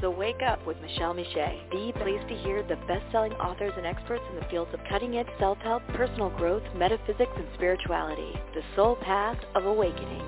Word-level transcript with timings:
So 0.00 0.10
wake 0.10 0.42
up 0.46 0.64
with 0.64 0.76
Michele 0.80 1.12
Meiche, 1.12 1.70
the 1.70 1.92
place 1.98 2.20
to 2.28 2.36
hear 2.36 2.62
the 2.62 2.76
best-selling 2.86 3.32
authors 3.32 3.72
and 3.76 3.84
experts 3.84 4.22
in 4.30 4.36
the 4.36 4.46
fields 4.48 4.72
of 4.72 4.78
cutting-edge 4.88 5.26
self-help, 5.40 5.82
personal 5.88 6.30
growth, 6.30 6.62
metaphysics, 6.76 7.32
and 7.34 7.46
spirituality. 7.54 8.32
The 8.54 8.62
soul 8.76 8.94
path 8.94 9.38
of 9.56 9.64
awakening. 9.64 10.22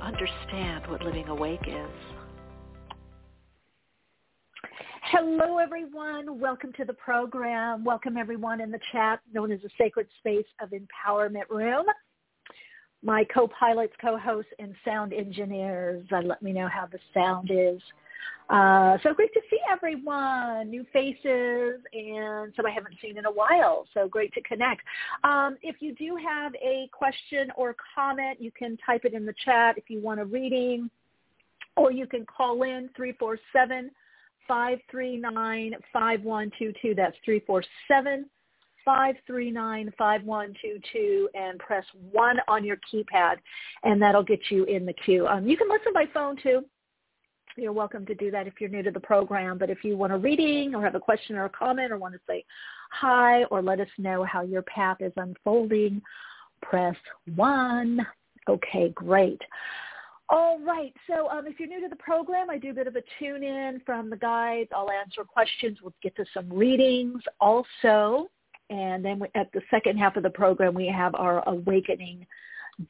Understand 0.00 0.88
what 0.88 1.00
living 1.04 1.28
awake 1.28 1.62
is. 1.64 1.90
Hello, 5.12 5.58
everyone. 5.58 6.40
Welcome 6.40 6.72
to 6.76 6.84
the 6.84 6.94
program. 6.94 7.84
Welcome, 7.84 8.16
everyone 8.16 8.60
in 8.60 8.72
the 8.72 8.80
chat 8.90 9.20
known 9.32 9.52
as 9.52 9.60
the 9.60 9.70
Sacred 9.78 10.08
Space 10.18 10.46
of 10.60 10.70
Empowerment 10.70 11.48
Room 11.48 11.86
my 13.02 13.24
co-pilots, 13.34 13.92
co-hosts, 14.00 14.52
and 14.58 14.74
sound 14.84 15.12
engineers. 15.12 16.06
Uh, 16.12 16.22
let 16.22 16.40
me 16.40 16.52
know 16.52 16.68
how 16.68 16.86
the 16.86 16.98
sound 17.12 17.50
is. 17.52 17.80
Uh, 18.52 18.98
so 19.02 19.14
great 19.14 19.32
to 19.32 19.40
see 19.48 19.56
everyone, 19.72 20.68
new 20.68 20.84
faces, 20.92 21.80
and 21.94 22.52
some 22.54 22.66
I 22.66 22.70
haven't 22.70 22.96
seen 23.00 23.16
in 23.16 23.24
a 23.24 23.32
while. 23.32 23.86
So 23.94 24.06
great 24.06 24.30
to 24.34 24.42
connect. 24.42 24.82
Um, 25.24 25.56
if 25.62 25.76
you 25.80 25.94
do 25.94 26.18
have 26.22 26.52
a 26.56 26.86
question 26.92 27.50
or 27.56 27.74
comment, 27.94 28.42
you 28.42 28.50
can 28.50 28.76
type 28.84 29.06
it 29.06 29.14
in 29.14 29.24
the 29.24 29.32
chat 29.42 29.78
if 29.78 29.88
you 29.88 30.02
want 30.02 30.20
a 30.20 30.26
reading, 30.26 30.90
or 31.78 31.92
you 31.92 32.06
can 32.06 32.26
call 32.26 32.64
in 32.64 32.90
347 32.94 33.90
539 34.46 35.72
5122. 35.90 36.94
That's 36.94 37.16
347 37.24 38.26
539-5122 38.86 41.26
and 41.34 41.58
press 41.60 41.84
1 42.10 42.36
on 42.48 42.64
your 42.64 42.76
keypad 42.92 43.36
and 43.84 44.02
that'll 44.02 44.24
get 44.24 44.40
you 44.50 44.64
in 44.64 44.84
the 44.84 44.92
queue. 44.92 45.28
Um, 45.28 45.46
you 45.46 45.56
can 45.56 45.68
listen 45.68 45.92
by 45.94 46.06
phone 46.12 46.36
too. 46.42 46.64
You're 47.56 47.72
welcome 47.72 48.06
to 48.06 48.14
do 48.14 48.30
that 48.30 48.46
if 48.46 48.54
you're 48.60 48.70
new 48.70 48.82
to 48.82 48.90
the 48.90 49.00
program. 49.00 49.58
But 49.58 49.68
if 49.68 49.84
you 49.84 49.96
want 49.96 50.12
a 50.12 50.16
reading 50.16 50.74
or 50.74 50.82
have 50.82 50.94
a 50.94 51.00
question 51.00 51.36
or 51.36 51.44
a 51.44 51.50
comment 51.50 51.92
or 51.92 51.98
want 51.98 52.14
to 52.14 52.20
say 52.26 52.44
hi 52.90 53.44
or 53.44 53.62
let 53.62 53.80
us 53.80 53.88
know 53.98 54.24
how 54.24 54.42
your 54.42 54.62
path 54.62 54.98
is 55.00 55.12
unfolding, 55.16 56.00
press 56.62 56.96
1. 57.34 58.06
Okay, 58.48 58.90
great. 58.94 59.40
All 60.30 60.58
right. 60.60 60.94
So 61.06 61.28
um, 61.28 61.46
if 61.46 61.60
you're 61.60 61.68
new 61.68 61.82
to 61.82 61.88
the 61.88 61.96
program, 61.96 62.48
I 62.48 62.56
do 62.56 62.70
a 62.70 62.74
bit 62.74 62.86
of 62.86 62.96
a 62.96 63.02
tune 63.18 63.42
in 63.42 63.82
from 63.84 64.08
the 64.08 64.16
guides. 64.16 64.70
I'll 64.74 64.90
answer 64.90 65.24
questions. 65.24 65.78
We'll 65.82 65.92
get 66.02 66.16
to 66.16 66.24
some 66.32 66.50
readings. 66.50 67.22
Also, 67.38 68.30
and 68.70 69.04
then 69.04 69.18
we, 69.18 69.28
at 69.34 69.52
the 69.52 69.60
second 69.70 69.98
half 69.98 70.16
of 70.16 70.22
the 70.22 70.30
program, 70.30 70.72
we 70.72 70.86
have 70.86 71.14
our 71.16 71.46
awakening 71.46 72.26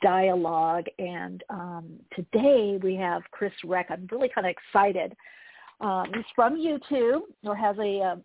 dialogue. 0.00 0.86
And 0.98 1.42
um, 1.50 1.90
today 2.14 2.78
we 2.82 2.94
have 2.96 3.22
Chris 3.30 3.52
Reck. 3.64 3.86
I'm 3.90 4.08
really 4.10 4.30
kind 4.34 4.46
of 4.46 4.52
excited. 4.52 5.14
Um, 5.80 6.06
he's 6.14 6.24
from 6.34 6.56
YouTube 6.56 7.22
or 7.44 7.56
has 7.56 7.76
a, 7.78 7.82
a, 7.82 8.02
um, 8.12 8.24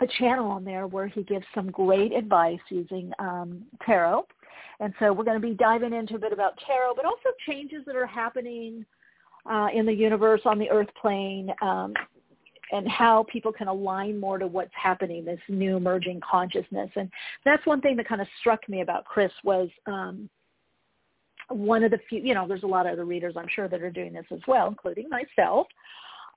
a 0.00 0.06
channel 0.18 0.50
on 0.50 0.64
there 0.64 0.86
where 0.86 1.06
he 1.06 1.22
gives 1.22 1.46
some 1.54 1.70
great 1.70 2.12
advice 2.12 2.58
using 2.68 3.12
um, 3.18 3.62
tarot. 3.84 4.26
And 4.80 4.92
so 4.98 5.12
we're 5.12 5.24
going 5.24 5.40
to 5.40 5.46
be 5.46 5.54
diving 5.54 5.94
into 5.94 6.16
a 6.16 6.18
bit 6.18 6.32
about 6.32 6.58
tarot, 6.66 6.94
but 6.96 7.06
also 7.06 7.30
changes 7.48 7.82
that 7.86 7.96
are 7.96 8.06
happening 8.06 8.84
uh, 9.50 9.68
in 9.72 9.86
the 9.86 9.92
universe 9.92 10.42
on 10.44 10.58
the 10.58 10.68
earth 10.68 10.90
plane. 11.00 11.50
Um, 11.62 11.94
and 12.72 12.88
how 12.88 13.24
people 13.32 13.52
can 13.52 13.68
align 13.68 14.18
more 14.18 14.38
to 14.38 14.46
what's 14.46 14.72
happening, 14.74 15.24
this 15.24 15.38
new 15.48 15.76
emerging 15.76 16.20
consciousness. 16.28 16.90
And 16.96 17.08
that's 17.44 17.64
one 17.64 17.80
thing 17.80 17.96
that 17.96 18.08
kind 18.08 18.20
of 18.20 18.26
struck 18.40 18.68
me 18.68 18.80
about 18.80 19.04
Chris 19.04 19.30
was 19.44 19.68
um, 19.86 20.28
one 21.48 21.84
of 21.84 21.90
the 21.90 21.98
few, 22.08 22.20
you 22.20 22.34
know, 22.34 22.46
there's 22.46 22.62
a 22.62 22.66
lot 22.66 22.86
of 22.86 22.92
other 22.92 23.04
readers 23.04 23.34
I'm 23.36 23.48
sure 23.54 23.68
that 23.68 23.82
are 23.82 23.90
doing 23.90 24.12
this 24.12 24.26
as 24.32 24.40
well, 24.46 24.68
including 24.68 25.08
myself. 25.08 25.66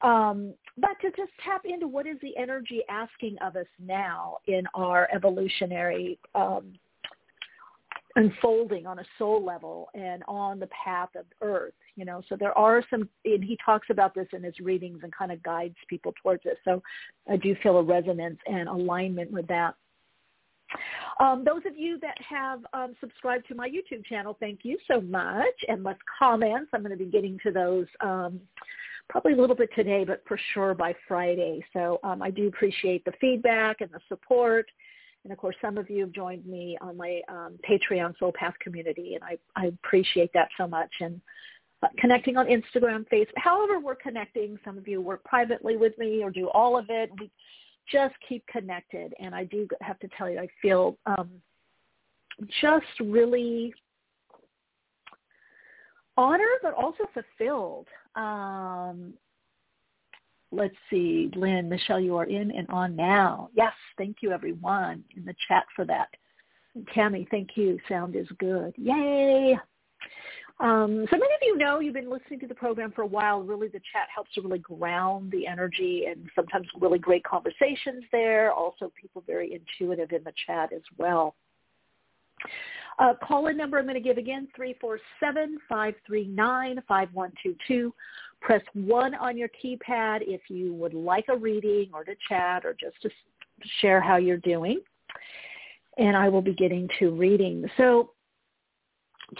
Um, 0.01 0.53
but 0.77 0.91
to 1.01 1.09
just 1.09 1.31
tap 1.43 1.63
into 1.65 1.87
what 1.87 2.07
is 2.07 2.17
the 2.21 2.35
energy 2.37 2.83
asking 2.89 3.37
of 3.41 3.55
us 3.55 3.65
now 3.79 4.37
in 4.47 4.63
our 4.73 5.09
evolutionary 5.13 6.17
um, 6.35 6.73
unfolding 8.15 8.87
on 8.87 8.99
a 8.99 9.05
soul 9.17 9.43
level 9.43 9.89
and 9.93 10.23
on 10.27 10.59
the 10.59 10.67
path 10.67 11.09
of 11.15 11.25
earth 11.41 11.73
you 11.99 12.05
know? 12.05 12.23
So 12.29 12.37
there 12.39 12.57
are 12.57 12.81
some 12.89 13.09
and 13.25 13.43
he 13.43 13.57
talks 13.63 13.87
about 13.91 14.15
this 14.15 14.27
in 14.31 14.41
his 14.41 14.57
readings 14.61 15.01
and 15.03 15.13
kind 15.13 15.31
of 15.31 15.43
guides 15.43 15.75
people 15.89 16.13
towards 16.23 16.43
it. 16.45 16.57
So 16.63 16.81
i 17.29 17.35
do 17.35 17.55
feel 17.61 17.77
a 17.77 17.83
resonance 17.83 18.39
and 18.47 18.69
alignment 18.69 19.31
with 19.31 19.45
that 19.47 19.75
um, 21.19 21.43
those 21.43 21.61
of 21.65 21.77
you 21.77 21.99
that 21.99 22.17
have 22.27 22.61
um, 22.73 22.95
subscribed 22.99 23.47
to 23.47 23.55
my 23.55 23.67
YouTube 23.69 24.05
channel, 24.05 24.37
thank 24.39 24.59
you 24.63 24.77
so 24.87 25.01
much. 25.01 25.45
And 25.67 25.83
left 25.83 26.01
comments. 26.17 26.69
I'm 26.73 26.81
going 26.81 26.97
to 26.97 27.03
be 27.03 27.09
getting 27.09 27.39
to 27.43 27.51
those 27.51 27.87
um, 28.01 28.39
probably 29.09 29.33
a 29.33 29.37
little 29.37 29.55
bit 29.55 29.69
today, 29.75 30.03
but 30.05 30.23
for 30.27 30.39
sure 30.53 30.73
by 30.73 30.93
Friday. 31.07 31.63
So 31.73 31.99
um, 32.03 32.21
I 32.21 32.29
do 32.29 32.47
appreciate 32.47 33.03
the 33.05 33.13
feedback 33.19 33.81
and 33.81 33.89
the 33.91 33.99
support. 34.07 34.67
And 35.23 35.33
of 35.33 35.39
course, 35.39 35.55
some 35.61 35.77
of 35.77 35.89
you 35.89 36.01
have 36.01 36.11
joined 36.11 36.45
me 36.45 36.77
on 36.79 36.95
my 36.95 37.21
um, 37.27 37.59
Patreon 37.69 38.17
Soul 38.19 38.31
Path 38.33 38.53
community, 38.61 39.15
and 39.15 39.23
I, 39.23 39.37
I 39.55 39.65
appreciate 39.67 40.31
that 40.33 40.47
so 40.57 40.65
much. 40.65 40.91
And 41.01 41.19
uh, 41.81 41.87
connecting 41.97 42.37
on 42.37 42.45
Instagram, 42.47 43.05
Facebook, 43.11 43.27
however 43.37 43.79
we're 43.79 43.95
connecting. 43.95 44.57
Some 44.63 44.77
of 44.77 44.87
you 44.87 45.01
work 45.01 45.23
privately 45.23 45.77
with 45.77 45.97
me 45.97 46.23
or 46.23 46.29
do 46.29 46.49
all 46.49 46.77
of 46.77 46.85
it. 46.89 47.09
We 47.19 47.31
just 47.91 48.15
keep 48.27 48.45
connected. 48.47 49.13
And 49.19 49.33
I 49.33 49.45
do 49.45 49.67
have 49.81 49.99
to 49.99 50.09
tell 50.17 50.29
you, 50.29 50.39
I 50.39 50.47
feel 50.61 50.97
um, 51.05 51.29
just 52.61 52.85
really 52.99 53.73
honored, 56.17 56.59
but 56.61 56.73
also 56.73 57.05
fulfilled 57.13 57.87
um, 58.15 59.13
let's 60.51 60.75
see, 60.89 61.31
Lynn, 61.35 61.69
Michelle, 61.69 61.99
you 61.99 62.15
are 62.17 62.25
in 62.25 62.51
and 62.51 62.67
on 62.69 62.95
now. 62.95 63.49
Yes, 63.53 63.73
thank 63.97 64.17
you 64.21 64.31
everyone 64.31 65.03
in 65.15 65.25
the 65.25 65.35
chat 65.47 65.65
for 65.75 65.85
that. 65.85 66.09
Tammy, 66.93 67.27
thank 67.31 67.51
you. 67.55 67.79
Sound 67.87 68.15
is 68.15 68.27
good. 68.39 68.73
Yay. 68.77 69.57
Um, 70.59 71.05
so 71.09 71.17
many 71.17 71.33
of 71.33 71.39
you 71.41 71.57
know 71.57 71.79
you've 71.79 71.93
been 71.93 72.09
listening 72.09 72.41
to 72.41 72.47
the 72.47 72.55
program 72.55 72.91
for 72.91 73.03
a 73.03 73.07
while. 73.07 73.41
Really, 73.41 73.69
the 73.69 73.79
chat 73.93 74.09
helps 74.13 74.33
to 74.33 74.41
really 74.41 74.59
ground 74.59 75.31
the 75.31 75.47
energy 75.47 76.05
and 76.09 76.29
sometimes 76.35 76.67
really 76.81 76.99
great 76.99 77.23
conversations 77.23 78.03
there. 78.11 78.51
Also, 78.51 78.91
people 78.99 79.23
very 79.25 79.53
intuitive 79.53 80.11
in 80.11 80.23
the 80.23 80.33
chat 80.45 80.73
as 80.73 80.81
well. 80.97 81.35
Uh, 82.99 83.13
call-in 83.23 83.55
number 83.55 83.79
I'm 83.79 83.85
going 83.85 83.95
to 83.95 84.01
give 84.01 84.17
again, 84.17 84.49
347-539-5122. 85.71 87.91
Press 88.41 88.61
1 88.73 89.15
on 89.15 89.37
your 89.37 89.47
keypad 89.63 90.19
if 90.21 90.41
you 90.49 90.73
would 90.73 90.93
like 90.93 91.25
a 91.29 91.37
reading 91.37 91.89
or 91.93 92.03
to 92.03 92.15
chat 92.27 92.65
or 92.65 92.73
just 92.73 93.01
to 93.01 93.09
share 93.81 94.01
how 94.01 94.17
you're 94.17 94.37
doing. 94.37 94.81
And 95.97 96.17
I 96.17 96.27
will 96.27 96.41
be 96.41 96.53
getting 96.53 96.89
to 96.99 97.11
reading. 97.11 97.65
So 97.77 98.11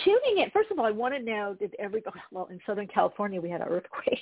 tuning 0.03 0.43
in, 0.43 0.49
first 0.51 0.71
of 0.71 0.79
all, 0.79 0.85
I 0.85 0.91
want 0.91 1.13
to 1.13 1.21
know, 1.21 1.55
did 1.59 1.75
everybody, 1.79 2.19
well, 2.31 2.47
in 2.51 2.59
Southern 2.65 2.87
California, 2.87 3.41
we 3.41 3.49
had 3.49 3.61
an 3.61 3.67
earthquake. 3.67 4.19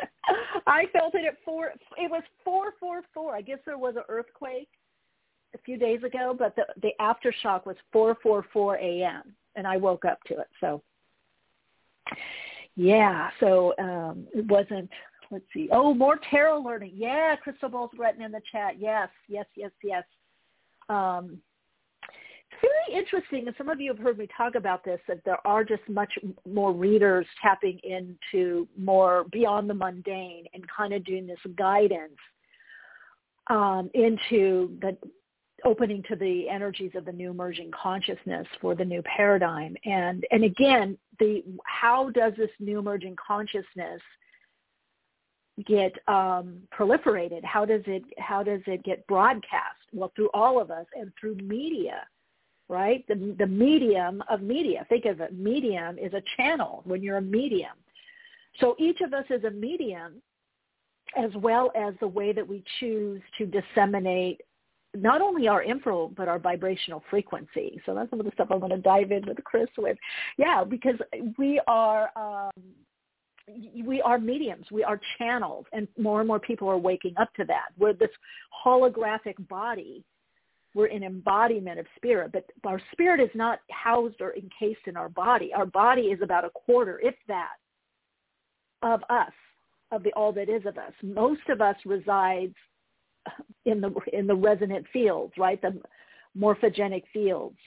I 0.66 0.86
felt 0.92 1.14
it 1.14 1.24
at 1.26 1.36
4, 1.44 1.72
it 1.98 2.10
was 2.10 2.22
444. 2.44 3.34
I 3.34 3.40
guess 3.40 3.58
there 3.64 3.78
was 3.78 3.96
an 3.96 4.02
earthquake 4.08 4.68
a 5.54 5.58
few 5.58 5.76
days 5.76 6.02
ago, 6.02 6.34
but 6.36 6.56
the, 6.56 6.64
the 6.80 6.92
aftershock 7.00 7.66
was 7.66 7.76
444 7.92 8.76
a.m. 8.76 9.34
and 9.56 9.66
I 9.66 9.76
woke 9.76 10.04
up 10.04 10.22
to 10.24 10.38
it. 10.38 10.48
So 10.60 10.82
yeah, 12.76 13.30
so 13.40 13.74
um, 13.78 14.26
it 14.34 14.46
wasn't. 14.46 14.90
Let's 15.30 15.44
see. 15.54 15.68
Oh, 15.72 15.94
more 15.94 16.18
tarot 16.30 16.60
learning. 16.60 16.92
Yeah, 16.94 17.36
Crystal 17.36 17.68
Ball's 17.68 17.90
written 17.96 18.22
in 18.22 18.32
the 18.32 18.42
chat. 18.50 18.78
Yes, 18.78 19.08
yes, 19.28 19.46
yes, 19.56 19.70
yes. 19.82 20.04
Um, 20.90 21.38
very 22.62 22.98
interesting, 22.98 23.46
and 23.46 23.56
some 23.58 23.68
of 23.68 23.80
you 23.80 23.92
have 23.92 24.02
heard 24.02 24.18
me 24.18 24.28
talk 24.36 24.54
about 24.54 24.84
this, 24.84 25.00
that 25.08 25.20
there 25.24 25.44
are 25.46 25.64
just 25.64 25.82
much 25.88 26.12
more 26.50 26.72
readers 26.72 27.26
tapping 27.42 27.78
into 27.82 28.66
more 28.78 29.24
beyond 29.32 29.68
the 29.68 29.74
mundane 29.74 30.44
and 30.54 30.64
kind 30.68 30.92
of 30.94 31.04
doing 31.04 31.26
this 31.26 31.38
guidance 31.56 32.18
um, 33.48 33.90
into 33.94 34.76
the 34.80 34.96
opening 35.64 36.02
to 36.08 36.16
the 36.16 36.48
energies 36.48 36.92
of 36.94 37.04
the 37.04 37.12
new 37.12 37.30
emerging 37.30 37.70
consciousness 37.70 38.46
for 38.60 38.74
the 38.74 38.84
new 38.84 39.02
paradigm. 39.02 39.76
And 39.84 40.24
and 40.30 40.44
again, 40.44 40.98
the 41.18 41.44
how 41.64 42.10
does 42.10 42.32
this 42.36 42.50
new 42.58 42.78
emerging 42.78 43.16
consciousness 43.24 44.00
get 45.66 45.92
um, 46.08 46.58
proliferated? 46.76 47.44
How 47.44 47.64
does 47.64 47.82
it 47.86 48.02
how 48.18 48.42
does 48.42 48.60
it 48.66 48.82
get 48.84 49.06
broadcast? 49.06 49.78
Well, 49.92 50.12
through 50.16 50.30
all 50.34 50.60
of 50.60 50.70
us 50.70 50.86
and 50.98 51.12
through 51.20 51.36
media, 51.36 52.06
right? 52.68 53.04
The 53.08 53.34
the 53.38 53.46
medium 53.46 54.22
of 54.30 54.42
media. 54.42 54.86
Think 54.88 55.04
of 55.04 55.20
it. 55.20 55.38
Medium 55.38 55.98
is 55.98 56.12
a 56.14 56.22
channel 56.36 56.82
when 56.84 57.02
you're 57.02 57.18
a 57.18 57.22
medium. 57.22 57.76
So 58.60 58.76
each 58.78 59.00
of 59.00 59.14
us 59.14 59.24
is 59.30 59.44
a 59.44 59.50
medium, 59.50 60.22
as 61.16 61.30
well 61.36 61.72
as 61.74 61.94
the 62.00 62.08
way 62.08 62.32
that 62.32 62.46
we 62.46 62.62
choose 62.80 63.20
to 63.38 63.46
disseminate 63.46 64.40
not 64.94 65.22
only 65.22 65.48
our 65.48 65.62
info 65.62 66.12
but 66.16 66.28
our 66.28 66.38
vibrational 66.38 67.02
frequency. 67.08 67.80
So 67.86 67.94
that's 67.94 68.10
some 68.10 68.20
of 68.20 68.26
the 68.26 68.32
stuff 68.32 68.48
I'm 68.50 68.58
going 68.58 68.72
to 68.72 68.78
dive 68.78 69.10
in 69.10 69.26
with 69.26 69.42
Chris 69.44 69.68
with. 69.78 69.96
Yeah, 70.36 70.64
because 70.64 70.96
we 71.38 71.60
are 71.66 72.10
um, 72.16 72.50
we 73.84 74.00
are 74.02 74.18
mediums, 74.18 74.66
we 74.70 74.84
are 74.84 75.00
channels, 75.18 75.66
and 75.72 75.88
more 75.98 76.20
and 76.20 76.28
more 76.28 76.38
people 76.38 76.68
are 76.68 76.78
waking 76.78 77.14
up 77.20 77.32
to 77.34 77.44
that. 77.46 77.68
We're 77.78 77.94
this 77.94 78.10
holographic 78.64 79.48
body. 79.48 80.04
We're 80.74 80.86
an 80.86 81.02
embodiment 81.02 81.78
of 81.78 81.86
spirit, 81.96 82.32
but 82.32 82.46
our 82.64 82.80
spirit 82.92 83.20
is 83.20 83.30
not 83.34 83.60
housed 83.70 84.20
or 84.20 84.34
encased 84.34 84.86
in 84.86 84.96
our 84.96 85.10
body. 85.10 85.52
Our 85.54 85.66
body 85.66 86.02
is 86.02 86.20
about 86.22 86.44
a 86.44 86.50
quarter, 86.50 86.98
if 87.02 87.14
that, 87.28 87.56
of 88.82 89.02
us, 89.10 89.32
of 89.90 90.02
the 90.02 90.12
all 90.14 90.32
that 90.32 90.48
is 90.48 90.64
of 90.64 90.78
us. 90.78 90.92
Most 91.02 91.42
of 91.50 91.60
us 91.60 91.76
resides 91.84 92.54
in 93.66 93.80
the 93.80 93.92
in 94.12 94.26
the 94.26 94.34
resonant 94.34 94.86
fields, 94.92 95.34
right? 95.36 95.60
The 95.60 95.78
morphogenic 96.36 97.04
fields, 97.12 97.58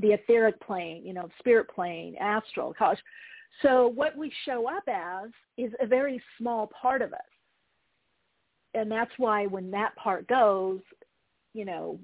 the 0.00 0.12
etheric 0.12 0.60
plane, 0.60 1.02
you 1.04 1.14
know, 1.14 1.28
spirit 1.38 1.68
plane, 1.74 2.16
astral, 2.20 2.74
causal. 2.78 3.02
So 3.62 3.88
what 3.94 4.16
we 4.16 4.32
show 4.44 4.68
up 4.68 4.84
as 4.88 5.30
is 5.58 5.72
a 5.80 5.86
very 5.86 6.22
small 6.38 6.70
part 6.80 7.02
of 7.02 7.12
us. 7.12 7.20
And 8.74 8.90
that's 8.90 9.10
why 9.18 9.46
when 9.46 9.70
that 9.72 9.94
part 9.96 10.26
goes, 10.28 10.80
you 11.54 11.64
know, 11.64 11.98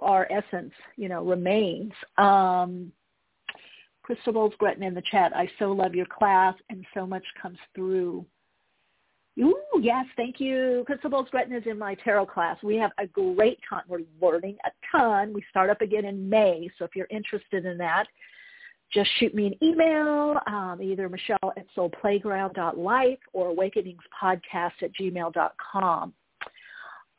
our 0.00 0.26
essence, 0.30 0.72
you 0.96 1.08
know, 1.08 1.24
remains. 1.24 1.92
Um, 2.16 2.92
Crystal's 4.02 4.54
Gretton 4.58 4.82
in 4.82 4.94
the 4.94 5.02
chat. 5.10 5.36
I 5.36 5.50
so 5.58 5.72
love 5.72 5.94
your 5.94 6.06
class 6.06 6.54
and 6.70 6.84
so 6.94 7.06
much 7.06 7.24
comes 7.42 7.58
through 7.74 8.24
Ooh, 9.40 9.80
yes, 9.80 10.04
thank 10.16 10.40
you. 10.40 10.82
Crystal 10.86 11.22
Gretton 11.30 11.54
is 11.54 11.62
in 11.66 11.78
my 11.78 11.94
tarot 11.94 12.26
class. 12.26 12.56
We 12.62 12.76
have 12.76 12.90
a 12.98 13.06
great 13.06 13.58
time. 13.68 13.82
We're 13.86 14.00
learning 14.20 14.56
a 14.64 14.70
ton. 14.90 15.32
We 15.32 15.44
start 15.48 15.70
up 15.70 15.80
again 15.80 16.04
in 16.04 16.28
May, 16.28 16.68
so 16.78 16.84
if 16.84 16.96
you're 16.96 17.06
interested 17.10 17.64
in 17.64 17.78
that, 17.78 18.06
just 18.92 19.08
shoot 19.18 19.34
me 19.34 19.46
an 19.46 19.54
email, 19.62 20.40
um, 20.46 20.80
either 20.82 21.08
Michelle 21.08 21.52
at 21.56 21.66
soulplayground.life 21.76 23.18
or 23.32 23.54
awakeningspodcast 23.54 24.72
at 24.82 24.92
gmail.com. 24.98 26.14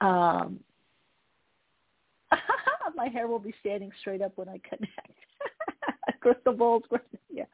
Um, 0.01 0.59
my 2.95 3.07
hair 3.07 3.27
will 3.27 3.39
be 3.39 3.53
standing 3.59 3.91
straight 3.99 4.21
up 4.21 4.33
when 4.35 4.49
I 4.49 4.59
connect. 4.67 5.13
Crystal 6.21 6.53
Bowles. 6.53 6.83
Yeah, 7.31 7.45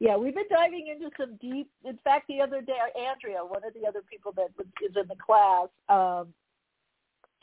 yeah. 0.00 0.16
We've 0.16 0.34
been 0.34 0.44
diving 0.50 0.88
into 0.88 1.10
some 1.16 1.36
deep. 1.36 1.68
In 1.84 1.98
fact, 2.02 2.26
the 2.28 2.40
other 2.40 2.60
day, 2.60 2.78
Andrea, 3.08 3.38
one 3.44 3.64
of 3.64 3.74
the 3.74 3.86
other 3.86 4.02
people 4.10 4.32
that 4.32 4.48
is 4.84 4.96
in 4.96 5.08
the 5.08 5.14
class, 5.14 5.68
um, 5.88 6.28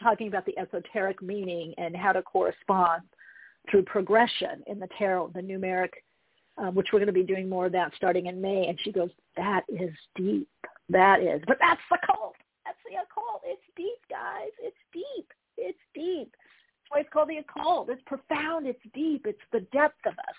talking 0.01 0.27
about 0.27 0.45
the 0.45 0.57
esoteric 0.57 1.21
meaning 1.21 1.73
and 1.77 1.95
how 1.95 2.11
to 2.11 2.21
correspond 2.21 3.03
through 3.69 3.83
progression 3.83 4.63
in 4.67 4.79
the 4.79 4.87
tarot, 4.97 5.31
the 5.33 5.41
numeric, 5.41 5.91
um, 6.57 6.75
which 6.75 6.87
we're 6.91 6.99
going 6.99 7.07
to 7.07 7.13
be 7.13 7.23
doing 7.23 7.49
more 7.49 7.65
of 7.65 7.71
that 7.71 7.91
starting 7.95 8.27
in 8.27 8.41
May. 8.41 8.67
And 8.67 8.79
she 8.83 8.91
goes, 8.91 9.09
"That 9.37 9.63
is 9.69 9.93
deep. 10.15 10.49
That 10.89 11.21
is, 11.21 11.41
but 11.47 11.57
that's 11.59 11.81
the 11.89 11.97
cult. 12.05 12.35
That's 12.65 12.77
the 12.89 12.97
occult. 12.97 13.41
It's 13.45 13.63
deep, 13.75 13.99
guys. 14.09 14.51
It's 14.61 14.77
deep. 14.91 15.31
It's 15.57 15.79
deep." 15.93 16.35
Why 16.89 16.99
it's 17.01 17.09
called 17.11 17.29
the 17.29 17.37
occult. 17.37 17.89
It's 17.89 18.01
profound. 18.05 18.67
It's 18.67 18.79
deep. 18.93 19.25
It's 19.25 19.39
the 19.51 19.61
depth 19.71 20.05
of 20.05 20.13
us. 20.13 20.35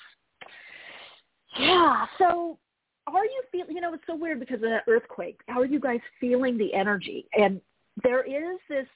Yeah. 1.58 2.06
So 2.18 2.58
are 3.06 3.24
you 3.24 3.42
feeling, 3.52 3.74
you 3.74 3.80
know, 3.80 3.94
it's 3.94 4.04
so 4.06 4.16
weird 4.16 4.40
because 4.40 4.56
of 4.56 4.62
that 4.62 4.84
earthquake. 4.88 5.40
How 5.48 5.60
are 5.60 5.66
you 5.66 5.80
guys 5.80 6.00
feeling 6.20 6.58
the 6.58 6.74
energy? 6.74 7.26
And 7.32 7.60
there 8.02 8.24
is 8.24 8.58
this 8.68 8.86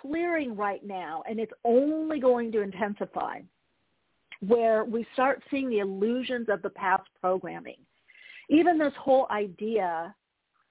clearing 0.00 0.56
right 0.56 0.84
now, 0.84 1.22
and 1.28 1.38
it's 1.38 1.52
only 1.64 2.18
going 2.18 2.50
to 2.52 2.62
intensify, 2.62 3.40
where 4.46 4.84
we 4.84 5.06
start 5.12 5.42
seeing 5.50 5.70
the 5.70 5.78
illusions 5.78 6.48
of 6.50 6.60
the 6.62 6.70
past 6.70 7.04
programming. 7.20 7.78
Even 8.48 8.78
this 8.78 8.92
whole 8.98 9.26
idea 9.30 10.14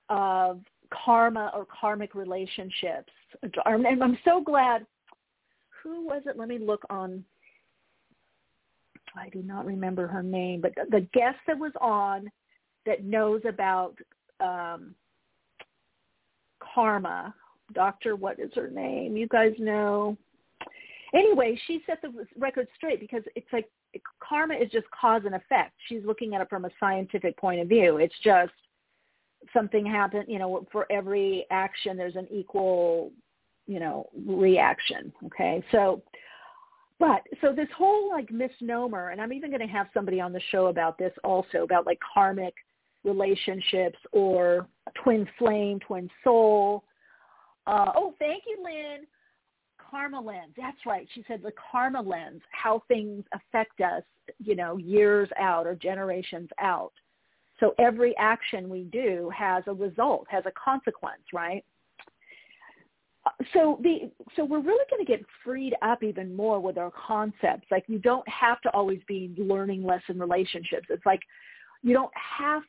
of 0.10 0.62
karma 0.94 1.52
or 1.54 1.66
karmic 1.66 2.14
relationships. 2.14 3.12
And 3.66 4.04
I'm 4.04 4.18
so 4.26 4.42
glad. 4.42 4.86
Who 5.86 6.06
was 6.06 6.24
it? 6.26 6.38
Let 6.38 6.50
me 6.50 6.58
look 6.58 6.84
on 6.90 7.24
I 9.18 9.30
do 9.30 9.42
not 9.42 9.66
remember 9.66 10.08
her 10.08 10.22
name, 10.22 10.60
but 10.60 10.74
the, 10.76 10.84
the 10.92 11.08
guest 11.14 11.38
that 11.48 11.58
was 11.58 11.72
on 11.80 12.30
that 12.86 13.06
knows 13.06 13.42
about 13.48 13.96
um, 14.42 14.94
karma, 16.60 17.34
Doctor, 17.74 18.16
what 18.16 18.40
is 18.40 18.52
her 18.56 18.70
name? 18.70 19.16
You 19.16 19.28
guys 19.28 19.54
know. 19.58 20.18
Anyway, 21.14 21.58
she 21.66 21.82
set 21.86 22.02
the 22.02 22.12
record 22.38 22.68
straight 22.76 23.00
because 23.00 23.24
it's 23.36 23.48
like 23.54 23.70
karma 24.20 24.56
is 24.56 24.70
just 24.72 24.86
cause 24.92 25.22
and 25.26 25.36
effect. 25.36 25.74
She's 25.88 26.02
looking 26.04 26.36
at 26.36 26.42
it 26.42 26.50
from 26.50 26.66
a 26.66 26.70
scientific 26.80 27.38
point 27.38 27.62
of 27.62 27.70
view. 27.70 27.98
It's 27.98 28.16
just 28.24 28.52
something 29.54 29.86
happened, 29.86 30.26
you 30.28 30.40
know, 30.40 30.68
for 30.72 30.86
every 30.92 31.46
action 31.52 31.96
there's 31.96 32.16
an 32.16 32.28
equal, 32.30 33.12
you 33.68 33.80
know, 33.80 34.10
reaction. 34.26 35.12
Okay. 35.26 35.64
So 35.72 36.02
but 37.00 37.24
so 37.42 37.52
this 37.52 37.68
whole 37.78 38.10
like 38.10 38.32
misnomer, 38.32 39.10
and 39.10 39.22
I'm 39.22 39.34
even 39.34 39.50
going 39.50 39.66
to 39.66 39.74
have 39.74 39.88
somebody 39.94 40.22
on 40.22 40.32
the 40.32 40.42
show 40.52 40.68
about 40.68 40.98
this 40.98 41.12
also 41.24 41.64
about 41.64 41.86
like 41.86 42.00
karmic 42.14 42.54
relationships 43.04 44.00
or 44.12 44.68
twin 45.04 45.28
flame, 45.38 45.80
twin 45.80 46.10
soul. 46.24 46.84
Uh, 47.68 47.92
oh, 47.96 48.14
thank 48.20 48.44
you, 48.48 48.64
Lynn. 48.64 49.06
Karma 49.78 50.20
lens. 50.20 50.54
That's 50.58 50.78
right. 50.86 51.08
She 51.14 51.24
said 51.28 51.42
the 51.44 51.54
karma 51.72 52.02
lens, 52.02 52.42
how 52.52 52.82
things 52.88 53.24
affect 53.34 53.82
us, 53.82 54.04
you 54.44 54.56
know, 54.56 54.78
years 54.78 55.30
out 55.40 55.68
or 55.68 55.76
generations 55.76 56.50
out. 56.60 56.94
So 57.60 57.74
every 57.78 58.16
action 58.18 58.68
we 58.68 58.84
do 58.84 59.32
has 59.36 59.64
a 59.68 59.74
result, 59.74 60.26
has 60.30 60.44
a 60.46 60.52
consequence, 60.52 61.24
right? 61.34 61.64
So 63.54 63.80
the 63.82 64.12
so 64.36 64.46
we're 64.46 64.60
really 64.60 64.86
going 64.90 65.06
to 65.06 65.12
get 65.12 65.26
freed 65.44 65.74
up 65.82 66.04
even 66.04 66.36
more 66.36 66.60
with 66.60 66.78
our 66.78 66.92
concepts. 66.92 67.66
Like 67.72 67.86
you 67.88 68.00
don't 68.00 68.28
have 68.28 68.62
to 68.62 68.70
always 68.70 69.00
be 69.08 69.34
learning 69.38 69.84
lesson 69.84 70.20
relationships. 70.20 70.88
It's 70.90 71.06
like 71.06 71.22
you 71.82 71.94
don't 71.94 72.12
have 72.16 72.64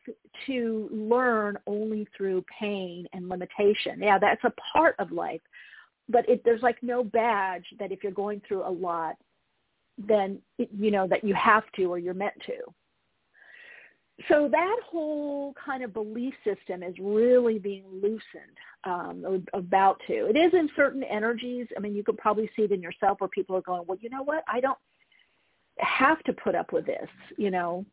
to 0.47 0.89
learn 0.91 1.57
only 1.67 2.07
through 2.17 2.45
pain 2.59 3.07
and 3.13 3.29
limitation. 3.29 4.01
Yeah 4.01 4.19
that's 4.19 4.45
a 4.45 4.53
part 4.73 4.95
of 4.99 5.13
life 5.13 5.43
but 6.09 6.29
it, 6.29 6.43
there's 6.45 6.63
like 6.63 6.83
no 6.83 7.03
badge 7.03 7.65
that 7.79 7.93
if 7.93 8.03
you're 8.03 8.13
going 8.13 8.41
through 8.47 8.67
a 8.67 8.71
lot 8.71 9.17
then 9.99 10.39
it, 10.59 10.69
you 10.77 10.91
know 10.91 11.07
that 11.09 11.25
you 11.25 11.35
have 11.35 11.65
to 11.75 11.85
or 11.85 11.99
you're 11.99 12.15
meant 12.15 12.35
to 12.45 12.55
so 14.29 14.49
that 14.51 14.77
whole 14.91 15.55
kind 15.63 15.85
of 15.85 15.93
belief 15.93 16.33
system 16.43 16.83
is 16.83 16.95
really 16.99 17.59
being 17.59 17.85
loosened 17.93 18.57
um, 18.85 19.25
or 19.27 19.59
about 19.59 20.01
to. 20.07 20.27
It 20.27 20.37
is 20.37 20.55
in 20.55 20.71
certain 20.75 21.03
energies. 21.03 21.67
I 21.77 21.81
mean, 21.81 21.95
you 21.95 22.03
could 22.03 22.17
probably 22.17 22.49
see 22.57 22.63
it 22.63 22.73
in 22.73 22.81
yourself 22.81 23.21
where 23.21 23.29
people 23.29 23.57
are 23.57 23.63
going, 23.63 23.83
well, 23.87 23.99
you 24.01 24.09
know 24.09 24.23
what? 24.23 24.43
I 24.49 24.61
don't 24.61 24.79
have 25.79 26.23
to 26.25 26.33
put 26.33 26.55
up 26.55 26.73
with 26.73 26.87
this, 26.87 27.09
you 27.37 27.51
know. 27.51 27.85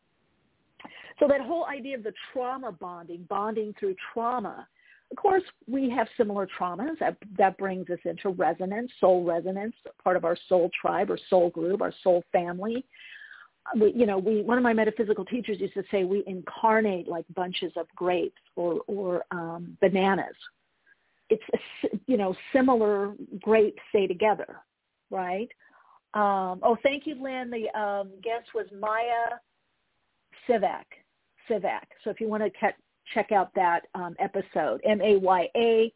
So 1.20 1.28
that 1.28 1.42
whole 1.42 1.66
idea 1.66 1.96
of 1.96 2.02
the 2.02 2.14
trauma 2.32 2.72
bonding, 2.72 3.26
bonding 3.28 3.74
through 3.78 3.94
trauma, 4.12 4.66
of 5.10 5.18
course, 5.18 5.44
we 5.68 5.90
have 5.90 6.08
similar 6.16 6.48
traumas. 6.58 6.98
That, 7.00 7.18
that 7.36 7.58
brings 7.58 7.90
us 7.90 7.98
into 8.06 8.30
resonance, 8.30 8.90
soul 8.98 9.24
resonance, 9.24 9.76
part 10.02 10.16
of 10.16 10.24
our 10.24 10.36
soul 10.48 10.70
tribe 10.80 11.10
or 11.10 11.18
soul 11.28 11.50
group, 11.50 11.82
our 11.82 11.92
soul 12.02 12.24
family 12.32 12.86
we, 13.76 13.92
you 13.92 14.06
know, 14.06 14.18
we 14.18 14.42
one 14.42 14.58
of 14.58 14.64
my 14.64 14.72
metaphysical 14.72 15.24
teachers 15.24 15.60
used 15.60 15.74
to 15.74 15.84
say 15.90 16.04
we 16.04 16.22
incarnate 16.26 17.08
like 17.08 17.24
bunches 17.34 17.72
of 17.76 17.86
grapes 17.96 18.40
or 18.56 18.82
or 18.86 19.24
um, 19.30 19.76
bananas. 19.80 20.36
It's 21.30 21.42
a, 21.84 21.88
you 22.06 22.16
know 22.16 22.34
similar 22.52 23.14
grapes 23.40 23.82
stay 23.88 24.06
together, 24.06 24.60
right? 25.10 25.48
Um, 26.14 26.60
oh, 26.62 26.76
thank 26.82 27.06
you, 27.06 27.20
Lynn. 27.20 27.50
The 27.50 27.76
um, 27.78 28.10
guest 28.22 28.48
was 28.54 28.66
Maya 28.78 29.38
Sivak. 30.48 30.84
Sivak. 31.50 31.82
So 32.02 32.10
if 32.10 32.20
you 32.20 32.28
want 32.28 32.42
to 32.44 32.72
check 33.12 33.32
out 33.32 33.50
that 33.54 33.80
um, 33.94 34.14
episode, 34.18 34.80
M 34.84 35.00
A 35.00 35.16
Y 35.16 35.48
A 35.56 35.92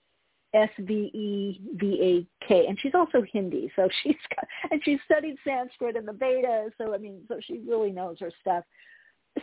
S 0.55 0.71
V 0.79 0.93
E 0.93 1.61
V 1.75 2.27
A 2.43 2.47
K, 2.47 2.67
and 2.67 2.79
she's 2.81 2.95
also 2.95 3.23
Hindi. 3.33 3.71
So 3.77 3.89
she's 4.03 4.17
got, 4.35 4.47
and 4.71 4.81
she's 4.85 4.99
studied 5.05 5.37
Sanskrit 5.45 5.97
and 5.97 6.09
the 6.09 6.13
Vedas. 6.13 6.73
So 6.79 6.95
I 6.95 6.99
mean, 6.99 7.23
so 7.29 7.39
she 7.47 7.61
really 7.67 7.91
knows 7.91 8.19
her 8.21 8.31
stuff. 8.41 8.65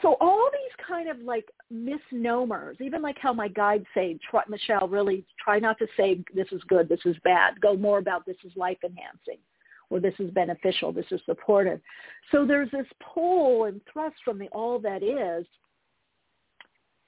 So 0.02 0.18
all 0.20 0.50
these 0.52 0.86
kind 0.86 1.10
of 1.10 1.20
like 1.20 1.46
misnomers, 1.70 2.78
even 2.82 3.02
like 3.02 3.18
how 3.20 3.32
my 3.34 3.48
guides 3.48 3.86
say, 3.94 4.20
try, 4.30 4.42
Michelle, 4.50 4.88
really 4.88 5.26
try 5.42 5.60
not 5.60 5.78
to 5.80 5.88
say 5.96 6.24
this 6.34 6.48
is 6.52 6.62
good, 6.68 6.90
this 6.90 7.00
is 7.06 7.16
bad. 7.24 7.62
Go 7.62 7.78
more 7.78 8.00
about 8.00 8.26
this 8.26 8.36
is 8.44 8.52
life 8.56 8.80
enhancing, 8.84 9.40
or 9.90 10.00
this 10.00 10.16
is 10.20 10.32
beneficial, 10.32 10.92
this 10.92 11.06
is 11.12 11.22
supportive. 11.26 11.80
So 12.32 12.46
there's 12.46 12.72
this 12.72 12.88
pull 13.14 13.66
and 13.66 13.80
thrust 13.92 14.16
from 14.26 14.38
the 14.38 14.48
all 14.48 14.80
that 14.80 15.02
is 15.02 15.46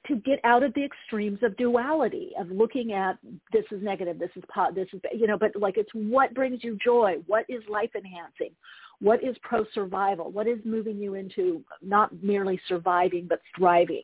to 0.08 0.16
get 0.18 0.40
out 0.44 0.64
of 0.64 0.74
the 0.74 0.84
extremes 0.84 1.40
of 1.44 1.56
duality 1.58 2.32
of 2.40 2.50
looking 2.50 2.94
at 2.94 3.18
this 3.52 3.66
is 3.72 3.82
negative, 3.84 4.20
this 4.20 4.30
is 4.36 4.44
po- 4.54 4.72
this 4.74 4.88
is 4.94 5.02
you 5.14 5.28
know, 5.28 5.38
but 5.38 5.52
like 5.60 5.78
it's 5.78 5.90
what 5.94 6.34
brings 6.34 6.64
you 6.64 6.78
joy, 6.84 7.16
what 7.28 7.46
is 7.50 7.62
life 7.70 7.92
enhancing, 7.96 8.52
what 9.00 9.24
is 9.24 9.36
pro 9.42 9.66
survival, 9.74 10.32
what 10.32 10.48
is 10.48 10.60
moving 10.66 10.98
you 10.98 11.16
into 11.16 11.64
not 11.82 12.12
merely 12.24 12.60
surviving 12.68 13.28
but 13.28 13.42
thriving, 13.58 14.04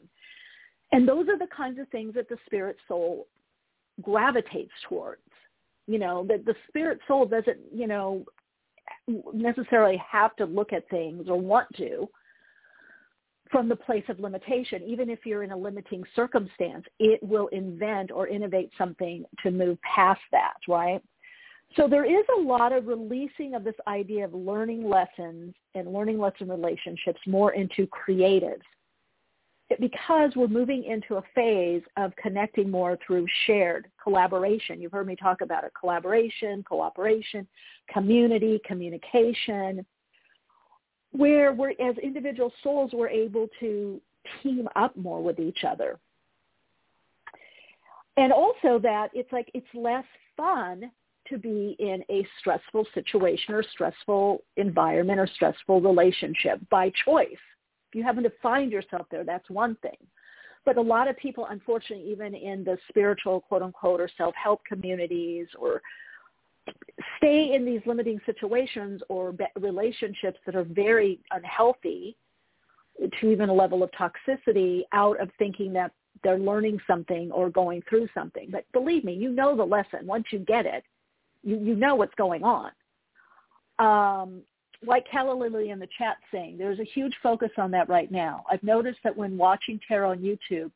and 0.92 1.08
those 1.08 1.28
are 1.30 1.40
the 1.40 1.48
kinds 1.56 1.80
of 1.80 1.88
things 1.90 2.14
that 2.16 2.30
the 2.30 2.38
spirit 2.46 2.78
soul 2.88 3.28
gravitates 4.02 4.74
towards. 4.88 5.22
You 5.88 6.00
know 6.00 6.26
that 6.30 6.46
the 6.46 6.56
spirit 6.68 7.00
soul 7.08 7.26
doesn't 7.26 7.58
you 7.74 7.88
know 7.88 8.26
necessarily 9.34 10.02
have 10.10 10.36
to 10.38 10.46
look 10.46 10.74
at 10.74 10.90
things 10.90 11.28
or 11.30 11.40
want 11.40 11.68
to 11.78 12.08
from 13.54 13.70
the 13.70 13.76
place 13.76 14.04
of 14.10 14.20
limitation. 14.20 14.82
Even 14.84 15.12
if 15.12 15.20
you're 15.26 15.44
in 15.44 15.52
a 15.52 15.58
limiting 15.58 16.04
circumstance, 16.16 16.84
it 17.00 17.22
will 17.22 17.48
invent 17.50 18.12
or 18.12 18.28
innovate 18.28 18.72
something 18.80 19.24
to 19.44 19.52
move 19.52 19.78
past 19.84 20.22
that, 20.32 20.56
right? 20.68 21.02
So 21.76 21.88
there 21.88 22.04
is 22.04 22.26
a 22.40 22.42
lot 22.42 22.74
of 22.74 22.88
releasing 22.88 23.54
of 23.54 23.64
this 23.64 23.76
idea 23.88 24.26
of 24.26 24.34
learning 24.34 24.90
lessons 24.90 25.54
and 25.76 25.94
learning 25.94 26.20
lesson 26.20 26.50
relationships 26.50 27.20
more 27.28 27.54
into 27.54 27.88
creatives 27.88 28.62
because 29.80 30.32
we're 30.36 30.48
moving 30.48 30.84
into 30.84 31.16
a 31.16 31.24
phase 31.36 31.84
of 31.98 32.12
connecting 32.16 32.70
more 32.70 32.98
through 33.06 33.26
shared 33.46 33.88
collaboration. 34.02 34.82
You've 34.82 34.92
heard 34.92 35.08
me 35.08 35.16
talk 35.16 35.42
about 35.42 35.64
it, 35.64 35.72
collaboration, 35.80 36.64
cooperation, 36.64 37.48
community, 37.92 38.60
communication, 38.66 39.86
where 41.14 41.54
we're 41.54 41.72
as 41.72 41.98
individual 42.02 42.52
souls 42.62 42.92
we're 42.94 43.08
able 43.08 43.48
to 43.60 44.02
team 44.42 44.68
up 44.76 44.96
more 44.98 45.24
with 45.24 45.40
each 45.40 45.64
other. 45.64 46.00
And 48.18 48.34
also 48.34 48.80
that 48.80 49.10
it's 49.14 49.32
like 49.32 49.50
it's 49.54 49.66
less 49.74 50.06
fun 50.36 50.92
to 51.30 51.38
be 51.38 51.76
in 51.80 52.04
a 52.10 52.28
stressful 52.40 52.86
situation 52.94 53.54
or 53.54 53.64
stressful 53.72 54.44
environment 54.58 55.20
or 55.20 55.28
stressful 55.36 55.82
relationship 55.82 56.60
by 56.70 56.92
choice. 57.06 57.28
If 57.32 57.96
you 57.96 58.04
happen 58.04 58.24
to 58.24 58.34
find 58.42 58.72
yourself 58.72 59.08
there 59.10 59.24
that's 59.24 59.50
one 59.50 59.78
thing. 59.82 59.98
But 60.66 60.78
a 60.78 60.82
lot 60.82 61.08
of 61.08 61.18
people 61.18 61.48
unfortunately 61.50 62.10
even 62.12 62.34
in 62.34 62.64
the 62.64 62.78
spiritual 62.90 63.42
quote 63.42 63.62
unquote 63.62 64.02
or 64.02 64.10
self-help 64.18 64.66
communities 64.66 65.48
or 65.60 65.82
stay 67.18 67.54
in 67.54 67.66
these 67.66 67.82
limiting 67.86 68.20
situations 68.26 69.02
or 69.10 69.34
relationships 69.60 70.40
that 70.46 70.56
are 70.56 70.64
very 70.64 71.20
unhealthy 71.32 72.16
to 73.20 73.32
even 73.32 73.50
a 73.50 73.54
level 73.54 73.84
of 73.84 73.90
toxicity 73.92 74.82
out 74.92 75.20
of 75.20 75.30
thinking 75.40 75.74
that 75.74 75.92
they're 76.24 76.40
learning 76.40 76.80
something 76.88 77.32
or 77.32 77.50
going 77.50 77.82
through 77.90 78.08
something. 78.14 78.50
But 78.52 78.66
believe 78.72 79.04
me, 79.04 79.14
you 79.14 79.30
know 79.30 79.56
the 79.56 79.64
lesson. 79.64 80.06
Once 80.06 80.26
you 80.32 80.40
get 80.40 80.66
it, 80.66 80.84
you, 81.44 81.58
you 81.58 81.76
know 81.76 81.96
what's 81.96 82.14
going 82.16 82.44
on. 82.44 82.72
Um, 83.80 84.42
like 84.86 85.06
Calla 85.10 85.34
Lily 85.34 85.72
in 85.72 85.80
the 85.80 85.88
chat 85.98 86.18
saying, 86.32 86.58
there's 86.58 86.80
a 86.80 86.84
huge 86.84 87.16
focus 87.24 87.52
on 87.58 87.72
that 87.72 87.90
right 87.90 88.12
now. 88.12 88.44
I've 88.50 88.64
noticed 88.64 89.00
that 89.04 89.16
when 89.16 89.38
watching 89.38 89.80
tarot 89.88 90.12
on 90.12 90.20
YouTube, 90.20 90.72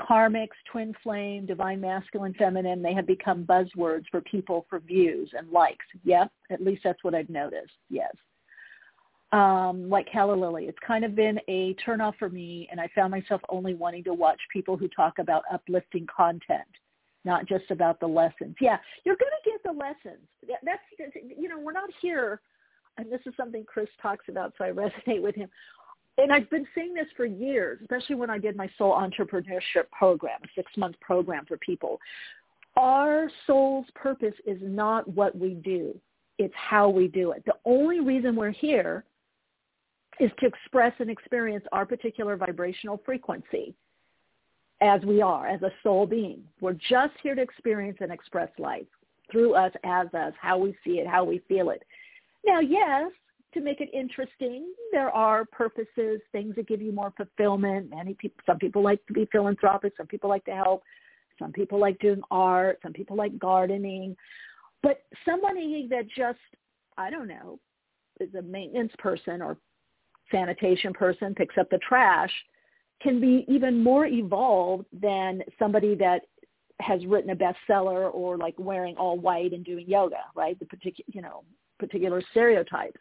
karmics, 0.00 0.48
twin 0.70 0.94
flame, 1.02 1.46
divine 1.46 1.80
masculine, 1.80 2.34
feminine, 2.34 2.82
they 2.82 2.94
have 2.94 3.06
become 3.06 3.44
buzzwords 3.44 4.04
for 4.10 4.20
people 4.22 4.66
for 4.68 4.80
views 4.80 5.30
and 5.36 5.50
likes. 5.50 5.84
Yep, 6.04 6.30
at 6.50 6.62
least 6.62 6.82
that's 6.84 7.02
what 7.04 7.14
I've 7.14 7.30
noticed. 7.30 7.72
Yes. 7.88 8.12
Um, 9.32 9.88
like 9.88 10.10
Calla 10.10 10.34
Lily, 10.34 10.64
it's 10.64 10.78
kind 10.84 11.04
of 11.04 11.14
been 11.14 11.38
a 11.48 11.76
turnoff 11.86 12.14
for 12.18 12.28
me, 12.28 12.68
and 12.70 12.80
I 12.80 12.88
found 12.94 13.12
myself 13.12 13.40
only 13.48 13.74
wanting 13.74 14.02
to 14.04 14.14
watch 14.14 14.40
people 14.52 14.76
who 14.76 14.88
talk 14.88 15.20
about 15.20 15.44
uplifting 15.52 16.06
content, 16.14 16.66
not 17.24 17.46
just 17.46 17.70
about 17.70 18.00
the 18.00 18.08
lessons. 18.08 18.56
Yeah, 18.60 18.78
you're 19.04 19.16
going 19.16 19.30
to 19.44 19.50
get 19.50 19.62
the 19.64 19.78
lessons. 19.78 20.26
That's 20.64 21.14
you 21.36 21.48
know 21.48 21.60
we're 21.60 21.72
not 21.72 21.90
here, 22.02 22.40
and 22.98 23.10
this 23.10 23.20
is 23.24 23.32
something 23.36 23.64
Chris 23.64 23.88
talks 24.02 24.24
about, 24.28 24.52
so 24.58 24.64
I 24.64 24.70
resonate 24.70 25.22
with 25.22 25.36
him 25.36 25.48
and 26.20 26.32
I've 26.32 26.50
been 26.50 26.66
saying 26.74 26.94
this 26.94 27.06
for 27.16 27.24
years, 27.24 27.78
especially 27.82 28.16
when 28.16 28.30
I 28.30 28.38
did 28.38 28.56
my 28.56 28.68
soul 28.76 28.92
entrepreneurship 28.92 29.90
program, 29.90 30.40
a 30.44 30.48
six-month 30.54 30.96
program 31.00 31.44
for 31.46 31.56
people. 31.58 31.98
Our 32.76 33.30
soul's 33.46 33.86
purpose 33.94 34.34
is 34.46 34.58
not 34.60 35.08
what 35.08 35.36
we 35.36 35.54
do. 35.54 35.98
It's 36.38 36.54
how 36.56 36.88
we 36.88 37.08
do 37.08 37.32
it. 37.32 37.44
The 37.44 37.56
only 37.64 38.00
reason 38.00 38.36
we're 38.36 38.50
here 38.50 39.04
is 40.20 40.30
to 40.40 40.46
express 40.46 40.92
and 40.98 41.10
experience 41.10 41.64
our 41.72 41.86
particular 41.86 42.36
vibrational 42.36 43.00
frequency 43.04 43.74
as 44.80 45.02
we 45.02 45.20
are, 45.20 45.46
as 45.46 45.62
a 45.62 45.70
soul 45.82 46.06
being. 46.06 46.42
We're 46.60 46.78
just 46.88 47.14
here 47.22 47.34
to 47.34 47.42
experience 47.42 47.98
and 48.00 48.12
express 48.12 48.50
life 48.58 48.86
through 49.30 49.54
us, 49.54 49.72
as 49.84 50.06
us, 50.14 50.32
how 50.40 50.58
we 50.58 50.76
see 50.84 50.98
it, 50.98 51.06
how 51.06 51.24
we 51.24 51.40
feel 51.48 51.70
it. 51.70 51.82
Now, 52.44 52.60
yes, 52.60 53.10
to 53.54 53.60
make 53.60 53.80
it 53.80 53.88
interesting. 53.92 54.72
There 54.92 55.10
are 55.10 55.44
purposes, 55.44 56.20
things 56.32 56.54
that 56.56 56.68
give 56.68 56.80
you 56.80 56.92
more 56.92 57.12
fulfillment. 57.16 57.90
Many 57.90 58.14
people, 58.14 58.40
some 58.46 58.58
people 58.58 58.82
like 58.82 59.04
to 59.06 59.12
be 59.12 59.28
philanthropic. 59.32 59.94
Some 59.96 60.06
people 60.06 60.28
like 60.28 60.44
to 60.44 60.52
help. 60.52 60.82
Some 61.38 61.52
people 61.52 61.80
like 61.80 61.98
doing 61.98 62.22
art. 62.30 62.78
Some 62.82 62.92
people 62.92 63.16
like 63.16 63.38
gardening. 63.38 64.16
But 64.82 65.02
somebody 65.24 65.88
that 65.90 66.08
just, 66.08 66.38
I 66.96 67.10
don't 67.10 67.28
know, 67.28 67.58
is 68.20 68.34
a 68.34 68.42
maintenance 68.42 68.92
person 68.98 69.42
or 69.42 69.56
sanitation 70.30 70.92
person, 70.92 71.34
picks 71.34 71.58
up 71.58 71.68
the 71.70 71.78
trash, 71.78 72.30
can 73.02 73.20
be 73.20 73.44
even 73.48 73.82
more 73.82 74.06
evolved 74.06 74.86
than 74.92 75.42
somebody 75.58 75.94
that 75.96 76.22
has 76.80 77.04
written 77.06 77.30
a 77.30 77.36
bestseller 77.36 78.12
or 78.14 78.38
like 78.38 78.54
wearing 78.58 78.96
all 78.96 79.18
white 79.18 79.52
and 79.52 79.64
doing 79.64 79.86
yoga, 79.88 80.20
right? 80.34 80.58
The 80.58 80.66
particular, 80.66 81.06
you 81.12 81.20
know, 81.20 81.42
particular 81.78 82.22
stereotypes 82.30 83.00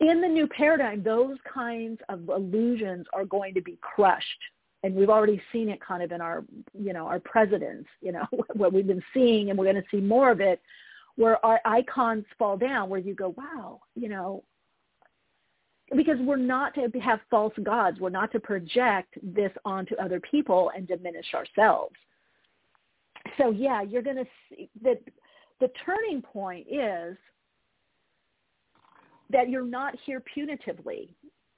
in 0.00 0.20
the 0.20 0.28
new 0.28 0.46
paradigm, 0.46 1.02
those 1.02 1.36
kinds 1.52 2.00
of 2.08 2.28
illusions 2.28 3.06
are 3.12 3.24
going 3.24 3.54
to 3.54 3.62
be 3.62 3.78
crushed. 3.80 4.26
And 4.82 4.94
we've 4.94 5.10
already 5.10 5.40
seen 5.52 5.68
it 5.68 5.78
kind 5.80 6.02
of 6.02 6.10
in 6.10 6.22
our, 6.22 6.42
you 6.72 6.94
know, 6.94 7.06
our 7.06 7.20
presidents, 7.20 7.88
you 8.00 8.12
know, 8.12 8.24
what 8.54 8.72
we've 8.72 8.86
been 8.86 9.02
seeing, 9.12 9.50
and 9.50 9.58
we're 9.58 9.70
going 9.70 9.76
to 9.76 9.88
see 9.90 10.00
more 10.00 10.30
of 10.30 10.40
it, 10.40 10.60
where 11.16 11.44
our 11.44 11.60
icons 11.66 12.24
fall 12.38 12.56
down, 12.56 12.88
where 12.88 13.00
you 13.00 13.14
go, 13.14 13.34
wow, 13.36 13.80
you 13.94 14.08
know, 14.08 14.42
because 15.96 16.16
we're 16.20 16.36
not 16.36 16.74
to 16.74 16.88
have 17.00 17.20
false 17.30 17.52
gods. 17.62 17.98
We're 18.00 18.10
not 18.10 18.30
to 18.32 18.40
project 18.40 19.14
this 19.22 19.50
onto 19.64 19.96
other 19.96 20.20
people 20.20 20.70
and 20.74 20.86
diminish 20.86 21.26
ourselves. 21.34 21.96
So 23.36 23.50
yeah, 23.50 23.82
you're 23.82 24.02
going 24.02 24.16
to 24.16 24.26
see 24.48 24.70
that 24.82 25.02
the 25.60 25.70
turning 25.84 26.22
point 26.22 26.66
is 26.70 27.16
that 29.30 29.48
you're 29.48 29.64
not 29.64 29.94
here 30.04 30.22
punitively. 30.36 31.08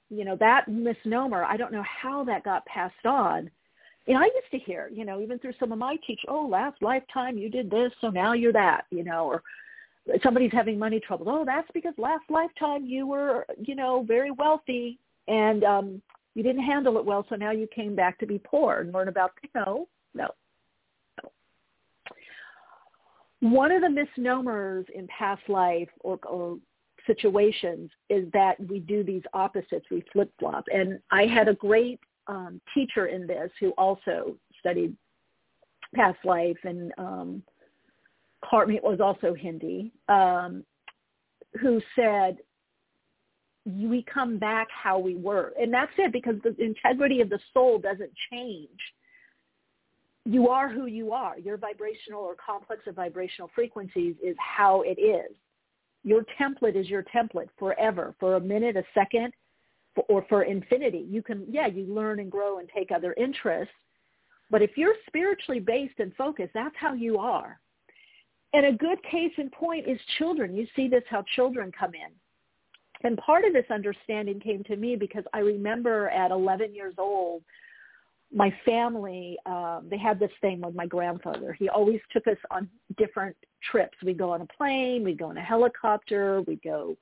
You 0.09 0.25
know, 0.25 0.35
that 0.37 0.67
misnomer, 0.67 1.43
I 1.43 1.57
don't 1.57 1.71
know 1.71 1.83
how 1.83 2.23
that 2.25 2.43
got 2.43 2.65
passed 2.65 3.05
on. 3.05 3.49
And 4.07 4.17
I 4.17 4.25
used 4.25 4.51
to 4.51 4.59
hear, 4.59 4.89
you 4.93 5.05
know, 5.05 5.21
even 5.21 5.39
through 5.39 5.53
some 5.59 5.71
of 5.71 5.79
my 5.79 5.95
teach, 6.05 6.19
oh, 6.27 6.45
last 6.45 6.81
lifetime 6.81 7.37
you 7.37 7.49
did 7.49 7.71
this, 7.71 7.91
so 8.01 8.09
now 8.09 8.33
you're 8.33 8.53
that, 8.53 8.85
you 8.91 9.03
know, 9.03 9.25
or 9.25 9.41
somebody's 10.21 10.51
having 10.51 10.77
money 10.77 10.99
trouble. 10.99 11.29
Oh, 11.29 11.45
that's 11.45 11.69
because 11.73 11.93
last 11.97 12.23
lifetime 12.29 12.85
you 12.85 13.07
were, 13.07 13.45
you 13.57 13.75
know, 13.75 14.03
very 14.07 14.31
wealthy 14.31 14.99
and 15.27 15.63
um 15.63 16.01
you 16.35 16.43
didn't 16.43 16.63
handle 16.63 16.97
it 16.97 17.05
well, 17.05 17.25
so 17.29 17.35
now 17.35 17.51
you 17.51 17.67
came 17.67 17.95
back 17.95 18.17
to 18.19 18.25
be 18.25 18.39
poor 18.39 18.79
and 18.79 18.91
learn 18.91 19.07
about 19.07 19.31
no, 19.53 19.87
no, 20.15 20.27
no. 21.23 21.29
One 23.39 23.71
of 23.71 23.81
the 23.81 23.89
misnomers 23.89 24.85
in 24.93 25.07
past 25.07 25.43
life 25.47 25.89
or, 25.99 26.19
or 26.25 26.57
situations 27.05 27.89
is 28.09 28.29
that 28.33 28.55
we 28.67 28.79
do 28.79 29.03
these 29.03 29.23
opposites, 29.33 29.85
we 29.91 30.03
flip-flop. 30.11 30.65
And 30.73 30.99
I 31.11 31.25
had 31.25 31.47
a 31.47 31.53
great 31.53 31.99
um, 32.27 32.61
teacher 32.73 33.07
in 33.07 33.27
this 33.27 33.51
who 33.59 33.71
also 33.71 34.35
studied 34.59 34.95
past 35.95 36.19
life 36.23 36.57
and 36.63 36.91
um, 36.97 37.43
it 38.51 38.83
was 38.83 38.99
also 38.99 39.33
Hindi, 39.33 39.91
um, 40.09 40.63
who 41.61 41.81
said, 41.95 42.37
we 43.65 44.03
come 44.03 44.37
back 44.37 44.67
how 44.69 44.99
we 44.99 45.15
were. 45.15 45.53
And 45.59 45.73
that's 45.73 45.91
it 45.97 46.11
because 46.11 46.35
the 46.43 46.55
integrity 46.61 47.21
of 47.21 47.29
the 47.29 47.39
soul 47.53 47.79
doesn't 47.79 48.11
change 48.31 48.69
you 50.25 50.47
are 50.49 50.69
who 50.69 50.85
you 50.85 51.11
are. 51.11 51.37
Your 51.37 51.57
vibrational 51.57 52.21
or 52.21 52.35
complex 52.35 52.83
of 52.87 52.95
vibrational 52.95 53.49
frequencies 53.53 54.15
is 54.23 54.35
how 54.39 54.81
it 54.83 54.99
is. 54.99 55.35
Your 56.03 56.25
template 56.39 56.75
is 56.75 56.89
your 56.89 57.03
template 57.03 57.49
forever, 57.57 58.13
for 58.19 58.35
a 58.35 58.39
minute, 58.39 58.75
a 58.75 58.83
second, 58.93 59.33
for, 59.95 60.03
or 60.09 60.25
for 60.27 60.43
infinity. 60.43 61.05
You 61.09 61.23
can, 61.23 61.45
yeah, 61.49 61.67
you 61.67 61.85
learn 61.85 62.19
and 62.19 62.31
grow 62.31 62.59
and 62.59 62.69
take 62.75 62.91
other 62.91 63.13
interests. 63.13 63.73
But 64.49 64.61
if 64.61 64.71
you're 64.75 64.95
spiritually 65.07 65.59
based 65.59 65.99
and 65.99 66.13
focused, 66.15 66.53
that's 66.53 66.75
how 66.77 66.93
you 66.93 67.17
are. 67.17 67.59
And 68.53 68.67
a 68.67 68.71
good 68.71 69.01
case 69.03 69.31
in 69.37 69.49
point 69.49 69.87
is 69.87 69.99
children. 70.17 70.55
You 70.55 70.67
see 70.75 70.87
this 70.87 71.03
how 71.09 71.23
children 71.35 71.71
come 71.77 71.93
in. 71.95 72.11
And 73.03 73.17
part 73.17 73.45
of 73.45 73.53
this 73.53 73.65
understanding 73.69 74.39
came 74.39 74.63
to 74.65 74.75
me 74.75 74.95
because 74.95 75.23
I 75.33 75.39
remember 75.39 76.09
at 76.09 76.31
11 76.31 76.73
years 76.73 76.93
old, 76.97 77.43
my 78.33 78.53
family, 78.65 79.37
um, 79.45 79.87
they 79.89 79.97
had 79.97 80.19
this 80.19 80.31
thing 80.41 80.61
with 80.61 80.75
my 80.75 80.87
grandfather. 80.87 81.53
He 81.53 81.69
always 81.69 81.99
took 82.11 82.27
us 82.27 82.37
on 82.51 82.67
different 82.97 83.35
trips. 83.71 83.97
We'd 84.03 84.17
go 84.17 84.31
on 84.31 84.41
a 84.41 84.47
plane, 84.57 85.03
we'd 85.03 85.19
go 85.19 85.27
on 85.27 85.37
a 85.37 85.41
helicopter, 85.41 86.41
we'd 86.41 86.63
go 86.63 86.97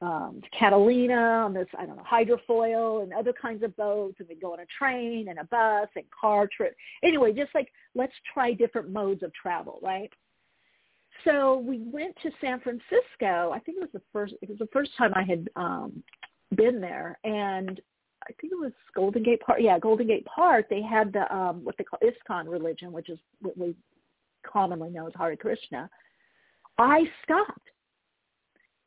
um, 0.00 0.40
to 0.42 0.58
Catalina 0.58 1.14
on 1.44 1.52
this, 1.52 1.66
I 1.78 1.84
don't 1.84 1.96
know, 1.96 2.04
hydrofoil 2.10 3.02
and 3.02 3.12
other 3.12 3.32
kinds 3.32 3.62
of 3.62 3.76
boats, 3.76 4.16
and 4.20 4.28
we'd 4.28 4.40
go 4.40 4.52
on 4.52 4.60
a 4.60 4.66
train 4.78 5.28
and 5.28 5.38
a 5.38 5.44
bus 5.44 5.88
and 5.96 6.04
car 6.18 6.48
trip. 6.56 6.74
Anyway, 7.02 7.32
just 7.32 7.54
like 7.54 7.68
let's 7.94 8.12
try 8.32 8.52
different 8.52 8.90
modes 8.90 9.22
of 9.22 9.32
travel, 9.34 9.80
right? 9.82 10.10
So 11.24 11.58
we 11.58 11.82
went 11.84 12.14
to 12.22 12.30
San 12.40 12.60
Francisco. 12.60 13.50
I 13.52 13.58
think 13.58 13.78
it 13.78 13.80
was 13.80 13.90
the 13.92 14.02
first. 14.12 14.34
It 14.40 14.48
was 14.48 14.58
the 14.58 14.68
first 14.72 14.92
time 14.96 15.12
I 15.14 15.24
had 15.24 15.48
um, 15.56 16.02
been 16.54 16.80
there, 16.80 17.18
and 17.24 17.80
I 18.28 18.32
think 18.40 18.52
it 18.52 18.58
was 18.58 18.72
Golden 18.94 19.22
Gate 19.22 19.40
Park. 19.40 19.58
Yeah, 19.60 19.78
Golden 19.78 20.06
Gate 20.06 20.26
Park. 20.26 20.66
They 20.68 20.82
had 20.82 21.12
the 21.12 21.34
um, 21.34 21.64
what 21.64 21.76
they 21.78 21.84
call 21.84 21.98
ISKCON 22.02 22.48
religion, 22.48 22.92
which 22.92 23.08
is 23.08 23.18
what 23.40 23.56
we 23.56 23.74
commonly 24.46 24.90
know 24.90 25.06
as 25.06 25.12
Hare 25.16 25.36
Krishna. 25.36 25.88
I 26.78 27.04
stopped. 27.24 27.70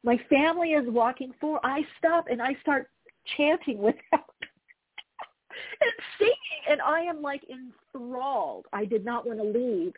My 0.03 0.19
family 0.29 0.69
is 0.69 0.85
walking 0.87 1.33
forward. 1.39 1.61
I 1.63 1.81
stop 1.97 2.25
and 2.29 2.41
I 2.41 2.55
start 2.61 2.89
chanting 3.37 3.77
with 3.81 3.95
them 4.11 4.21
and 5.81 5.91
singing, 6.17 6.61
and 6.69 6.81
I 6.81 7.01
am 7.01 7.21
like 7.21 7.41
enthralled. 7.49 8.67
I 8.73 8.85
did 8.85 9.03
not 9.03 9.25
want 9.25 9.39
to 9.39 9.45
leave. 9.45 9.93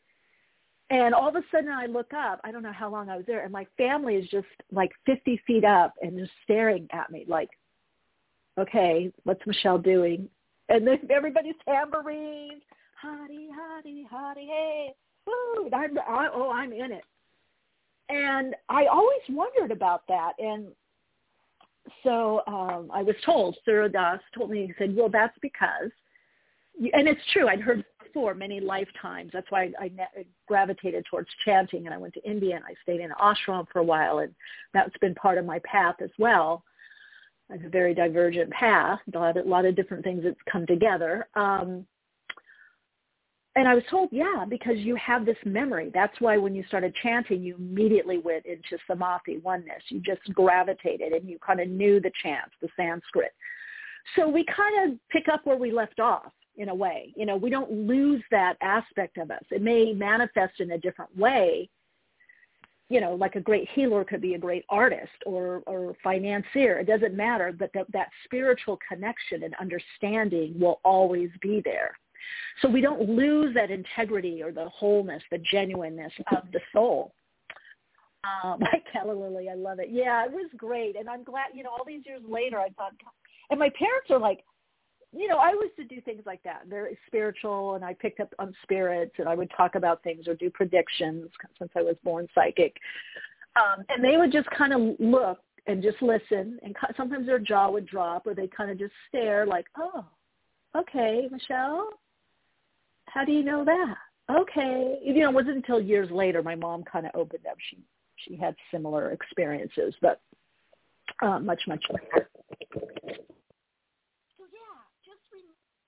And 0.89 1.13
all 1.13 1.29
of 1.29 1.35
a 1.35 1.43
sudden 1.51 1.71
I 1.71 1.85
look 1.85 2.13
up, 2.13 2.39
I 2.43 2.51
don't 2.51 2.61
know 2.61 2.73
how 2.73 2.89
long 2.89 3.09
I 3.09 3.17
was 3.17 3.25
there, 3.25 3.43
and 3.43 3.51
my 3.51 3.65
family 3.77 4.15
is 4.15 4.29
just 4.29 4.47
like 4.71 4.91
50 5.05 5.41
feet 5.47 5.63
up 5.63 5.93
and 6.01 6.17
just 6.17 6.31
staring 6.43 6.87
at 6.91 7.09
me 7.09 7.25
like, 7.27 7.49
okay, 8.57 9.11
what's 9.23 9.45
Michelle 9.45 9.77
doing? 9.77 10.29
And 10.69 10.87
then 10.87 10.99
everybody's 11.09 11.55
tambourines, 11.65 12.61
hotty, 13.03 13.47
hotty, 13.49 14.07
hotty, 14.07 14.47
hey, 14.47 14.93
woo, 15.27 15.69
I'm, 15.73 15.97
I, 15.99 16.29
oh, 16.33 16.51
I'm 16.51 16.71
in 16.71 16.91
it. 16.91 17.03
And 18.09 18.55
I 18.69 18.85
always 18.85 19.21
wondered 19.29 19.71
about 19.71 20.03
that. 20.07 20.33
And 20.39 20.67
so 22.03 22.41
um, 22.47 22.89
I 22.93 23.01
was 23.03 23.15
told, 23.25 23.57
Surya 23.65 23.89
Das 23.89 24.19
told 24.37 24.51
me, 24.51 24.67
he 24.67 24.73
said, 24.77 24.95
well, 24.95 25.09
that's 25.09 25.37
because, 25.41 25.91
and 26.79 27.07
it's 27.07 27.21
true, 27.31 27.47
I'd 27.47 27.61
heard 27.61 27.83
before 28.01 28.33
many 28.33 28.59
lifetimes. 28.59 29.31
That's 29.33 29.49
why 29.49 29.71
I, 29.79 29.91
I 30.17 30.25
gravitated 30.47 31.05
towards 31.09 31.29
chanting, 31.45 31.85
and 31.85 31.93
I 31.93 31.97
went 31.97 32.13
to 32.15 32.23
India 32.23 32.55
and 32.55 32.65
I 32.65 32.73
stayed 32.83 33.01
in 33.01 33.11
ashram 33.11 33.67
for 33.71 33.79
a 33.79 33.83
while, 33.83 34.19
and 34.19 34.33
that's 34.73 34.95
been 34.99 35.15
part 35.15 35.37
of 35.37 35.45
my 35.45 35.59
path 35.59 35.95
as 36.01 36.11
well 36.17 36.63
a 37.49 37.69
very 37.69 37.93
divergent 37.93 38.49
path, 38.51 38.99
a 39.13 39.17
lot, 39.17 39.37
a 39.37 39.41
lot 39.43 39.65
of 39.65 39.75
different 39.75 40.03
things 40.03 40.23
that's 40.23 40.35
come 40.51 40.65
together. 40.65 41.27
Um, 41.35 41.85
and 43.55 43.67
I 43.67 43.75
was 43.75 43.83
told, 43.89 44.09
yeah, 44.11 44.45
because 44.49 44.77
you 44.77 44.95
have 44.95 45.25
this 45.25 45.37
memory. 45.45 45.91
That's 45.93 46.19
why 46.19 46.37
when 46.37 46.55
you 46.55 46.63
started 46.67 46.95
chanting, 47.03 47.43
you 47.43 47.55
immediately 47.55 48.17
went 48.17 48.45
into 48.47 48.81
samadhi, 48.87 49.37
oneness. 49.43 49.83
You 49.89 49.99
just 49.99 50.21
gravitated 50.33 51.13
and 51.13 51.29
you 51.29 51.37
kind 51.45 51.59
of 51.59 51.67
knew 51.67 51.99
the 51.99 52.11
chants, 52.23 52.51
the 52.61 52.69
Sanskrit. 52.75 53.31
So 54.15 54.27
we 54.27 54.43
kind 54.45 54.91
of 54.91 54.99
pick 55.09 55.25
up 55.31 55.45
where 55.45 55.55
we 55.55 55.71
left 55.71 55.99
off 55.99 56.31
in 56.57 56.69
a 56.69 56.75
way. 56.75 57.13
You 57.15 57.27
know, 57.27 57.35
we 57.35 57.51
don't 57.51 57.71
lose 57.71 58.23
that 58.31 58.55
aspect 58.61 59.17
of 59.17 59.29
us. 59.29 59.43
It 59.51 59.61
may 59.61 59.93
manifest 59.93 60.59
in 60.59 60.71
a 60.71 60.77
different 60.77 61.15
way, 61.17 61.69
you 62.89 63.01
know, 63.01 63.15
like 63.15 63.35
a 63.35 63.41
great 63.41 63.67
healer 63.73 64.03
could 64.03 64.21
be 64.21 64.35
a 64.35 64.39
great 64.39 64.65
artist 64.69 65.11
or, 65.25 65.63
or 65.65 65.95
financier. 66.03 66.79
It 66.79 66.87
doesn't 66.87 67.15
matter, 67.15 67.51
but 67.57 67.71
that, 67.73 67.91
that 67.93 68.09
spiritual 68.25 68.77
connection 68.87 69.43
and 69.43 69.55
understanding 69.59 70.59
will 70.59 70.79
always 70.83 71.29
be 71.41 71.61
there. 71.63 71.97
So 72.61 72.69
we 72.69 72.81
don't 72.81 73.09
lose 73.09 73.53
that 73.55 73.71
integrity 73.71 74.41
or 74.43 74.51
the 74.51 74.69
wholeness, 74.69 75.23
the 75.31 75.39
genuineness 75.51 76.13
of 76.31 76.43
the 76.51 76.59
soul. 76.71 77.13
Um, 78.23 78.59
like 78.61 78.83
Calla 78.91 79.13
Lily, 79.13 79.49
I 79.49 79.55
love 79.55 79.79
it. 79.79 79.89
Yeah, 79.91 80.25
it 80.25 80.31
was 80.31 80.49
great. 80.57 80.95
And 80.95 81.09
I'm 81.09 81.23
glad, 81.23 81.47
you 81.53 81.63
know, 81.63 81.69
all 81.69 81.85
these 81.85 82.05
years 82.05 82.21
later, 82.27 82.59
I 82.59 82.69
thought, 82.69 82.93
and 83.49 83.59
my 83.59 83.69
parents 83.77 84.09
are 84.09 84.19
like, 84.19 84.43
you 85.15 85.27
know, 85.27 85.37
I 85.37 85.51
used 85.51 85.75
to 85.77 85.83
do 85.83 86.01
things 86.01 86.23
like 86.25 86.41
that, 86.43 86.63
very 86.67 86.97
spiritual, 87.07 87.75
and 87.75 87.85
I 87.85 87.93
picked 87.93 88.19
up 88.19 88.33
on 88.39 88.53
spirits, 88.63 89.13
and 89.19 89.29
I 89.29 89.35
would 89.35 89.51
talk 89.55 89.75
about 89.75 90.03
things 90.03 90.27
or 90.27 90.35
do 90.35 90.49
predictions 90.49 91.29
since 91.59 91.71
I 91.75 91.81
was 91.81 91.95
born 92.03 92.27
psychic. 92.33 92.75
Um, 93.55 93.85
and 93.89 94.03
they 94.03 94.17
would 94.17 94.31
just 94.31 94.49
kind 94.49 94.73
of 94.73 94.95
look 94.99 95.39
and 95.67 95.81
just 95.83 96.01
listen, 96.01 96.59
and 96.63 96.75
sometimes 96.97 97.25
their 97.25 97.39
jaw 97.39 97.69
would 97.69 97.85
drop, 97.85 98.25
or 98.27 98.33
they 98.33 98.47
kind 98.47 98.71
of 98.71 98.79
just 98.79 98.93
stare, 99.07 99.45
like, 99.45 99.67
"Oh, 99.77 100.03
okay, 100.75 101.29
Michelle, 101.31 101.89
how 103.05 103.23
do 103.23 103.31
you 103.31 103.43
know 103.43 103.63
that? 103.63 103.95
Okay, 104.29 104.99
you 105.03 105.13
know, 105.13 105.29
it 105.29 105.35
wasn't 105.35 105.57
until 105.57 105.79
years 105.79 106.09
later 106.11 106.41
my 106.41 106.55
mom 106.55 106.83
kind 106.83 107.05
of 107.05 107.11
opened 107.13 107.45
up. 107.49 107.57
She 107.69 107.77
she 108.15 108.35
had 108.35 108.55
similar 108.71 109.11
experiences, 109.11 109.93
but 110.01 110.21
uh, 111.21 111.39
much 111.39 111.61
much 111.67 111.83
later 111.89 112.29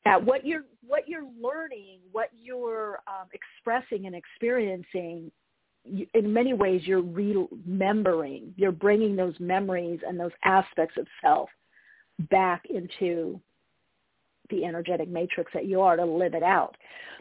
at 0.05 0.23
what 0.23 0.45
you're 0.45 0.65
what 0.87 1.07
you're 1.07 1.27
learning, 1.41 1.99
what 2.11 2.29
you're 2.39 2.99
um, 3.07 3.27
expressing 3.33 4.05
and 4.05 4.15
experiencing. 4.15 5.31
You, 5.83 6.07
in 6.13 6.31
many 6.31 6.53
ways, 6.53 6.81
you're 6.85 7.01
remembering. 7.01 8.53
You're 8.57 8.71
bringing 8.71 9.15
those 9.15 9.35
memories 9.39 9.99
and 10.07 10.19
those 10.19 10.31
aspects 10.43 10.97
of 10.97 11.07
self 11.21 11.49
back 12.31 12.63
into 12.69 13.39
the 14.49 14.63
energetic 14.63 15.09
matrix 15.09 15.51
that 15.53 15.65
you 15.65 15.81
are 15.81 15.95
to 15.95 16.05
live 16.05 16.35
it 16.35 16.43
out. 16.43 16.75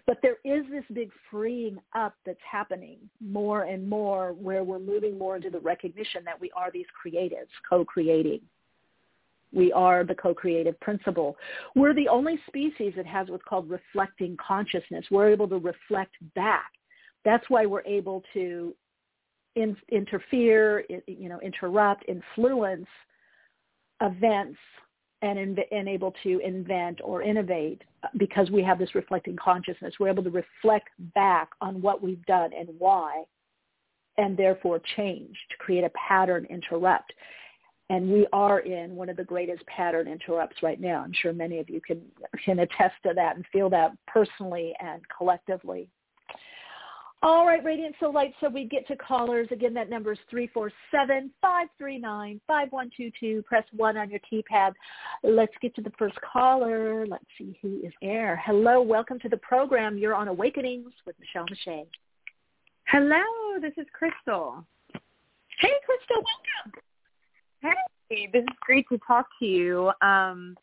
But 0.06 0.18
there 0.20 0.36
is 0.44 0.64
this 0.70 0.84
big 0.92 1.10
freeing 1.30 1.78
up 1.94 2.14
that's 2.26 2.38
happening 2.50 2.98
more 3.20 3.62
and 3.62 3.88
more 3.88 4.34
where 4.34 4.62
we're 4.62 4.78
moving 4.78 5.16
more 5.18 5.36
into 5.36 5.48
the 5.48 5.60
recognition 5.60 6.22
that 6.24 6.38
we 6.38 6.50
are 6.54 6.70
these 6.70 6.86
creatives 7.04 7.48
co-creating 7.68 8.40
we 9.54 9.72
are 9.72 10.04
the 10.04 10.14
co-creative 10.14 10.78
principle. 10.80 11.36
We're 11.74 11.94
the 11.94 12.08
only 12.08 12.38
species 12.46 12.92
that 12.96 13.06
has 13.06 13.28
what's 13.28 13.44
called 13.48 13.68
reflecting 13.70 14.36
consciousness. 14.44 15.04
We're 15.10 15.30
able 15.30 15.48
to 15.48 15.58
reflect 15.58 16.14
back. 16.34 16.70
That's 17.24 17.44
why 17.48 17.66
we're 17.66 17.86
able 17.86 18.22
to 18.34 18.74
in, 19.56 19.76
interfere, 19.90 20.84
you 21.06 21.28
know, 21.28 21.40
interrupt, 21.40 22.04
influence 22.08 22.86
events 24.00 24.58
and, 25.22 25.38
in, 25.38 25.56
and 25.70 25.88
able 25.88 26.12
to 26.22 26.40
invent 26.40 27.00
or 27.02 27.22
innovate 27.22 27.82
uh, 28.02 28.08
because 28.18 28.50
we 28.50 28.62
have 28.62 28.78
this 28.78 28.94
reflecting 28.94 29.36
consciousness. 29.42 29.94
We're 29.98 30.10
able 30.10 30.24
to 30.24 30.30
reflect 30.30 30.88
back 31.14 31.50
on 31.60 31.80
what 31.80 32.02
we've 32.02 32.24
done 32.26 32.50
and 32.58 32.68
why 32.78 33.24
and 34.16 34.36
therefore 34.36 34.80
change 34.96 35.36
to 35.50 35.56
create 35.58 35.84
a 35.84 35.90
pattern 35.90 36.46
interrupt 36.50 37.12
and 37.90 38.10
we 38.10 38.26
are 38.32 38.60
in 38.60 38.96
one 38.96 39.08
of 39.08 39.16
the 39.16 39.24
greatest 39.24 39.64
pattern 39.66 40.08
interrupts 40.08 40.62
right 40.62 40.80
now. 40.80 41.02
I'm 41.02 41.12
sure 41.12 41.32
many 41.32 41.58
of 41.58 41.68
you 41.68 41.80
can 41.80 42.00
can 42.44 42.60
attest 42.60 42.94
to 43.04 43.12
that 43.14 43.36
and 43.36 43.44
feel 43.52 43.68
that 43.70 43.92
personally 44.06 44.74
and 44.80 45.02
collectively. 45.16 45.88
All 47.22 47.46
right, 47.46 47.64
Radiant 47.64 47.96
So 48.00 48.10
Light, 48.10 48.34
so 48.38 48.50
we 48.50 48.64
get 48.64 48.86
to 48.88 48.96
callers. 48.96 49.48
Again, 49.50 49.72
that 49.72 49.88
number 49.88 50.12
is 50.12 50.18
347-539-5122. 51.42 53.44
Press 53.46 53.64
1 53.74 53.96
on 53.96 54.10
your 54.10 54.20
keypad. 54.30 54.74
Let's 55.22 55.54
get 55.62 55.74
to 55.76 55.80
the 55.80 55.92
first 55.98 56.16
caller. 56.20 57.06
Let's 57.06 57.24
see 57.38 57.58
who 57.62 57.80
is 57.82 57.94
air. 58.02 58.42
Hello, 58.44 58.82
welcome 58.82 59.18
to 59.20 59.30
the 59.30 59.38
program. 59.38 59.96
You're 59.96 60.14
on 60.14 60.28
Awakenings 60.28 60.92
with 61.06 61.16
Michele 61.18 61.46
Meiche. 61.46 61.86
Hello, 62.88 63.22
this 63.58 63.72
is 63.78 63.86
Crystal. 63.94 64.62
Hey, 64.92 65.72
Crystal, 65.86 66.16
welcome. 66.16 66.82
Hey, 68.10 68.28
this 68.32 68.42
is 68.42 68.56
great 68.60 68.86
to 68.90 68.98
talk 69.06 69.26
to 69.38 69.46
you. 69.46 69.90
Um, 70.02 70.56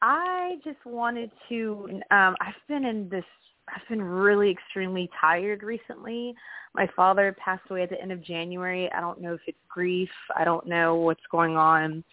I 0.00 0.56
just 0.64 0.84
wanted 0.86 1.30
to. 1.48 2.00
Um, 2.10 2.34
I've 2.40 2.54
been 2.68 2.84
in 2.84 3.08
this. 3.10 3.24
I've 3.68 3.86
been 3.88 4.02
really 4.02 4.50
extremely 4.50 5.10
tired 5.20 5.62
recently. 5.62 6.34
My 6.74 6.88
father 6.96 7.36
passed 7.42 7.64
away 7.68 7.82
at 7.82 7.90
the 7.90 8.00
end 8.00 8.12
of 8.12 8.24
January. 8.24 8.90
I 8.92 9.00
don't 9.00 9.20
know 9.20 9.34
if 9.34 9.40
it's 9.46 9.58
grief. 9.68 10.08
I 10.34 10.44
don't 10.44 10.66
know 10.66 10.94
what's 10.94 11.20
going 11.30 11.56
on. 11.56 12.04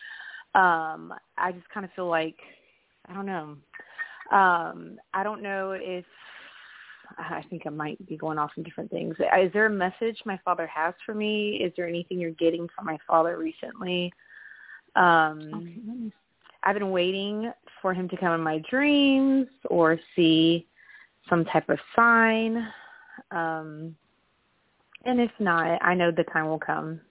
Um, 0.55 1.13
I 1.37 1.51
just 1.53 1.69
kind 1.69 1.85
of 1.85 1.91
feel 1.93 2.09
like 2.09 2.35
I 3.07 3.13
don't 3.13 3.25
know. 3.25 3.55
Um, 4.31 4.97
I 5.13 5.23
don't 5.23 5.41
know 5.41 5.71
if 5.71 6.05
I 7.17 7.43
think 7.49 7.63
I 7.65 7.69
might 7.69 8.05
be 8.07 8.17
going 8.17 8.37
off 8.37 8.51
in 8.57 8.63
different 8.63 8.91
things. 8.91 9.15
Is 9.19 9.53
there 9.53 9.67
a 9.67 9.69
message 9.69 10.17
my 10.25 10.39
father 10.43 10.67
has 10.67 10.93
for 11.05 11.13
me? 11.13 11.61
Is 11.63 11.71
there 11.77 11.87
anything 11.87 12.19
you're 12.19 12.31
getting 12.31 12.67
from 12.75 12.85
my 12.85 12.97
father 13.07 13.37
recently? 13.37 14.11
Um, 14.95 15.39
okay, 15.53 16.11
I've 16.63 16.75
been 16.75 16.91
waiting 16.91 17.51
for 17.81 17.93
him 17.93 18.07
to 18.09 18.17
come 18.17 18.33
in 18.33 18.41
my 18.41 18.61
dreams 18.69 19.47
or 19.69 19.99
see 20.15 20.67
some 21.29 21.45
type 21.45 21.69
of 21.69 21.79
sign. 21.95 22.67
Um, 23.31 23.95
and 25.05 25.19
if 25.19 25.31
not, 25.39 25.79
I 25.81 25.93
know 25.93 26.11
the 26.11 26.23
time 26.25 26.47
will 26.47 26.59
come. 26.59 27.01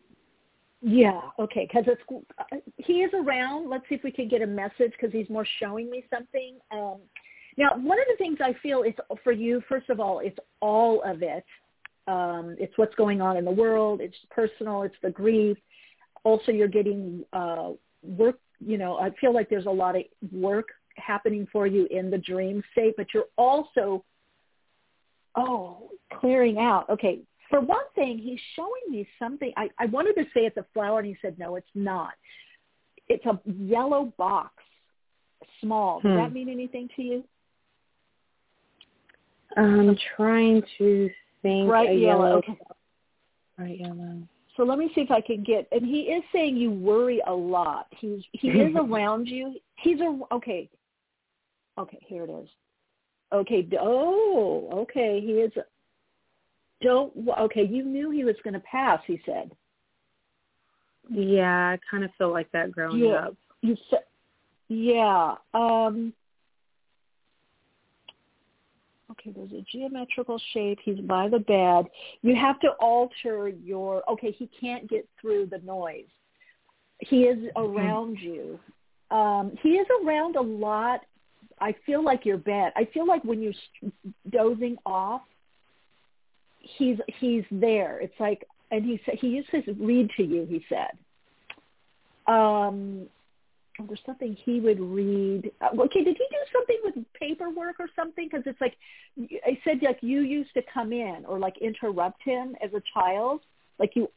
Yeah, 0.81 1.21
okay, 1.38 1.68
because 1.68 1.85
it's 1.87 2.27
uh, 2.38 2.57
he 2.77 3.03
is 3.03 3.12
around. 3.14 3.71
Let's 3.71 3.85
see 3.88 3.95
if 3.95 4.03
we 4.03 4.11
can 4.11 4.29
get 4.29 4.42
a 4.42 4.47
message 4.47 4.92
because 4.92 5.12
he's 5.12 5.29
more 5.31 5.47
showing 5.61 5.88
me 5.88 6.05
something. 6.11 6.57
Um, 6.73 6.99
now, 7.57 7.77
one 7.77 8.01
of 8.01 8.07
the 8.11 8.16
things 8.18 8.38
I 8.40 8.55
feel 8.62 8.83
is 8.83 8.95
for 9.23 9.31
you, 9.31 9.62
first 9.68 9.90
of 9.90 10.01
all, 10.01 10.18
it's 10.18 10.38
all 10.61 11.03
of 11.05 11.23
it. 11.23 11.45
Um, 12.09 12.57
it's 12.59 12.77
what's 12.77 12.95
going 12.97 13.21
on 13.21 13.37
in 13.37 13.45
the 13.45 13.51
world. 13.51 14.01
It's 14.01 14.16
personal. 14.31 14.83
It's 14.83 14.95
the 15.03 15.11
grief. 15.11 15.57
Also, 16.24 16.52
you're 16.52 16.68
getting 16.68 17.24
uh, 17.32 17.70
work. 18.02 18.38
You 18.64 18.78
know, 18.78 18.98
I 18.98 19.11
feel 19.20 19.35
like 19.35 19.50
there's 19.50 19.66
a 19.66 19.70
lot 19.70 19.96
of 19.96 20.02
work 20.30 20.68
happening 20.96 21.48
for 21.50 21.66
you 21.66 21.87
in 21.90 22.11
the 22.11 22.18
dream 22.18 22.62
state, 22.72 22.94
but 22.96 23.06
you're 23.12 23.26
also, 23.37 24.04
oh, 25.37 25.90
clearing 26.20 26.58
out. 26.58 26.88
Okay, 26.90 27.20
for 27.52 27.61
one 27.61 27.85
thing, 27.94 28.18
he's 28.18 28.40
showing 28.56 28.90
me 28.90 29.06
something. 29.18 29.52
I, 29.56 29.68
I 29.78 29.87
wanted 29.87 30.14
to 30.14 30.24
say 30.32 30.46
it's 30.46 30.56
a 30.56 30.64
flower, 30.72 31.00
and 31.00 31.06
he 31.06 31.16
said, 31.20 31.38
no, 31.38 31.56
it's 31.56 31.66
not. 31.74 32.14
It's 33.08 33.26
a 33.26 33.38
yellow 33.46 34.12
box, 34.16 34.54
small. 35.61 36.00
Does 36.00 36.12
hmm. 36.12 36.16
that 36.16 36.32
mean 36.32 36.48
anything 36.48 36.88
to 36.96 37.02
you? 37.02 37.24
I'm 39.56 39.96
trying 40.16 40.62
to 40.78 41.11
think. 41.42 41.68
Bright 41.68 41.98
yellow. 41.98 42.24
yellow. 42.24 42.37
Okay. 42.38 42.58
Bright 43.58 43.80
yellow. 43.80 44.22
So 44.56 44.64
let 44.64 44.78
me 44.78 44.90
see 44.94 45.00
if 45.00 45.10
I 45.10 45.20
can 45.20 45.42
get. 45.42 45.66
And 45.72 45.84
he 45.84 46.02
is 46.02 46.22
saying 46.32 46.56
you 46.56 46.70
worry 46.70 47.22
a 47.26 47.32
lot. 47.32 47.86
He's 47.98 48.22
he 48.32 48.48
is 48.48 48.74
around 48.76 49.26
you. 49.26 49.54
He's 49.76 50.00
a 50.00 50.18
okay. 50.32 50.68
Okay, 51.78 51.98
here 52.06 52.24
it 52.24 52.30
is. 52.30 52.48
Okay. 53.32 53.66
Oh, 53.80 54.68
okay. 54.72 55.20
He 55.24 55.32
is 55.32 55.52
don't 56.82 57.12
okay 57.38 57.64
you 57.64 57.84
knew 57.84 58.10
he 58.10 58.24
was 58.24 58.34
going 58.44 58.54
to 58.54 58.60
pass 58.60 59.00
he 59.06 59.20
said 59.24 59.50
yeah 61.08 61.70
i 61.70 61.78
kind 61.90 62.04
of 62.04 62.10
feel 62.18 62.30
like 62.30 62.50
that 62.52 62.70
growing 62.72 62.98
yeah, 62.98 63.26
up 63.26 63.36
you 63.62 63.76
yeah 64.68 65.34
um 65.54 66.12
okay 69.22 69.35
there's 69.35 69.52
a 69.52 69.64
geometrical 69.70 70.40
shape 70.52 70.78
he's 70.85 71.00
by 71.00 71.28
the 71.28 71.38
bed 71.38 71.87
you 72.22 72.35
have 72.35 72.58
to 72.61 72.68
alter 72.80 73.48
your 73.48 74.02
okay 74.11 74.35
he 74.38 74.48
can't 74.61 74.88
get 74.88 75.06
through 75.20 75.46
the 75.46 75.58
noise 75.58 76.04
he 76.98 77.22
is 77.22 77.38
mm-hmm. 77.38 77.76
around 77.76 78.16
mm-hmm. 78.16 78.26
you 78.26 78.61
um 79.11 79.52
he 79.62 79.70
is 79.70 79.87
around 80.04 80.37
a 80.37 80.40
lot 80.40 81.00
i 81.61 81.74
feel 81.87 82.04
like 82.04 82.24
your 82.24 82.38
bed 82.38 82.72
i 82.76 82.87
feel 82.92 83.06
like 83.06 83.22
when 83.24 83.40
you're 83.40 83.52
dozing 84.30 84.76
off 84.85 85.22
he's 86.62 86.98
he's 87.18 87.44
there. 87.50 88.00
It's 88.00 88.18
like, 88.18 88.44
and 88.70 88.85
he 88.85 89.00
said 89.04 89.16
he 89.20 89.28
used 89.28 89.50
to 89.50 89.62
read 89.78 90.11
to 90.16 90.22
you. 90.22 90.46
He 90.46 90.64
said, 90.68 90.96
um, 92.32 93.06
there's 93.78 94.00
something 94.04 94.37
he 94.44 94.61
would 94.61 94.80
read. 94.80 95.50
Uh, 95.61 95.80
okay, 95.82 96.04
did 96.04 96.16
he 96.16 96.26
do 96.30 96.37
something 96.52 96.78
with 96.85 96.94
paperwork 97.18 97.76
or 97.80 97.88
something? 97.96 98.28
Because 98.30 98.44
it's 98.46 98.61
like 98.61 98.76
I 99.46 99.58
said, 99.64 99.78
like 99.82 99.98
you 100.02 100.20
used 100.20 100.52
to 100.54 100.62
come 100.72 100.92
in 100.92 101.24
or 101.26 101.38
like 101.38 101.56
interrupt 101.58 102.22
him 102.22 102.54
as 102.62 102.70
a 102.74 102.82
child, 102.94 103.40
like 103.78 103.96
you. 103.96 104.08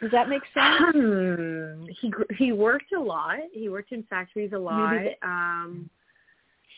Does 0.00 0.10
that 0.10 0.28
make 0.28 0.42
sense? 0.52 0.94
Hmm. 0.94 1.84
He 2.00 2.12
he 2.36 2.52
worked 2.52 2.92
a 2.92 3.00
lot. 3.00 3.38
He 3.52 3.68
worked 3.68 3.92
in 3.92 4.02
factories 4.04 4.52
a 4.52 4.58
lot. 4.58 5.00
Um, 5.22 5.88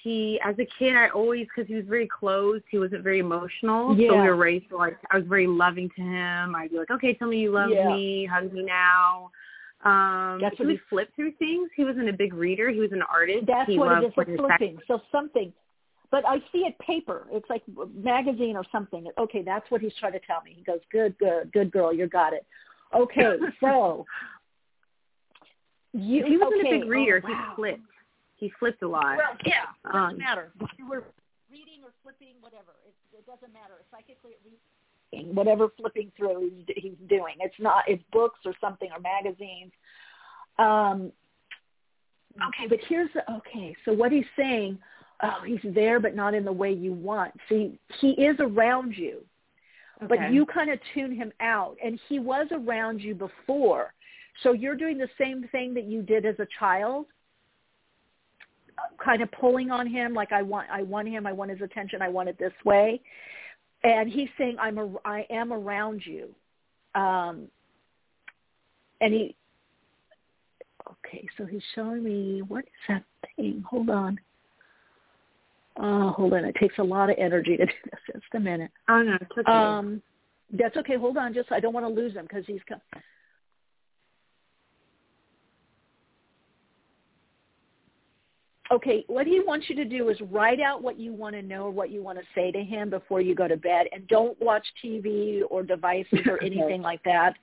he 0.02 0.38
as 0.44 0.54
a 0.58 0.66
kid 0.78 0.94
I 0.94 1.08
always 1.08 1.46
because 1.46 1.66
he 1.66 1.74
was 1.74 1.86
very 1.86 2.06
closed, 2.06 2.64
he 2.70 2.78
wasn't 2.78 3.02
very 3.02 3.18
emotional. 3.18 3.96
Yeah. 3.96 4.10
So 4.10 4.22
we 4.22 4.28
were 4.28 4.36
raised 4.36 4.70
like 4.70 4.98
I 5.10 5.18
was 5.18 5.26
very 5.26 5.46
loving 5.46 5.90
to 5.96 6.02
him. 6.02 6.54
I'd 6.54 6.70
be 6.70 6.78
like, 6.78 6.90
Okay, 6.90 7.14
tell 7.14 7.28
me 7.28 7.38
you 7.38 7.50
love 7.50 7.70
yeah. 7.70 7.88
me, 7.88 8.26
hug 8.26 8.52
me 8.52 8.62
now. 8.62 9.30
Um 9.84 10.38
That's 10.40 10.56
he 10.56 10.66
would 10.66 10.80
flip 10.88 11.10
through 11.14 11.32
things. 11.32 11.70
He 11.76 11.84
wasn't 11.84 12.08
a 12.08 12.12
big 12.12 12.34
reader, 12.34 12.70
he 12.70 12.80
was 12.80 12.92
an 12.92 13.02
artist. 13.02 13.46
That's 13.46 13.70
he 13.70 13.78
what 13.78 14.02
it 14.02 14.06
is, 14.06 14.12
like 14.16 14.28
flipping. 14.36 14.78
So 14.88 15.00
something 15.12 15.52
but 16.10 16.24
I 16.24 16.38
see 16.52 16.58
it 16.58 16.78
paper. 16.78 17.26
It's 17.32 17.50
like 17.50 17.62
magazine 17.92 18.56
or 18.56 18.64
something. 18.70 19.08
Okay, 19.18 19.42
that's 19.42 19.68
what 19.70 19.80
he's 19.80 19.92
trying 19.98 20.12
to 20.12 20.20
tell 20.20 20.40
me. 20.40 20.54
He 20.56 20.62
goes, 20.62 20.78
Good, 20.92 21.18
good, 21.18 21.52
good 21.52 21.72
girl, 21.72 21.92
you 21.92 22.06
got 22.06 22.32
it. 22.32 22.46
Okay, 22.94 23.36
so 23.60 24.06
you, 25.92 26.24
he 26.24 26.38
wasn't 26.38 26.60
okay. 26.60 26.76
a 26.76 26.80
big 26.80 26.88
reader, 26.88 27.20
oh, 27.24 27.28
wow. 27.28 27.50
he 27.50 27.56
flipped 27.56 27.80
he 28.36 28.52
flipped 28.60 28.82
a 28.82 28.88
lot. 28.88 29.16
Well, 29.16 29.36
yeah, 29.44 29.72
it 29.72 29.92
doesn't 29.92 30.12
um, 30.12 30.18
matter. 30.18 30.52
You 30.76 30.88
were 30.88 31.04
reading 31.50 31.80
or 31.82 31.90
flipping, 32.04 32.36
whatever, 32.40 32.76
it, 32.84 32.92
it 33.16 33.24
doesn't 33.24 33.52
matter. 33.52 33.80
Psychically, 33.90 34.36
it 34.36 34.40
reads 34.44 34.60
whatever 35.24 35.68
flipping 35.76 36.10
through 36.16 36.50
he's, 36.50 36.76
he's 36.76 37.08
doing. 37.08 37.34
It's 37.40 37.54
not 37.58 37.84
it's 37.86 38.02
books 38.12 38.40
or 38.44 38.52
something 38.60 38.88
or 38.92 39.00
magazines. 39.00 39.72
Um, 40.58 41.12
okay, 42.48 42.66
but 42.68 42.78
here's 42.88 43.10
the, 43.14 43.30
okay. 43.32 43.74
So 43.84 43.92
what 43.92 44.12
he's 44.12 44.24
saying, 44.36 44.78
oh, 45.22 45.42
he's 45.46 45.60
there, 45.64 46.00
but 46.00 46.14
not 46.14 46.34
in 46.34 46.44
the 46.44 46.52
way 46.52 46.72
you 46.72 46.92
want. 46.92 47.32
See, 47.48 47.78
he 48.00 48.10
is 48.10 48.36
around 48.40 48.96
you, 48.96 49.22
okay. 50.02 50.06
but 50.08 50.32
you 50.32 50.46
kind 50.46 50.70
of 50.70 50.78
tune 50.94 51.14
him 51.14 51.32
out, 51.40 51.76
and 51.84 51.98
he 52.08 52.18
was 52.18 52.46
around 52.52 53.00
you 53.00 53.14
before. 53.14 53.92
So 54.42 54.52
you're 54.52 54.76
doing 54.76 54.98
the 54.98 55.08
same 55.18 55.48
thing 55.52 55.74
that 55.74 55.84
you 55.84 56.02
did 56.02 56.26
as 56.26 56.38
a 56.38 56.46
child 56.58 57.06
kind 59.02 59.22
of 59.22 59.30
pulling 59.32 59.70
on 59.70 59.86
him 59.86 60.14
like 60.14 60.32
I 60.32 60.42
want 60.42 60.68
I 60.70 60.82
want 60.82 61.08
him, 61.08 61.26
I 61.26 61.32
want 61.32 61.50
his 61.50 61.60
attention, 61.60 62.02
I 62.02 62.08
want 62.08 62.28
it 62.28 62.38
this 62.38 62.52
way. 62.64 63.00
And 63.86 64.10
he's 64.10 64.28
saying 64.36 64.56
I'm 64.60 64.78
a, 64.78 64.88
I 65.04 65.26
am 65.30 65.52
around 65.52 66.02
you. 66.04 66.34
Um 66.94 67.48
and 69.00 69.14
he 69.14 69.36
okay, 70.90 71.26
so 71.38 71.46
he's 71.46 71.62
showing 71.74 72.02
me 72.02 72.42
what 72.42 72.64
is 72.64 72.70
that 72.88 73.04
thing? 73.36 73.64
Hold 73.68 73.90
on. 73.90 74.18
Oh, 75.78 76.10
hold 76.10 76.32
on. 76.32 76.44
It 76.44 76.56
takes 76.56 76.78
a 76.78 76.82
lot 76.82 77.10
of 77.10 77.16
energy 77.18 77.56
to 77.56 77.66
do 77.66 77.72
this. 77.84 78.00
Just 78.12 78.34
a 78.34 78.40
minute. 78.40 78.70
Oh 78.88 79.02
no, 79.02 79.16
it's 79.20 79.38
okay. 79.38 79.52
Um, 79.52 80.02
that's 80.52 80.76
okay. 80.76 80.96
Hold 80.96 81.16
on. 81.16 81.34
Just 81.34 81.52
I 81.52 81.60
don't 81.60 81.74
want 81.74 81.86
to 81.86 81.92
lose 81.92 82.14
him 82.14 82.24
because 82.24 82.44
he's. 82.46 82.60
Come- 82.68 82.80
okay, 88.72 89.04
what 89.06 89.26
he 89.26 89.40
wants 89.40 89.66
you 89.68 89.76
to 89.76 89.84
do 89.84 90.08
is 90.08 90.20
write 90.30 90.60
out 90.60 90.82
what 90.82 90.98
you 90.98 91.12
want 91.12 91.34
to 91.34 91.42
know 91.42 91.64
or 91.64 91.70
what 91.70 91.90
you 91.90 92.02
want 92.02 92.18
to 92.18 92.24
say 92.34 92.50
to 92.50 92.62
him 92.62 92.90
before 92.90 93.20
you 93.20 93.34
go 93.34 93.46
to 93.46 93.56
bed 93.56 93.86
and 93.92 94.06
don't 94.08 94.40
watch 94.40 94.66
TV 94.84 95.42
or 95.50 95.62
devices 95.62 96.20
or 96.26 96.42
anything 96.44 96.82
like 96.82 97.02
that. 97.04 97.34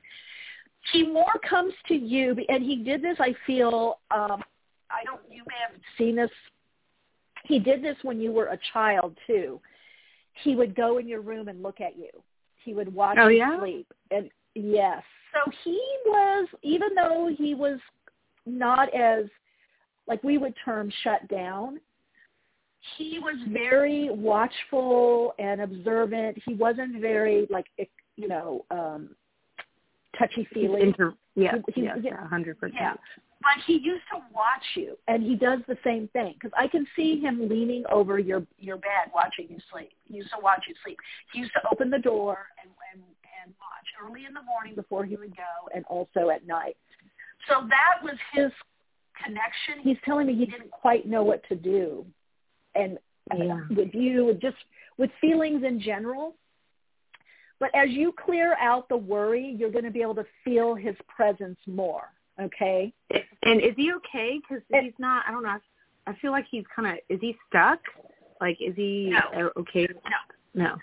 He 0.92 1.04
more 1.04 1.34
comes 1.50 1.74
to 1.88 1.96
you 1.96 2.36
and 2.50 2.64
he 2.64 2.78
did 2.78 3.02
this 3.02 3.16
I 3.20 3.34
feel 3.48 4.00
um 4.12 4.44
I 4.92 5.04
don't 5.06 5.22
you 5.30 5.44
may 5.48 5.56
have 5.70 5.80
seen 5.98 6.18
this 6.18 6.30
he 7.46 7.60
did 7.60 7.82
this 7.82 7.96
when 8.04 8.20
you 8.20 8.32
were 8.32 8.48
a 8.48 8.60
child 8.74 9.18
too. 9.28 9.60
He 10.44 10.56
would 10.56 10.76
go 10.76 10.98
in 10.98 11.08
your 11.08 11.22
room 11.22 11.48
and 11.48 11.62
look 11.62 11.80
at 11.80 11.98
you. 11.98 12.10
He 12.64 12.74
would 12.74 12.94
watch 12.94 13.18
oh, 13.20 13.28
you 13.28 13.38
yeah? 13.38 13.60
sleep. 13.60 13.88
And 14.12 14.30
yes. 14.56 15.04
So 15.34 15.52
he 15.64 15.80
was 16.06 16.48
even 16.64 16.90
though 16.96 17.30
he 17.38 17.54
was 17.54 17.80
not 18.46 18.94
as 18.94 19.26
like 20.08 20.24
we 20.24 20.38
would 20.38 20.54
term 20.64 20.92
shut 21.04 21.28
down. 21.28 21.80
He 22.98 23.20
was 23.20 23.38
very 23.50 24.10
watchful 24.10 25.34
and 25.40 25.62
observant. 25.62 26.38
He 26.46 26.54
wasn't 26.54 27.00
very 27.02 27.48
like 27.50 27.68
you 28.16 28.28
know 28.28 28.66
um 28.72 29.10
touchy 30.18 30.48
feely. 30.54 30.82
Inter- 30.82 31.16
yeah, 31.36 31.56
he, 31.74 31.82
he, 31.82 31.84
yes, 31.84 32.14
hundred 32.30 32.60
percent. 32.60 33.00
But 33.42 33.62
he 33.68 33.74
used 33.74 34.04
to 34.14 34.20
watch 34.34 34.64
you, 34.76 34.98
and 35.10 35.22
he 35.22 35.36
does 35.36 35.60
the 35.68 35.78
same 35.84 36.08
thing 36.14 36.36
because 36.36 36.52
I 36.58 36.68
can 36.68 36.88
see 36.96 37.20
him 37.20 37.50
leaning 37.50 37.84
over 37.92 38.20
your 38.20 38.44
your 38.58 38.78
bed 38.78 39.12
watching 39.14 39.48
you 39.50 39.58
sleep. 39.72 39.92
He 40.06 40.16
used 40.16 40.30
to 40.30 40.42
watch 40.42 40.64
you 40.68 40.76
sleep. 40.84 40.98
He 41.34 41.40
used 41.40 41.52
to 41.54 41.62
open 41.72 41.90
the 41.90 42.00
door 42.00 42.48
and 42.62 42.72
and 42.94 43.04
and 43.44 43.54
watch 43.60 43.88
early 44.02 44.26
in 44.26 44.34
the 44.34 44.44
morning 44.44 44.76
before 44.76 45.04
he 45.04 45.18
would 45.18 45.36
go, 45.36 45.70
and 45.76 45.84
also 45.86 46.30
at 46.30 46.48
night. 46.48 46.78
So 47.50 47.68
that 47.68 48.02
was 48.02 48.16
his 48.34 48.52
connection. 49.24 49.82
He's 49.82 49.98
telling 50.06 50.28
me 50.28 50.36
he 50.36 50.46
didn't 50.46 50.72
quite 50.72 51.08
know 51.08 51.24
what 51.24 51.42
to 51.50 51.56
do, 51.56 52.06
and 52.76 52.98
uh, 53.32 53.36
yeah. 53.38 53.60
with 53.70 53.94
you, 53.94 54.38
just 54.42 54.58
with 54.98 55.10
feelings 55.22 55.64
in 55.66 55.82
general. 55.82 56.36
But 57.60 57.70
as 57.76 57.90
you 57.90 58.14
clear 58.26 58.56
out 58.60 58.90
the 58.90 58.98
worry, 58.98 59.56
you're 59.58 59.72
going 59.72 59.86
to 59.86 59.92
be 59.92 60.02
able 60.02 60.16
to 60.16 60.26
feel 60.44 60.76
his 60.76 60.96
presence 61.08 61.58
more. 61.66 62.10
Okay. 62.42 62.92
And 63.44 63.62
is 63.62 63.74
he 63.78 63.92
okay? 63.94 64.40
Because 64.42 64.64
he's 64.70 64.94
not. 64.98 65.24
I 65.28 65.32
don't 65.32 65.44
know. 65.44 65.58
I 66.08 66.14
feel 66.22 66.32
like 66.32 66.46
he's 66.50 66.66
kind 66.76 66.88
of. 66.88 66.96
Is 67.10 67.20
he 67.22 67.38
stuck? 67.48 67.80
Like, 68.42 68.58
is 68.60 68.76
he 68.76 69.14
no. 69.34 69.52
okay? 69.58 69.88
No. 70.56 70.66
No. 70.66 70.76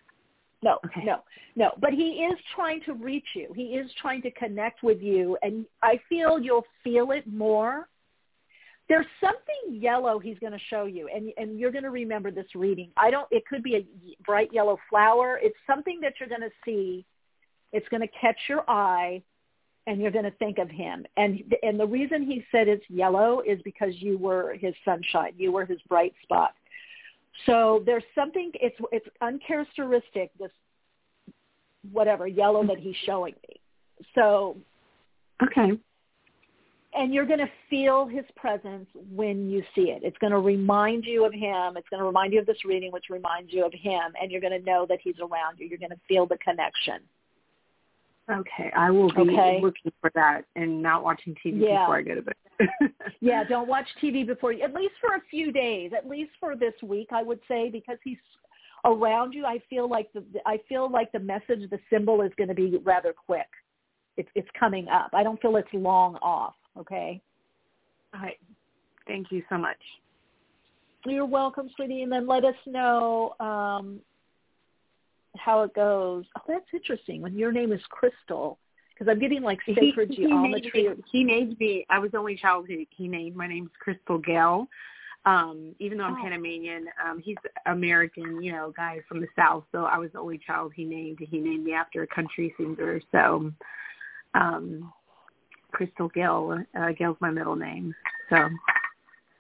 No, 0.63 0.79
okay. 0.85 1.05
no, 1.05 1.21
no. 1.57 1.73
But 1.81 1.93
he 1.93 2.27
is 2.31 2.39
trying 2.55 2.83
to 2.85 2.93
reach 2.93 3.25
you. 3.35 3.51
He 3.55 3.77
is 3.77 3.91
trying 4.01 4.21
to 4.23 4.31
connect 4.33 4.83
with 4.83 5.01
you, 5.01 5.39
and 5.43 5.65
I 5.83 5.99
feel 6.09 6.39
you'll 6.39 6.67
feel 6.85 7.13
it 7.13 7.27
more. 7.27 7.89
There's 8.91 9.07
something 9.21 9.81
yellow 9.81 10.19
he's 10.19 10.37
going 10.41 10.53
to 10.53 10.59
show 10.69 10.87
you, 10.87 11.09
and 11.15 11.33
and 11.37 11.61
you're 11.61 11.71
going 11.71 11.85
to 11.85 11.91
remember 11.91 12.33
this 12.33 12.49
reading. 12.57 12.91
I 12.97 13.09
don't. 13.09 13.29
It 13.31 13.45
could 13.47 13.63
be 13.63 13.77
a 13.77 13.87
bright 14.27 14.53
yellow 14.53 14.79
flower. 14.91 15.39
It's 15.41 15.57
something 15.65 16.01
that 16.03 16.15
you're 16.19 16.29
going 16.29 16.41
to 16.41 16.51
see. 16.65 17.05
It's 17.73 17.87
going 17.89 18.01
to 18.01 18.09
catch 18.21 18.37
your 18.49 18.69
eye, 18.69 19.23
and 19.87 20.01
you're 20.01 20.11
going 20.11 20.25
to 20.25 20.33
think 20.33 20.59
of 20.59 20.69
him. 20.69 21.07
And 21.17 21.41
and 21.63 21.79
the 21.79 21.87
reason 21.87 22.25
he 22.25 22.45
said 22.51 22.67
it's 22.67 22.83
yellow 22.89 23.43
is 23.47 23.63
because 23.63 23.95
you 23.99 24.19
were 24.19 24.57
his 24.61 24.75
sunshine. 24.85 25.35
You 25.37 25.53
were 25.53 25.65
his 25.65 25.79
bright 25.89 26.15
spot. 26.25 26.55
So 27.47 27.85
there's 27.87 28.03
something. 28.13 28.51
It's 28.55 28.77
it's 28.91 29.07
uncharacteristic. 29.21 30.33
This 30.37 30.51
whatever 31.93 32.27
yellow 32.27 32.67
that 32.67 32.79
he's 32.79 32.97
showing 33.07 33.35
me. 33.49 33.61
So 34.17 34.57
okay. 35.45 35.79
And 36.93 37.15
you're 37.15 37.27
going 37.27 37.39
to 37.39 37.51
feel 37.69 38.07
his 38.07 38.25
presence 38.35 38.87
when 39.15 39.49
you 39.49 39.63
see 39.77 39.91
it. 39.91 40.03
It's 40.03 40.19
going 40.19 40.33
to 40.33 40.41
remind 40.41 41.05
you 41.05 41.25
of 41.25 41.33
him. 41.33 41.77
It's 41.77 41.89
going 41.89 42.01
to 42.01 42.05
remind 42.05 42.33
you 42.33 42.41
of 42.41 42.47
this 42.47 42.65
reading, 42.65 42.91
which 42.91 43.05
reminds 43.11 43.53
you 43.53 43.65
of 43.65 43.73
him, 43.73 44.13
and 44.21 44.31
you're 44.31 44.41
going 44.41 44.59
to 44.59 44.65
know 44.65 44.87
that 44.89 44.99
he's 45.03 45.15
around 45.21 45.59
you. 45.59 45.69
You're 45.69 45.79
going 45.79 45.91
to 45.91 46.01
feel 46.09 46.27
the 46.27 46.39
connection. 46.39 47.01
Okay, 48.31 48.71
I 48.77 48.91
will 48.91 49.13
be 49.13 49.23
okay. 49.23 49.61
looking 49.63 49.93
for 50.01 50.11
that 50.15 50.43
and 50.55 50.83
not 50.83 51.03
watching 51.03 51.35
TV 51.45 51.63
yeah. 51.63 51.83
before 51.83 51.97
I 51.97 52.03
go 52.03 52.15
to 52.15 52.23
bed. 52.23 52.35
yeah, 53.21 53.45
don't 53.45 53.69
watch 53.69 53.87
TV 54.03 54.27
before 54.27 54.53
you, 54.53 54.63
at 54.63 54.75
least 54.75 54.95
for 55.01 55.15
a 55.15 55.21
few 55.31 55.51
days, 55.51 55.93
at 55.97 56.09
least 56.09 56.31
for 56.39 56.55
this 56.55 56.75
week, 56.83 57.09
I 57.13 57.23
would 57.23 57.41
say, 57.49 57.71
because 57.71 57.99
he's 58.05 58.19
around 58.85 59.33
you. 59.33 59.47
I 59.47 59.61
feel 59.69 59.89
like 59.89 60.13
the 60.13 60.23
I 60.47 60.59
feel 60.69 60.91
like 60.91 61.11
the 61.13 61.19
message, 61.19 61.69
the 61.71 61.79
symbol 61.91 62.23
is 62.23 62.31
going 62.37 62.49
to 62.49 62.55
be 62.55 62.79
rather 62.85 63.13
quick. 63.13 63.49
It's 64.17 64.29
it's 64.35 64.49
coming 64.59 64.89
up. 64.89 65.11
I 65.13 65.23
don't 65.23 65.41
feel 65.41 65.57
it's 65.57 65.69
long 65.73 66.17
off. 66.17 66.55
Okay. 66.81 67.21
All 68.15 68.21
right. 68.21 68.39
Thank 69.07 69.31
you 69.31 69.43
so 69.49 69.59
much. 69.59 69.79
You're 71.07 71.27
welcome, 71.27 71.71
sweetie. 71.77 72.03
And 72.03 72.13
then 72.13 72.27
let 72.27 72.45
us 72.45 72.55
know 72.67 73.35
um, 73.41 74.01
how 75.37 75.63
it 75.63 75.75
goes. 75.75 76.25
Oh, 76.37 76.43
that's 76.47 76.67
interesting. 76.73 77.23
When 77.23 77.37
your 77.37 77.53
name 77.53 77.73
is 77.73 77.81
Crystal, 77.89 78.59
because 78.93 79.11
I'm 79.11 79.19
getting 79.19 79.43
like 79.43 79.59
sacred 79.67 80.11
he, 80.11 80.27
geometry. 80.27 80.71
He 80.73 80.83
named, 80.83 80.99
me, 80.99 81.05
he 81.11 81.25
named 81.25 81.61
me. 81.61 81.87
I 81.89 81.99
was 81.99 82.11
the 82.13 82.19
only 82.19 82.37
child 82.37 82.67
he, 82.69 82.87
he 82.91 83.09
named. 83.09 83.37
My 83.37 83.47
name's 83.47 83.71
Crystal 83.79 84.19
Gale. 84.19 84.69
Um, 85.27 85.75
even 85.79 85.99
though 85.99 86.05
I'm 86.05 86.17
oh. 86.19 86.23
Panamanian, 86.23 86.87
um, 87.05 87.19
he's 87.19 87.37
American, 87.67 88.43
you 88.43 88.53
know, 88.53 88.73
guy 88.75 89.01
from 89.09 89.21
the 89.21 89.27
South. 89.37 89.65
So 89.71 89.85
I 89.85 89.99
was 89.99 90.11
the 90.13 90.19
only 90.19 90.41
child 90.47 90.73
he 90.75 90.85
named. 90.85 91.19
He 91.21 91.39
named 91.39 91.65
me 91.65 91.75
after 91.75 92.03
a 92.03 92.07
country 92.07 92.55
singer. 92.59 93.01
So, 93.13 93.53
um, 94.35 94.93
Crystal 95.71 96.09
Gale. 96.09 96.59
Uh, 96.79 96.93
Gale's 96.99 97.17
my 97.21 97.31
middle 97.31 97.57
name. 97.57 97.95
So. 98.29 98.37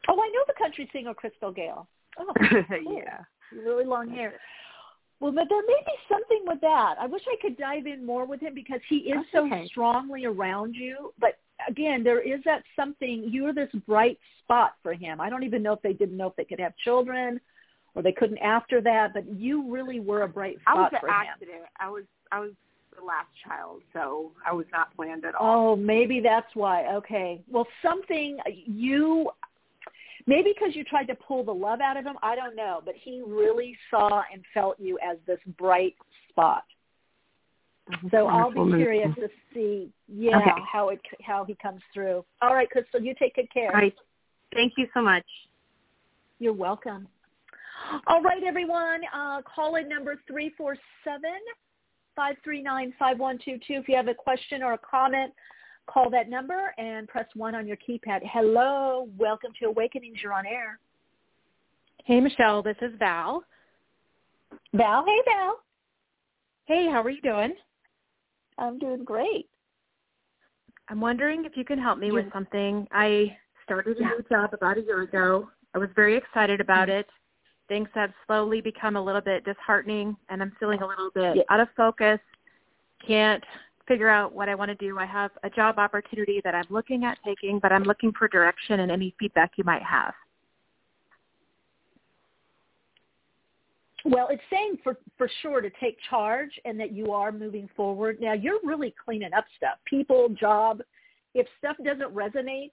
Oh, 0.08 0.20
I 0.20 0.28
know 0.28 0.42
the 0.46 0.54
country 0.58 0.88
singer 0.92 1.14
Crystal 1.14 1.52
Gayle. 1.52 1.86
Oh, 2.18 2.32
cool. 2.50 2.96
yeah. 2.96 3.18
Really 3.52 3.84
long 3.84 4.10
hair. 4.10 4.34
Well, 5.20 5.32
but 5.32 5.44
there 5.50 5.60
may 5.62 5.80
be 5.84 5.92
something 6.08 6.42
with 6.46 6.60
that. 6.62 6.94
I 6.98 7.06
wish 7.06 7.22
I 7.28 7.36
could 7.42 7.58
dive 7.58 7.86
in 7.86 8.04
more 8.06 8.24
with 8.24 8.40
him 8.40 8.54
because 8.54 8.80
he 8.88 8.96
is 8.96 9.16
That's 9.16 9.26
so 9.32 9.46
okay. 9.46 9.66
strongly 9.66 10.24
around 10.24 10.74
you. 10.74 11.12
But 11.20 11.38
again, 11.68 12.02
there 12.02 12.20
is 12.20 12.40
that 12.46 12.62
something. 12.74 13.28
You're 13.30 13.52
this 13.52 13.68
bright 13.86 14.18
spot 14.42 14.76
for 14.82 14.94
him. 14.94 15.20
I 15.20 15.28
don't 15.28 15.42
even 15.42 15.62
know 15.62 15.74
if 15.74 15.82
they 15.82 15.92
didn't 15.92 16.16
know 16.16 16.28
if 16.28 16.36
they 16.36 16.44
could 16.44 16.60
have 16.60 16.72
children, 16.82 17.38
or 17.94 18.02
they 18.02 18.12
couldn't 18.12 18.38
after 18.38 18.80
that. 18.80 19.12
But 19.12 19.26
you 19.30 19.70
really 19.70 20.00
were 20.00 20.22
a 20.22 20.28
bright 20.28 20.58
spot 20.62 20.76
I 20.76 20.80
was 20.80 20.92
for 21.00 21.08
an 21.08 21.14
him. 21.14 21.26
accident. 21.32 21.62
I 21.78 21.90
was 21.90 22.04
I 22.32 22.40
was 22.40 22.52
the 22.98 23.04
last 23.04 23.28
child, 23.46 23.82
so 23.92 24.32
I 24.46 24.52
was 24.52 24.66
not 24.72 24.94
planned 24.96 25.24
at 25.24 25.34
all. 25.34 25.72
Oh, 25.72 25.76
maybe 25.76 26.20
that's 26.20 26.54
why. 26.54 26.94
Okay. 26.94 27.42
Well, 27.50 27.66
something 27.82 28.38
you 28.66 29.30
maybe 30.26 30.52
because 30.54 30.74
you 30.76 30.84
tried 30.84 31.06
to 31.06 31.14
pull 31.14 31.44
the 31.44 31.52
love 31.52 31.80
out 31.80 31.96
of 31.96 32.04
him, 32.04 32.16
I 32.22 32.34
don't 32.36 32.54
know, 32.54 32.80
but 32.84 32.94
he 33.02 33.22
really 33.26 33.76
saw 33.90 34.22
and 34.32 34.42
felt 34.52 34.78
you 34.78 34.98
as 34.98 35.16
this 35.26 35.38
bright 35.58 35.96
spot. 36.28 36.64
So 38.10 38.28
I'll 38.28 38.50
be 38.50 38.76
curious 38.76 39.12
to 39.16 39.28
see, 39.52 39.90
yeah, 40.06 40.38
okay. 40.38 40.50
how 40.70 40.90
it 40.90 41.00
how 41.24 41.44
he 41.44 41.56
comes 41.60 41.80
through. 41.92 42.24
All 42.40 42.54
right, 42.54 42.70
Crystal, 42.70 43.00
you 43.00 43.14
take 43.18 43.34
good 43.34 43.52
care. 43.52 43.74
All 43.74 43.80
right. 43.80 43.94
Thank 44.54 44.74
you 44.76 44.86
so 44.94 45.02
much. 45.02 45.24
You're 46.38 46.52
welcome. 46.52 47.08
All 48.06 48.22
right, 48.22 48.42
everyone. 48.44 49.00
Uh, 49.12 49.42
call 49.42 49.76
in 49.76 49.88
number 49.88 50.20
three 50.28 50.52
four 50.56 50.76
seven 51.04 51.38
If 52.22 53.88
you 53.88 53.96
have 53.96 54.08
a 54.08 54.14
question 54.14 54.62
or 54.62 54.74
a 54.74 54.78
comment, 54.78 55.32
call 55.86 56.10
that 56.10 56.28
number 56.28 56.74
and 56.78 57.08
press 57.08 57.26
1 57.34 57.54
on 57.54 57.66
your 57.66 57.76
keypad. 57.76 58.20
Hello. 58.24 59.08
Welcome 59.18 59.52
to 59.60 59.66
Awakenings. 59.66 60.18
You're 60.22 60.32
on 60.32 60.46
air. 60.46 60.78
Hey, 62.04 62.20
Michelle. 62.20 62.62
This 62.62 62.76
is 62.82 62.92
Val. 62.98 63.44
Val. 64.74 65.04
Hey, 65.06 65.18
Val. 65.26 65.60
Hey, 66.66 66.88
how 66.90 67.02
are 67.02 67.10
you 67.10 67.20
doing? 67.22 67.54
I'm 68.58 68.78
doing 68.78 69.04
great. 69.04 69.48
I'm 70.88 71.00
wondering 71.00 71.44
if 71.44 71.56
you 71.56 71.64
can 71.64 71.78
help 71.78 71.98
me 71.98 72.10
with 72.10 72.26
something. 72.32 72.86
I 72.90 73.36
started 73.64 73.96
a 73.96 74.00
new 74.00 74.24
job 74.30 74.52
about 74.52 74.76
a 74.78 74.82
year 74.82 75.02
ago. 75.02 75.48
I 75.74 75.78
was 75.78 75.88
very 75.94 76.16
excited 76.16 76.60
about 76.60 76.88
Mm-hmm. 76.88 76.98
it. 76.98 77.06
Things 77.70 77.88
have 77.94 78.10
slowly 78.26 78.60
become 78.60 78.96
a 78.96 79.00
little 79.00 79.20
bit 79.20 79.44
disheartening, 79.44 80.16
and 80.28 80.42
I'm 80.42 80.50
feeling 80.58 80.82
a 80.82 80.86
little 80.86 81.12
bit 81.12 81.36
Yeah. 81.36 81.42
out 81.50 81.60
of 81.60 81.70
focus. 81.76 82.18
Can't 82.98 83.44
figure 83.86 84.08
out 84.08 84.32
what 84.32 84.48
I 84.48 84.56
want 84.56 84.70
to 84.70 84.74
do. 84.74 84.98
I 84.98 85.04
have 85.04 85.30
a 85.44 85.50
job 85.50 85.78
opportunity 85.78 86.40
that 86.40 86.52
I'm 86.52 86.66
looking 86.68 87.04
at 87.04 87.22
taking, 87.22 87.60
but 87.60 87.70
I'm 87.70 87.84
looking 87.84 88.10
for 88.10 88.26
direction 88.26 88.80
and 88.80 88.90
any 88.90 89.14
feedback 89.20 89.56
you 89.56 89.62
might 89.62 89.84
have. 89.84 90.12
Well, 94.04 94.26
it's 94.30 94.42
saying 94.50 94.78
for 94.82 94.96
for 95.16 95.28
sure 95.40 95.60
to 95.60 95.70
take 95.78 95.96
charge 96.08 96.58
and 96.64 96.80
that 96.80 96.90
you 96.90 97.12
are 97.12 97.30
moving 97.30 97.68
forward. 97.76 98.20
Now 98.20 98.32
you're 98.32 98.58
really 98.64 98.90
cleaning 99.04 99.32
up 99.32 99.44
stuff, 99.56 99.78
people, 99.84 100.28
job. 100.30 100.82
If 101.34 101.46
stuff 101.58 101.76
doesn't 101.84 102.12
resonate, 102.12 102.72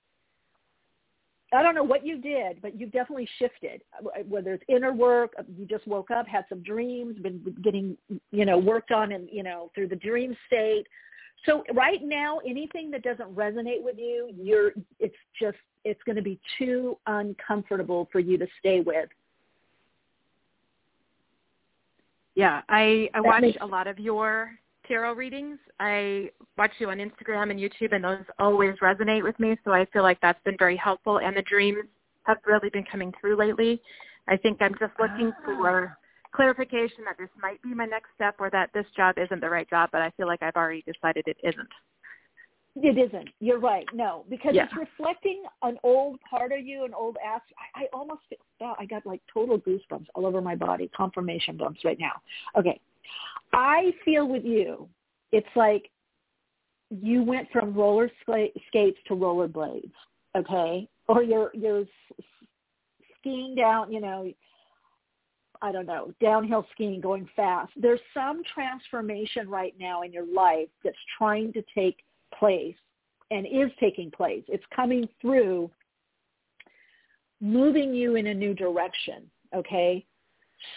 I 1.57 1.63
don't 1.63 1.73
know 1.75 1.83
what 1.83 2.05
you 2.05 2.19
did, 2.19 2.61
but 2.61 2.79
you've 2.79 2.91
definitely 2.91 3.27
shifted. 3.39 3.81
Uh, 3.97 4.21
whether 4.27 4.53
it's 4.53 4.63
inner 4.69 4.93
work, 4.93 5.33
uh, 5.39 5.43
you 5.57 5.65
just 5.65 5.87
woke 5.87 6.11
up, 6.11 6.27
had 6.27 6.45
some 6.49 6.61
dreams, 6.61 7.17
been 7.19 7.41
getting 7.63 7.97
you 8.31 8.45
know 8.45 8.57
worked 8.57 8.91
on, 8.91 9.11
and 9.11 9.27
you 9.31 9.41
know 9.43 9.71
through 9.73 9.87
the 9.87 9.95
dream 9.95 10.37
state. 10.45 10.85
So 11.45 11.63
right 11.73 12.01
now, 12.03 12.39
anything 12.45 12.91
that 12.91 13.03
doesn't 13.03 13.33
resonate 13.35 13.81
with 13.81 13.97
you, 13.97 14.29
you're 14.39 14.71
it's 14.99 15.15
just 15.41 15.57
it's 15.83 16.01
going 16.03 16.15
to 16.15 16.21
be 16.21 16.39
too 16.59 16.97
uncomfortable 17.07 18.07
for 18.11 18.19
you 18.19 18.37
to 18.37 18.47
stay 18.59 18.81
with. 18.81 19.09
Yeah, 22.35 22.61
I 22.69 23.09
I 23.15 23.21
That 23.21 23.23
watch 23.25 23.41
makes- 23.41 23.57
a 23.61 23.65
lot 23.65 23.87
of 23.87 23.97
your 23.97 24.51
tarot 24.87 25.13
readings. 25.13 25.59
I 25.79 26.29
watch 26.57 26.71
you 26.79 26.89
on 26.89 26.97
Instagram 26.97 27.51
and 27.51 27.59
YouTube, 27.59 27.93
and 27.93 28.03
those 28.03 28.23
always 28.39 28.75
resonate 28.81 29.23
with 29.23 29.39
me. 29.39 29.57
So 29.63 29.71
I 29.71 29.85
feel 29.93 30.03
like 30.03 30.19
that's 30.21 30.41
been 30.43 30.57
very 30.57 30.77
helpful. 30.77 31.19
And 31.19 31.35
the 31.35 31.43
dreams 31.43 31.85
have 32.23 32.37
really 32.45 32.69
been 32.69 32.85
coming 32.89 33.13
through 33.19 33.37
lately. 33.37 33.81
I 34.27 34.37
think 34.37 34.61
I'm 34.61 34.75
just 34.79 34.93
looking 34.99 35.31
for 35.45 35.89
ah. 35.91 35.95
clarification 36.35 37.03
that 37.05 37.17
this 37.17 37.29
might 37.41 37.61
be 37.61 37.73
my 37.73 37.85
next 37.85 38.09
step, 38.15 38.35
or 38.39 38.49
that 38.51 38.69
this 38.73 38.85
job 38.95 39.15
isn't 39.17 39.41
the 39.41 39.49
right 39.49 39.69
job. 39.69 39.89
But 39.91 40.01
I 40.01 40.11
feel 40.17 40.27
like 40.27 40.43
I've 40.43 40.55
already 40.55 40.83
decided 40.83 41.25
it 41.27 41.37
isn't. 41.43 41.69
It 42.79 42.97
isn't. 42.97 43.29
You're 43.39 43.59
right. 43.59 43.87
No, 43.93 44.23
because 44.29 44.53
Yeah. 44.53 44.65
it's 44.65 44.75
reflecting 44.75 45.43
an 45.63 45.79
old 45.83 46.19
part 46.21 46.51
of 46.51 46.59
you, 46.63 46.85
an 46.85 46.93
old 46.93 47.17
ass. 47.25 47.41
I, 47.75 47.83
I 47.83 47.85
almost 47.91 48.21
feel, 48.29 48.75
I 48.77 48.85
got 48.85 49.03
like 49.05 49.21
total 49.33 49.57
goosebumps 49.57 50.05
all 50.13 50.27
over 50.27 50.41
my 50.41 50.55
body, 50.55 50.89
confirmation 50.95 51.57
bumps 51.57 51.83
right 51.83 51.97
now. 51.99 52.21
Okay, 52.55 52.79
I 53.53 53.93
feel 54.05 54.27
with 54.27 54.43
you. 54.43 54.87
It's 55.31 55.47
like 55.55 55.89
you 56.89 57.23
went 57.23 57.49
from 57.51 57.73
roller 57.73 58.09
skates 58.21 58.99
to 59.07 59.15
roller 59.15 59.47
blades. 59.47 59.93
Okay, 60.35 60.87
or 61.07 61.23
you're 61.23 61.51
you're 61.53 61.85
skiing 63.19 63.55
down. 63.55 63.91
You 63.91 64.01
know, 64.01 64.31
I 65.61 65.71
don't 65.71 65.85
know, 65.85 66.13
downhill 66.21 66.65
skiing, 66.73 67.01
going 67.01 67.27
fast. 67.35 67.71
There's 67.75 67.99
some 68.13 68.41
transformation 68.53 69.49
right 69.49 69.73
now 69.79 70.03
in 70.03 70.13
your 70.13 70.25
life 70.25 70.69
that's 70.83 70.97
trying 71.17 71.53
to 71.53 71.63
take 71.73 72.03
place 72.37 72.75
and 73.31 73.45
is 73.45 73.71
taking 73.79 74.11
place. 74.11 74.43
It's 74.47 74.63
coming 74.75 75.07
through, 75.21 75.69
moving 77.41 77.93
you 77.93 78.15
in 78.15 78.27
a 78.27 78.33
new 78.33 78.53
direction. 78.53 79.29
Okay. 79.55 80.05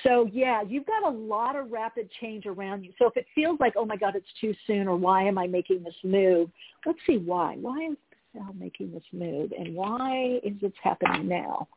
So 0.02 0.28
yeah, 0.32 0.62
you've 0.62 0.86
got 0.86 1.04
a 1.04 1.16
lot 1.16 1.56
of 1.56 1.70
rapid 1.70 2.10
change 2.20 2.46
around 2.46 2.84
you. 2.84 2.92
So 2.98 3.06
if 3.06 3.16
it 3.16 3.26
feels 3.34 3.58
like, 3.60 3.74
oh 3.76 3.84
my 3.84 3.96
God, 3.96 4.14
it's 4.16 4.26
too 4.40 4.54
soon 4.66 4.88
or 4.88 4.96
why 4.96 5.22
am 5.24 5.38
I 5.38 5.46
making 5.46 5.82
this 5.82 5.94
move? 6.04 6.50
Let's 6.86 6.98
see 7.06 7.18
why. 7.18 7.56
Why 7.60 7.88
is 7.90 7.96
Sal 8.32 8.54
making 8.58 8.92
this 8.92 9.02
move 9.12 9.52
and 9.58 9.74
why 9.74 10.40
is 10.42 10.54
this 10.60 10.72
happening 10.82 11.28
now? 11.28 11.68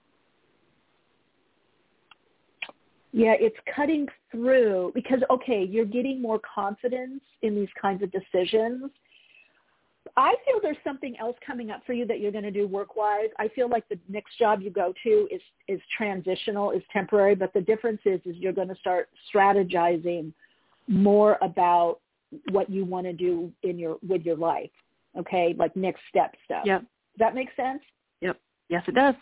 Yeah, 3.16 3.36
it's 3.40 3.56
cutting 3.76 4.08
through 4.32 4.92
because 4.96 5.20
okay, 5.30 5.64
you're 5.70 5.86
getting 5.86 6.22
more 6.22 6.40
confidence 6.40 7.22
in 7.44 7.56
these 7.56 7.70
kinds 7.80 8.02
of 8.02 8.12
decisions. 8.12 8.90
I 10.18 10.36
feel 10.46 10.60
there's 10.62 10.78
something 10.84 11.18
else 11.20 11.36
coming 11.46 11.72
up 11.72 11.82
for 11.86 11.94
you 11.94 12.06
that 12.08 12.20
you're 12.20 12.32
going 12.32 12.44
to 12.44 12.52
do 12.52 12.68
work-wise. 12.68 13.30
I 13.40 13.48
feel 13.50 13.70
like 13.70 13.88
the 13.90 13.98
next 14.10 14.38
job 14.38 14.62
you 14.62 14.70
go 14.70 14.94
to 15.04 15.28
is 15.32 15.42
is 15.68 15.80
transitional, 15.98 16.72
is 16.72 16.84
temporary, 16.92 17.36
but 17.36 17.54
the 17.54 17.62
difference 17.62 18.02
is 18.06 18.20
is 18.26 18.36
you're 18.36 18.54
going 18.54 18.68
to 18.68 18.76
start 18.76 19.10
strategizing 19.34 20.34
more 20.88 21.38
about 21.42 22.00
what 22.52 22.70
you 22.70 22.84
want 22.86 23.06
to 23.06 23.14
do 23.14 23.52
in 23.64 23.80
your 23.80 23.98
with 24.08 24.24
your 24.24 24.36
life. 24.36 24.72
Okay, 25.18 25.56
like 25.58 25.76
next 25.76 26.02
step 26.10 26.34
stuff. 26.46 26.64
Yep. 26.66 26.82
Does 26.82 26.88
that 27.20 27.36
make 27.36 27.50
sense? 27.56 27.82
Yep. 28.22 28.38
Yes, 28.70 28.84
it 28.88 28.96
does. 28.96 29.16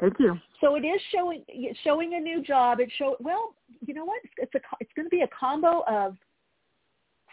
Thank 0.00 0.14
you. 0.20 0.38
So 0.60 0.76
it 0.76 0.84
is 0.84 1.00
showing 1.12 1.44
showing 1.84 2.14
a 2.14 2.20
new 2.20 2.42
job. 2.42 2.80
It 2.80 2.90
show 2.98 3.16
well, 3.20 3.54
you 3.86 3.94
know 3.94 4.04
what? 4.04 4.20
It's 4.38 4.54
a 4.54 4.60
it's 4.80 4.92
going 4.94 5.06
to 5.06 5.10
be 5.10 5.22
a 5.22 5.28
combo 5.28 5.82
of 5.88 6.16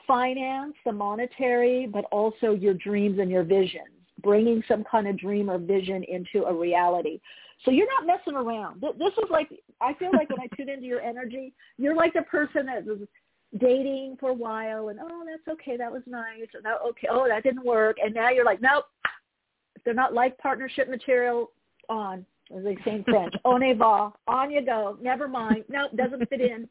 finance, 0.08 0.74
the 0.86 0.92
monetary, 0.92 1.88
but 1.88 2.06
also 2.12 2.52
your 2.52 2.74
dreams 2.74 3.20
and 3.20 3.30
your 3.30 3.44
visions, 3.44 3.90
bringing 4.22 4.64
some 4.68 4.84
kind 4.90 5.08
of 5.08 5.18
dream 5.18 5.50
or 5.50 5.58
vision 5.58 6.04
into 6.04 6.46
a 6.46 6.54
reality. 6.54 7.20
So 7.64 7.72
you're 7.72 7.88
not 7.88 8.06
messing 8.06 8.36
around. 8.36 8.82
This 8.82 9.14
is 9.14 9.30
like 9.30 9.50
I 9.82 9.94
feel 9.96 10.12
like 10.14 10.30
when 10.30 10.42
I 10.42 10.48
tune 10.56 10.70
into 10.70 10.86
your 10.86 11.02
energy, 11.02 11.54
you're 11.78 11.96
like 11.96 12.14
the 12.14 12.24
person 12.24 12.66
that 12.66 12.86
was 12.86 13.00
dating 13.60 14.18
for 14.20 14.32
a 14.32 14.34
while 14.34 14.90
and 14.90 15.00
oh 15.02 15.24
that's 15.26 15.48
okay 15.48 15.78
that 15.78 15.90
was 15.90 16.02
nice 16.08 16.48
and 16.54 16.66
that 16.66 16.76
okay 16.86 17.08
oh 17.10 17.26
that 17.26 17.42
didn't 17.42 17.64
work 17.64 17.96
and 18.04 18.14
now 18.14 18.30
you're 18.30 18.44
like 18.44 18.62
nope 18.62 18.84
if 19.78 19.84
they're 19.86 19.94
not 19.94 20.14
like 20.14 20.38
partnership 20.40 20.90
material 20.90 21.52
on 21.88 22.26
as 22.56 22.64
they 22.64 22.78
say 22.86 22.96
in 22.96 23.04
French. 23.04 23.34
On 23.46 23.62
va. 23.78 24.12
On 24.28 24.52
you 24.52 24.64
go. 24.64 24.98
Never 25.02 25.28
mind. 25.28 25.64
Nope, 25.70 25.92
doesn't 25.96 26.28
fit 26.30 26.42
in. 26.42 26.68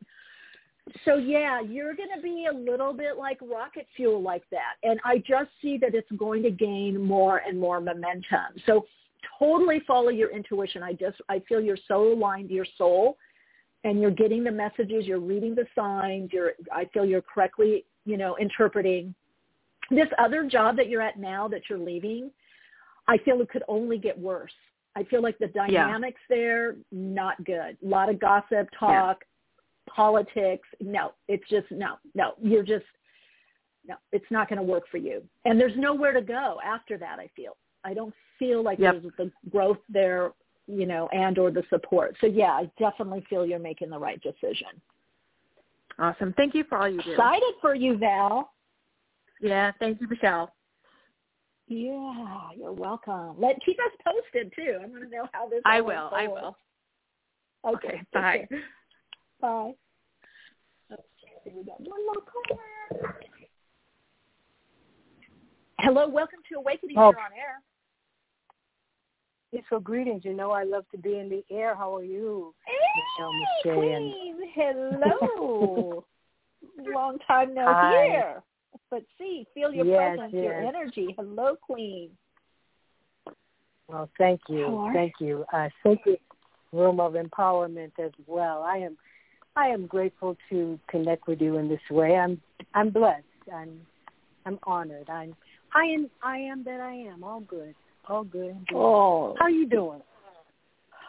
So 1.04 1.16
yeah, 1.16 1.60
you're 1.60 1.94
going 1.94 2.10
to 2.14 2.22
be 2.22 2.46
a 2.50 2.54
little 2.54 2.92
bit 2.92 3.16
like 3.16 3.38
rocket 3.40 3.86
fuel 3.96 4.20
like 4.20 4.42
that. 4.50 4.74
And 4.82 5.00
I 5.04 5.18
just 5.18 5.50
see 5.62 5.78
that 5.78 5.94
it's 5.94 6.10
going 6.18 6.42
to 6.42 6.50
gain 6.50 7.00
more 7.00 7.38
and 7.38 7.58
more 7.58 7.80
momentum. 7.80 8.54
So 8.66 8.84
totally 9.38 9.80
follow 9.86 10.10
your 10.10 10.30
intuition. 10.30 10.82
I 10.82 10.92
just, 10.92 11.16
I 11.28 11.42
feel 11.48 11.60
you're 11.60 11.78
so 11.88 12.12
aligned 12.12 12.48
to 12.48 12.54
your 12.54 12.66
soul 12.76 13.16
and 13.84 14.00
you're 14.00 14.10
getting 14.10 14.44
the 14.44 14.50
messages, 14.50 15.06
you're 15.06 15.20
reading 15.20 15.54
the 15.54 15.66
signs, 15.74 16.30
you're, 16.32 16.52
I 16.72 16.84
feel 16.92 17.04
you're 17.04 17.22
correctly, 17.22 17.84
you 18.04 18.16
know, 18.16 18.36
interpreting. 18.36 19.14
This 19.90 20.08
other 20.18 20.48
job 20.48 20.76
that 20.76 20.88
you're 20.88 21.02
at 21.02 21.18
now 21.18 21.48
that 21.48 21.62
you're 21.68 21.78
leaving, 21.78 22.30
I 23.08 23.18
feel 23.18 23.40
it 23.40 23.50
could 23.50 23.64
only 23.68 23.98
get 23.98 24.18
worse 24.18 24.52
I 24.96 25.04
feel 25.04 25.22
like 25.22 25.38
the 25.38 25.48
dynamics 25.48 26.20
yeah. 26.30 26.36
there 26.36 26.76
not 26.92 27.42
good. 27.44 27.76
A 27.84 27.86
lot 27.86 28.08
of 28.08 28.20
gossip, 28.20 28.68
talk, 28.78 29.18
yeah. 29.20 29.33
Politics. 29.86 30.66
No, 30.80 31.12
it's 31.28 31.48
just 31.48 31.70
no, 31.70 31.96
no. 32.14 32.32
You're 32.40 32.62
just 32.62 32.84
no. 33.86 33.96
It's 34.12 34.24
not 34.30 34.48
going 34.48 34.58
to 34.58 34.62
work 34.62 34.84
for 34.90 34.98
you. 34.98 35.22
And 35.44 35.60
there's 35.60 35.76
nowhere 35.76 36.12
to 36.12 36.22
go 36.22 36.58
after 36.64 36.98
that. 36.98 37.18
I 37.18 37.28
feel. 37.36 37.56
I 37.84 37.94
don't 37.94 38.14
feel 38.38 38.62
like 38.62 38.78
yep. 38.78 38.94
there's 39.02 39.12
the 39.18 39.50
growth 39.50 39.78
there, 39.88 40.32
you 40.66 40.86
know, 40.86 41.08
and 41.12 41.38
or 41.38 41.50
the 41.50 41.62
support. 41.68 42.16
So 42.20 42.26
yeah, 42.26 42.52
I 42.52 42.70
definitely 42.78 43.24
feel 43.28 43.44
you're 43.44 43.58
making 43.58 43.90
the 43.90 43.98
right 43.98 44.20
decision. 44.22 44.68
Awesome. 45.98 46.32
Thank 46.36 46.54
you 46.54 46.64
for 46.64 46.78
all 46.78 46.88
you 46.88 47.00
do. 47.02 47.12
Excited 47.12 47.54
for 47.60 47.74
you, 47.74 47.96
Val. 47.98 48.50
Yeah. 49.40 49.72
Thank 49.78 50.00
you, 50.00 50.08
Michele. 50.08 50.50
Yeah, 51.66 52.50
you're 52.56 52.72
welcome. 52.72 53.36
Let 53.38 53.56
keep 53.64 53.78
us 53.78 53.92
posted 54.04 54.52
too. 54.54 54.78
I 54.82 54.86
want 54.86 55.04
to 55.04 55.08
know 55.08 55.28
how 55.32 55.48
this. 55.48 55.62
I 55.64 55.80
will. 55.80 56.10
I 56.12 56.26
will. 56.26 56.56
Okay. 57.66 57.88
okay 57.88 58.02
bye. 58.12 58.48
Bye. 59.40 59.74
Okay, 60.92 61.54
we 61.54 61.64
got 61.64 61.80
one 61.80 62.04
more 62.06 62.22
caller. 62.24 63.18
Hello, 65.78 66.08
welcome 66.08 66.40
to 66.50 66.58
Awakening. 66.58 66.96
Oh. 66.98 67.10
You're 67.10 67.20
on 67.20 67.32
air. 67.32 67.60
Peaceful 69.52 69.80
greetings. 69.80 70.24
You 70.24 70.34
know 70.34 70.50
I 70.50 70.64
love 70.64 70.84
to 70.92 70.98
be 70.98 71.18
in 71.18 71.28
the 71.28 71.44
air. 71.50 71.76
How 71.76 71.94
are 71.94 72.02
you, 72.02 72.54
hey, 72.66 73.24
Michele 73.64 73.80
Queen. 73.80 74.36
Hello. 74.54 76.04
Long 76.78 77.18
time 77.28 77.54
no 77.54 77.66
Hi. 77.66 77.90
hear 77.90 78.42
but 78.90 79.02
see, 79.18 79.46
feel 79.54 79.72
your 79.72 79.86
yes, 79.86 80.16
presence, 80.16 80.32
yes. 80.32 80.42
your 80.42 80.54
energy. 80.54 81.14
Hello, 81.18 81.56
Queen. 81.60 82.10
Well, 83.88 84.08
thank 84.18 84.40
you, 84.48 84.90
thank 84.94 85.14
you. 85.18 85.44
Uh, 85.52 85.68
sacred 85.82 86.20
room 86.72 87.00
of 87.00 87.14
empowerment 87.14 87.92
as 87.98 88.12
well. 88.26 88.62
I 88.62 88.78
am, 88.78 88.96
I 89.56 89.68
am 89.68 89.86
grateful 89.86 90.36
to 90.50 90.78
connect 90.88 91.26
with 91.28 91.40
you 91.40 91.58
in 91.58 91.68
this 91.68 91.80
way. 91.90 92.16
I'm, 92.16 92.40
I'm 92.74 92.90
blessed. 92.90 93.24
I'm, 93.52 93.80
I'm 94.46 94.58
honored. 94.64 95.08
I'm, 95.08 95.34
I 95.74 95.84
am, 95.84 96.10
I 96.22 96.38
am 96.38 96.64
that 96.64 96.80
I 96.80 96.94
am. 96.94 97.22
All 97.22 97.40
good, 97.40 97.74
all 98.08 98.24
good. 98.24 98.56
Oh, 98.74 99.36
how 99.38 99.48
you 99.48 99.66
doing? 99.66 100.00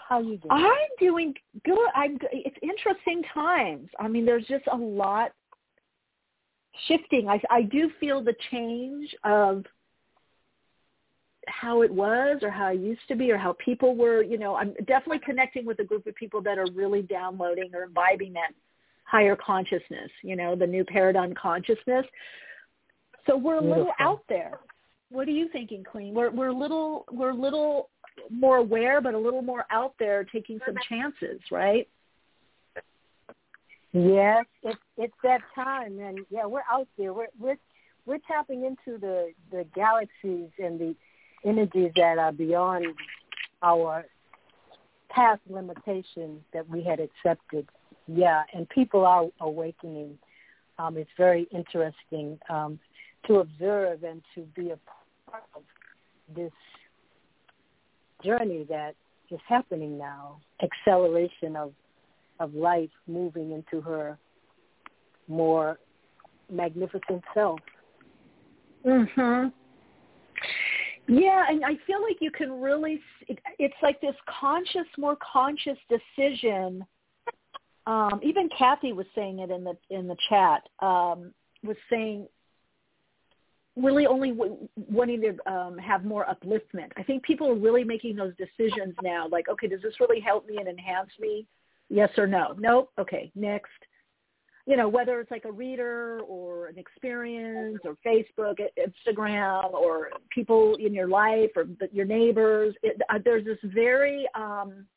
How 0.07 0.19
you 0.19 0.37
doing? 0.37 0.51
I'm 0.51 0.87
doing 0.99 1.33
good. 1.65 1.89
I'm. 1.95 2.19
It's 2.31 2.57
interesting 2.61 3.23
times. 3.33 3.89
I 3.99 4.07
mean, 4.07 4.25
there's 4.25 4.45
just 4.45 4.65
a 4.71 4.75
lot 4.75 5.31
shifting. 6.87 7.27
I, 7.27 7.41
I 7.49 7.63
do 7.63 7.89
feel 7.99 8.23
the 8.23 8.35
change 8.51 9.09
of 9.23 9.65
how 11.47 11.81
it 11.81 11.91
was 11.91 12.39
or 12.41 12.49
how 12.49 12.67
I 12.67 12.73
used 12.73 13.07
to 13.07 13.15
be 13.15 13.31
or 13.31 13.37
how 13.37 13.55
people 13.63 13.95
were, 13.95 14.21
you 14.21 14.37
know, 14.37 14.55
I'm 14.55 14.73
definitely 14.87 15.19
connecting 15.25 15.65
with 15.65 15.79
a 15.79 15.83
group 15.83 16.07
of 16.07 16.15
people 16.15 16.41
that 16.41 16.57
are 16.57 16.67
really 16.73 17.01
downloading 17.01 17.71
or 17.73 17.83
imbibing 17.83 18.33
that 18.33 18.51
higher 19.03 19.35
consciousness, 19.35 20.09
you 20.23 20.35
know, 20.35 20.55
the 20.55 20.67
new 20.67 20.83
paradigm 20.83 21.33
consciousness. 21.33 22.05
So 23.27 23.37
we're 23.37 23.57
a 23.57 23.61
Beautiful. 23.61 23.77
little 23.77 23.93
out 23.99 24.23
there. 24.29 24.59
What 25.09 25.27
are 25.27 25.31
you 25.31 25.47
thinking, 25.51 25.83
Queen? 25.83 26.13
We're 26.13 26.31
we're 26.31 26.49
a 26.49 26.57
little 26.57 27.05
we're 27.11 27.29
a 27.29 27.35
little 27.35 27.89
more 28.29 28.57
aware 28.57 29.01
but 29.01 29.13
a 29.13 29.17
little 29.17 29.41
more 29.41 29.65
out 29.71 29.93
there 29.99 30.23
taking 30.23 30.59
some 30.65 30.75
chances, 30.89 31.39
right? 31.51 31.87
Yes, 33.93 34.45
it's 34.63 34.79
it's 34.97 35.13
that 35.23 35.41
time, 35.53 35.99
and 35.99 36.19
yeah, 36.29 36.45
we're 36.45 36.63
out 36.69 36.87
there. 36.97 37.13
We're 37.13 37.27
we're 37.39 37.57
we're 38.05 38.19
tapping 38.27 38.65
into 38.65 38.99
the 38.99 39.31
the 39.51 39.65
galaxies 39.73 40.49
and 40.59 40.79
the 40.79 40.95
energies 41.45 41.91
that 41.95 42.17
are 42.17 42.31
beyond 42.31 42.87
our 43.61 44.05
past 45.09 45.41
limitations 45.49 46.41
that 46.53 46.67
we 46.69 46.83
had 46.83 46.99
accepted. 46.99 47.67
Yeah, 48.07 48.43
and 48.53 48.67
people 48.69 49.05
are 49.05 49.25
awakening. 49.39 50.17
Um, 50.77 50.97
it's 50.97 51.09
very 51.17 51.47
interesting 51.51 52.37
um, 52.49 52.79
to 53.27 53.35
observe 53.35 54.03
and 54.03 54.21
to 54.35 54.41
be 54.55 54.71
a 54.71 54.79
part 55.29 55.43
of 55.55 55.63
this 56.35 56.51
journey 58.23 58.65
that 58.69 58.95
is 59.31 59.39
happening 59.47 59.97
now. 59.97 60.39
Acceleration 60.61 61.55
of 61.55 61.73
of 62.39 62.53
life 62.53 62.89
moving 63.07 63.51
into 63.51 63.79
her 63.79 64.17
more 65.27 65.79
magnificent 66.51 67.23
self. 67.33 67.59
Mhm. 68.83 69.53
Yeah, 71.07 71.45
and 71.49 71.63
I 71.63 71.77
feel 71.85 72.01
like 72.01 72.17
you 72.19 72.31
can 72.31 72.59
really, 72.61 72.99
it's 73.27 73.75
like 73.83 74.01
this 74.01 74.15
conscious 74.39 74.87
more 74.97 75.17
conscious 75.33 75.77
decision 75.89 76.85
um 77.87 78.19
even 78.23 78.49
Kathy 78.57 78.93
was 78.93 79.05
saying 79.13 79.39
it 79.39 79.51
in 79.51 79.63
the 79.63 79.77
in 79.91 80.07
the 80.07 80.17
chat 80.27 80.63
um 80.79 81.31
was 81.63 81.77
saying 81.87 82.27
really 83.75 84.07
only 84.07 84.31
w- 84.31 84.69
wanting 84.75 85.21
to 85.21 85.51
um, 85.51 85.77
have 85.77 86.05
more 86.05 86.25
upliftment. 86.25 86.91
I 86.97 87.03
think 87.03 87.23
people 87.23 87.49
are 87.49 87.55
really 87.55 87.83
making 87.83 88.15
those 88.15 88.33
decisions 88.37 88.95
now. 89.03 89.27
Like, 89.27 89.49
okay, 89.49 89.67
does 89.67 89.81
this 89.81 89.99
really 89.99 90.21
help 90.21 90.47
me 90.47 90.57
and 90.57 90.67
enhance 90.67 91.09
me? 91.19 91.45
Yes 91.89 92.09
or 92.17 92.25
no? 92.25 92.55
Nope. 92.57 92.91
Okay, 92.97 93.31
next. 93.35 93.71
You 94.67 94.77
know, 94.77 94.89
whether 94.89 95.19
it's 95.19 95.29
like 95.29 95.45
a 95.45 95.51
reader 95.51 96.21
or 96.21 96.67
an 96.67 96.79
experience 96.79 97.79
or 97.83 97.95
Facebook, 98.05 98.55
Instagram, 98.79 99.73
or 99.73 100.09
people 100.31 100.75
in 100.79 100.91
your 100.91 101.07
life 101.07 101.51
or 101.55 101.65
your 101.91 102.05
neighbors, 102.05 102.73
it, 102.81 102.99
uh, 103.09 103.19
there's 103.23 103.45
this 103.45 103.59
very 103.63 104.25
um, 104.33 104.87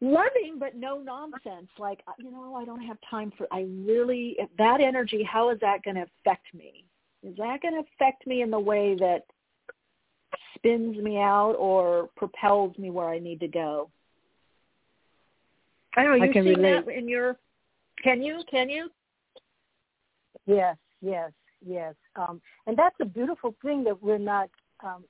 loving 0.00 0.56
but 0.58 0.74
no 0.74 0.98
nonsense. 0.98 1.68
Like, 1.78 2.00
uh, 2.08 2.12
you 2.18 2.30
know, 2.30 2.54
I 2.54 2.64
don't 2.64 2.82
have 2.82 2.96
time 3.08 3.30
for. 3.36 3.46
I 3.52 3.66
really 3.84 4.36
that 4.58 4.80
energy. 4.80 5.22
How 5.22 5.50
is 5.50 5.58
that 5.60 5.82
going 5.82 5.96
to 5.96 6.06
affect 6.20 6.46
me? 6.54 6.84
Is 7.22 7.36
that 7.36 7.60
going 7.62 7.74
to 7.74 7.80
affect 7.80 8.26
me 8.26 8.42
in 8.42 8.50
the 8.50 8.58
way 8.58 8.96
that 8.96 9.24
spins 10.54 10.96
me 10.98 11.18
out 11.18 11.54
or 11.58 12.08
propels 12.16 12.76
me 12.78 12.90
where 12.90 13.08
I 13.08 13.18
need 13.18 13.40
to 13.40 13.48
go? 13.48 13.90
I 15.96 16.04
know 16.04 16.14
you 16.14 16.32
can 16.32 16.44
relate. 16.44 16.86
that 16.86 16.92
in 16.92 17.08
your. 17.08 17.36
Can 18.04 18.22
you? 18.22 18.42
Can 18.50 18.68
you? 18.68 18.90
Yes, 20.46 20.76
yes, 21.00 21.32
yes. 21.66 21.94
Um, 22.16 22.42
and 22.66 22.76
that's 22.76 22.96
a 23.00 23.06
beautiful 23.06 23.54
thing 23.62 23.82
that 23.84 24.02
we're 24.02 24.18
not 24.18 24.50
um, 24.84 25.04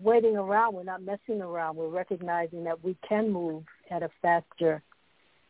waiting 0.00 0.36
around. 0.36 0.74
We're 0.74 0.84
not 0.84 1.02
messing 1.02 1.42
around. 1.42 1.76
We're 1.76 1.88
recognizing 1.88 2.62
that 2.64 2.82
we 2.82 2.96
can 3.06 3.32
move 3.32 3.64
at 3.90 4.04
a 4.04 4.10
faster 4.22 4.82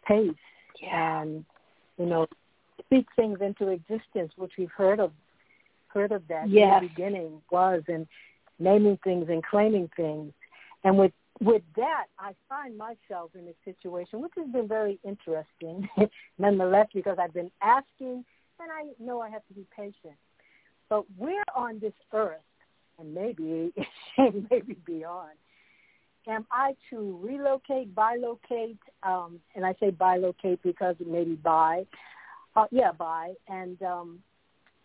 pace 0.08 0.30
yeah. 0.80 1.20
and 1.20 1.44
you 1.98 2.06
know 2.06 2.26
speak 2.86 3.06
things 3.16 3.38
into 3.42 3.68
existence, 3.68 4.32
which 4.36 4.52
we've 4.58 4.70
heard 4.70 4.98
of 4.98 5.12
heard 5.88 6.10
of 6.10 6.26
that 6.28 6.48
yes. 6.48 6.78
in 6.80 6.84
the 6.84 6.88
beginning 6.88 7.42
was 7.50 7.82
and 7.88 8.06
naming 8.58 8.98
things 9.04 9.26
and 9.28 9.44
claiming 9.44 9.90
things. 9.94 10.32
And 10.84 10.96
with 10.96 11.12
with 11.40 11.62
that, 11.76 12.06
I 12.18 12.32
find 12.48 12.76
myself 12.78 13.30
in 13.34 13.46
a 13.48 13.54
situation 13.64 14.22
which 14.22 14.32
has 14.36 14.48
been 14.48 14.68
very 14.68 14.98
interesting, 15.04 15.88
nonetheless, 16.38 16.88
because 16.94 17.18
I've 17.20 17.34
been 17.34 17.50
asking, 17.62 18.24
and 18.58 18.70
I 18.72 18.92
know 19.02 19.20
I 19.20 19.28
have 19.30 19.46
to 19.48 19.54
be 19.54 19.66
patient. 19.76 20.16
But 20.88 21.04
we're 21.18 21.44
on 21.54 21.78
this 21.78 21.92
earth, 22.12 22.38
and 22.98 23.14
maybe 23.14 23.72
maybe 24.50 24.76
beyond. 24.86 25.32
Am 26.28 26.46
I 26.50 26.74
to 26.90 27.20
relocate, 27.22 27.94
bilocate, 27.94 28.78
um, 29.04 29.38
and 29.54 29.64
I 29.64 29.74
say 29.78 29.90
bilocate 29.90 30.58
because 30.62 30.96
it 30.98 31.06
may 31.06 31.22
be 31.22 31.34
buy, 31.34 31.86
uh, 32.56 32.66
yeah, 32.72 32.90
buy, 32.92 33.34
and 33.48 33.80
um, 33.82 34.18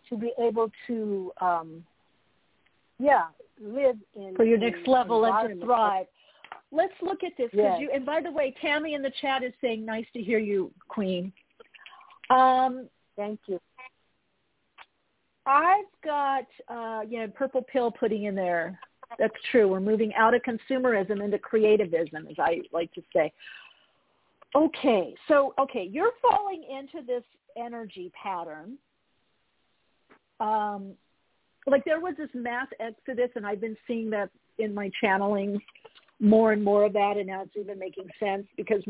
to 0.10 0.18
be 0.18 0.32
able 0.40 0.70
to, 0.86 1.32
um, 1.42 1.84
yeah, 3.00 3.26
live 3.60 3.96
in 4.16 4.36
for 4.36 4.44
your 4.44 4.60
next 4.60 4.88
level 4.88 5.26
and 5.26 5.60
to 5.60 5.66
thrive. 5.66 6.06
Let's 6.72 6.94
look 7.02 7.24
at 7.24 7.34
this 7.38 7.52
because 7.52 7.80
Yes. 7.80 7.80
you. 7.80 7.92
And 7.94 8.06
by 8.06 8.22
the 8.22 8.32
way, 8.32 8.56
Tammy 8.62 8.94
in 8.94 9.02
the 9.02 9.12
chat 9.22 9.44
is 9.44 9.54
saying, 9.62 9.86
"Nice 9.86 10.06
to 10.14 10.22
hear 10.22 10.40
you, 10.40 10.74
Queen." 10.88 11.34
Um, 12.30 12.90
Thank 13.18 13.40
you. 13.48 13.60
I've 15.46 15.86
got 16.04 16.46
uh, 16.68 17.02
you 17.08 17.20
know 17.20 17.28
purple 17.28 17.62
pill 17.64 17.92
putting 17.92 18.24
in 18.24 18.36
there. 18.36 18.80
That's 19.20 19.36
true. 19.52 19.68
We're 19.68 19.82
moving 19.82 20.14
out 20.14 20.34
of 20.34 20.42
consumerism 20.44 21.22
into 21.24 21.38
creativism, 21.38 22.30
as 22.30 22.38
I 22.40 22.62
like 22.72 22.92
to 22.94 23.04
say. 23.14 23.34
Okay, 24.56 25.14
so 25.28 25.54
okay, 25.60 25.88
you're 25.90 26.12
falling 26.22 26.64
into 26.64 27.06
this 27.06 27.24
energy 27.58 28.12
pattern. 28.22 28.78
Um, 30.40 30.94
like 31.68 31.84
there 31.86 32.00
was 32.00 32.16
this 32.18 32.30
mass 32.34 32.68
exodus, 32.80 33.30
and 33.36 33.46
I've 33.46 33.62
been 33.62 33.78
seeing 33.88 34.10
that 34.12 34.30
in 34.58 34.74
my 34.74 34.90
channeling 35.02 35.62
more 36.22 36.54
and 36.54 36.64
more 36.64 36.86
of 36.86 36.94
that, 36.94 37.18
and 37.18 37.28
now 37.28 37.42
it's 37.42 37.58
even 37.58 37.78
making 37.78 38.08
sense 38.20 38.46
because 38.56 38.84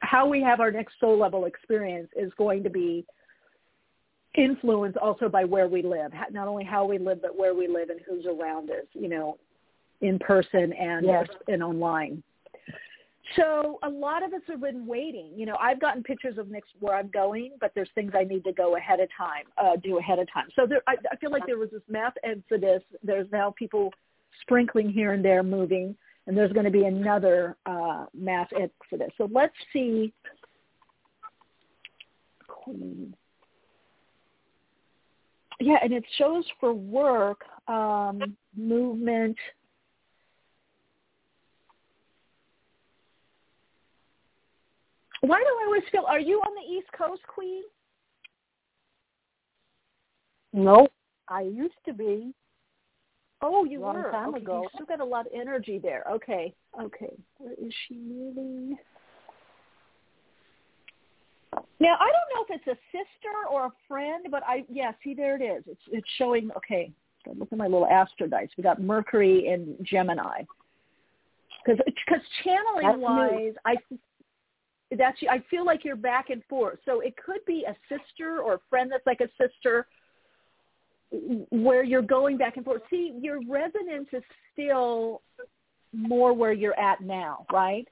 how 0.00 0.28
we 0.28 0.42
have 0.42 0.60
our 0.60 0.70
next 0.70 0.94
soul 1.00 1.18
level 1.18 1.46
experience 1.46 2.08
is 2.14 2.30
going 2.36 2.62
to 2.62 2.70
be 2.70 3.04
influenced 4.34 4.98
also 4.98 5.28
by 5.28 5.44
where 5.44 5.68
we 5.68 5.82
live, 5.82 6.12
not 6.30 6.46
only 6.46 6.64
how 6.64 6.84
we 6.84 6.98
live, 6.98 7.20
but 7.20 7.36
where 7.36 7.54
we 7.54 7.66
live 7.66 7.90
and 7.90 8.00
who's 8.08 8.26
around 8.26 8.70
us, 8.70 8.86
you 8.92 9.08
know, 9.08 9.38
in 10.02 10.18
person 10.18 10.72
and 10.74 11.06
Yes. 11.06 11.28
and 11.48 11.62
online. 11.62 12.22
So 13.36 13.78
a 13.82 13.88
lot 13.88 14.22
of 14.22 14.34
us 14.34 14.42
have 14.48 14.60
been 14.60 14.86
waiting. 14.86 15.30
You 15.34 15.46
know, 15.46 15.56
I've 15.60 15.80
gotten 15.80 16.02
pictures 16.02 16.38
of 16.38 16.50
next 16.50 16.70
where 16.80 16.94
I'm 16.94 17.08
going, 17.08 17.52
but 17.60 17.72
there's 17.74 17.88
things 17.94 18.12
I 18.14 18.24
need 18.24 18.44
to 18.44 18.52
go 18.52 18.76
ahead 18.76 19.00
of 19.00 19.08
time, 19.16 19.44
uh, 19.56 19.76
do 19.82 19.98
ahead 19.98 20.18
of 20.18 20.30
time. 20.32 20.48
So 20.56 20.66
there, 20.66 20.82
I, 20.86 20.96
I 21.10 21.16
feel 21.16 21.30
like 21.30 21.46
there 21.46 21.56
was 21.56 21.70
this 21.70 21.82
mass 21.88 22.12
exodus. 22.24 22.82
There's 23.02 23.30
now 23.32 23.54
people 23.56 23.92
sprinkling 24.40 24.90
here 24.90 25.12
and 25.12 25.24
there, 25.24 25.42
moving, 25.42 25.94
and 26.26 26.36
there's 26.36 26.52
going 26.52 26.64
to 26.64 26.70
be 26.70 26.84
another 26.84 27.56
uh, 27.66 28.06
mass 28.14 28.48
exodus. 28.52 29.12
So 29.18 29.28
let's 29.32 29.54
see. 29.72 30.12
Queen. 32.46 33.14
Yeah, 35.60 35.76
and 35.82 35.92
it 35.92 36.04
shows 36.18 36.44
for 36.58 36.72
work, 36.72 37.42
um, 37.68 38.36
movement. 38.56 39.36
Why 45.20 45.38
do 45.38 45.46
I 45.46 45.64
always 45.66 45.82
feel? 45.92 46.04
Are 46.08 46.18
you 46.18 46.40
on 46.40 46.52
the 46.54 46.72
East 46.72 46.88
Coast, 46.98 47.22
Queen? 47.32 47.62
No, 50.52 50.88
I 51.28 51.42
used 51.42 51.74
to 51.86 51.92
be. 51.92 52.34
Oh, 53.42 53.64
you 53.64 53.80
Long 53.80 53.96
were. 53.96 54.10
time 54.10 54.30
okay, 54.30 54.42
ago. 54.42 54.62
You 54.62 54.68
still 54.74 54.86
got 54.86 55.00
a 55.00 55.04
lot 55.04 55.26
of 55.26 55.32
energy 55.34 55.78
there. 55.82 56.04
Okay, 56.10 56.54
okay. 56.80 57.12
Where 57.38 57.52
is 57.52 57.72
she 57.86 57.94
moving? 57.94 58.78
Now 61.80 61.96
I 62.00 62.06
don't 62.06 62.48
know 62.48 62.54
if 62.54 62.60
it's 62.60 62.66
a 62.68 62.78
sister 62.92 63.34
or 63.50 63.66
a 63.66 63.72
friend, 63.88 64.26
but 64.30 64.42
I 64.46 64.64
yeah, 64.70 64.92
see 65.02 65.14
there 65.14 65.36
it 65.36 65.44
is. 65.44 65.64
It's 65.66 65.80
it's 65.90 66.08
showing. 66.16 66.50
Okay, 66.56 66.92
look 67.34 67.48
at 67.50 67.58
my 67.58 67.66
little 67.66 67.86
astro 67.86 68.28
dice. 68.28 68.48
We 68.56 68.62
got 68.62 68.80
Mercury 68.80 69.48
and 69.48 69.76
Gemini. 69.82 70.42
Because 71.64 71.80
because 71.86 72.24
channeling 72.44 72.86
That's 72.86 72.98
wise, 72.98 73.54
I 73.64 73.76
that's 74.96 75.18
I 75.30 75.42
feel 75.50 75.64
like 75.64 75.84
you're 75.84 75.96
back 75.96 76.30
and 76.30 76.42
forth. 76.48 76.78
So 76.84 77.00
it 77.00 77.14
could 77.16 77.44
be 77.46 77.64
a 77.68 77.74
sister 77.88 78.40
or 78.40 78.54
a 78.54 78.60
friend 78.70 78.90
that's 78.90 79.06
like 79.06 79.20
a 79.20 79.28
sister 79.40 79.86
where 81.50 81.84
you're 81.84 82.02
going 82.02 82.36
back 82.36 82.56
and 82.56 82.64
forth. 82.64 82.82
See, 82.90 83.12
your 83.20 83.40
resonance 83.48 84.08
is 84.12 84.22
still 84.52 85.22
more 85.92 86.32
where 86.32 86.52
you're 86.52 86.78
at 86.78 87.00
now, 87.00 87.46
right? 87.52 87.86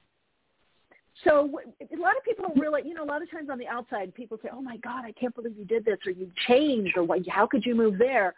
So 1.23 1.61
a 1.81 1.97
lot 1.97 2.17
of 2.17 2.23
people 2.23 2.45
don't 2.47 2.59
realize, 2.59 2.83
you 2.85 2.93
know, 2.93 3.03
a 3.03 3.05
lot 3.05 3.21
of 3.21 3.29
times 3.29 3.49
on 3.51 3.59
the 3.59 3.67
outside, 3.67 4.13
people 4.15 4.39
say, 4.41 4.49
"Oh 4.51 4.61
my 4.61 4.77
God, 4.77 5.05
I 5.05 5.11
can't 5.11 5.35
believe 5.35 5.57
you 5.57 5.65
did 5.65 5.85
this," 5.85 5.99
or 6.05 6.11
"You 6.11 6.31
changed," 6.47 6.97
or 6.97 7.03
"What? 7.03 7.27
How 7.27 7.45
could 7.45 7.65
you 7.65 7.75
move 7.75 7.97
there?" 7.97 8.33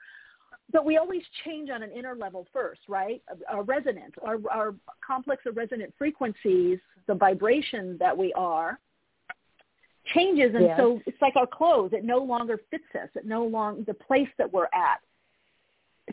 But 0.71 0.85
we 0.85 0.97
always 0.97 1.21
change 1.45 1.69
on 1.69 1.83
an 1.83 1.91
inner 1.91 2.15
level 2.15 2.47
first, 2.51 2.81
right? 2.87 3.21
Our 3.47 3.63
resonance, 3.63 4.13
our, 4.23 4.39
our 4.49 4.75
complex 5.05 5.45
of 5.45 5.55
resonant 5.55 5.93
frequencies, 5.97 6.79
the 7.05 7.13
vibration 7.13 7.97
that 7.99 8.17
we 8.17 8.33
are, 8.33 8.79
changes, 10.05 10.53
and 10.55 10.65
Yes. 10.65 10.77
so 10.77 11.01
it's 11.05 11.21
like 11.21 11.35
our 11.35 11.47
clothes. 11.47 11.93
It 11.93 12.03
no 12.03 12.19
longer 12.19 12.57
fits 12.69 12.83
us. 12.95 13.09
It 13.15 13.25
no 13.25 13.45
longer 13.45 13.83
the 13.83 13.93
place 13.93 14.29
that 14.37 14.51
we're 14.51 14.69
at. 14.73 15.01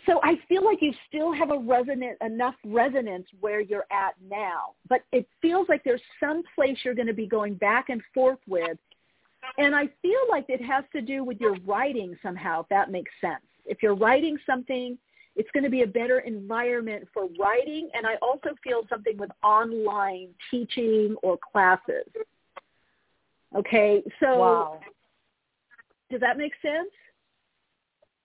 So 0.06 0.20
I 0.22 0.36
feel 0.48 0.64
like 0.64 0.80
you 0.80 0.92
still 1.08 1.32
have 1.32 1.50
a 1.50 1.58
resonant 1.58 2.16
enough 2.20 2.54
resonance 2.64 3.26
where 3.40 3.60
you're 3.60 3.86
at 3.90 4.14
now, 4.28 4.74
but 4.88 5.02
it 5.10 5.28
feels 5.42 5.68
like 5.68 5.82
there's 5.82 6.02
some 6.20 6.44
place 6.54 6.78
you're 6.84 6.94
going 6.94 7.08
to 7.08 7.12
be 7.12 7.26
going 7.26 7.54
back 7.54 7.88
and 7.88 8.00
forth 8.14 8.38
with, 8.46 8.78
and 9.58 9.74
I 9.74 9.88
feel 10.00 10.20
like 10.28 10.44
it 10.48 10.62
has 10.62 10.84
to 10.92 11.00
do 11.00 11.24
with 11.24 11.40
your 11.40 11.56
writing 11.66 12.16
somehow. 12.22 12.60
If 12.60 12.68
that 12.68 12.90
makes 12.92 13.10
sense. 13.20 13.42
If 13.66 13.82
you're 13.82 13.96
writing 13.96 14.38
something, 14.46 14.96
it's 15.34 15.50
going 15.52 15.64
to 15.64 15.70
be 15.70 15.82
a 15.82 15.86
better 15.86 16.20
environment 16.20 17.08
for 17.12 17.28
writing, 17.38 17.90
and 17.94 18.06
I 18.06 18.14
also 18.22 18.50
feel 18.62 18.82
something 18.88 19.16
with 19.16 19.30
online 19.42 20.28
teaching 20.50 21.16
or 21.22 21.36
classes. 21.36 22.06
Okay, 23.56 24.02
so 24.20 24.38
Wow. 24.38 24.80
does 26.10 26.20
that 26.20 26.38
make 26.38 26.52
sense? 26.62 26.90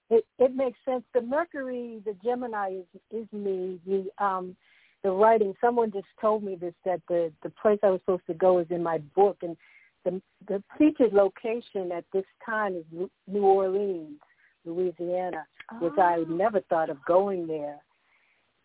It 0.10 0.26
it 0.38 0.56
makes 0.56 0.78
sense. 0.86 1.04
The 1.14 1.22
Mercury, 1.22 2.02
the 2.06 2.14
Gemini 2.24 2.82
is 2.82 3.02
is 3.12 3.34
me. 3.34 3.80
The 3.88 4.12
um 4.24 4.56
the 5.04 5.12
writing. 5.12 5.56
Someone 5.60 5.92
just 5.92 6.08
told 6.22 6.44
me 6.44 6.56
this 6.56 6.76
that 6.84 7.02
the 7.08 7.32
the 7.42 7.50
place 7.50 7.80
I 7.84 7.90
was 7.90 8.02
supposed 8.02 8.28
to 8.28 8.34
go 8.36 8.60
is 8.60 8.68
in 8.70 8.84
my 8.84 9.00
book, 9.16 9.38
and 9.42 9.58
the 10.04 10.22
the 10.48 10.64
featured 10.78 11.14
location 11.14 11.92
at 11.92 12.06
this 12.14 12.26
time 12.46 12.76
is 12.76 13.10
New 13.28 13.44
Orleans, 13.46 14.20
Louisiana, 14.64 15.46
which 15.80 15.98
I 15.98 16.18
Oh. 16.20 16.24
never 16.26 16.62
thought 16.62 16.92
of 16.92 17.04
going 17.06 17.48
there. 17.48 17.80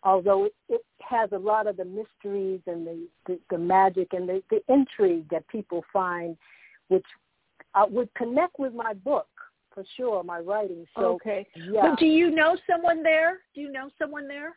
Although 0.03 0.45
it, 0.45 0.53
it 0.69 0.81
has 0.99 1.29
a 1.31 1.37
lot 1.37 1.67
of 1.67 1.77
the 1.77 1.85
mysteries 1.85 2.61
and 2.65 2.85
the 2.87 3.07
the, 3.27 3.39
the 3.49 3.57
magic 3.57 4.13
and 4.13 4.27
the, 4.27 4.41
the 4.49 4.61
intrigue 4.67 5.25
that 5.29 5.47
people 5.47 5.83
find, 5.93 6.37
which 6.87 7.05
uh, 7.75 7.85
would 7.89 8.13
connect 8.15 8.59
with 8.59 8.73
my 8.73 8.93
book 8.93 9.27
for 9.73 9.83
sure, 9.95 10.23
my 10.23 10.39
writing. 10.39 10.85
So 10.97 11.13
okay. 11.13 11.47
yeah. 11.55 11.81
But 11.81 11.99
do 11.99 12.05
you 12.05 12.31
know 12.31 12.57
someone 12.69 13.03
there? 13.03 13.39
Do 13.55 13.61
you 13.61 13.71
know 13.71 13.89
someone 13.97 14.27
there? 14.27 14.55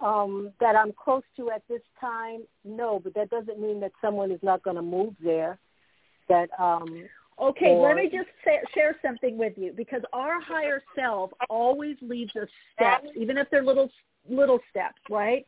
um, 0.00 0.52
that 0.60 0.76
I'm 0.76 0.92
close 0.92 1.22
to 1.36 1.50
at 1.50 1.62
this 1.68 1.82
time, 2.00 2.42
no, 2.64 3.00
but 3.02 3.14
that 3.14 3.30
doesn't 3.30 3.60
mean 3.60 3.80
that 3.80 3.92
someone 4.00 4.30
is 4.30 4.40
not 4.42 4.62
going 4.62 4.76
to 4.76 4.82
move 4.82 5.14
there. 5.22 5.58
That 6.28 6.48
um, 6.58 7.04
Okay, 7.40 7.72
or- 7.74 7.88
let 7.88 7.96
me 7.96 8.08
just 8.08 8.28
say, 8.44 8.60
share 8.74 8.96
something 9.02 9.36
with 9.36 9.56
you 9.56 9.72
because 9.72 10.02
our 10.12 10.40
higher 10.40 10.82
self 10.94 11.30
always 11.48 11.96
leaves 12.00 12.34
us 12.36 12.48
steps, 12.74 13.08
even 13.16 13.38
if 13.38 13.48
they're 13.50 13.64
little 13.64 13.90
little 14.28 14.60
steps, 14.70 15.00
right? 15.10 15.46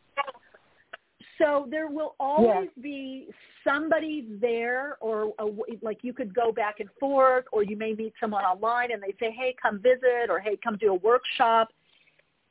So 1.39 1.67
there 1.69 1.89
will 1.89 2.15
always 2.21 2.69
be 2.81 3.29
somebody 3.65 4.27
there, 4.41 4.97
or 5.01 5.33
a, 5.39 5.47
like 5.83 5.99
you 6.03 6.13
could 6.13 6.33
go 6.35 6.53
back 6.53 6.81
and 6.81 6.89
forth, 7.01 7.45
or 7.53 7.63
you 7.63 7.77
may 7.77 7.93
meet 7.93 8.15
someone 8.21 8.45
online 8.45 8.93
and 8.93 9.03
they 9.03 9.15
say, 9.19 9.31
"Hey, 9.31 9.55
come 9.61 9.79
visit," 9.81 10.31
or 10.31 10.39
"Hey, 10.39 10.57
come 10.57 10.77
do 10.77 10.93
a 10.93 10.95
workshop." 10.95 11.73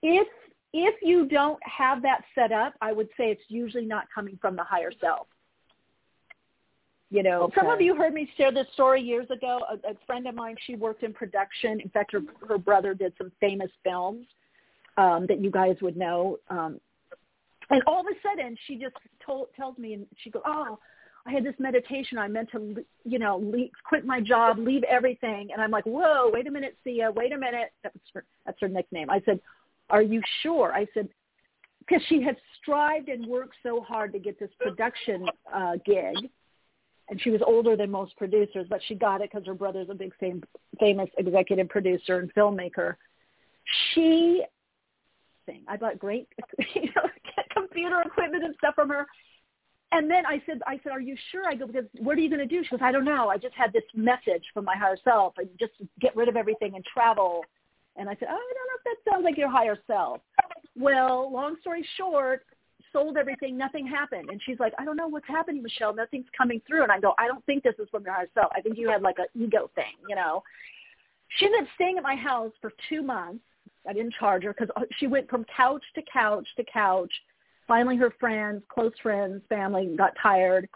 If 0.01 0.27
if 0.73 0.95
you 1.03 1.25
don't 1.27 1.61
have 1.65 2.01
that 2.01 2.23
set 2.33 2.51
up, 2.51 2.73
I 2.81 2.91
would 2.93 3.07
say 3.15 3.31
it's 3.31 3.43
usually 3.47 3.85
not 3.85 4.05
coming 4.13 4.37
from 4.41 4.55
the 4.55 4.63
higher 4.63 4.91
self. 4.99 5.27
You 7.13 7.21
know, 7.21 7.47
some 7.55 7.69
of 7.69 7.79
you 7.79 7.95
heard 7.95 8.11
me 8.11 8.27
share 8.37 8.51
this 8.51 8.65
story 8.73 8.99
years 8.99 9.29
ago. 9.29 9.61
A, 9.69 9.91
a 9.91 9.93
friend 10.07 10.25
of 10.25 10.33
mine, 10.33 10.55
she 10.65 10.75
worked 10.75 11.03
in 11.03 11.13
production. 11.13 11.79
In 11.79 11.89
fact, 11.89 12.11
her, 12.13 12.21
her 12.49 12.57
brother 12.57 12.95
did 12.95 13.13
some 13.19 13.31
famous 13.39 13.69
films 13.83 14.25
um, 14.97 15.27
that 15.29 15.39
you 15.39 15.51
guys 15.51 15.75
would 15.83 15.95
know. 15.95 16.39
Um, 16.49 16.81
And 17.69 17.83
all 17.85 17.99
of 17.99 18.07
a 18.07 18.17
sudden, 18.27 18.57
she 18.65 18.77
just 18.77 18.95
told, 19.23 19.47
tells 19.55 19.77
me, 19.77 19.93
and 19.93 20.07
she 20.23 20.31
goes, 20.31 20.41
"Oh, 20.45 20.79
I 21.27 21.31
had 21.31 21.43
this 21.43 21.53
meditation. 21.59 22.17
I 22.17 22.27
meant 22.27 22.49
to, 22.51 22.83
you 23.05 23.19
know, 23.19 23.37
leave, 23.37 23.71
quit 23.87 24.05
my 24.05 24.19
job, 24.19 24.57
leave 24.57 24.83
everything." 24.83 25.49
And 25.51 25.61
I'm 25.61 25.71
like, 25.71 25.85
"Whoa, 25.85 26.31
wait 26.33 26.47
a 26.47 26.51
minute, 26.51 26.75
Sia, 26.83 27.11
wait 27.11 27.31
a 27.31 27.37
minute." 27.37 27.71
That's 27.83 27.95
her, 28.15 28.23
that's 28.45 28.59
her 28.59 28.67
nickname. 28.67 29.09
I 29.11 29.21
said, 29.25 29.39
"Are 29.89 30.01
you 30.01 30.21
sure?" 30.41 30.73
I 30.73 30.87
said, 30.93 31.09
because 31.79 32.03
she 32.07 32.21
had 32.21 32.37
strived 32.59 33.09
and 33.09 33.25
worked 33.27 33.55
so 33.61 33.81
hard 33.81 34.13
to 34.13 34.19
get 34.19 34.39
this 34.39 34.49
production 34.59 35.27
uh, 35.53 35.73
gig, 35.85 36.29
and 37.09 37.21
she 37.21 37.29
was 37.29 37.41
older 37.45 37.75
than 37.75 37.91
most 37.91 38.15
producers, 38.17 38.65
but 38.69 38.79
she 38.87 38.95
got 38.95 39.21
it 39.21 39.29
because 39.31 39.45
her 39.45 39.53
brother's 39.53 39.89
a 39.89 39.93
big 39.93 40.13
fam- 40.19 40.43
famous 40.79 41.09
executive 41.17 41.69
producer 41.69 42.19
and 42.19 42.33
filmmaker. 42.33 42.95
She, 43.93 44.43
thing 45.45 45.63
I 45.67 45.77
bought 45.77 45.99
great, 45.99 46.27
you 46.75 46.89
know, 46.95 47.09
computer 47.53 48.01
equipment 48.01 48.43
and 48.43 48.55
stuff 48.57 48.75
from 48.75 48.89
her. 48.89 49.05
And 49.91 50.09
then 50.09 50.25
I 50.25 50.41
said, 50.47 50.59
I 50.65 50.79
said, 50.81 50.91
are 50.91 51.01
you 51.01 51.15
sure? 51.31 51.47
I 51.47 51.53
go, 51.53 51.67
because 51.67 51.85
what 51.99 52.17
are 52.17 52.21
you 52.21 52.29
going 52.29 52.39
to 52.39 52.47
do? 52.47 52.63
She 52.63 52.69
goes, 52.69 52.79
I 52.81 52.91
don't 52.91 53.05
know. 53.05 53.29
I 53.29 53.37
just 53.37 53.53
had 53.53 53.71
this 53.71 53.83
message 53.93 54.43
from 54.53 54.65
my 54.65 54.75
higher 54.75 54.97
self. 55.03 55.33
I 55.37 55.43
just 55.59 55.73
get 56.01 56.15
rid 56.15 56.27
of 56.27 56.35
everything 56.35 56.73
and 56.75 56.83
travel. 56.83 57.43
And 57.95 58.09
I 58.09 58.13
said, 58.13 58.29
oh, 58.31 58.33
I 58.33 58.53
don't 58.53 58.67
know 58.67 58.77
if 58.77 58.83
that 59.05 59.11
sounds 59.11 59.23
like 59.23 59.37
your 59.37 59.51
higher 59.51 59.77
self. 59.85 60.21
Well, 60.75 61.31
long 61.31 61.57
story 61.61 61.85
short, 61.95 62.43
sold 62.93 63.17
everything, 63.17 63.57
nothing 63.57 63.85
happened. 63.85 64.29
And 64.29 64.39
she's 64.45 64.59
like, 64.59 64.73
I 64.79 64.85
don't 64.85 64.95
know 64.95 65.07
what's 65.07 65.27
happening, 65.27 65.61
Michele. 65.61 65.93
Nothing's 65.93 66.27
coming 66.37 66.61
through. 66.65 66.83
And 66.83 66.91
I 66.91 66.99
go, 66.99 67.13
I 67.17 67.27
don't 67.27 67.45
think 67.45 67.63
this 67.63 67.75
is 67.79 67.89
from 67.89 68.03
your 68.03 68.13
higher 68.13 68.29
self. 68.33 68.51
I 68.55 68.61
think 68.61 68.77
you 68.77 68.89
had 68.89 69.01
like 69.01 69.17
an 69.17 69.25
ego 69.35 69.69
thing, 69.75 69.93
you 70.07 70.15
know. 70.15 70.43
She 71.37 71.45
ended 71.45 71.63
up 71.63 71.67
staying 71.75 71.97
at 71.97 72.03
my 72.03 72.15
house 72.15 72.51
for 72.61 72.71
two 72.89 73.01
months. 73.01 73.43
I 73.87 73.93
didn't 73.93 74.13
charge 74.13 74.43
her 74.43 74.53
because 74.53 74.69
uh, 74.77 74.85
she 74.97 75.07
went 75.07 75.29
from 75.29 75.45
couch 75.55 75.83
to 75.95 76.01
couch 76.11 76.47
to 76.55 76.63
couch. 76.71 77.11
Finally, 77.67 77.97
her 77.97 78.13
friends, 78.19 78.63
close 78.69 78.93
friends, 79.01 79.41
family 79.49 79.95
got 79.97 80.13
tired 80.21 80.69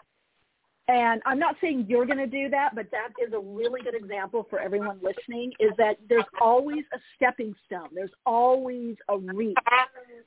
and 0.88 1.20
I'm 1.26 1.38
not 1.38 1.56
saying 1.60 1.84
you're 1.86 2.06
going 2.06 2.18
to 2.18 2.26
do 2.26 2.48
that, 2.48 2.74
but 2.74 2.90
that 2.92 3.08
is 3.22 3.34
a 3.34 3.38
really 3.38 3.82
good 3.82 3.94
example 3.94 4.46
for 4.48 4.58
everyone 4.58 4.98
listening 5.02 5.52
is 5.60 5.70
that 5.76 5.98
there's 6.08 6.24
always 6.40 6.84
a 6.94 6.98
stepping 7.14 7.54
stone. 7.66 7.88
There's 7.94 8.10
always 8.24 8.96
a 9.10 9.18
reach. 9.18 9.56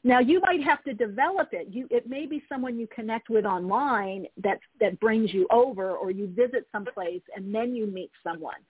Now 0.03 0.19
you 0.19 0.39
might 0.41 0.61
have 0.61 0.83
to 0.83 0.93
develop 0.93 1.49
it. 1.51 1.67
You, 1.71 1.87
it 1.89 2.07
may 2.07 2.27
be 2.27 2.43
someone 2.47 2.77
you 2.77 2.87
connect 2.93 3.29
with 3.29 3.43
online 3.43 4.27
that, 4.43 4.59
that 4.79 4.99
brings 4.99 5.33
you 5.33 5.47
over 5.51 5.93
or 5.93 6.11
you 6.11 6.27
visit 6.27 6.67
someplace 6.71 7.21
and 7.35 7.53
then 7.53 7.75
you 7.75 7.87
meet 7.87 8.11
someone. 8.23 8.61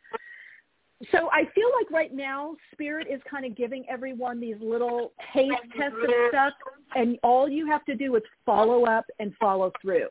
So 1.12 1.30
I 1.32 1.44
feel 1.54 1.68
like 1.78 1.92
right 1.92 2.14
now 2.14 2.56
Spirit 2.72 3.08
is 3.12 3.20
kind 3.30 3.46
of 3.46 3.58
giving 3.58 3.84
everyone 3.90 4.40
these 4.40 4.56
little 4.62 5.12
taste 5.34 5.56
tests 5.78 5.98
of 6.02 6.14
stuff 6.30 6.54
and 6.96 7.18
all 7.22 7.50
you 7.50 7.68
have 7.68 7.84
to 7.86 7.96
do 7.96 8.16
is 8.16 8.24
follow 8.46 8.86
up 8.86 9.06
and 9.20 9.34
follow 9.42 9.74
through 9.82 10.08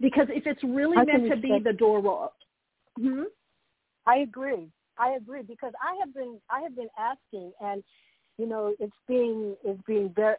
because 0.00 0.26
if 0.30 0.46
it's 0.46 0.62
really 0.64 0.96
I 0.96 1.04
meant 1.04 1.30
to 1.30 1.36
be 1.36 1.58
the 1.62 1.72
door 1.72 2.00
will 2.00 2.32
hmm? 2.98 3.22
I 4.06 4.18
agree. 4.18 4.68
I 4.98 5.10
agree 5.12 5.42
because 5.42 5.72
I 5.82 5.96
have 6.00 6.14
been 6.14 6.38
I 6.50 6.60
have 6.60 6.76
been 6.76 6.88
asking 6.98 7.52
and 7.60 7.82
you 8.38 8.46
know 8.46 8.74
it's 8.78 8.92
being 9.06 9.56
it's 9.64 9.80
being 9.86 10.12
very 10.14 10.36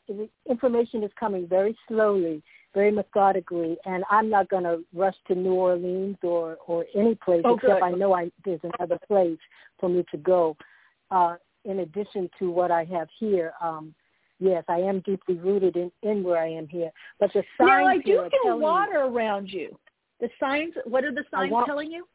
information 0.49 1.03
is 1.03 1.11
coming 1.19 1.47
very 1.47 1.77
slowly, 1.87 2.41
very 2.73 2.91
methodically, 2.91 3.77
and 3.85 4.03
I'm 4.09 4.29
not 4.29 4.49
going 4.49 4.63
to 4.63 4.83
rush 4.93 5.15
to 5.27 5.35
New 5.35 5.53
Orleans 5.53 6.17
or 6.23 6.57
or 6.67 6.85
any 6.95 7.15
place 7.15 7.41
oh, 7.45 7.55
except 7.55 7.81
good. 7.81 7.83
I 7.83 7.91
know 7.91 8.13
I 8.13 8.31
there's 8.45 8.61
another 8.77 8.99
place 9.07 9.39
for 9.79 9.89
me 9.89 10.05
to 10.11 10.17
go. 10.17 10.55
Uh, 11.09 11.35
in 11.65 11.79
addition 11.79 12.29
to 12.39 12.49
what 12.49 12.71
I 12.71 12.83
have 12.85 13.07
here, 13.19 13.53
um, 13.61 13.93
yes, 14.41 14.63
I 14.67 14.79
am 14.79 15.01
deeply 15.05 15.35
rooted 15.35 15.77
in, 15.77 15.91
in 16.01 16.23
where 16.23 16.39
I 16.39 16.49
am 16.49 16.67
here. 16.67 16.91
But 17.19 17.31
the 17.33 17.43
signs 17.57 17.69
now 17.69 17.85
I 17.85 17.97
do 17.99 18.29
feel 18.43 18.59
water 18.59 19.07
me, 19.07 19.15
around 19.15 19.47
you. 19.47 19.77
The 20.19 20.29
signs. 20.39 20.73
What 20.85 21.05
are 21.05 21.13
the 21.13 21.23
signs 21.31 21.51
want, 21.51 21.67
telling 21.67 21.91
you? 21.91 22.05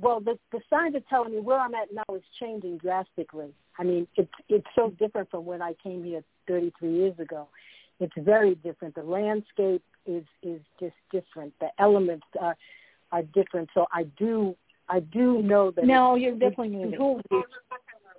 Well, 0.00 0.20
the 0.20 0.38
the 0.52 0.60
signs 0.70 0.94
are 0.94 1.02
telling 1.08 1.32
me 1.32 1.40
where 1.40 1.58
I'm 1.58 1.74
at 1.74 1.92
now 1.92 2.14
is 2.14 2.22
changing 2.38 2.78
drastically. 2.78 3.52
I 3.78 3.82
mean, 3.82 4.06
it's 4.16 4.32
it's 4.48 4.66
so 4.74 4.90
different 4.98 5.30
from 5.30 5.44
when 5.44 5.62
I 5.62 5.74
came 5.82 6.04
here 6.04 6.22
33 6.46 6.92
years 6.92 7.18
ago. 7.18 7.48
It's 7.98 8.12
very 8.18 8.54
different. 8.56 8.94
The 8.94 9.02
landscape 9.02 9.82
is 10.06 10.24
is 10.42 10.60
just 10.78 10.94
different. 11.10 11.52
The 11.60 11.68
elements 11.78 12.26
are 12.40 12.56
are 13.12 13.22
different. 13.22 13.70
So 13.74 13.86
I 13.92 14.04
do 14.18 14.54
I 14.88 15.00
do 15.00 15.42
know 15.42 15.70
that. 15.70 15.84
No, 15.84 16.16
you're 16.16 16.32
definitely 16.32 16.70
moving 16.98 17.22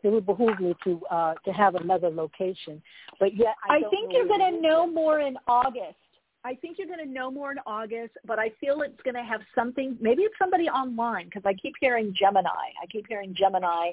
it 0.04 0.10
would 0.10 0.26
behoove 0.26 0.60
me 0.60 0.76
to 0.84 1.02
uh, 1.10 1.34
to 1.46 1.52
have 1.52 1.76
another 1.76 2.10
location. 2.10 2.82
But 3.20 3.36
yet, 3.36 3.56
I, 3.70 3.78
I 3.78 3.80
think 3.90 4.12
you're 4.12 4.28
going 4.28 4.54
to 4.54 4.62
know 4.62 4.88
more 4.88 5.20
in 5.20 5.38
August. 5.48 5.96
I 6.44 6.56
think 6.56 6.78
you're 6.80 6.88
going 6.88 7.06
to 7.06 7.12
know 7.12 7.30
more 7.30 7.52
in 7.52 7.60
August, 7.68 8.14
but 8.26 8.40
I 8.40 8.50
feel 8.60 8.82
it's 8.82 9.02
going 9.04 9.16
to 9.16 9.24
have 9.24 9.42
something. 9.54 9.96
Maybe 10.02 10.24
it's 10.24 10.34
somebody 10.40 10.66
online 10.66 11.26
because 11.26 11.44
I 11.46 11.54
keep 11.54 11.74
hearing 11.80 12.16
Gemini. 12.20 12.50
I 12.50 12.86
keep 12.92 13.06
hearing 13.08 13.36
Gemini, 13.38 13.92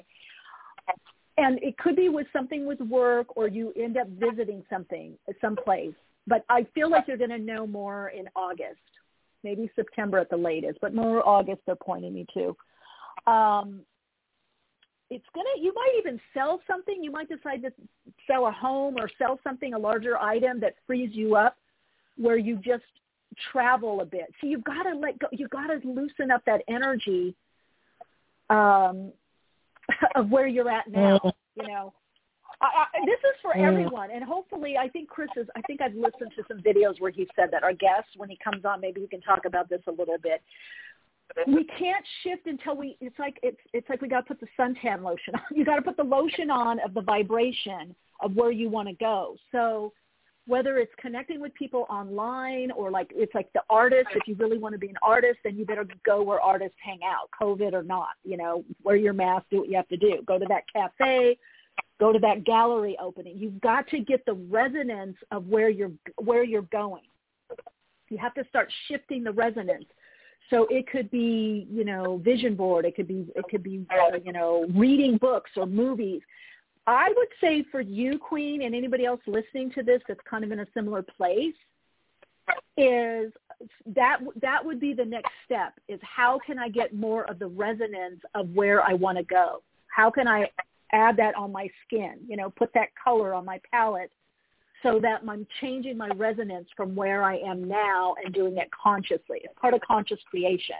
and 1.37 1.61
it 1.61 1.77
could 1.77 1.95
be 1.95 2.09
with 2.09 2.25
something 2.33 2.65
with 2.65 2.79
work, 2.81 3.37
or 3.37 3.47
you 3.47 3.71
end 3.79 3.97
up 3.97 4.07
visiting 4.09 4.63
something 4.69 5.13
someplace. 5.41 5.93
But 6.25 6.43
I 6.49 6.65
feel 6.73 6.89
like 6.89 7.07
you're 7.07 7.17
going 7.17 7.29
to 7.29 7.37
know 7.37 7.67
more 7.67 8.09
in 8.09 8.27
August, 8.35 8.79
maybe 9.43 9.69
September 9.75 10.17
at 10.17 10.29
the 10.29 10.37
latest, 10.37 10.79
but 10.81 10.93
more 10.95 11.27
August. 11.27 11.61
They're 11.65 11.75
pointing 11.75 12.13
me 12.13 12.25
to. 12.33 13.31
Um, 13.31 13.81
it's 15.09 15.25
gonna 15.33 15.49
you 15.59 15.73
might 15.73 15.93
even 15.97 16.19
sell 16.33 16.61
something. 16.67 17.03
You 17.03 17.11
might 17.11 17.29
decide 17.29 17.61
to 17.63 17.71
sell 18.27 18.47
a 18.47 18.51
home 18.51 18.95
or 18.97 19.09
sell 19.17 19.39
something 19.43 19.73
a 19.73 19.79
larger 19.79 20.17
item 20.17 20.59
that 20.61 20.75
frees 20.85 21.09
you 21.13 21.35
up 21.35 21.57
where 22.17 22.37
you 22.37 22.57
just 22.57 22.83
travel 23.51 24.01
a 24.01 24.05
bit. 24.05 24.33
So 24.41 24.47
you've 24.47 24.63
got 24.63 24.83
to 24.83 24.95
let 24.95 25.19
go 25.19 25.27
you've 25.31 25.49
got 25.49 25.67
to 25.67 25.79
loosen 25.87 26.31
up 26.31 26.43
that 26.45 26.61
energy 26.67 27.35
um 28.49 29.11
of 30.15 30.29
where 30.29 30.47
you're 30.47 30.69
at 30.69 30.87
now 30.87 31.19
you 31.59 31.67
know? 31.67 31.93
I, 32.61 32.65
I, 32.65 33.05
this 33.05 33.19
is 33.19 33.39
for 33.41 33.55
everyone, 33.55 34.11
and 34.11 34.21
hopefully, 34.21 34.75
I 34.77 34.89
think 34.89 35.07
Chris 35.07 35.29
is. 35.37 35.47
I 35.55 35.61
think 35.61 35.81
I've 35.81 35.93
listened 35.93 36.31
to 36.35 36.43
some 36.49 36.57
videos 36.57 36.99
where 36.99 37.11
he 37.11 37.25
said 37.33 37.51
that. 37.51 37.63
Our 37.63 37.71
guest, 37.71 38.09
when 38.17 38.27
he 38.27 38.37
comes 38.43 38.65
on, 38.65 38.81
maybe 38.81 38.99
he 38.99 39.07
can 39.07 39.21
talk 39.21 39.45
about 39.45 39.69
this 39.69 39.79
a 39.87 39.91
little 39.91 40.17
bit 40.21 40.41
we 41.47 41.63
can't 41.65 42.05
shift 42.23 42.47
until 42.47 42.75
we 42.75 42.97
it's 43.01 43.17
like 43.19 43.39
it's 43.43 43.59
it's 43.73 43.89
like 43.89 44.01
we 44.01 44.07
got 44.07 44.27
to 44.27 44.35
put 44.35 44.39
the 44.39 44.47
suntan 44.59 45.03
lotion 45.03 45.35
on. 45.35 45.41
You 45.55 45.65
got 45.65 45.75
to 45.75 45.81
put 45.81 45.97
the 45.97 46.03
lotion 46.03 46.49
on 46.49 46.79
of 46.79 46.93
the 46.93 47.01
vibration 47.01 47.95
of 48.21 48.33
where 48.35 48.51
you 48.51 48.69
want 48.69 48.87
to 48.87 48.95
go. 48.95 49.35
So 49.51 49.93
whether 50.47 50.77
it's 50.79 50.91
connecting 50.99 51.39
with 51.39 51.53
people 51.53 51.85
online 51.89 52.71
or 52.71 52.89
like 52.89 53.11
it's 53.15 53.35
like 53.35 53.51
the 53.53 53.61
artist 53.69 54.07
if 54.15 54.27
you 54.27 54.35
really 54.35 54.57
want 54.57 54.73
to 54.73 54.79
be 54.79 54.89
an 54.89 54.97
artist 55.03 55.37
then 55.43 55.55
you 55.55 55.63
better 55.63 55.85
go 56.03 56.23
where 56.23 56.39
artists 56.39 56.77
hang 56.83 56.99
out 57.05 57.29
covid 57.39 57.73
or 57.73 57.83
not 57.83 58.09
you 58.23 58.35
know 58.35 58.63
wear 58.83 58.95
your 58.95 59.13
mask 59.13 59.45
do 59.51 59.59
what 59.59 59.69
you 59.69 59.75
have 59.75 59.87
to 59.89 59.97
do. 59.97 60.23
Go 60.25 60.39
to 60.39 60.45
that 60.49 60.63
cafe 60.73 61.37
go 61.99 62.13
to 62.13 62.19
that 62.19 62.45
gallery 62.45 62.97
opening. 63.01 63.37
You've 63.37 63.59
got 63.61 63.87
to 63.89 63.99
get 63.99 64.25
the 64.25 64.33
resonance 64.33 65.17
of 65.31 65.47
where 65.47 65.69
you're 65.69 65.91
where 66.17 66.43
you're 66.43 66.61
going. 66.63 67.03
You 68.09 68.17
have 68.17 68.33
to 68.35 68.43
start 68.49 68.71
shifting 68.87 69.23
the 69.23 69.31
resonance 69.31 69.85
so 70.49 70.67
it 70.69 70.89
could 70.89 71.11
be, 71.11 71.67
you 71.71 71.85
know, 71.85 72.17
vision 72.17 72.55
board. 72.55 72.85
It 72.85 72.95
could 72.95 73.07
be, 73.07 73.27
it 73.35 73.45
could 73.49 73.63
be, 73.63 73.85
you 74.25 74.33
know, 74.33 74.65
reading 74.75 75.17
books 75.17 75.51
or 75.55 75.65
movies. 75.65 76.21
I 76.87 77.09
would 77.15 77.27
say 77.39 77.63
for 77.71 77.81
you, 77.81 78.17
Queen, 78.17 78.63
and 78.63 78.73
anybody 78.73 79.05
else 79.05 79.21
listening 79.27 79.71
to 79.73 79.83
this 79.83 80.01
that's 80.07 80.19
kind 80.29 80.43
of 80.43 80.51
in 80.51 80.61
a 80.61 80.67
similar 80.73 81.03
place, 81.03 81.53
is 82.77 83.31
that 83.95 84.19
that 84.41 84.65
would 84.65 84.79
be 84.79 84.93
the 84.93 85.05
next 85.05 85.31
step. 85.45 85.73
Is 85.87 85.99
how 86.01 86.39
can 86.43 86.57
I 86.57 86.69
get 86.69 86.95
more 86.95 87.29
of 87.29 87.37
the 87.37 87.47
resonance 87.47 88.21
of 88.33 88.49
where 88.55 88.81
I 88.81 88.93
want 88.93 89.17
to 89.19 89.23
go? 89.23 89.61
How 89.87 90.09
can 90.09 90.27
I 90.27 90.49
add 90.91 91.15
that 91.17 91.35
on 91.35 91.51
my 91.51 91.69
skin? 91.85 92.17
You 92.27 92.37
know, 92.37 92.49
put 92.49 92.73
that 92.73 92.87
color 93.03 93.35
on 93.35 93.45
my 93.45 93.59
palette 93.71 94.11
so 94.83 94.99
that 95.01 95.21
I'm 95.27 95.45
changing 95.61 95.97
my 95.97 96.09
resonance 96.09 96.67
from 96.75 96.95
where 96.95 97.23
I 97.23 97.37
am 97.37 97.67
now 97.67 98.15
and 98.23 98.33
doing 98.33 98.57
it 98.57 98.69
consciously. 98.71 99.39
It's 99.43 99.53
part 99.59 99.73
of 99.73 99.81
conscious 99.81 100.19
creation. 100.29 100.75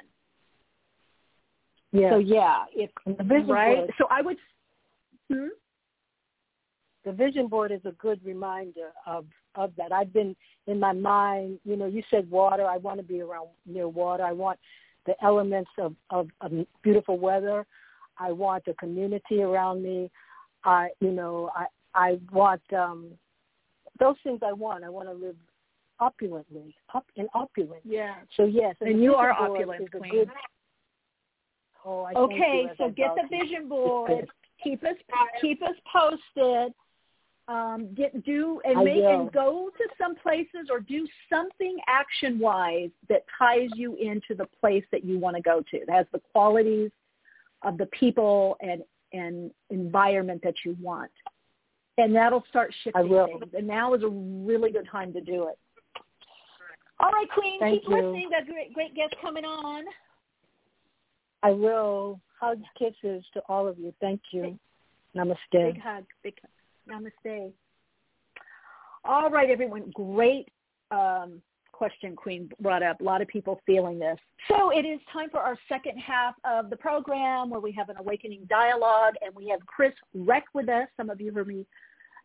Yeah. 1.91 2.11
So 2.11 2.17
yeah, 2.19 2.65
it's 2.73 2.93
right. 3.47 3.77
Board, 3.77 3.93
so 3.97 4.05
I 4.09 4.21
would. 4.21 4.37
Hmm? 5.31 5.47
The 7.05 7.11
vision 7.11 7.47
board 7.47 7.71
is 7.71 7.81
a 7.85 7.91
good 7.93 8.19
reminder 8.23 8.91
of 9.07 9.25
of 9.55 9.71
that. 9.77 9.91
I've 9.91 10.13
been 10.13 10.35
in 10.67 10.79
my 10.79 10.93
mind. 10.93 11.59
You 11.63 11.77
know, 11.77 11.87
you 11.87 12.03
said 12.11 12.29
water. 12.29 12.65
I 12.65 12.77
want 12.77 12.99
to 12.99 13.03
be 13.03 13.21
around 13.21 13.49
near 13.65 13.87
water. 13.87 14.23
I 14.23 14.33
want 14.33 14.59
the 15.05 15.15
elements 15.23 15.71
of 15.79 15.95
of, 16.11 16.27
of 16.41 16.51
beautiful 16.83 17.17
weather. 17.17 17.65
I 18.19 18.31
want 18.31 18.65
the 18.65 18.73
community 18.73 19.41
around 19.41 19.81
me. 19.81 20.11
I, 20.63 20.89
you 20.99 21.11
know, 21.11 21.49
I 21.55 21.65
I 21.95 22.19
want 22.31 22.61
um 22.73 23.07
those 23.99 24.15
things 24.23 24.39
I 24.45 24.53
want. 24.53 24.83
I 24.83 24.89
want 24.89 25.07
to 25.09 25.13
live 25.13 25.35
opulently, 25.99 26.75
up 26.93 27.05
in 27.15 27.27
opulence. 27.33 27.81
Yeah. 27.83 28.15
So 28.37 28.45
yes, 28.45 28.75
and, 28.81 28.89
and 28.89 29.03
you 29.03 29.15
are 29.15 29.31
opulent, 29.31 29.91
queen. 29.91 30.11
Good, 30.11 30.29
oh, 31.85 32.03
I 32.03 32.13
okay, 32.13 32.67
so 32.77 32.89
get 32.89 33.11
the 33.15 33.27
vision 33.29 33.67
board. 33.67 34.27
keep 34.63 34.83
us 34.83 34.95
keep 35.41 35.61
us 35.61 35.75
posted. 35.91 36.73
Um, 37.47 37.95
get 37.95 38.23
do 38.25 38.61
and 38.63 38.77
I 38.77 38.83
make 38.83 38.97
will. 38.97 39.21
and 39.21 39.31
go 39.31 39.71
to 39.75 39.83
some 39.99 40.15
places 40.15 40.69
or 40.69 40.79
do 40.81 41.07
something 41.31 41.77
action 41.87 42.37
wise 42.37 42.91
that 43.09 43.23
ties 43.39 43.69
you 43.73 43.95
into 43.95 44.35
the 44.35 44.45
place 44.61 44.83
that 44.91 45.03
you 45.03 45.17
want 45.17 45.35
to 45.35 45.41
go 45.41 45.63
to. 45.71 45.79
That 45.87 45.95
has 45.95 46.05
the 46.13 46.21
qualities 46.31 46.91
of 47.63 47.79
the 47.79 47.87
people 47.87 48.55
and 48.61 48.83
and 49.13 49.49
environment 49.71 50.41
that 50.43 50.53
you 50.63 50.77
want. 50.79 51.11
And 51.99 52.15
that'll 52.15 52.43
start 52.49 52.73
shifting 52.83 53.09
will. 53.09 53.27
things. 53.27 53.53
And 53.53 53.67
now 53.67 53.93
is 53.93 54.03
a 54.03 54.07
really 54.07 54.71
good 54.71 54.87
time 54.89 55.11
to 55.13 55.21
do 55.21 55.47
it. 55.47 55.57
All 57.01 57.11
right, 57.11 57.27
Queen, 57.33 57.59
Thank 57.59 57.81
keep 57.81 57.89
you. 57.89 57.95
listening. 57.95 58.29
Got 58.29 58.45
great 58.45 58.73
great 58.73 58.95
guest 58.95 59.15
coming 59.21 59.45
on. 59.45 59.83
I 61.43 61.51
will. 61.51 62.19
Hugs, 62.39 62.63
kisses 62.77 63.23
to 63.33 63.41
all 63.49 63.67
of 63.67 63.77
you. 63.77 63.93
Thank 63.99 64.21
you. 64.31 64.57
Namaste. 65.15 65.35
Big 65.51 65.81
hug. 65.81 66.05
Big 66.23 66.35
hug. 66.41 67.03
Namaste. 67.25 67.51
All 69.05 69.29
right, 69.29 69.49
everyone. 69.49 69.91
Great 69.93 70.49
um, 70.91 71.41
question 71.71 72.15
Queen 72.15 72.49
brought 72.59 72.83
up. 72.83 72.99
A 72.99 73.03
lot 73.03 73.21
of 73.21 73.27
people 73.27 73.61
feeling 73.65 73.99
this. 73.99 74.17
So 74.49 74.69
it 74.71 74.85
is 74.85 74.99
time 75.11 75.29
for 75.29 75.39
our 75.39 75.57
second 75.69 75.97
half 75.97 76.35
of 76.43 76.69
the 76.69 76.75
program 76.75 77.49
where 77.49 77.61
we 77.61 77.71
have 77.71 77.89
an 77.89 77.95
awakening 77.97 78.45
dialogue 78.49 79.13
and 79.21 79.33
we 79.33 79.47
have 79.47 79.65
Chris 79.65 79.93
Reck 80.13 80.45
with 80.53 80.67
us. 80.67 80.87
Some 80.97 81.09
of 81.09 81.21
you 81.21 81.33
heard 81.33 81.47
me 81.47 81.65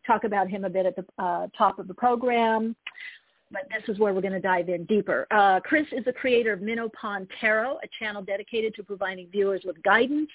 talk 0.06 0.24
about 0.24 0.48
him 0.48 0.64
a 0.64 0.70
bit 0.70 0.86
at 0.86 0.96
the 0.96 1.04
uh, 1.22 1.48
top 1.56 1.78
of 1.78 1.88
the 1.88 1.94
program. 1.94 2.76
But 3.50 3.68
this 3.70 3.88
is 3.88 4.00
where 4.00 4.12
we're 4.12 4.20
going 4.20 4.32
to 4.32 4.40
dive 4.40 4.68
in 4.68 4.84
deeper. 4.84 5.26
Uh, 5.30 5.60
Chris 5.60 5.86
is 5.92 6.04
the 6.04 6.12
creator 6.12 6.52
of 6.52 6.62
Minnow 6.62 6.88
Pond 7.00 7.28
Tarot, 7.40 7.78
a 7.82 7.88
channel 7.98 8.22
dedicated 8.22 8.74
to 8.74 8.82
providing 8.82 9.28
viewers 9.30 9.62
with 9.64 9.80
guidance 9.82 10.30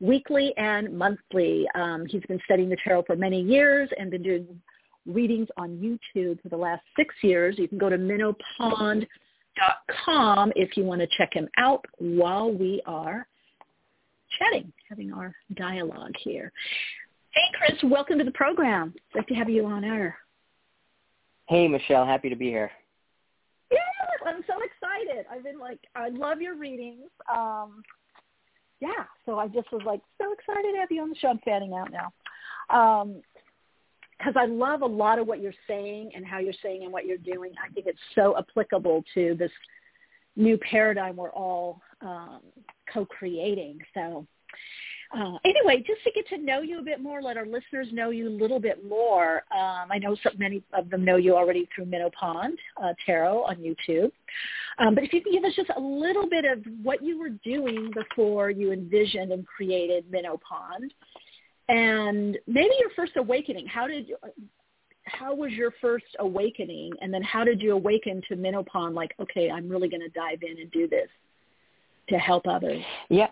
weekly 0.00 0.52
and 0.56 0.96
monthly. 0.96 1.66
Um, 1.74 2.06
he's 2.06 2.22
been 2.22 2.40
studying 2.44 2.68
the 2.68 2.76
tarot 2.82 3.04
for 3.04 3.16
many 3.16 3.40
years 3.40 3.88
and 3.98 4.10
been 4.10 4.22
doing 4.22 4.46
readings 5.06 5.48
on 5.56 5.70
YouTube 5.78 6.42
for 6.42 6.48
the 6.48 6.56
last 6.56 6.82
six 6.96 7.14
years. 7.22 7.56
You 7.58 7.68
can 7.68 7.78
go 7.78 7.88
to 7.88 7.96
minnowpond.com 7.98 9.06
if 10.56 10.76
you 10.76 10.84
want 10.84 11.00
to 11.00 11.08
check 11.16 11.32
him 11.32 11.48
out 11.56 11.84
while 11.98 12.52
we 12.52 12.82
are 12.86 13.26
chatting, 14.38 14.72
having 14.88 15.12
our 15.12 15.34
dialogue 15.54 16.14
here. 16.22 16.52
Hey, 17.32 17.42
Chris, 17.56 17.78
welcome 17.84 18.18
to 18.18 18.24
the 18.24 18.32
program. 18.32 18.92
It's 18.96 19.04
Great 19.12 19.28
to 19.28 19.34
have 19.34 19.48
you 19.48 19.64
on 19.66 19.84
air. 19.84 20.16
Hey, 21.48 21.68
Michele. 21.68 22.04
Happy 22.04 22.28
to 22.28 22.34
be 22.34 22.48
here. 22.48 22.72
Yeah, 23.70 23.78
I'm 24.26 24.42
so 24.48 24.54
excited. 24.54 25.26
I've 25.30 25.44
been 25.44 25.60
like, 25.60 25.78
I 25.94 26.08
love 26.08 26.40
your 26.40 26.56
readings. 26.56 27.08
Um, 27.32 27.84
yeah, 28.80 29.04
so 29.26 29.38
I 29.38 29.46
just 29.46 29.70
was 29.70 29.82
like 29.86 30.00
so 30.20 30.32
excited 30.32 30.72
to 30.72 30.78
have 30.78 30.90
you 30.90 31.02
on 31.02 31.10
the 31.10 31.16
show. 31.16 31.28
I'm 31.28 31.38
fanning 31.44 31.72
out 31.74 31.90
now. 31.92 32.10
Um, 32.68 33.22
because 34.18 34.34
I 34.36 34.46
love 34.46 34.82
a 34.82 34.86
lot 34.86 35.18
of 35.18 35.26
what 35.26 35.40
you're 35.40 35.54
saying 35.66 36.10
and 36.14 36.26
how 36.26 36.38
you're 36.40 36.52
saying 36.62 36.82
and 36.82 36.92
what 36.92 37.06
you're 37.06 37.16
doing. 37.16 37.52
I 37.64 37.72
think 37.72 37.86
it's 37.86 37.98
so 38.14 38.36
applicable 38.36 39.02
to 39.14 39.34
this 39.38 39.52
new 40.36 40.58
paradigm 40.58 41.16
we're 41.16 41.30
all 41.30 41.80
um, 42.02 42.40
co-creating. 42.92 43.78
So 43.94 44.26
uh, 45.12 45.38
anyway, 45.44 45.82
just 45.84 46.02
to 46.04 46.10
get 46.12 46.28
to 46.28 46.38
know 46.38 46.60
you 46.60 46.78
a 46.78 46.82
bit 46.82 47.02
more, 47.02 47.20
let 47.20 47.36
our 47.36 47.46
listeners 47.46 47.88
know 47.92 48.10
you 48.10 48.28
a 48.28 48.30
little 48.30 48.60
bit 48.60 48.86
more. 48.88 49.42
Um, 49.52 49.88
I 49.90 49.98
know 49.98 50.16
so 50.22 50.30
many 50.38 50.62
of 50.72 50.88
them 50.88 51.04
know 51.04 51.16
you 51.16 51.34
already 51.34 51.68
through 51.74 51.86
Minnow 51.86 52.10
Pond 52.18 52.56
uh, 52.82 52.92
Tarot 53.04 53.42
on 53.42 53.56
YouTube. 53.56 54.12
Um, 54.78 54.94
but 54.94 55.02
if 55.02 55.12
you 55.12 55.20
can 55.20 55.32
give 55.32 55.44
us 55.44 55.52
just 55.56 55.70
a 55.76 55.80
little 55.80 56.28
bit 56.28 56.44
of 56.44 56.64
what 56.82 57.02
you 57.02 57.18
were 57.18 57.30
doing 57.30 57.90
before 57.92 58.50
you 58.50 58.72
envisioned 58.72 59.32
and 59.32 59.44
created 59.46 60.08
Minnow 60.10 60.38
Pond, 60.48 60.94
and 61.68 62.38
maybe 62.46 62.70
your 62.78 62.90
first 62.94 63.12
awakening. 63.16 63.66
How 63.66 63.86
did 63.86 64.08
you, 64.08 64.16
how 65.04 65.34
was 65.34 65.52
your 65.52 65.72
first 65.80 66.04
awakening, 66.20 66.92
and 67.00 67.12
then 67.12 67.22
how 67.22 67.42
did 67.42 67.60
you 67.60 67.72
awaken 67.72 68.22
to 68.28 68.36
Minnow 68.36 68.64
Pond? 68.64 68.94
Like, 68.94 69.14
okay, 69.20 69.50
I'm 69.50 69.68
really 69.68 69.88
going 69.88 70.02
to 70.02 70.08
dive 70.08 70.42
in 70.42 70.60
and 70.60 70.70
do 70.70 70.88
this 70.88 71.08
to 72.10 72.18
help 72.18 72.46
others. 72.46 72.82
Yeah. 73.08 73.28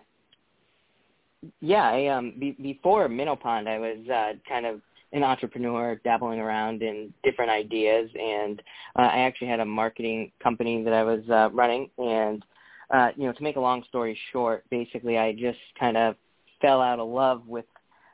Yeah, 1.61 1.83
I 1.83 2.07
um 2.07 2.33
be, 2.37 2.51
before 2.51 3.07
Minnow 3.07 3.35
Pond, 3.35 3.69
I 3.69 3.79
was 3.79 3.97
uh, 4.13 4.33
kind 4.47 4.65
of 4.65 4.81
an 5.11 5.23
entrepreneur, 5.23 5.99
dabbling 6.03 6.39
around 6.39 6.83
in 6.83 7.11
different 7.23 7.49
ideas, 7.49 8.09
and 8.19 8.61
uh, 8.97 9.03
I 9.03 9.19
actually 9.19 9.47
had 9.47 9.59
a 9.59 9.65
marketing 9.65 10.31
company 10.41 10.83
that 10.83 10.93
I 10.93 11.03
was 11.03 11.21
uh, 11.29 11.49
running. 11.51 11.89
And 11.97 12.43
uh, 12.91 13.09
you 13.15 13.25
know, 13.25 13.33
to 13.33 13.43
make 13.43 13.55
a 13.55 13.61
long 13.61 13.83
story 13.87 14.17
short, 14.31 14.65
basically, 14.69 15.17
I 15.17 15.33
just 15.33 15.59
kind 15.79 15.97
of 15.97 16.15
fell 16.61 16.81
out 16.81 16.99
of 16.99 17.07
love 17.07 17.47
with 17.47 17.65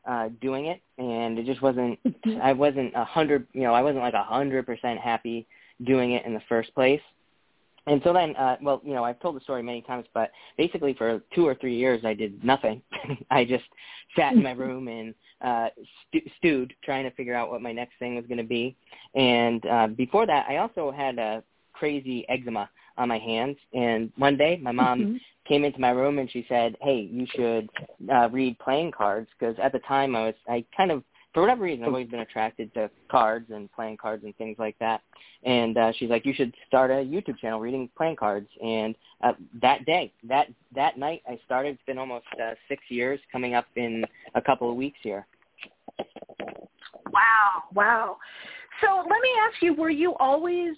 uh, 0.07 0.29
doing 0.41 0.67
it, 0.67 0.81
and 0.97 1.39
it 1.39 1.45
just 1.45 1.61
wasn't. 1.61 1.99
I 2.43 2.53
wasn't 2.53 2.93
a 2.95 3.03
hundred. 3.03 3.47
You 3.53 3.63
know, 3.63 3.73
I 3.73 3.81
wasn't 3.81 4.03
like 4.03 4.13
a 4.13 4.23
hundred 4.23 4.65
percent 4.65 4.99
happy 4.99 5.47
doing 5.83 6.11
it 6.11 6.25
in 6.25 6.33
the 6.33 6.41
first 6.47 6.73
place. 6.75 7.01
And 7.87 8.01
so 8.03 8.13
then, 8.13 8.35
uh, 8.35 8.57
well, 8.61 8.81
you 8.83 8.93
know, 8.93 9.03
I've 9.03 9.19
told 9.19 9.35
the 9.35 9.41
story 9.41 9.61
many 9.61 9.81
times, 9.81 10.05
but 10.13 10.31
basically 10.57 10.93
for 10.93 11.21
two 11.33 11.45
or 11.45 11.55
three 11.55 11.75
years, 11.75 12.03
I 12.03 12.13
did 12.13 12.43
nothing. 12.43 12.81
I 13.31 13.45
just 13.45 13.65
sat 14.15 14.33
in 14.33 14.43
my 14.43 14.51
room 14.63 14.87
and 14.87 15.13
uh, 15.41 15.69
stu- 16.07 16.29
stewed, 16.37 16.73
trying 16.83 17.03
to 17.03 17.11
figure 17.11 17.35
out 17.35 17.51
what 17.51 17.61
my 17.61 17.71
next 17.71 17.93
thing 17.99 18.15
was 18.15 18.25
going 18.25 18.39
to 18.39 18.43
be. 18.43 18.75
And 19.13 19.65
uh, 19.65 19.87
before 19.87 20.25
that, 20.25 20.47
I 20.49 20.57
also 20.57 20.91
had 20.91 21.19
a 21.19 21.43
crazy 21.73 22.25
eczema 22.29 22.69
on 22.97 23.09
my 23.09 23.19
hands. 23.19 23.57
And 23.73 24.11
one 24.17 24.37
day, 24.37 24.59
my 24.61 24.71
mom 24.71 25.01
Mm-hmm. 25.01 25.15
came 25.47 25.63
into 25.63 25.79
my 25.79 25.89
room 25.89 26.17
and 26.17 26.31
she 26.31 26.45
said, 26.49 26.75
"Hey, 26.81 27.07
you 27.11 27.27
should 27.35 27.69
uh, 28.11 28.29
read 28.31 28.57
playing 28.59 28.91
cards," 28.91 29.29
because 29.37 29.55
at 29.61 29.71
the 29.73 29.79
time 29.79 30.15
I 30.15 30.27
was, 30.27 30.35
I 30.47 30.65
kind 30.75 30.91
of 30.91 31.03
for 31.35 31.41
whatever 31.41 31.65
reason, 31.65 31.83
I've 31.83 31.89
always 31.89 32.07
been 32.07 32.21
attracted 32.21 32.73
to 32.75 32.89
cards 33.11 33.51
and 33.53 33.69
playing 33.73 33.97
cards 33.97 34.23
and 34.23 34.35
things 34.37 34.55
like 34.57 34.79
that. 34.79 35.01
And 35.43 35.77
uh, 35.77 35.91
she's 35.97 36.09
like, 36.09 36.25
you 36.25 36.33
should 36.33 36.53
start 36.65 36.89
a 36.89 36.95
YouTube 36.95 37.37
channel 37.39 37.59
reading 37.59 37.89
playing 37.95 38.15
cards. 38.15 38.47
And 38.63 38.95
uh, 39.21 39.33
that 39.61 39.85
day, 39.85 40.11
that 40.27 40.47
that 40.73 40.97
night, 40.97 41.21
I 41.27 41.37
started. 41.45 41.75
It's 41.75 41.83
been 41.85 41.97
almost 41.97 42.25
uh, 42.41 42.53
six 42.69 42.81
years, 42.87 43.19
coming 43.31 43.53
up 43.53 43.65
in 43.75 44.05
a 44.33 44.41
couple 44.41 44.69
of 44.69 44.77
weeks 44.77 44.97
here. 45.03 45.27
Wow, 47.11 47.63
wow. 47.73 48.17
So 48.81 48.97
let 48.97 49.21
me 49.21 49.29
ask 49.47 49.61
you: 49.61 49.73
Were 49.73 49.89
you 49.89 50.15
always 50.15 50.75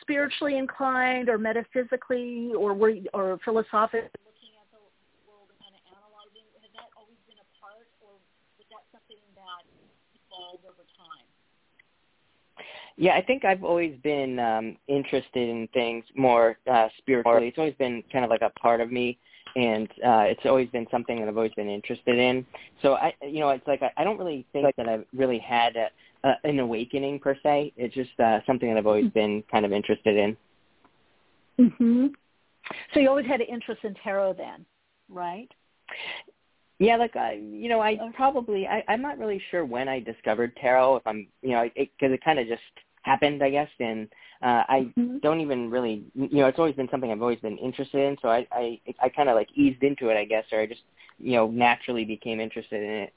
spiritually 0.00 0.58
inclined, 0.58 1.28
or 1.28 1.38
metaphysically, 1.38 2.52
or 2.56 2.74
were 2.74 2.90
you, 2.90 3.06
or 3.14 3.38
philosophically 3.44 4.08
looking 4.24 4.52
at 4.56 4.68
the 4.72 4.80
world 5.24 5.48
and 5.48 5.58
kind 5.60 5.72
of 5.72 5.82
analyzing? 5.88 6.44
Has 6.60 6.72
that 6.76 6.88
always 6.96 7.16
been 7.28 7.40
a 7.40 7.48
part, 7.56 7.88
or 8.04 8.16
was 8.60 8.66
that 8.68 8.84
something 8.92 9.16
that 9.36 9.64
evolved 10.12 10.64
over 10.68 10.84
time? 10.96 11.26
Yeah, 13.00 13.14
I 13.14 13.22
think 13.22 13.44
I've 13.44 13.62
always 13.62 13.96
been 14.02 14.40
um, 14.40 14.76
interested 14.88 15.48
in 15.48 15.68
things 15.72 16.04
more 16.16 16.58
uh, 16.68 16.88
spiritually. 16.98 17.46
It's 17.46 17.56
always 17.56 17.76
been 17.76 18.02
kind 18.12 18.24
of 18.24 18.30
like 18.30 18.42
a 18.42 18.50
part 18.58 18.80
of 18.80 18.90
me, 18.90 19.16
and 19.54 19.88
uh, 20.04 20.24
it's 20.26 20.44
always 20.44 20.68
been 20.70 20.84
something 20.90 21.20
that 21.20 21.28
I've 21.28 21.36
always 21.36 21.54
been 21.54 21.68
interested 21.68 22.18
in. 22.18 22.44
So 22.82 22.94
I, 22.94 23.14
you 23.22 23.38
know, 23.38 23.50
it's 23.50 23.66
like 23.68 23.82
I, 23.82 23.92
I 23.98 24.02
don't 24.02 24.18
really 24.18 24.44
think 24.52 24.74
that 24.76 24.88
I've 24.88 25.04
really 25.14 25.38
had 25.38 25.76
a, 25.76 25.88
a, 26.24 26.32
an 26.42 26.58
awakening 26.58 27.20
per 27.20 27.36
se. 27.40 27.72
It's 27.76 27.94
just 27.94 28.18
uh, 28.18 28.40
something 28.46 28.68
that 28.68 28.76
I've 28.76 28.86
always 28.88 29.10
been 29.12 29.44
kind 29.48 29.64
of 29.64 29.70
interested 29.70 30.16
in. 30.16 30.36
Mm-hmm. 31.60 32.06
So 32.94 33.00
you 33.00 33.08
always 33.08 33.26
had 33.26 33.40
an 33.40 33.46
interest 33.46 33.84
in 33.84 33.94
tarot, 34.02 34.34
then, 34.34 34.66
right? 35.08 35.48
Yeah, 36.80 36.96
like 36.96 37.14
I, 37.14 37.34
you 37.34 37.68
know, 37.68 37.80
I 37.80 37.96
probably 38.16 38.66
I, 38.66 38.82
I'm 38.88 39.02
not 39.02 39.18
really 39.18 39.40
sure 39.52 39.64
when 39.64 39.88
I 39.88 40.00
discovered 40.00 40.56
tarot. 40.56 40.96
If 40.96 41.06
I'm, 41.06 41.28
you 41.42 41.50
know, 41.50 41.62
because 41.76 41.88
it, 42.00 42.12
it 42.12 42.24
kind 42.24 42.40
of 42.40 42.48
just 42.48 42.60
happened, 43.08 43.42
I 43.42 43.50
guess, 43.50 43.70
and 43.80 44.08
uh, 44.42 44.62
I 44.68 44.78
Mhm. 44.96 45.20
don't 45.20 45.40
even 45.40 45.70
really, 45.70 46.04
you 46.14 46.38
know, 46.40 46.46
it's 46.46 46.58
always 46.58 46.76
been 46.76 46.88
something 46.90 47.10
I've 47.10 47.22
always 47.22 47.40
been 47.40 47.58
interested 47.58 48.00
in. 48.06 48.16
So 48.22 48.28
I, 48.28 48.46
I, 48.52 48.80
I 49.00 49.08
kind 49.08 49.28
of 49.28 49.34
like 49.34 49.48
eased 49.54 49.82
into 49.82 50.10
it, 50.10 50.16
I 50.16 50.24
guess, 50.24 50.44
or 50.52 50.60
I 50.60 50.66
just, 50.66 50.82
you 51.18 51.32
know, 51.32 51.48
naturally 51.48 52.04
became 52.04 52.38
interested 52.40 52.82
in 52.82 52.90
it. 53.04 53.12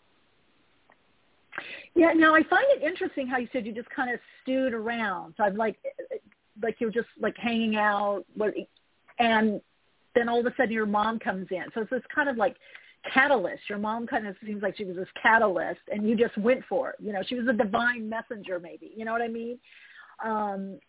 Yeah. 1.94 2.14
Now 2.14 2.34
I 2.34 2.44
find 2.44 2.66
it 2.76 2.82
interesting 2.82 3.28
how 3.28 3.38
you 3.38 3.50
said 3.52 3.66
you 3.66 3.74
just 3.74 3.90
kind 3.90 4.12
of 4.12 4.20
stewed 4.42 4.74
around. 4.74 5.34
So 5.38 5.44
I'm 5.44 5.58
like, 5.58 5.78
like 6.62 6.78
you're 6.80 6.92
just 7.02 7.10
like 7.20 7.38
hanging 7.38 7.76
out, 7.76 8.24
and 9.20 9.62
then 10.16 10.30
all 10.30 10.40
of 10.40 10.46
a 10.46 10.54
sudden 10.56 10.72
your 10.72 10.86
mom 10.86 11.20
comes 11.20 11.48
in. 11.52 11.66
So 11.74 11.82
it's 11.82 11.90
this 11.90 12.02
kind 12.14 12.30
of 12.30 12.38
like 12.38 12.56
catalyst. 13.14 13.64
Your 13.70 13.78
mom 13.78 14.08
kind 14.08 14.28
of 14.28 14.36
seems 14.46 14.62
like 14.62 14.78
she 14.78 14.86
was 14.86 14.96
this 14.96 15.08
catalyst, 15.22 15.82
and 15.92 16.08
you 16.08 16.16
just 16.16 16.38
went 16.38 16.64
for 16.68 16.92
it. 16.92 16.96
You 17.00 17.14
know, 17.14 17.22
she 17.28 17.36
was 17.36 17.48
a 17.48 17.54
divine 17.54 18.10
messenger, 18.10 18.60
maybe. 18.60 18.92
You 18.96 19.06
know 19.06 19.12
what 19.12 19.22
I 19.22 19.28
mean? 19.28 19.60
Um, 20.24 20.80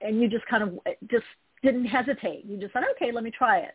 and 0.00 0.20
you 0.20 0.28
just 0.28 0.46
kind 0.46 0.62
of 0.62 0.78
just 1.10 1.24
didn't 1.62 1.86
hesitate. 1.86 2.44
You 2.44 2.58
just 2.58 2.72
said, 2.72 2.82
okay, 2.96 3.12
let 3.12 3.24
me 3.24 3.30
try 3.30 3.60
it. 3.60 3.74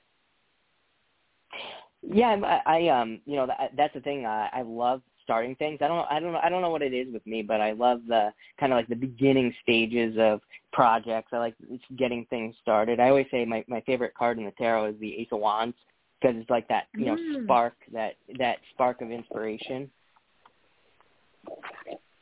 Yeah, 2.04 2.38
I, 2.44 2.62
I 2.66 2.88
um, 2.90 3.20
you 3.26 3.36
know, 3.36 3.48
that, 3.48 3.72
that's 3.76 3.94
the 3.94 4.02
thing. 4.02 4.26
I, 4.26 4.50
I 4.54 4.62
love 4.64 5.02
starting 5.24 5.56
things. 5.56 5.80
I 5.82 5.88
don't 5.88 6.08
I 6.10 6.20
don't 6.20 6.36
I 6.36 6.50
don't 6.50 6.62
know 6.62 6.70
what 6.70 6.82
it 6.82 6.94
is 6.94 7.14
with 7.14 7.26
me, 7.28 7.42
but 7.42 7.62
I 7.62 7.72
love 7.74 8.02
the 8.08 8.32
kind 8.60 8.72
of 8.72 8.78
like 8.78 8.88
the 8.88 8.96
beginning 8.96 9.54
stages 9.62 10.16
of 10.20 10.42
projects. 10.74 11.30
I 11.32 11.38
like 11.38 11.56
getting 11.98 12.26
things 12.30 12.56
started. 12.62 13.00
I 13.00 13.10
always 13.10 13.28
say 13.30 13.46
my 13.46 13.64
my 13.68 13.82
favorite 13.82 14.14
card 14.16 14.40
in 14.40 14.46
the 14.46 14.52
tarot 14.52 14.88
is 14.88 14.96
the 15.00 15.16
Ace 15.20 15.28
of 15.32 15.40
Wands 15.40 15.76
because 16.22 16.36
it's 16.38 16.50
like 16.50 16.68
that, 16.68 16.88
you 16.96 17.06
know, 17.06 17.16
Mm. 17.16 17.44
spark 17.46 17.74
that 17.92 18.16
that 18.38 18.60
spark 18.74 19.02
of 19.02 19.12
inspiration. 19.12 19.90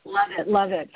Love 0.04 0.30
it, 0.38 0.48
love 0.48 0.72
it. 0.72 0.90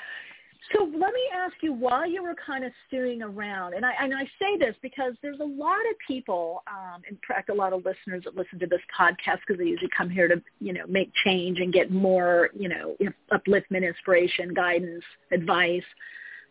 So 0.72 0.84
let 0.84 1.12
me 1.12 1.20
ask 1.34 1.54
you, 1.60 1.74
while 1.74 2.08
you 2.08 2.22
were 2.22 2.34
kind 2.34 2.64
of 2.64 2.72
stewing 2.86 3.20
around, 3.20 3.74
and 3.74 3.84
I 3.84 3.92
and 4.00 4.14
I 4.14 4.24
say 4.38 4.56
this 4.58 4.74
because 4.80 5.12
there's 5.20 5.40
a 5.40 5.44
lot 5.44 5.80
of 5.90 5.96
people, 6.06 6.62
um, 6.66 7.02
in 7.08 7.18
fact, 7.28 7.50
a 7.50 7.54
lot 7.54 7.74
of 7.74 7.84
listeners 7.84 8.24
that 8.24 8.34
listen 8.34 8.58
to 8.60 8.66
this 8.66 8.80
podcast 8.98 9.40
because 9.46 9.58
they 9.58 9.66
usually 9.66 9.90
come 9.94 10.08
here 10.08 10.26
to, 10.26 10.42
you 10.60 10.72
know, 10.72 10.86
make 10.86 11.12
change 11.22 11.60
and 11.60 11.70
get 11.70 11.90
more, 11.90 12.48
you 12.54 12.70
know, 12.70 12.96
upliftment, 13.30 13.86
inspiration, 13.86 14.54
guidance, 14.54 15.04
advice 15.32 15.84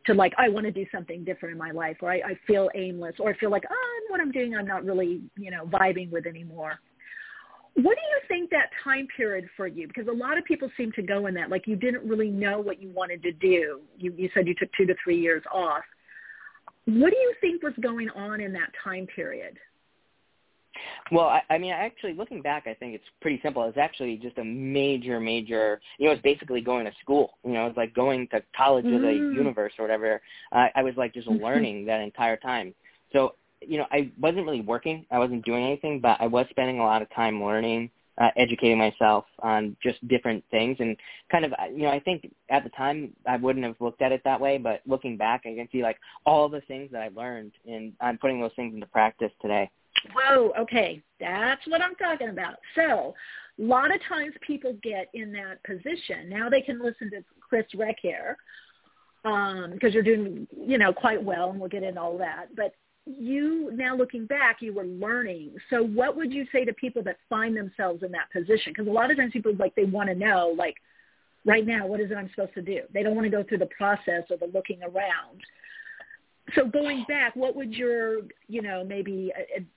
to 0.06 0.14
like, 0.14 0.34
I 0.38 0.50
want 0.50 0.66
to 0.66 0.72
do 0.72 0.86
something 0.92 1.24
different 1.24 1.54
in 1.54 1.58
my 1.58 1.72
life, 1.72 1.98
or 2.02 2.12
I, 2.12 2.16
I 2.18 2.40
feel 2.46 2.70
aimless, 2.76 3.16
or 3.20 3.30
I 3.30 3.38
feel 3.38 3.52
like, 3.52 3.64
oh, 3.70 4.00
what 4.10 4.22
I'm 4.22 4.32
doing, 4.32 4.56
I'm 4.56 4.68
not 4.68 4.84
really, 4.86 5.22
you 5.38 5.50
know, 5.50 5.66
vibing 5.66 6.12
with 6.12 6.26
anymore. 6.26 6.80
What 7.76 7.96
do 7.96 8.02
you 8.02 8.20
think 8.28 8.52
that 8.52 8.70
time 8.84 9.08
period 9.18 9.50
for 9.58 9.66
you? 9.66 9.88
Because 9.88 10.08
a 10.08 10.16
lot 10.16 10.38
of 10.38 10.46
people 10.46 10.70
seem 10.78 10.92
to 10.92 11.02
go 11.02 11.26
in 11.26 11.34
that, 11.34 11.50
like 11.50 11.66
you 11.66 11.76
didn't 11.76 12.08
really 12.08 12.30
know 12.30 12.60
what 12.60 12.80
you 12.80 12.92
wanted 12.94 13.24
to 13.24 13.32
do. 13.32 13.82
You, 13.98 14.14
you 14.16 14.30
said 14.34 14.48
you 14.48 14.54
took 14.54 14.70
two 14.78 14.86
to 14.86 14.94
three 15.04 15.20
years 15.20 15.42
off. 15.52 15.84
What 16.86 17.10
do 17.10 17.18
you 17.18 17.34
think 17.42 17.64
was 17.64 17.74
going 17.82 18.10
on 18.12 18.42
in 18.42 18.54
that 18.54 18.70
time 18.84 19.08
period? 19.16 19.58
Well, 21.12 21.26
I, 21.26 21.42
I 21.50 21.58
mean, 21.58 21.72
actually, 21.72 22.14
looking 22.14 22.42
back, 22.42 22.68
I 22.68 22.74
think 22.74 22.96
it's 22.96 23.04
pretty 23.22 23.40
simple. 23.44 23.64
It's 23.66 23.78
actually 23.78 24.18
just 24.18 24.38
a 24.38 24.44
major, 24.44 25.20
major. 25.20 25.80
You 25.98 26.08
know, 26.08 26.14
it's 26.14 26.22
basically 26.22 26.62
going 26.62 26.86
to 26.86 26.92
school. 27.02 27.38
You 27.44 27.54
know, 27.54 27.68
it's 27.68 27.78
like 27.78 27.94
going 27.94 28.28
to 28.30 28.42
college 28.56 28.86
mm. 28.86 28.96
or 28.96 29.00
the 29.02 29.14
universe 29.36 29.74
or 29.78 29.84
whatever. 29.84 30.22
Uh, 30.52 30.68
I 30.76 30.84
was 30.84 30.94
like 30.98 31.14
just 31.14 31.28
mm-hmm. 31.28 31.44
learning 31.44 31.86
that 31.86 32.02
entire 32.02 32.38
time. 32.38 32.74
So, 33.12 33.36
you 33.62 33.78
know, 33.78 33.86
I 33.92 34.12
wasn't 34.20 34.46
really 34.46 34.62
working. 34.62 35.06
I 35.12 35.20
wasn't 35.20 35.46
doing 35.46 35.64
anything, 35.64 36.00
but 36.00 36.18
I 36.20 36.28
was 36.28 36.46
spending 36.50 36.80
a 36.80 36.84
lot 36.84 37.02
of 37.02 37.10
time 37.14 37.44
learning, 37.44 37.92
uh, 38.20 38.30
educating 38.36 38.78
myself 38.78 39.26
on 39.40 39.78
just 39.82 40.06
different 40.08 40.44
things, 40.52 40.78
and 40.80 40.98
kind 41.32 41.46
of, 41.46 41.54
you 41.72 41.84
know, 41.84 41.90
I 41.90 42.00
think 42.00 42.30
at 42.50 42.64
the 42.64 42.70
time 42.72 43.14
I 43.28 43.38
wouldn't 43.38 43.66
have 43.66 43.76
looked 43.80 44.02
at 44.02 44.12
it 44.12 44.22
that 44.26 44.42
way, 44.42 44.58
but 44.58 44.82
looking 44.86 45.16
back, 45.18 45.44
I 45.46 45.56
can 45.56 45.70
see 45.72 45.82
like 45.82 45.98
all 46.26 46.50
the 46.50 46.62
things 46.62 46.92
that 46.92 47.02
I 47.02 47.10
learned, 47.16 47.54
and 47.68 47.94
I'm 48.02 48.18
putting 48.18 48.42
those 48.42 48.52
things 48.56 48.74
into 48.74 48.88
practice 48.88 49.32
today. 49.42 49.70
Whoa, 50.14 50.52
okay, 50.60 51.02
that's 51.20 51.62
what 51.68 51.82
I'm 51.82 51.96
talking 51.96 52.30
about. 52.30 52.56
So 52.76 53.14
a 53.60 53.64
lot 53.64 53.94
of 53.94 54.02
times 54.08 54.34
people 54.46 54.76
get 54.84 55.10
in 55.14 55.32
that 55.34 55.64
position. 55.64 56.30
Now 56.30 56.50
they 56.50 56.62
can 56.62 56.84
listen 56.84 57.10
to 57.12 57.24
Chris 57.40 57.66
Reck 57.76 57.98
here 58.02 58.38
because 59.22 59.66
um, 59.66 59.92
you're 59.92 60.04
doing, 60.04 60.48
you 60.56 60.78
know, 60.78 60.92
quite 60.92 61.24
well, 61.24 61.52
and 61.52 61.60
we'll 61.60 61.70
get 61.70 61.84
into 61.84 62.02
all 62.02 62.18
that. 62.18 62.48
But 62.56 62.74
you 63.06 63.72
now 63.74 63.96
looking 63.96 64.26
back, 64.26 64.58
you 64.62 64.74
were 64.74 64.86
learning. 64.86 65.56
So 65.70 65.84
what 65.84 66.16
would 66.16 66.34
you 66.34 66.46
say 66.52 66.66
to 66.66 66.74
people 66.74 67.04
that 67.04 67.18
find 67.30 67.56
themselves 67.56 68.04
in 68.04 68.12
that 68.12 68.32
position? 68.32 68.74
Because 68.74 68.88
a 68.88 68.92
lot 68.92 69.12
of 69.12 69.18
times 69.18 69.32
people 69.34 69.54
like 69.58 69.76
they 69.76 69.86
want 69.86 70.10
to 70.10 70.16
know, 70.16 70.54
like, 70.58 70.76
right 71.46 71.66
now, 71.66 71.86
what 71.86 72.00
is 72.00 72.12
it 72.12 72.16
I'm 72.16 72.30
supposed 72.30 72.54
to 72.56 72.62
do? 72.62 72.82
They 72.94 73.04
don't 73.04 73.16
want 73.16 73.26
to 73.26 73.30
go 73.30 73.44
through 73.44 73.60
the 73.60 73.70
process 73.78 74.24
of 74.30 74.40
the 74.40 74.50
looking 74.54 74.82
around 74.84 75.42
so 76.56 76.66
going 76.66 77.06
back, 77.08 77.36
what 77.36 77.56
would 77.56 77.74
your, 77.74 78.20
you 78.48 78.62
know, 78.62 78.84
maybe 78.84 79.32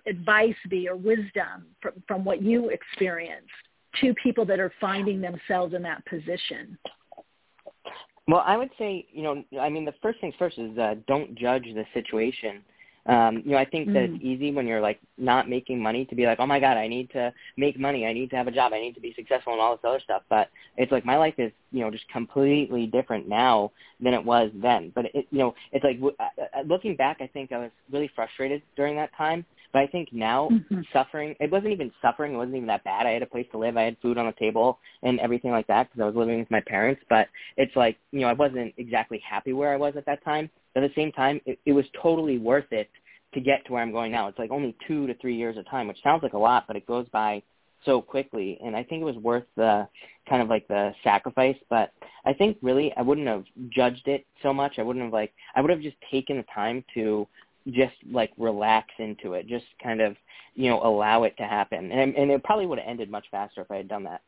advice 0.06 0.54
be 0.68 0.88
or 0.88 0.96
wisdom 0.96 1.66
from, 1.80 1.92
from 2.06 2.24
what 2.24 2.42
you 2.42 2.70
experienced 2.70 3.50
to 4.00 4.14
people 4.22 4.44
that 4.46 4.60
are 4.60 4.72
finding 4.80 5.20
themselves 5.20 5.74
in 5.74 5.82
that 5.82 6.04
position? 6.06 6.78
Well, 8.28 8.42
I 8.44 8.56
would 8.56 8.70
say, 8.78 9.06
you 9.12 9.22
know, 9.22 9.44
I 9.60 9.68
mean, 9.68 9.84
the 9.84 9.94
first 10.02 10.20
things 10.20 10.34
first 10.38 10.58
is 10.58 10.76
uh, 10.76 10.96
don't 11.06 11.34
judge 11.36 11.64
the 11.64 11.84
situation 11.94 12.62
um, 13.06 13.42
you 13.44 13.52
know, 13.52 13.58
I 13.58 13.64
think 13.64 13.86
that 13.88 14.10
mm. 14.10 14.16
it's 14.16 14.24
easy 14.24 14.50
when 14.50 14.66
you're 14.66 14.80
like 14.80 15.00
not 15.16 15.48
making 15.48 15.80
money 15.80 16.04
to 16.06 16.14
be 16.16 16.26
like, 16.26 16.40
oh 16.40 16.46
my 16.46 16.58
god, 16.58 16.76
I 16.76 16.88
need 16.88 17.10
to 17.10 17.32
make 17.56 17.78
money, 17.78 18.04
I 18.04 18.12
need 18.12 18.30
to 18.30 18.36
have 18.36 18.48
a 18.48 18.50
job, 18.50 18.72
I 18.72 18.80
need 18.80 18.94
to 18.94 19.00
be 19.00 19.14
successful, 19.14 19.52
and 19.52 19.62
all 19.62 19.76
this 19.76 19.84
other 19.84 20.00
stuff. 20.00 20.22
But 20.28 20.48
it's 20.76 20.90
like 20.90 21.04
my 21.04 21.16
life 21.16 21.34
is, 21.38 21.52
you 21.70 21.80
know, 21.80 21.90
just 21.90 22.08
completely 22.08 22.86
different 22.86 23.28
now 23.28 23.70
than 24.00 24.12
it 24.12 24.24
was 24.24 24.50
then. 24.54 24.90
But 24.94 25.06
it, 25.14 25.26
you 25.30 25.38
know, 25.38 25.54
it's 25.72 25.84
like 25.84 26.00
uh, 26.02 26.58
uh, 26.58 26.62
looking 26.66 26.96
back, 26.96 27.18
I 27.20 27.28
think 27.28 27.52
I 27.52 27.58
was 27.58 27.70
really 27.92 28.10
frustrated 28.14 28.62
during 28.76 28.96
that 28.96 29.16
time. 29.16 29.44
But 29.76 29.82
I 29.82 29.88
think 29.88 30.10
now 30.10 30.48
mm-hmm. 30.50 30.80
suffering, 30.90 31.36
it 31.38 31.50
wasn't 31.50 31.72
even 31.72 31.92
suffering. 32.00 32.32
It 32.32 32.38
wasn't 32.38 32.56
even 32.56 32.68
that 32.68 32.82
bad. 32.82 33.06
I 33.06 33.10
had 33.10 33.20
a 33.20 33.26
place 33.26 33.44
to 33.52 33.58
live. 33.58 33.76
I 33.76 33.82
had 33.82 33.98
food 34.00 34.16
on 34.16 34.24
the 34.24 34.32
table 34.32 34.78
and 35.02 35.20
everything 35.20 35.50
like 35.50 35.66
that 35.66 35.90
because 35.90 36.02
I 36.02 36.06
was 36.06 36.16
living 36.16 36.38
with 36.38 36.50
my 36.50 36.62
parents. 36.66 37.02
But 37.10 37.28
it's 37.58 37.76
like, 37.76 37.98
you 38.10 38.20
know, 38.20 38.28
I 38.28 38.32
wasn't 38.32 38.72
exactly 38.78 39.18
happy 39.18 39.52
where 39.52 39.74
I 39.74 39.76
was 39.76 39.92
at 39.98 40.06
that 40.06 40.24
time. 40.24 40.48
But 40.72 40.82
at 40.82 40.88
the 40.88 40.98
same 40.98 41.12
time, 41.12 41.42
it, 41.44 41.58
it 41.66 41.74
was 41.74 41.84
totally 42.00 42.38
worth 42.38 42.72
it 42.72 42.88
to 43.34 43.40
get 43.42 43.66
to 43.66 43.74
where 43.74 43.82
I'm 43.82 43.92
going 43.92 44.12
now. 44.12 44.28
It's 44.28 44.38
like 44.38 44.50
only 44.50 44.74
two 44.88 45.06
to 45.08 45.14
three 45.18 45.36
years 45.36 45.58
of 45.58 45.68
time, 45.68 45.88
which 45.88 46.02
sounds 46.02 46.22
like 46.22 46.32
a 46.32 46.38
lot, 46.38 46.64
but 46.66 46.76
it 46.76 46.86
goes 46.86 47.06
by 47.12 47.42
so 47.84 48.00
quickly. 48.00 48.58
And 48.64 48.74
I 48.74 48.82
think 48.82 49.02
it 49.02 49.04
was 49.04 49.16
worth 49.16 49.44
the 49.56 49.86
kind 50.26 50.40
of 50.40 50.48
like 50.48 50.66
the 50.68 50.94
sacrifice. 51.04 51.58
But 51.68 51.92
I 52.24 52.32
think 52.32 52.56
really 52.62 52.94
I 52.96 53.02
wouldn't 53.02 53.28
have 53.28 53.44
judged 53.68 54.08
it 54.08 54.24
so 54.42 54.54
much. 54.54 54.78
I 54.78 54.82
wouldn't 54.82 55.04
have 55.04 55.12
like 55.12 55.34
I 55.54 55.60
would 55.60 55.70
have 55.70 55.82
just 55.82 55.98
taken 56.10 56.38
the 56.38 56.44
time 56.54 56.82
to 56.94 57.28
just 57.70 57.94
like 58.10 58.32
relax 58.36 58.88
into 58.98 59.34
it, 59.34 59.46
just 59.46 59.66
kind 59.82 60.00
of 60.00 60.16
you 60.54 60.70
know 60.70 60.82
allow 60.82 61.24
it 61.24 61.36
to 61.38 61.44
happen. 61.44 61.90
And 61.90 62.14
and 62.14 62.30
it 62.30 62.44
probably 62.44 62.66
would 62.66 62.78
have 62.78 62.88
ended 62.88 63.10
much 63.10 63.26
faster 63.30 63.62
if 63.62 63.70
I 63.70 63.76
had 63.76 63.88
done 63.88 64.04
that. 64.04 64.22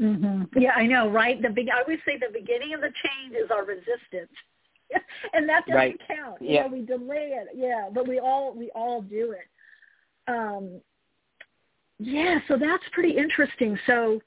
Mm-hmm. 0.00 0.58
Yeah, 0.58 0.72
I 0.74 0.86
know, 0.86 1.10
right? 1.10 1.40
The 1.40 1.50
big 1.50 1.68
I 1.68 1.80
always 1.80 1.98
say 2.06 2.16
the 2.16 2.32
beginning 2.32 2.74
of 2.74 2.80
the 2.80 2.92
change 3.02 3.34
is 3.34 3.50
our 3.50 3.64
resistance. 3.64 4.32
and 5.34 5.48
that 5.48 5.66
doesn't 5.66 5.76
right. 5.76 6.00
count. 6.08 6.40
You 6.40 6.54
yeah. 6.54 6.62
know, 6.62 6.68
we 6.68 6.84
delay 6.84 7.32
it. 7.34 7.48
Yeah, 7.54 7.88
but 7.92 8.08
we 8.08 8.18
all 8.18 8.54
we 8.54 8.70
all 8.74 9.02
do 9.02 9.32
it. 9.32 9.46
Um, 10.28 10.80
yeah, 11.98 12.38
so 12.48 12.56
that's 12.56 12.82
pretty 12.92 13.16
interesting. 13.16 13.78
So, 13.86 14.20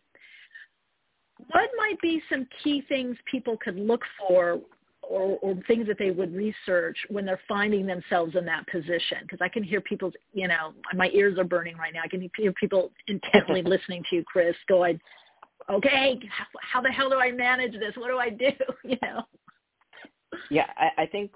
what 1.51 1.69
might 1.77 1.99
be 2.01 2.21
some 2.31 2.47
key 2.63 2.83
things 2.87 3.17
people 3.29 3.57
could 3.57 3.77
look 3.77 4.01
for, 4.19 4.59
or, 5.07 5.37
or 5.41 5.55
things 5.67 5.87
that 5.87 5.97
they 5.97 6.11
would 6.11 6.33
research 6.33 6.97
when 7.09 7.25
they're 7.25 7.39
finding 7.47 7.85
themselves 7.85 8.35
in 8.35 8.45
that 8.45 8.67
position? 8.67 9.17
Because 9.21 9.39
I 9.41 9.49
can 9.49 9.63
hear 9.63 9.81
people's, 9.81 10.13
you 10.33 10.47
know, 10.47 10.73
my 10.95 11.09
ears 11.13 11.37
are 11.37 11.43
burning 11.43 11.77
right 11.77 11.93
now. 11.93 12.01
I 12.03 12.07
can 12.07 12.29
hear 12.37 12.53
people 12.53 12.91
intently 13.07 13.61
listening 13.65 14.03
to 14.09 14.17
you, 14.17 14.23
Chris, 14.23 14.55
going, 14.67 14.99
"Okay, 15.69 16.19
how 16.61 16.81
the 16.81 16.91
hell 16.91 17.09
do 17.09 17.17
I 17.17 17.31
manage 17.31 17.73
this? 17.73 17.95
What 17.95 18.09
do 18.09 18.17
I 18.17 18.29
do?" 18.29 18.51
You 18.83 18.97
know. 19.01 19.23
Yeah, 20.49 20.67
I, 20.77 21.03
I 21.03 21.05
think 21.05 21.31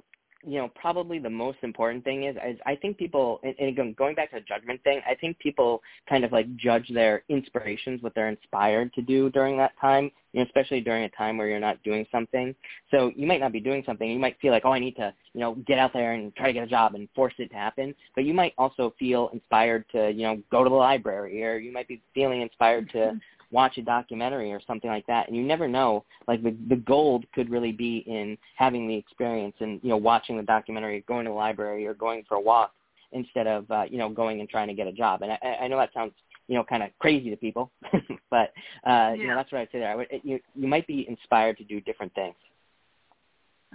you 0.47 0.57
know 0.57 0.69
probably 0.75 1.19
the 1.19 1.29
most 1.29 1.57
important 1.61 2.03
thing 2.03 2.23
is, 2.23 2.35
is 2.47 2.57
I 2.65 2.75
think 2.75 2.97
people 2.97 3.39
and, 3.43 3.53
again 3.59 3.93
going 3.97 4.15
back 4.15 4.31
to 4.31 4.37
the 4.37 4.41
judgment 4.41 4.81
thing, 4.83 5.01
I 5.07 5.13
think 5.13 5.37
people 5.39 5.81
kind 6.09 6.23
of 6.23 6.31
like 6.31 6.55
judge 6.55 6.87
their 6.93 7.23
inspirations, 7.29 8.01
what 8.01 8.15
they're 8.15 8.29
inspired 8.29 8.93
to 8.93 9.01
do 9.01 9.29
during 9.29 9.57
that 9.57 9.73
time, 9.79 10.09
you 10.31 10.39
know, 10.39 10.45
especially 10.45 10.79
during 10.79 11.03
a 11.03 11.09
time 11.09 11.37
where 11.37 11.49
you're 11.49 11.59
not 11.59 11.83
doing 11.83 12.05
something. 12.11 12.55
So 12.91 13.11
you 13.15 13.27
might 13.27 13.41
not 13.41 13.51
be 13.51 13.59
doing 13.59 13.83
something. 13.85 14.09
You 14.09 14.19
might 14.19 14.39
feel 14.39 14.51
like, 14.51 14.63
oh, 14.65 14.71
I 14.71 14.79
need 14.79 14.95
to, 14.95 15.13
you 15.33 15.41
know, 15.41 15.55
get 15.67 15.79
out 15.79 15.91
there 15.93 16.13
and 16.13 16.33
try 16.35 16.47
to 16.47 16.53
get 16.53 16.63
a 16.63 16.67
job 16.67 16.95
and 16.95 17.09
force 17.13 17.33
it 17.37 17.49
to 17.49 17.55
happen. 17.55 17.93
But 18.15 18.23
you 18.23 18.33
might 18.33 18.53
also 18.57 18.93
feel 18.97 19.29
inspired 19.33 19.85
to, 19.91 20.11
you 20.11 20.23
know, 20.23 20.41
go 20.49 20.63
to 20.63 20.69
the 20.69 20.75
library, 20.75 21.43
or 21.43 21.57
you 21.57 21.73
might 21.73 21.87
be 21.87 22.01
feeling 22.13 22.41
inspired 22.41 22.89
to 22.91 22.97
mm-hmm 22.97 23.17
watch 23.51 23.77
a 23.77 23.81
documentary 23.81 24.51
or 24.51 24.61
something 24.67 24.89
like 24.89 25.05
that 25.07 25.27
and 25.27 25.35
you 25.35 25.43
never 25.43 25.67
know 25.67 26.03
like 26.27 26.43
the 26.43 26.55
the 26.69 26.75
gold 26.75 27.25
could 27.33 27.49
really 27.49 27.71
be 27.71 28.03
in 28.07 28.37
having 28.55 28.87
the 28.87 28.95
experience 28.95 29.55
and 29.59 29.79
you 29.83 29.89
know 29.89 29.97
watching 29.97 30.35
the 30.35 30.43
documentary 30.43 31.03
going 31.07 31.25
to 31.25 31.31
the 31.31 31.35
library 31.35 31.85
or 31.87 31.93
going 31.93 32.23
for 32.27 32.35
a 32.35 32.41
walk 32.41 32.73
instead 33.13 33.47
of 33.47 33.69
uh, 33.71 33.83
you 33.89 33.97
know 33.97 34.09
going 34.09 34.39
and 34.39 34.49
trying 34.49 34.67
to 34.67 34.73
get 34.73 34.87
a 34.87 34.91
job. 34.91 35.21
And 35.21 35.31
i 35.31 35.57
i 35.61 35.67
know 35.67 35.77
that 35.77 35.93
sounds 35.93 36.13
you 36.47 36.55
know 36.55 36.63
kind 36.63 36.83
of 36.83 36.89
crazy 36.99 37.29
to 37.29 37.37
people 37.37 37.71
but 38.29 38.51
uh 38.85 38.85
yeah. 38.85 39.13
you 39.13 39.27
know 39.27 39.35
that's 39.35 39.51
what 39.51 39.61
i'd 39.61 39.69
say 39.71 39.79
there. 39.79 39.91
I 39.91 39.95
would 39.95 40.07
you 40.23 40.39
you 40.55 40.67
might 40.67 40.87
be 40.87 41.05
inspired 41.07 41.57
to 41.57 41.63
do 41.63 41.79
different 41.81 42.13
things. 42.15 42.35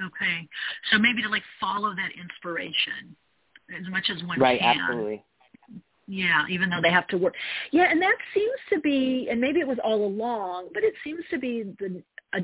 Okay. 0.03 0.49
So 0.91 0.99
maybe 0.99 1.23
to 1.23 1.29
like 1.29 1.43
follow 1.61 1.91
that 1.95 2.11
inspiration 2.19 3.15
as 3.79 3.89
much 3.91 4.11
as 4.11 4.23
one 4.25 4.39
right, 4.41 4.61
can. 4.61 4.69
right 4.69 4.79
absolutely 4.81 5.25
yeah, 6.07 6.45
even 6.51 6.71
though 6.71 6.81
they 6.83 6.91
have 6.91 7.07
to 7.09 7.19
work. 7.19 7.35
Yeah, 7.71 7.91
and 7.91 8.01
that 8.03 8.17
seems 8.35 8.59
to 8.73 8.81
be, 8.81 9.29
and 9.31 9.41
maybe 9.41 9.61
it 9.61 9.67
was 9.67 9.79
all 9.83 10.05
along, 10.05 10.69
but 10.75 10.83
it 10.83 10.95
seems 11.05 11.21
to 11.31 11.39
be 11.39 11.65
the 11.79 12.03
a, 12.35 12.41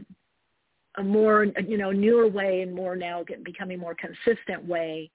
a 1.00 1.02
more 1.02 1.46
you 1.66 1.78
know 1.78 1.90
newer 1.90 2.28
way 2.28 2.62
and 2.62 2.74
more 2.74 2.96
now 2.96 3.24
becoming 3.44 3.78
more 3.78 3.94
consistent 3.94 4.64
way 4.64 5.10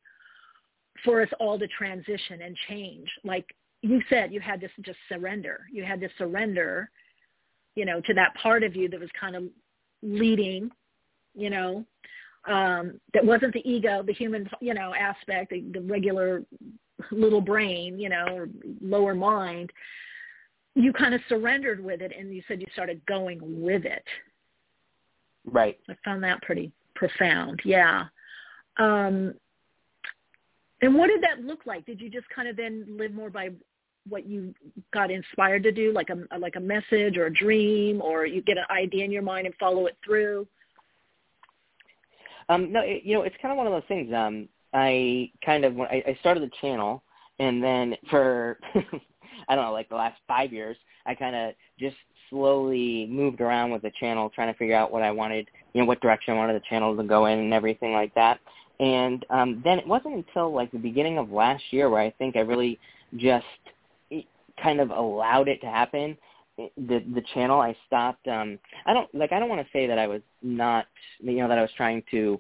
for 1.04 1.22
us 1.22 1.30
all 1.40 1.58
to 1.60 1.68
transition 1.68 2.42
and 2.42 2.56
change. 2.68 3.08
Like 3.24 3.46
you 3.82 4.02
said, 4.10 4.32
you 4.32 4.40
had 4.40 4.62
to 4.62 4.68
just 4.82 5.00
surrender. 5.10 5.62
You 5.72 5.84
had 5.84 6.00
to 6.02 6.10
surrender, 6.18 6.90
you 7.76 7.86
know, 7.86 8.02
to 8.02 8.14
that 8.14 8.34
part 8.42 8.64
of 8.64 8.76
you 8.76 8.90
that 8.90 9.00
was 9.00 9.10
kind 9.20 9.36
of 9.36 9.44
leading, 10.02 10.70
you 11.34 11.50
know, 11.50 11.86
um, 12.48 13.00
that 13.14 13.26
wasn't 13.26 13.54
the 13.54 13.70
ego, 13.70 14.04
the 14.06 14.14
human, 14.14 14.50
you 14.62 14.74
know, 14.74 14.94
aspect, 14.94 15.52
the, 15.52 15.64
the 15.74 15.82
regular 15.82 16.44
little 17.12 17.42
brain, 17.42 18.00
you 18.00 18.10
know, 18.10 18.26
or 18.32 18.50
lower 18.82 19.16
mind, 19.16 19.72
you 20.76 20.92
kind 20.94 21.14
of 21.14 21.22
surrendered 21.30 21.84
with 21.84 22.02
it 22.02 22.12
and 22.18 22.34
you 22.34 22.42
said 22.48 22.60
you 22.60 22.68
started 22.74 23.02
going 23.06 23.40
with 23.42 23.86
it. 23.86 24.04
Right. 25.46 25.78
I 25.90 25.96
found 26.04 26.24
that 26.24 26.42
pretty 26.42 26.72
profound. 26.96 27.62
Yeah. 27.66 28.06
Um, 28.78 29.34
and 30.82 30.96
what 30.96 31.08
did 31.08 31.22
that 31.24 31.44
look 31.46 31.66
like? 31.66 31.86
Did 31.86 32.02
you 32.02 32.10
just 32.10 32.28
kind 32.30 32.48
of 32.48 32.56
then 32.56 32.86
live 32.90 33.14
more 33.14 33.30
by 33.30 33.50
what 34.10 34.26
you 34.26 34.54
got 34.94 35.12
inspired 35.12 35.64
to 35.64 35.72
do, 35.72 35.94
like 35.94 36.10
a 36.10 36.38
like 36.38 36.56
a 36.58 36.60
message 36.60 37.18
or 37.18 37.28
a 37.28 37.34
dream, 37.34 38.02
or 38.02 38.26
you 38.26 38.42
get 38.42 38.58
an 38.58 38.66
idea 38.70 39.06
in 39.06 39.12
your 39.12 39.22
mind 39.22 39.46
and 39.46 39.56
follow 39.56 39.86
it 39.86 39.98
through? 40.04 40.46
Um, 42.50 42.72
no, 42.74 42.82
it, 42.82 43.04
you 43.06 43.14
know, 43.14 43.22
it's 43.22 43.36
kind 43.42 43.52
of 43.52 43.58
one 43.58 43.68
of 43.68 43.72
those 43.72 43.88
things. 43.88 44.14
Um, 44.14 44.50
I 44.74 45.32
kind 45.46 45.66
of 45.66 45.80
I, 45.80 46.04
I 46.08 46.18
started 46.20 46.44
the 46.44 46.52
channel, 46.62 47.04
and 47.40 47.64
then 47.64 47.96
for 48.10 48.60
I 49.48 49.56
don't 49.56 49.66
know, 49.66 49.74
like 49.74 49.90
the 49.90 49.96
last 49.96 50.20
five 50.28 50.54
years, 50.54 50.78
I 51.06 51.16
kind 51.16 51.36
of 51.36 51.54
just 51.80 51.96
slowly 52.30 53.08
moved 53.10 53.42
around 53.42 53.72
with 53.72 53.82
the 53.82 53.92
channel, 54.00 54.30
trying 54.30 54.52
to 54.52 54.58
figure 54.58 54.76
out 54.76 54.92
what 54.92 55.04
I 55.04 55.12
wanted, 55.12 55.50
you 55.74 55.82
know, 55.82 55.88
what 55.88 56.02
direction 56.02 56.34
I 56.34 56.38
wanted 56.38 56.56
the 56.56 56.66
channel 56.70 56.96
to 56.96 57.04
go 57.04 57.28
in, 57.28 57.40
and 57.40 57.54
everything 57.54 57.94
like 57.94 58.14
that. 58.16 58.40
And 58.80 59.26
um, 59.30 59.62
then 59.64 59.78
it 59.80 59.88
wasn't 59.88 60.16
until 60.16 60.54
like 60.54 60.72
the 60.72 60.80
beginning 60.80 61.18
of 61.18 61.32
last 61.32 61.64
year 61.72 61.90
where 61.90 62.02
I 62.02 62.12
think 62.12 62.36
I 62.36 62.40
really 62.40 62.80
just 63.18 63.46
kind 64.62 64.80
of 64.80 64.90
allowed 64.92 65.48
it 65.48 65.62
to 65.62 65.68
happen 65.68 66.18
the 66.58 67.04
the 67.16 67.24
channel 67.34 67.60
i 67.60 67.76
stopped 67.88 68.28
um 68.28 68.60
i 68.86 68.94
don't 68.94 69.14
like 69.16 69.32
i 69.32 69.40
don't 69.40 69.50
want 69.50 69.66
to 69.66 69.72
say 69.74 69.88
that 69.88 69.98
i 69.98 70.06
was 70.06 70.22
not 70.42 70.86
you 71.20 71.38
know 71.38 71.48
that 71.48 71.58
i 71.58 71.62
was 71.62 71.72
trying 71.76 72.04
to 72.12 72.40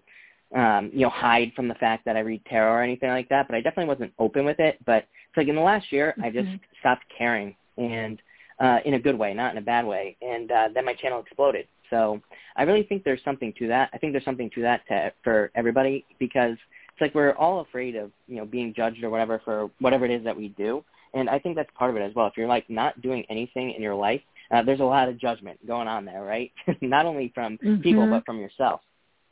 um 0.55 0.89
you 0.93 1.01
know 1.01 1.09
hide 1.09 1.51
from 1.55 1.67
the 1.67 1.75
fact 1.75 2.05
that 2.05 2.15
i 2.15 2.19
read 2.19 2.43
tarot 2.45 2.71
or 2.71 2.83
anything 2.83 3.09
like 3.09 3.29
that 3.29 3.47
but 3.47 3.55
i 3.55 3.61
definitely 3.61 3.91
wasn't 3.91 4.11
open 4.19 4.45
with 4.45 4.59
it 4.59 4.77
but 4.85 5.07
it's 5.27 5.37
like 5.37 5.47
in 5.47 5.55
the 5.55 5.61
last 5.61 5.91
year 5.91 6.13
mm-hmm. 6.17 6.23
i 6.23 6.29
just 6.29 6.47
mm-hmm. 6.47 6.57
stopped 6.79 7.03
caring 7.15 7.55
and 7.77 8.21
uh 8.59 8.77
in 8.85 8.95
a 8.95 8.99
good 8.99 9.17
way 9.17 9.33
not 9.33 9.51
in 9.51 9.57
a 9.57 9.65
bad 9.65 9.85
way 9.85 10.15
and 10.21 10.51
uh 10.51 10.69
then 10.73 10.85
my 10.85 10.93
channel 10.93 11.19
exploded 11.19 11.67
so 11.89 12.21
i 12.55 12.63
really 12.63 12.83
think 12.83 13.03
there's 13.03 13.23
something 13.23 13.53
to 13.57 13.67
that 13.67 13.89
i 13.93 13.97
think 13.97 14.13
there's 14.13 14.25
something 14.25 14.49
to 14.53 14.61
that 14.61 14.81
to, 14.87 15.11
for 15.23 15.51
everybody 15.55 16.05
because 16.19 16.57
it's 16.91 17.01
like 17.01 17.15
we're 17.15 17.33
all 17.33 17.61
afraid 17.61 17.95
of 17.95 18.11
you 18.27 18.37
know 18.37 18.45
being 18.45 18.73
judged 18.75 19.03
or 19.03 19.09
whatever 19.09 19.41
for 19.43 19.69
whatever 19.79 20.05
it 20.05 20.11
is 20.11 20.23
that 20.23 20.35
we 20.35 20.49
do 20.49 20.83
and 21.13 21.29
I 21.29 21.39
think 21.39 21.55
that's 21.55 21.69
part 21.77 21.91
of 21.91 21.97
it 21.97 22.01
as 22.01 22.13
well. 22.15 22.27
If 22.27 22.33
you're 22.37 22.47
like 22.47 22.69
not 22.69 23.01
doing 23.01 23.23
anything 23.29 23.71
in 23.71 23.81
your 23.81 23.95
life, 23.95 24.21
uh, 24.51 24.63
there's 24.63 24.79
a 24.79 24.85
lot 24.85 25.09
of 25.09 25.19
judgment 25.19 25.65
going 25.65 25.87
on 25.87 26.05
there, 26.05 26.23
right? 26.23 26.51
not 26.81 27.05
only 27.05 27.31
from 27.33 27.57
mm-hmm. 27.57 27.81
people 27.81 28.07
but 28.09 28.25
from 28.25 28.39
yourself. 28.39 28.81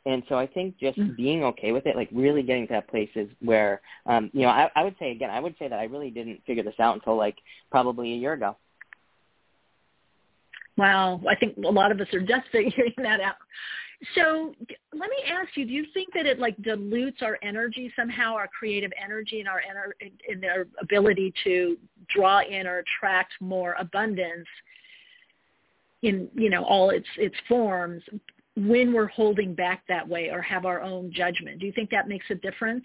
And 0.04 0.22
so 0.28 0.36
I 0.36 0.46
think 0.46 0.78
just 0.78 0.98
mm-hmm. 0.98 1.14
being 1.14 1.44
okay 1.44 1.70
with 1.70 1.86
it, 1.86 1.94
like 1.94 2.08
really 2.12 2.42
getting 2.42 2.66
to 2.66 2.72
that 2.72 2.88
place 2.88 3.10
is 3.14 3.28
where, 3.40 3.80
um, 4.06 4.30
you 4.32 4.42
know, 4.42 4.48
I, 4.48 4.68
I 4.74 4.82
would 4.82 4.96
say 4.98 5.12
again, 5.12 5.30
I 5.30 5.38
would 5.38 5.54
say 5.58 5.68
that 5.68 5.78
I 5.78 5.84
really 5.84 6.10
didn't 6.10 6.42
figure 6.44 6.64
this 6.64 6.74
out 6.80 6.94
until 6.94 7.16
like 7.16 7.36
probably 7.70 8.12
a 8.12 8.16
year 8.16 8.32
ago. 8.32 8.56
Wow, 10.76 11.20
I 11.28 11.36
think 11.36 11.56
a 11.58 11.70
lot 11.70 11.92
of 11.92 12.00
us 12.00 12.08
are 12.12 12.20
just 12.20 12.46
figuring 12.52 12.94
that 12.98 13.20
out. 13.20 13.36
So 14.16 14.52
let 14.92 15.10
me 15.10 15.16
ask 15.30 15.56
you: 15.56 15.64
Do 15.64 15.72
you 15.72 15.86
think 15.94 16.12
that 16.14 16.26
it 16.26 16.40
like 16.40 16.60
dilutes 16.62 17.18
our 17.22 17.38
energy 17.40 17.92
somehow, 17.94 18.34
our 18.34 18.48
creative 18.48 18.90
energy, 19.00 19.38
and 19.38 19.48
our 19.48 19.60
ener- 19.60 20.10
in 20.28 20.44
our 20.44 20.66
ability 20.80 21.32
to 21.44 21.76
draw 22.08 22.40
in 22.40 22.66
or 22.66 22.78
attract 22.78 23.34
more 23.40 23.76
abundance 23.78 24.48
in 26.02 26.28
you 26.34 26.50
know 26.50 26.64
all 26.64 26.90
its 26.90 27.06
its 27.16 27.36
forms 27.48 28.02
when 28.56 28.92
we're 28.92 29.06
holding 29.06 29.54
back 29.54 29.82
that 29.88 30.06
way 30.06 30.28
or 30.30 30.42
have 30.42 30.66
our 30.66 30.80
own 30.82 31.12
judgment? 31.12 31.58
Do 31.58 31.66
you 31.66 31.72
think 31.72 31.90
that 31.90 32.08
makes 32.08 32.26
a 32.30 32.34
difference? 32.34 32.84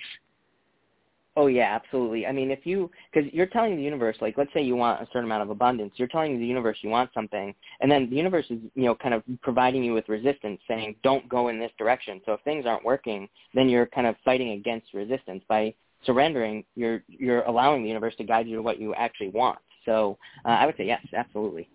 Oh 1.37 1.45
yeah, 1.45 1.75
absolutely. 1.75 2.25
I 2.25 2.31
mean, 2.31 2.49
if 2.49 2.65
you 2.65 2.89
because 3.13 3.31
you're 3.31 3.45
telling 3.45 3.75
the 3.75 3.83
universe, 3.83 4.17
like 4.21 4.39
let's 4.39 4.51
say 4.55 4.63
you 4.63 4.75
want 4.75 5.03
a 5.03 5.05
certain 5.13 5.25
amount 5.25 5.43
of 5.43 5.51
abundance, 5.51 5.93
you're 5.95 6.07
telling 6.07 6.39
the 6.39 6.45
universe 6.45 6.77
you 6.81 6.89
want 6.89 7.11
something, 7.13 7.53
and 7.79 7.91
then 7.91 8.09
the 8.09 8.15
universe 8.15 8.47
is 8.49 8.57
you 8.73 8.85
know 8.85 8.95
kind 8.95 9.13
of 9.13 9.21
providing 9.43 9.83
you 9.83 9.93
with 9.93 10.09
resistance, 10.09 10.59
saying 10.67 10.95
don't 11.03 11.29
go 11.29 11.49
in 11.49 11.59
this 11.59 11.71
direction. 11.77 12.21
So 12.25 12.33
if 12.33 12.41
things 12.41 12.65
aren't 12.65 12.83
working, 12.83 13.29
then 13.53 13.69
you're 13.69 13.85
kind 13.85 14.07
of 14.07 14.15
fighting 14.25 14.53
against 14.53 14.95
resistance 14.95 15.43
by 15.47 15.75
surrendering. 16.05 16.63
You're 16.73 17.03
you're 17.07 17.43
allowing 17.43 17.83
the 17.83 17.89
universe 17.89 18.15
to 18.15 18.23
guide 18.23 18.47
you 18.47 18.55
to 18.55 18.63
what 18.63 18.79
you 18.79 18.95
actually 18.95 19.29
want. 19.29 19.59
So 19.85 20.17
uh, 20.43 20.49
I 20.49 20.65
would 20.65 20.75
say 20.75 20.85
yes, 20.85 21.05
absolutely. 21.15 21.69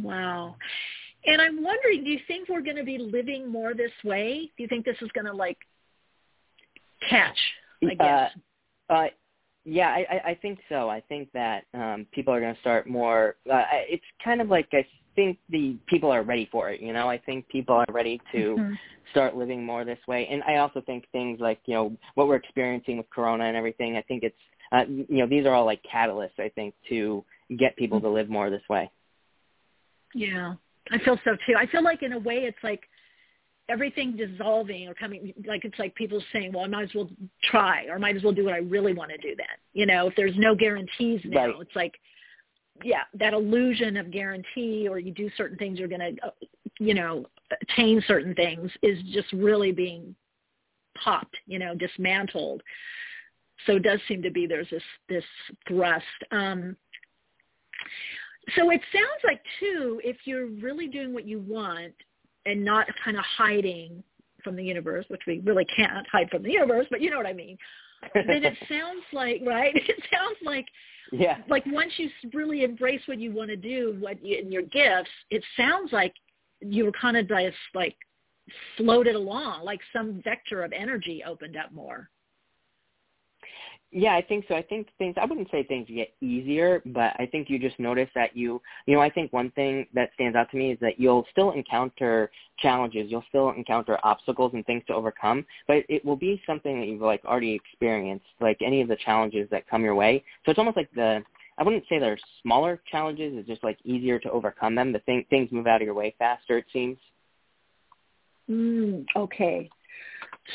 Wow. 0.00 0.54
And 1.26 1.40
I'm 1.40 1.62
wondering, 1.62 2.04
do 2.04 2.10
you 2.10 2.20
think 2.26 2.48
we're 2.48 2.60
going 2.60 2.76
to 2.76 2.84
be 2.84 2.98
living 2.98 3.50
more 3.50 3.74
this 3.74 3.92
way? 4.04 4.50
Do 4.56 4.62
you 4.62 4.68
think 4.68 4.84
this 4.84 4.96
is 5.00 5.08
going 5.14 5.26
to 5.26 5.32
like 5.32 5.58
catch 7.08 7.38
I 7.82 7.86
uh, 7.86 7.94
guess. 7.96 8.30
Uh, 8.88 8.92
uh, 8.92 9.06
yeah, 9.64 9.88
I, 9.88 10.30
I 10.30 10.38
think 10.40 10.58
so. 10.68 10.90
I 10.90 11.00
think 11.00 11.30
that 11.32 11.64
um, 11.72 12.06
people 12.12 12.34
are 12.34 12.40
going 12.40 12.54
to 12.54 12.60
start 12.60 12.86
more. 12.86 13.36
Uh, 13.50 13.62
it's 13.88 14.04
kind 14.22 14.42
of 14.42 14.48
like 14.48 14.68
I 14.72 14.86
think 15.16 15.38
the 15.48 15.76
people 15.86 16.10
are 16.10 16.22
ready 16.22 16.48
for 16.52 16.70
it. 16.70 16.80
You 16.80 16.92
know, 16.92 17.08
I 17.08 17.18
think 17.18 17.48
people 17.48 17.74
are 17.76 17.86
ready 17.90 18.20
to 18.32 18.56
mm-hmm. 18.56 18.72
start 19.10 19.36
living 19.36 19.64
more 19.64 19.84
this 19.84 19.98
way. 20.06 20.28
And 20.30 20.42
I 20.42 20.56
also 20.56 20.82
think 20.82 21.04
things 21.12 21.40
like 21.40 21.60
you 21.64 21.74
know 21.74 21.96
what 22.14 22.28
we're 22.28 22.36
experiencing 22.36 22.98
with 22.98 23.08
Corona 23.08 23.44
and 23.44 23.56
everything. 23.56 23.96
I 23.96 24.02
think 24.02 24.22
it's 24.22 24.36
uh, 24.70 24.84
you 24.86 25.18
know 25.18 25.26
these 25.26 25.46
are 25.46 25.54
all 25.54 25.64
like 25.64 25.80
catalysts. 25.82 26.38
I 26.38 26.50
think 26.50 26.74
to 26.90 27.24
get 27.58 27.74
people 27.76 27.98
mm-hmm. 27.98 28.08
to 28.08 28.12
live 28.12 28.28
more 28.28 28.50
this 28.50 28.62
way. 28.68 28.90
Yeah, 30.14 30.54
I 30.90 30.98
feel 30.98 31.18
so 31.24 31.36
too. 31.46 31.54
I 31.56 31.66
feel 31.66 31.82
like 31.82 32.02
in 32.02 32.12
a 32.12 32.18
way 32.18 32.44
it's 32.44 32.62
like 32.62 32.82
everything 33.68 34.16
dissolving 34.16 34.88
or 34.88 34.94
coming 34.94 35.32
like 35.46 35.64
it's 35.64 35.78
like 35.78 35.94
people 35.94 36.22
saying 36.32 36.52
well 36.52 36.64
i 36.64 36.68
might 36.68 36.82
as 36.82 36.94
well 36.94 37.08
try 37.44 37.86
or 37.86 37.94
I 37.94 37.98
might 37.98 38.16
as 38.16 38.22
well 38.22 38.32
do 38.32 38.44
what 38.44 38.54
i 38.54 38.58
really 38.58 38.92
want 38.92 39.10
to 39.10 39.16
do 39.16 39.34
then 39.36 39.46
you 39.72 39.86
know 39.86 40.08
if 40.08 40.14
there's 40.16 40.36
no 40.36 40.54
guarantees 40.54 41.20
now 41.24 41.46
right. 41.46 41.54
it's 41.60 41.74
like 41.74 41.94
yeah 42.82 43.02
that 43.14 43.32
illusion 43.32 43.96
of 43.96 44.10
guarantee 44.10 44.86
or 44.88 44.98
you 44.98 45.12
do 45.12 45.30
certain 45.36 45.56
things 45.56 45.78
you're 45.78 45.88
going 45.88 46.16
to 46.16 46.26
uh, 46.26 46.30
you 46.78 46.92
know 46.92 47.24
attain 47.62 48.02
certain 48.06 48.34
things 48.34 48.70
is 48.82 48.98
just 49.12 49.32
really 49.32 49.72
being 49.72 50.14
popped 51.02 51.36
you 51.46 51.58
know 51.58 51.74
dismantled 51.74 52.62
so 53.66 53.76
it 53.76 53.82
does 53.82 54.00
seem 54.08 54.22
to 54.22 54.30
be 54.30 54.46
there's 54.46 54.68
this 54.70 54.82
this 55.08 55.24
thrust 55.66 56.04
um 56.32 56.76
so 58.56 58.70
it 58.70 58.80
sounds 58.92 59.22
like 59.24 59.42
too 59.60 60.00
if 60.04 60.16
you're 60.24 60.46
really 60.46 60.88
doing 60.88 61.12
what 61.12 61.26
you 61.26 61.40
want 61.40 61.94
and 62.46 62.64
not 62.64 62.86
kind 63.04 63.16
of 63.16 63.24
hiding 63.24 64.02
from 64.42 64.56
the 64.56 64.62
universe, 64.62 65.06
which 65.08 65.22
we 65.26 65.40
really 65.40 65.64
can't 65.64 66.06
hide 66.12 66.28
from 66.30 66.42
the 66.42 66.50
universe, 66.50 66.86
but 66.90 67.00
you 67.00 67.10
know 67.10 67.16
what 67.16 67.26
I 67.26 67.32
mean. 67.32 67.56
then 68.14 68.44
it 68.44 68.56
sounds 68.68 69.04
like 69.12 69.42
right. 69.46 69.74
It 69.88 70.02
sounds 70.12 70.36
like 70.44 70.66
yeah. 71.12 71.38
Like 71.48 71.64
once 71.66 71.92
you 71.96 72.08
really 72.32 72.64
embrace 72.64 73.00
what 73.06 73.18
you 73.18 73.32
want 73.32 73.50
to 73.50 73.56
do, 73.56 73.96
what 74.00 74.24
you, 74.24 74.38
in 74.38 74.50
your 74.50 74.62
gifts, 74.62 75.10
it 75.30 75.44
sounds 75.56 75.92
like 75.92 76.14
you 76.60 76.84
were 76.84 76.92
kind 76.92 77.16
of 77.16 77.28
just 77.28 77.56
like 77.74 77.96
floated 78.76 79.14
along, 79.14 79.64
like 79.64 79.80
some 79.92 80.20
vector 80.22 80.62
of 80.62 80.72
energy 80.72 81.22
opened 81.26 81.56
up 81.56 81.72
more. 81.72 82.10
Yeah, 83.96 84.16
I 84.16 84.22
think 84.22 84.46
so. 84.48 84.56
I 84.56 84.62
think 84.62 84.88
things, 84.98 85.14
I 85.16 85.24
wouldn't 85.24 85.48
say 85.52 85.62
things 85.62 85.86
get 85.88 86.12
easier, 86.20 86.82
but 86.84 87.14
I 87.20 87.28
think 87.30 87.48
you 87.48 87.60
just 87.60 87.78
notice 87.78 88.08
that 88.16 88.36
you, 88.36 88.60
you 88.86 88.94
know, 88.96 89.00
I 89.00 89.08
think 89.08 89.32
one 89.32 89.52
thing 89.52 89.86
that 89.94 90.10
stands 90.14 90.34
out 90.34 90.50
to 90.50 90.56
me 90.56 90.72
is 90.72 90.78
that 90.80 90.98
you'll 90.98 91.24
still 91.30 91.52
encounter 91.52 92.28
challenges. 92.58 93.08
You'll 93.08 93.22
still 93.28 93.50
encounter 93.50 93.96
obstacles 94.02 94.50
and 94.52 94.66
things 94.66 94.82
to 94.88 94.94
overcome, 94.94 95.46
but 95.68 95.84
it 95.88 96.04
will 96.04 96.16
be 96.16 96.42
something 96.44 96.80
that 96.80 96.88
you've 96.88 97.02
like 97.02 97.24
already 97.24 97.52
experienced, 97.52 98.26
like 98.40 98.58
any 98.62 98.80
of 98.82 98.88
the 98.88 98.96
challenges 98.96 99.48
that 99.52 99.68
come 99.70 99.84
your 99.84 99.94
way. 99.94 100.24
So 100.44 100.50
it's 100.50 100.58
almost 100.58 100.76
like 100.76 100.90
the, 100.96 101.22
I 101.58 101.62
wouldn't 101.62 101.84
say 101.88 102.00
they're 102.00 102.18
smaller 102.42 102.82
challenges. 102.90 103.34
It's 103.36 103.46
just 103.46 103.62
like 103.62 103.78
easier 103.84 104.18
to 104.18 104.30
overcome 104.32 104.74
them. 104.74 104.92
The 104.92 104.98
thing, 105.00 105.24
things 105.30 105.52
move 105.52 105.68
out 105.68 105.80
of 105.80 105.86
your 105.86 105.94
way 105.94 106.16
faster, 106.18 106.58
it 106.58 106.66
seems. 106.72 106.98
Mm, 108.50 109.04
okay. 109.14 109.70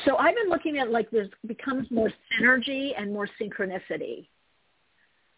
So 0.05 0.17
I've 0.17 0.35
been 0.35 0.49
looking 0.49 0.77
at 0.77 0.91
like 0.91 1.09
there's 1.11 1.29
becomes 1.47 1.89
more 1.89 2.11
synergy 2.39 2.91
and 2.97 3.11
more 3.11 3.27
synchronicity. 3.41 4.27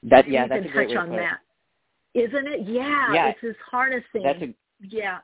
That 0.03 0.29
yeah, 0.29 0.43
you 0.43 0.49
that's 0.49 0.61
can 0.63 0.69
a 0.69 0.73
great 0.73 0.89
touch 0.89 0.97
on 0.97 1.09
that. 1.11 1.39
Isn't 2.13 2.47
it? 2.47 2.67
Yeah, 2.67 3.13
yeah, 3.13 3.27
it's 3.29 3.41
this 3.41 3.55
harnessing. 3.69 4.23
That's 4.23 4.41
a 4.41 4.53
yeah. 4.81 5.19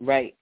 Right. 0.00 0.36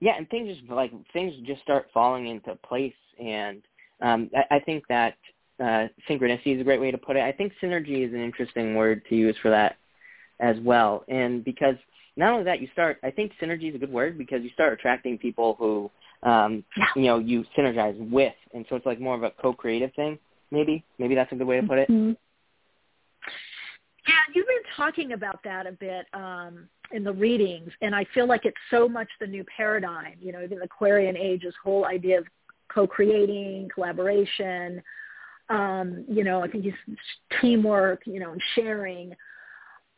Yeah, 0.00 0.16
and 0.16 0.28
things 0.30 0.56
just 0.56 0.70
like 0.70 0.92
things 1.12 1.34
just 1.46 1.60
start 1.62 1.88
falling 1.92 2.28
into 2.28 2.54
place, 2.66 2.94
and 3.22 3.62
um, 4.00 4.30
I, 4.34 4.56
I 4.56 4.60
think 4.60 4.84
that 4.88 5.16
uh, 5.60 5.88
synchronicity 6.08 6.54
is 6.54 6.60
a 6.60 6.64
great 6.64 6.80
way 6.80 6.90
to 6.90 6.96
put 6.96 7.16
it. 7.16 7.22
I 7.22 7.32
think 7.32 7.52
synergy 7.62 8.06
is 8.06 8.14
an 8.14 8.20
interesting 8.20 8.74
word 8.74 9.02
to 9.10 9.14
use 9.14 9.36
for 9.42 9.50
that 9.50 9.76
as 10.40 10.56
well, 10.60 11.04
and 11.08 11.44
because 11.44 11.74
not 12.16 12.32
only 12.32 12.44
that, 12.44 12.60
you 12.62 12.68
start. 12.72 12.98
I 13.02 13.10
think 13.10 13.32
synergy 13.40 13.68
is 13.68 13.74
a 13.74 13.78
good 13.78 13.92
word 13.92 14.16
because 14.16 14.42
you 14.42 14.50
start 14.50 14.72
attracting 14.72 15.18
people 15.18 15.56
who 15.58 15.90
um, 16.22 16.64
yeah. 16.76 16.84
you 16.96 17.02
know, 17.02 17.18
you 17.18 17.44
synergize 17.56 17.96
with. 18.10 18.34
And 18.54 18.64
so 18.68 18.76
it's 18.76 18.86
like 18.86 19.00
more 19.00 19.14
of 19.14 19.22
a 19.22 19.30
co-creative 19.30 19.92
thing, 19.94 20.18
maybe. 20.50 20.84
Maybe 20.98 21.14
that's 21.14 21.32
a 21.32 21.34
good 21.34 21.46
way 21.46 21.60
to 21.60 21.66
put 21.66 21.78
it. 21.78 21.88
Mm-hmm. 21.88 22.12
Yeah, 24.08 24.14
you've 24.34 24.46
been 24.46 24.72
talking 24.76 25.12
about 25.12 25.42
that 25.44 25.66
a 25.66 25.72
bit 25.72 26.06
um, 26.14 26.68
in 26.90 27.04
the 27.04 27.12
readings, 27.12 27.70
and 27.82 27.94
I 27.94 28.06
feel 28.14 28.26
like 28.26 28.44
it's 28.44 28.56
so 28.70 28.88
much 28.88 29.08
the 29.20 29.26
new 29.26 29.44
paradigm. 29.56 30.14
You 30.20 30.32
know, 30.32 30.42
even 30.42 30.58
the 30.58 30.64
Aquarian 30.64 31.16
age, 31.16 31.42
this 31.42 31.54
whole 31.62 31.84
idea 31.84 32.18
of 32.18 32.26
co-creating, 32.72 33.68
collaboration. 33.72 34.82
Um, 35.48 36.04
you 36.08 36.24
know, 36.24 36.42
I 36.42 36.48
think 36.48 36.64
it's 36.64 36.76
teamwork. 37.40 38.02
You 38.06 38.20
know, 38.20 38.32
and 38.32 38.42
sharing 38.54 39.14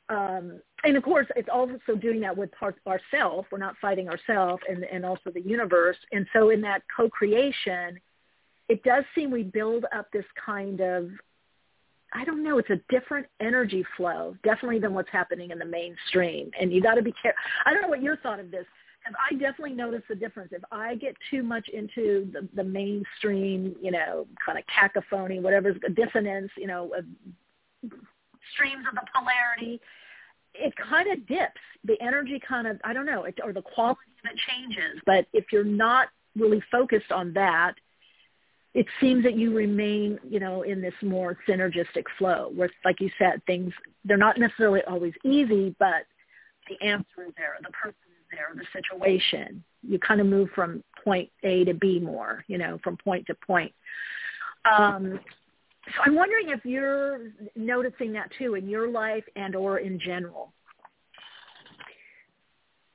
um, 0.08 0.60
and 0.84 0.96
of 0.96 1.02
course, 1.02 1.26
it's 1.36 1.48
also 1.52 1.78
doing 2.00 2.20
that 2.20 2.36
with 2.36 2.50
our, 2.60 2.74
ourself. 2.86 3.46
We're 3.50 3.58
not 3.58 3.76
fighting 3.80 4.08
ourselves, 4.08 4.62
and 4.68 4.84
and 4.84 5.04
also 5.04 5.30
the 5.32 5.40
universe. 5.40 5.96
And 6.10 6.26
so, 6.32 6.50
in 6.50 6.60
that 6.62 6.82
co-creation, 6.94 7.98
it 8.68 8.82
does 8.82 9.04
seem 9.14 9.30
we 9.30 9.42
build 9.44 9.84
up 9.94 10.10
this 10.12 10.24
kind 10.44 10.80
of 10.80 11.10
I 12.14 12.24
don't 12.24 12.42
know, 12.42 12.58
it's 12.58 12.70
a 12.70 12.80
different 12.90 13.26
energy 13.40 13.84
flow, 13.96 14.36
definitely 14.44 14.78
than 14.78 14.94
what's 14.94 15.08
happening 15.10 15.50
in 15.50 15.58
the 15.58 15.64
mainstream. 15.64 16.50
And 16.60 16.72
you 16.72 16.82
got 16.82 16.94
to 16.94 17.02
be 17.02 17.12
careful. 17.22 17.40
I 17.64 17.72
don't 17.72 17.82
know 17.82 17.88
what 17.88 18.02
your 18.02 18.16
thought 18.18 18.38
of 18.38 18.50
this. 18.50 18.66
And 19.04 19.16
I 19.18 19.34
definitely 19.34 19.72
notice 19.72 20.02
the 20.08 20.14
difference. 20.14 20.50
If 20.52 20.62
I 20.70 20.94
get 20.94 21.16
too 21.30 21.42
much 21.42 21.68
into 21.68 22.30
the, 22.32 22.48
the 22.54 22.62
mainstream, 22.62 23.74
you 23.80 23.90
know, 23.90 24.26
kind 24.44 24.58
of 24.58 24.64
cacophony, 24.66 25.40
whatever's 25.40 25.76
dissonance, 25.94 26.50
you 26.56 26.68
know, 26.68 26.92
streams 28.54 28.84
of 28.88 28.94
the 28.94 29.02
polarity, 29.14 29.80
it 30.54 30.74
kind 30.76 31.10
of 31.10 31.26
dips. 31.26 31.60
The 31.84 32.00
energy 32.00 32.40
kind 32.46 32.66
of, 32.66 32.80
I 32.84 32.92
don't 32.92 33.06
know, 33.06 33.24
it, 33.24 33.38
or 33.42 33.52
the 33.52 33.62
quality 33.62 34.00
of 34.24 34.30
it 34.30 34.38
changes. 34.48 35.00
But 35.06 35.26
if 35.32 35.46
you're 35.52 35.64
not 35.64 36.08
really 36.36 36.62
focused 36.70 37.12
on 37.12 37.32
that, 37.34 37.74
it 38.74 38.86
seems 39.00 39.22
that 39.24 39.36
you 39.36 39.54
remain, 39.54 40.18
you 40.28 40.40
know, 40.40 40.62
in 40.62 40.80
this 40.80 40.94
more 41.02 41.36
synergistic 41.46 42.04
flow 42.18 42.50
where, 42.54 42.70
like 42.84 43.00
you 43.00 43.10
said, 43.18 43.44
things, 43.46 43.72
they're 44.04 44.16
not 44.16 44.38
necessarily 44.38 44.80
always 44.88 45.12
easy, 45.24 45.74
but 45.78 46.06
the 46.68 46.86
answer 46.86 47.26
is 47.26 47.34
there, 47.36 47.56
the 47.62 47.70
person 47.70 47.90
is 47.90 48.26
there, 48.30 48.48
the 48.54 48.64
situation. 48.72 49.62
You 49.82 49.98
kind 49.98 50.20
of 50.20 50.26
move 50.26 50.48
from 50.54 50.82
point 51.04 51.28
A 51.42 51.64
to 51.64 51.74
B 51.74 51.98
more, 51.98 52.44
you 52.46 52.56
know, 52.56 52.78
from 52.82 52.96
point 52.96 53.26
to 53.26 53.34
point. 53.46 53.72
Um, 54.64 55.20
so 55.94 56.02
I'm 56.04 56.14
wondering 56.14 56.50
if 56.50 56.64
you're 56.64 57.32
noticing 57.56 58.12
that 58.14 58.30
too 58.38 58.54
in 58.54 58.68
your 58.68 58.88
life 58.88 59.24
and 59.36 59.54
or 59.54 59.78
in 59.78 59.98
general. 59.98 60.52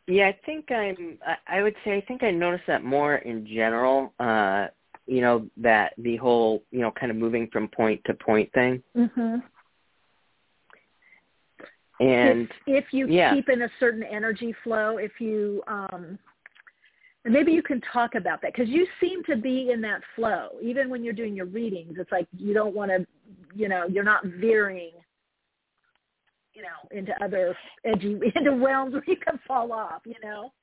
Yeah, 0.08 0.28
I 0.28 0.38
think 0.46 0.72
I'm. 0.72 1.18
I 1.48 1.62
would 1.62 1.76
say 1.84 1.98
I 1.98 2.02
think 2.08 2.24
I 2.24 2.32
notice 2.32 2.62
that 2.68 2.84
more 2.84 3.16
in 3.16 3.46
general. 3.46 4.14
Uh, 4.20 4.68
you 5.06 5.22
know 5.22 5.48
that 5.58 5.94
the 5.98 6.16
whole 6.18 6.64
you 6.72 6.80
know 6.80 6.92
kind 6.92 7.12
of 7.12 7.18
moving 7.18 7.48
from 7.52 7.68
point 7.68 8.02
to 8.06 8.14
point 8.14 8.52
thing. 8.54 8.82
Mhm. 8.96 9.44
And 12.00 12.48
if, 12.68 12.86
if 12.86 12.94
you 12.94 13.08
yeah. 13.08 13.34
keep 13.34 13.50
in 13.50 13.64
a 13.64 13.70
certain 13.80 14.04
energy 14.04 14.56
flow, 14.64 14.98
if 14.98 15.20
you 15.20 15.64
um 15.68 16.18
and 17.28 17.34
maybe 17.34 17.52
you 17.52 17.62
can 17.62 17.82
talk 17.92 18.16
about 18.16 18.42
that 18.42 18.54
because 18.56 18.70
you 18.70 18.88
seem 19.02 19.22
to 19.26 19.36
be 19.36 19.72
in 19.72 19.82
that 19.82 20.00
flow. 20.16 20.52
Even 20.64 20.90
when 20.90 21.04
you're 21.04 21.14
doing 21.14 21.36
your 21.36 21.46
readings, 21.46 21.98
it's 22.00 22.10
like 22.10 22.26
you 22.32 22.54
don't 22.54 22.74
want 22.74 22.90
to, 22.90 23.06
you 23.54 23.68
know, 23.68 23.84
you're 23.86 24.06
not 24.06 24.24
veering, 24.24 24.92
you 26.54 26.62
know, 26.62 26.98
into 26.98 27.12
other 27.22 27.54
edgy 27.84 28.18
into 28.36 28.52
realms 28.52 28.94
where 28.94 29.04
you 29.06 29.18
can 29.18 29.38
fall 29.46 29.74
off. 29.74 30.04
You 30.06 30.16
know. 30.24 30.54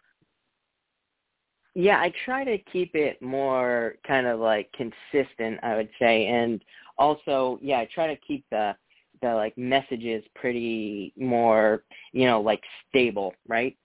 Yeah, 1.75 1.99
I 2.01 2.11
try 2.25 2.45
to 2.45 2.57
keep 2.73 2.95
it 2.95 3.21
more 3.21 3.97
kind 4.07 4.27
of 4.27 4.41
like 4.41 4.71
consistent, 4.73 5.61
I 5.63 5.77
would 5.77 5.91
say, 6.01 6.29
and 6.29 6.65
also, 6.97 7.59
yeah, 7.61 7.81
I 7.81 7.89
try 7.95 8.07
to 8.07 8.17
keep 8.27 8.47
the 8.51 8.75
the 9.21 9.35
like 9.35 9.59
messages 9.59 10.25
pretty 10.35 11.13
more, 11.19 11.83
you 12.13 12.25
know, 12.25 12.41
like 12.41 12.63
stable, 12.89 13.35
right? 13.47 13.77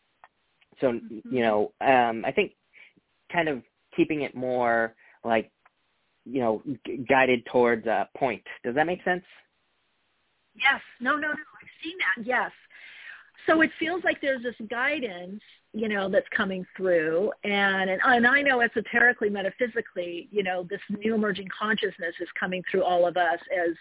So, 0.79 0.93
Mm-hmm. 0.93 1.35
you 1.35 1.41
know, 1.41 1.73
um 1.81 2.23
I 2.25 2.31
think 2.31 2.53
kind 3.31 3.47
of 3.47 3.61
keeping 3.95 4.21
it 4.21 4.35
more 4.35 4.95
like, 5.23 5.51
you 6.25 6.41
know, 6.41 6.61
g- 6.85 7.05
guided 7.09 7.45
towards 7.47 7.85
a 7.87 8.07
point. 8.17 8.43
Does 8.63 8.75
that 8.75 8.85
make 8.85 9.03
sense? 9.03 9.23
Yes. 10.55 10.81
No, 10.99 11.15
no, 11.15 11.27
no. 11.27 11.33
I've 11.33 11.83
seen 11.83 11.95
that. 11.99 12.25
Yes. 12.25 12.51
So 13.47 13.61
it 13.61 13.71
feels 13.79 14.03
like 14.03 14.21
there's 14.21 14.43
this 14.43 14.55
guidance, 14.69 15.41
you 15.73 15.87
know, 15.87 16.09
that's 16.09 16.27
coming 16.35 16.65
through. 16.75 17.31
And, 17.43 17.89
and, 17.89 18.01
and 18.03 18.27
I 18.27 18.41
know 18.41 18.61
esoterically, 18.61 19.29
metaphysically, 19.29 20.27
you 20.31 20.43
know, 20.43 20.67
this 20.69 20.81
new 20.89 21.15
emerging 21.15 21.47
consciousness 21.57 22.15
is 22.19 22.27
coming 22.39 22.61
through 22.69 22.83
all 22.83 23.07
of 23.07 23.17
us 23.17 23.39
as 23.57 23.75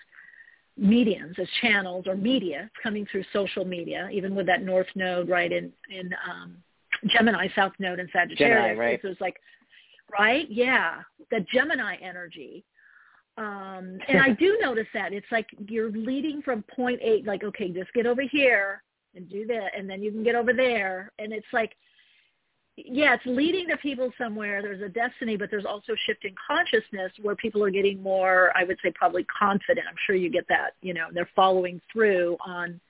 mediums, 0.76 1.36
as 1.40 1.48
channels 1.60 2.06
or 2.06 2.16
media. 2.16 2.70
It's 2.72 2.82
coming 2.82 3.04
through 3.10 3.24
social 3.32 3.64
media, 3.64 4.08
even 4.12 4.34
with 4.34 4.46
that 4.46 4.62
North 4.62 4.86
Node 4.94 5.28
right 5.28 5.50
in, 5.52 5.72
in 5.90 6.14
um, 6.30 6.56
Gemini, 7.06 7.48
South 7.54 7.72
Node 7.78 8.00
and 8.00 8.08
Sagittarius. 8.12 8.56
Gemini, 8.56 8.74
right. 8.74 9.00
So 9.02 9.08
it's 9.08 9.20
like, 9.20 9.36
right? 10.10 10.46
Yeah. 10.50 11.02
The 11.30 11.44
Gemini 11.52 11.96
energy. 12.02 12.64
Um, 13.36 13.98
and 14.08 14.20
I 14.20 14.30
do 14.38 14.58
notice 14.60 14.88
that 14.94 15.12
it's 15.12 15.26
like 15.30 15.46
you're 15.68 15.90
leading 15.90 16.42
from 16.42 16.64
point 16.74 17.00
eight, 17.02 17.26
like, 17.26 17.44
okay, 17.44 17.70
just 17.70 17.92
get 17.94 18.06
over 18.06 18.22
here 18.22 18.82
and 19.14 19.28
do 19.28 19.46
that, 19.46 19.70
and 19.76 19.88
then 19.88 20.02
you 20.02 20.10
can 20.10 20.22
get 20.22 20.34
over 20.34 20.52
there. 20.52 21.12
And 21.18 21.32
it's 21.32 21.46
like, 21.52 21.72
yeah, 22.76 23.14
it's 23.14 23.26
leading 23.26 23.68
to 23.68 23.76
people 23.78 24.12
somewhere. 24.18 24.62
There's 24.62 24.82
a 24.82 24.88
destiny, 24.88 25.36
but 25.36 25.50
there's 25.50 25.64
also 25.64 25.94
shifting 26.06 26.34
consciousness 26.46 27.10
where 27.22 27.34
people 27.34 27.62
are 27.64 27.70
getting 27.70 28.02
more, 28.02 28.52
I 28.56 28.64
would 28.64 28.78
say, 28.84 28.92
probably 28.94 29.24
confident. 29.24 29.86
I'm 29.88 29.96
sure 30.06 30.14
you 30.14 30.30
get 30.30 30.46
that. 30.48 30.70
You 30.80 30.94
know, 30.94 31.08
they're 31.12 31.28
following 31.34 31.80
through 31.92 32.36
on 32.44 32.80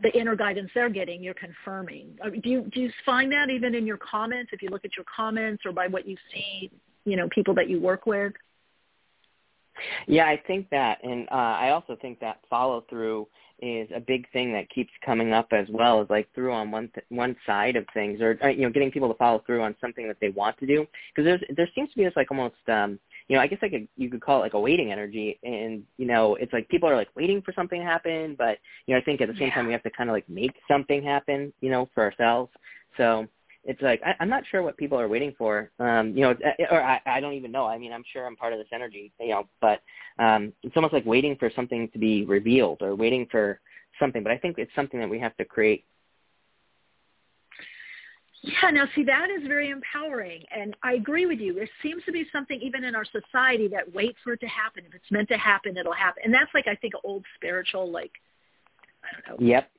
the 0.00 0.16
inner 0.18 0.36
guidance 0.36 0.70
they're 0.74 0.88
getting. 0.88 1.22
You're 1.22 1.34
confirming. 1.34 2.18
Uh, 2.24 2.30
Do 2.30 2.48
you 2.48 2.62
do 2.72 2.80
you 2.80 2.90
find 3.04 3.32
that 3.32 3.50
even 3.50 3.74
in 3.74 3.86
your 3.86 3.98
comments? 3.98 4.50
If 4.52 4.62
you 4.62 4.68
look 4.70 4.84
at 4.84 4.96
your 4.96 5.06
comments 5.14 5.64
or 5.66 5.72
by 5.72 5.88
what 5.88 6.06
you 6.06 6.16
see, 6.32 6.70
you 7.04 7.16
know, 7.16 7.28
people 7.30 7.54
that 7.54 7.68
you 7.68 7.80
work 7.80 8.06
with. 8.06 8.32
Yeah, 10.06 10.26
I 10.26 10.42
think 10.46 10.68
that, 10.70 11.02
and 11.04 11.28
uh, 11.30 11.34
I 11.34 11.70
also 11.70 11.96
think 12.00 12.18
that 12.20 12.40
follow 12.50 12.84
through 12.90 13.28
is 13.60 13.88
a 13.94 14.00
big 14.00 14.30
thing 14.32 14.52
that 14.52 14.68
keeps 14.70 14.90
coming 15.04 15.32
up 15.32 15.48
as 15.52 15.66
well. 15.70 16.00
Is 16.00 16.10
like 16.10 16.32
through 16.34 16.52
on 16.52 16.70
one 16.70 16.90
th- 16.94 17.06
one 17.10 17.36
side 17.46 17.76
of 17.76 17.84
things, 17.94 18.20
or 18.20 18.38
uh, 18.42 18.48
you 18.48 18.62
know, 18.62 18.70
getting 18.70 18.90
people 18.90 19.08
to 19.08 19.18
follow 19.18 19.42
through 19.46 19.62
on 19.62 19.74
something 19.80 20.06
that 20.06 20.16
they 20.20 20.30
want 20.30 20.58
to 20.58 20.66
do. 20.66 20.86
Because 21.14 21.24
there's 21.24 21.56
there 21.56 21.68
seems 21.74 21.90
to 21.90 21.96
be 21.96 22.04
this 22.04 22.12
like 22.16 22.30
almost, 22.30 22.54
um, 22.68 22.98
you 23.28 23.36
know, 23.36 23.42
I 23.42 23.46
guess 23.46 23.58
I 23.62 23.68
could 23.68 23.86
you 23.96 24.10
could 24.10 24.22
call 24.22 24.38
it 24.38 24.42
like 24.42 24.54
a 24.54 24.60
waiting 24.60 24.90
energy, 24.90 25.38
and 25.42 25.84
you 25.98 26.06
know, 26.06 26.34
it's 26.36 26.52
like 26.52 26.68
people 26.68 26.88
are 26.88 26.96
like 26.96 27.08
waiting 27.14 27.42
for 27.42 27.52
something 27.52 27.80
to 27.80 27.86
happen, 27.86 28.34
but 28.36 28.58
you 28.86 28.94
know, 28.94 29.00
I 29.00 29.04
think 29.04 29.20
at 29.20 29.28
the 29.28 29.34
same 29.34 29.48
Yeah. 29.48 29.54
time 29.54 29.66
we 29.66 29.72
have 29.72 29.82
to 29.82 29.90
kind 29.90 30.08
of 30.10 30.14
like 30.14 30.28
make 30.28 30.54
something 30.66 31.02
happen, 31.02 31.52
you 31.60 31.70
know, 31.70 31.88
for 31.94 32.02
ourselves. 32.02 32.50
So 32.96 33.28
it's 33.64 33.82
like 33.82 34.00
I, 34.04 34.14
I'm 34.20 34.30
not 34.30 34.44
sure 34.50 34.62
what 34.62 34.76
people 34.78 34.98
are 34.98 35.08
waiting 35.08 35.34
for. 35.36 35.70
Um, 35.78 36.14
you 36.16 36.22
know, 36.22 36.34
or 36.70 36.82
I, 36.82 37.00
I 37.04 37.20
don't 37.20 37.34
even 37.34 37.52
know. 37.52 37.66
I 37.66 37.76
mean, 37.76 37.92
I'm 37.92 38.04
sure 38.12 38.26
I'm 38.26 38.36
part 38.36 38.54
of 38.54 38.58
this 38.58 38.68
energy, 38.72 39.12
you 39.20 39.28
know, 39.28 39.46
but 39.60 39.82
um, 40.18 40.52
it's 40.62 40.74
almost 40.76 40.94
like 40.94 41.04
waiting 41.04 41.36
for 41.36 41.50
something 41.54 41.88
to 41.90 41.98
be 41.98 42.24
revealed 42.24 42.80
or 42.80 42.94
waiting 42.94 43.26
for 43.30 43.60
something. 44.00 44.22
But 44.22 44.32
I 44.32 44.38
think 44.38 44.56
it's 44.58 44.74
something 44.74 44.98
that 45.00 45.08
we 45.08 45.18
have 45.18 45.36
to 45.36 45.44
create. 45.44 45.84
Yeah, 48.42 48.70
now 48.70 48.86
see 48.94 49.04
that 49.04 49.30
is 49.30 49.46
very 49.46 49.70
empowering 49.70 50.44
and 50.54 50.76
I 50.82 50.94
agree 50.94 51.26
with 51.26 51.40
you. 51.40 51.54
There 51.54 51.68
seems 51.82 52.04
to 52.04 52.12
be 52.12 52.26
something 52.32 52.60
even 52.60 52.84
in 52.84 52.94
our 52.94 53.04
society 53.04 53.68
that 53.68 53.92
waits 53.92 54.18
for 54.22 54.34
it 54.34 54.40
to 54.40 54.46
happen. 54.46 54.84
If 54.86 54.94
it's 54.94 55.10
meant 55.10 55.28
to 55.30 55.36
happen, 55.36 55.76
it'll 55.76 55.92
happen. 55.92 56.22
And 56.24 56.32
that's 56.32 56.50
like 56.54 56.68
I 56.68 56.76
think 56.76 56.94
old 57.04 57.24
spiritual 57.36 57.90
like 57.90 58.12
I 59.02 59.28
don't 59.28 59.40
know. 59.40 59.46
Yep. 59.46 59.70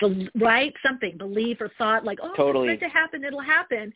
bel- 0.00 0.28
right? 0.40 0.72
Something, 0.84 1.16
belief 1.16 1.60
or 1.60 1.70
thought, 1.78 2.04
like, 2.04 2.18
oh, 2.22 2.32
Totally. 2.36 2.68
it's 2.68 2.80
meant 2.80 2.92
to 2.92 2.98
happen, 2.98 3.24
it'll 3.24 3.40
happen. 3.40 3.92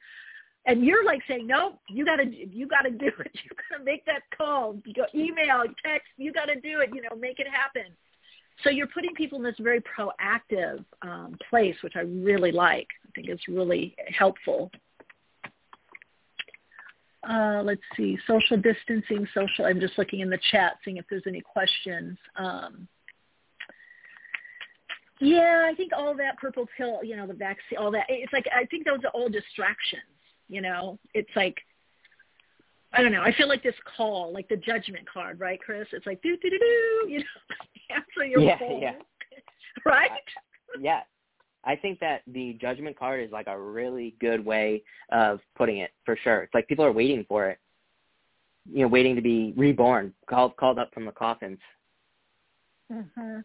And 0.66 0.84
you're 0.84 1.04
like 1.04 1.20
saying, 1.28 1.46
no, 1.46 1.78
you 1.88 2.04
gotta, 2.04 2.24
you 2.26 2.66
gotta 2.66 2.90
do 2.90 3.06
it. 3.06 3.30
You 3.44 3.50
gotta 3.70 3.84
make 3.84 4.04
that 4.06 4.22
call, 4.36 4.76
you 4.84 4.94
go 4.94 5.06
email, 5.14 5.62
text, 5.84 6.08
you 6.16 6.32
gotta 6.32 6.56
do 6.56 6.80
it. 6.80 6.90
You 6.92 7.02
know, 7.02 7.16
make 7.18 7.38
it 7.38 7.46
happen. 7.48 7.92
So 8.62 8.70
you're 8.70 8.86
putting 8.88 9.14
people 9.14 9.38
in 9.38 9.44
this 9.44 9.56
very 9.58 9.82
proactive 9.82 10.84
um, 11.02 11.36
place, 11.50 11.76
which 11.82 11.94
I 11.96 12.00
really 12.00 12.52
like. 12.52 12.88
I 13.06 13.10
think 13.14 13.28
it's 13.28 13.48
really 13.48 13.94
helpful. 14.16 14.70
Uh, 17.28 17.60
let's 17.64 17.82
see, 17.96 18.18
social 18.26 18.56
distancing, 18.56 19.26
social. 19.34 19.66
I'm 19.66 19.80
just 19.80 19.98
looking 19.98 20.20
in 20.20 20.30
the 20.30 20.38
chat, 20.50 20.74
seeing 20.84 20.96
if 20.96 21.04
there's 21.10 21.24
any 21.26 21.40
questions. 21.40 22.16
Um, 22.36 22.86
yeah, 25.20 25.66
I 25.66 25.74
think 25.74 25.92
all 25.96 26.14
that 26.16 26.38
purple 26.38 26.68
pill, 26.76 27.02
you 27.02 27.16
know, 27.16 27.26
the 27.26 27.34
vaccine, 27.34 27.78
all 27.78 27.90
that. 27.92 28.04
It's 28.08 28.32
like 28.32 28.46
I 28.54 28.64
think 28.66 28.84
those 28.84 29.00
are 29.04 29.10
all 29.10 29.28
distractions. 29.28 30.02
You 30.48 30.60
know, 30.60 30.98
it's 31.14 31.30
like 31.34 31.56
I 32.96 33.02
don't 33.02 33.12
know. 33.12 33.22
I 33.22 33.32
feel 33.34 33.48
like 33.48 33.62
this 33.62 33.74
call, 33.96 34.32
like 34.32 34.48
the 34.48 34.56
judgment 34.56 35.06
card, 35.12 35.38
right, 35.38 35.60
Chris? 35.60 35.86
It's 35.92 36.06
like 36.06 36.22
do 36.22 36.36
do 36.38 36.50
do 36.50 36.58
do. 36.58 37.10
You 37.10 37.18
know, 37.18 37.24
answer 37.94 38.26
your 38.26 38.40
Yeah, 38.40 38.58
phone, 38.58 38.80
yeah. 38.80 38.94
right? 39.84 40.10
yeah. 40.80 41.00
I 41.64 41.74
think 41.76 41.98
that 42.00 42.22
the 42.28 42.56
judgment 42.60 42.96
card 42.98 43.22
is 43.22 43.32
like 43.32 43.48
a 43.48 43.58
really 43.60 44.14
good 44.20 44.44
way 44.44 44.82
of 45.10 45.40
putting 45.56 45.78
it 45.78 45.90
for 46.04 46.16
sure. 46.22 46.42
It's 46.44 46.54
like 46.54 46.68
people 46.68 46.84
are 46.84 46.92
waiting 46.92 47.24
for 47.28 47.48
it. 47.50 47.58
You 48.72 48.82
know, 48.82 48.88
waiting 48.88 49.14
to 49.16 49.22
be 49.22 49.52
reborn, 49.56 50.12
called 50.28 50.56
called 50.56 50.78
up 50.78 50.92
from 50.94 51.04
the 51.04 51.12
coffins. 51.12 51.58
hmm 52.90 53.40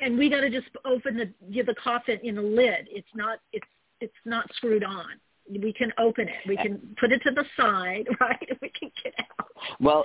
And 0.00 0.18
we 0.18 0.28
got 0.28 0.40
to 0.42 0.50
just 0.50 0.68
open 0.84 1.16
the 1.16 1.62
the 1.62 1.74
coffin 1.82 2.18
in 2.22 2.34
the 2.34 2.42
lid. 2.42 2.88
It's 2.90 3.08
not 3.14 3.38
it's 3.52 3.66
it's 4.00 4.12
not 4.24 4.52
screwed 4.54 4.84
on. 4.84 5.06
We 5.48 5.72
can 5.72 5.92
open 5.98 6.28
it. 6.28 6.48
We 6.48 6.56
can 6.56 6.96
put 6.98 7.12
it 7.12 7.20
to 7.22 7.30
the 7.30 7.44
side, 7.56 8.06
right? 8.20 8.48
We 8.62 8.70
can 8.70 8.90
get 9.02 9.14
out. 9.18 9.46
Well, 9.80 10.04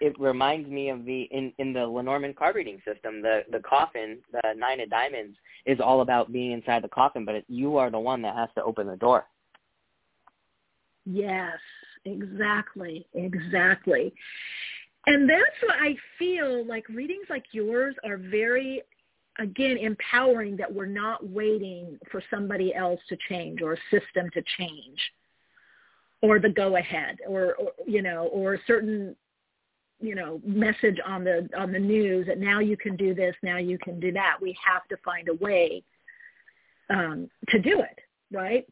it 0.00 0.18
reminds 0.18 0.68
me 0.68 0.90
of 0.90 1.04
the 1.04 1.22
in 1.30 1.52
in 1.58 1.72
the 1.72 1.86
Lenormand 1.86 2.36
card 2.36 2.56
reading 2.56 2.80
system. 2.86 3.20
The 3.20 3.42
the 3.50 3.60
coffin, 3.60 4.18
the 4.32 4.54
nine 4.56 4.80
of 4.80 4.90
diamonds, 4.90 5.36
is 5.66 5.78
all 5.80 6.00
about 6.00 6.32
being 6.32 6.52
inside 6.52 6.82
the 6.82 6.88
coffin, 6.88 7.24
but 7.24 7.34
it, 7.34 7.44
you 7.48 7.76
are 7.76 7.90
the 7.90 7.98
one 7.98 8.22
that 8.22 8.34
has 8.34 8.48
to 8.56 8.62
open 8.62 8.86
the 8.86 8.96
door. 8.96 9.26
Yes, 11.04 11.58
exactly, 12.04 13.06
exactly. 13.14 14.12
And 15.06 15.28
that's 15.28 15.42
what 15.62 15.76
I 15.80 15.96
feel 16.18 16.66
like 16.66 16.86
readings 16.88 17.26
like 17.30 17.44
yours 17.52 17.94
are 18.04 18.18
very 18.18 18.82
again 19.38 19.76
empowering 19.78 20.56
that 20.56 20.72
we're 20.72 20.86
not 20.86 21.26
waiting 21.28 21.98
for 22.10 22.22
somebody 22.30 22.74
else 22.74 23.00
to 23.08 23.16
change 23.28 23.62
or 23.62 23.74
a 23.74 23.78
system 23.90 24.28
to 24.34 24.42
change 24.58 24.98
or 26.22 26.38
the 26.38 26.48
go 26.48 26.76
ahead 26.76 27.18
or, 27.26 27.54
or 27.54 27.72
you 27.86 28.02
know 28.02 28.28
or 28.32 28.54
a 28.54 28.58
certain 28.66 29.14
you 30.00 30.14
know 30.14 30.40
message 30.44 30.98
on 31.04 31.24
the 31.24 31.48
on 31.56 31.72
the 31.72 31.78
news 31.78 32.26
that 32.26 32.38
now 32.38 32.60
you 32.60 32.76
can 32.76 32.96
do 32.96 33.14
this 33.14 33.34
now 33.42 33.58
you 33.58 33.78
can 33.78 33.98
do 34.00 34.12
that 34.12 34.36
we 34.40 34.56
have 34.64 34.86
to 34.88 34.96
find 35.04 35.28
a 35.28 35.34
way 35.34 35.82
um 36.90 37.28
to 37.48 37.58
do 37.58 37.80
it 37.80 37.98
right 38.32 38.66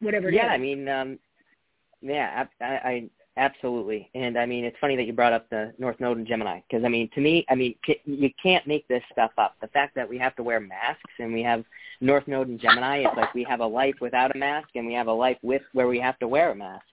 whatever 0.00 0.30
yeah 0.30 0.46
is. 0.46 0.52
i 0.52 0.58
mean 0.58 0.88
um 0.88 1.18
yeah 2.00 2.44
I, 2.60 2.64
I 2.64 3.10
Absolutely, 3.38 4.10
and 4.16 4.36
I 4.36 4.46
mean 4.46 4.64
it's 4.64 4.76
funny 4.80 4.96
that 4.96 5.04
you 5.04 5.12
brought 5.12 5.32
up 5.32 5.48
the 5.48 5.72
North 5.78 6.00
Node 6.00 6.18
and 6.18 6.26
Gemini 6.26 6.58
because 6.68 6.84
I 6.84 6.88
mean 6.88 7.08
to 7.14 7.20
me, 7.20 7.46
I 7.48 7.54
mean 7.54 7.76
you 8.04 8.30
can't 8.42 8.66
make 8.66 8.86
this 8.88 9.02
stuff 9.12 9.30
up. 9.38 9.54
The 9.60 9.68
fact 9.68 9.94
that 9.94 10.08
we 10.08 10.18
have 10.18 10.34
to 10.36 10.42
wear 10.42 10.58
masks 10.58 11.12
and 11.20 11.32
we 11.32 11.44
have 11.44 11.64
North 12.00 12.26
Node 12.26 12.48
and 12.48 12.60
Gemini, 12.60 13.04
it's 13.06 13.16
like 13.16 13.32
we 13.34 13.44
have 13.44 13.60
a 13.60 13.66
life 13.66 13.94
without 14.00 14.34
a 14.34 14.38
mask 14.38 14.70
and 14.74 14.88
we 14.88 14.92
have 14.94 15.06
a 15.06 15.12
life 15.12 15.38
with 15.42 15.62
where 15.72 15.86
we 15.86 16.00
have 16.00 16.18
to 16.18 16.26
wear 16.26 16.50
a 16.50 16.54
mask. 16.56 16.84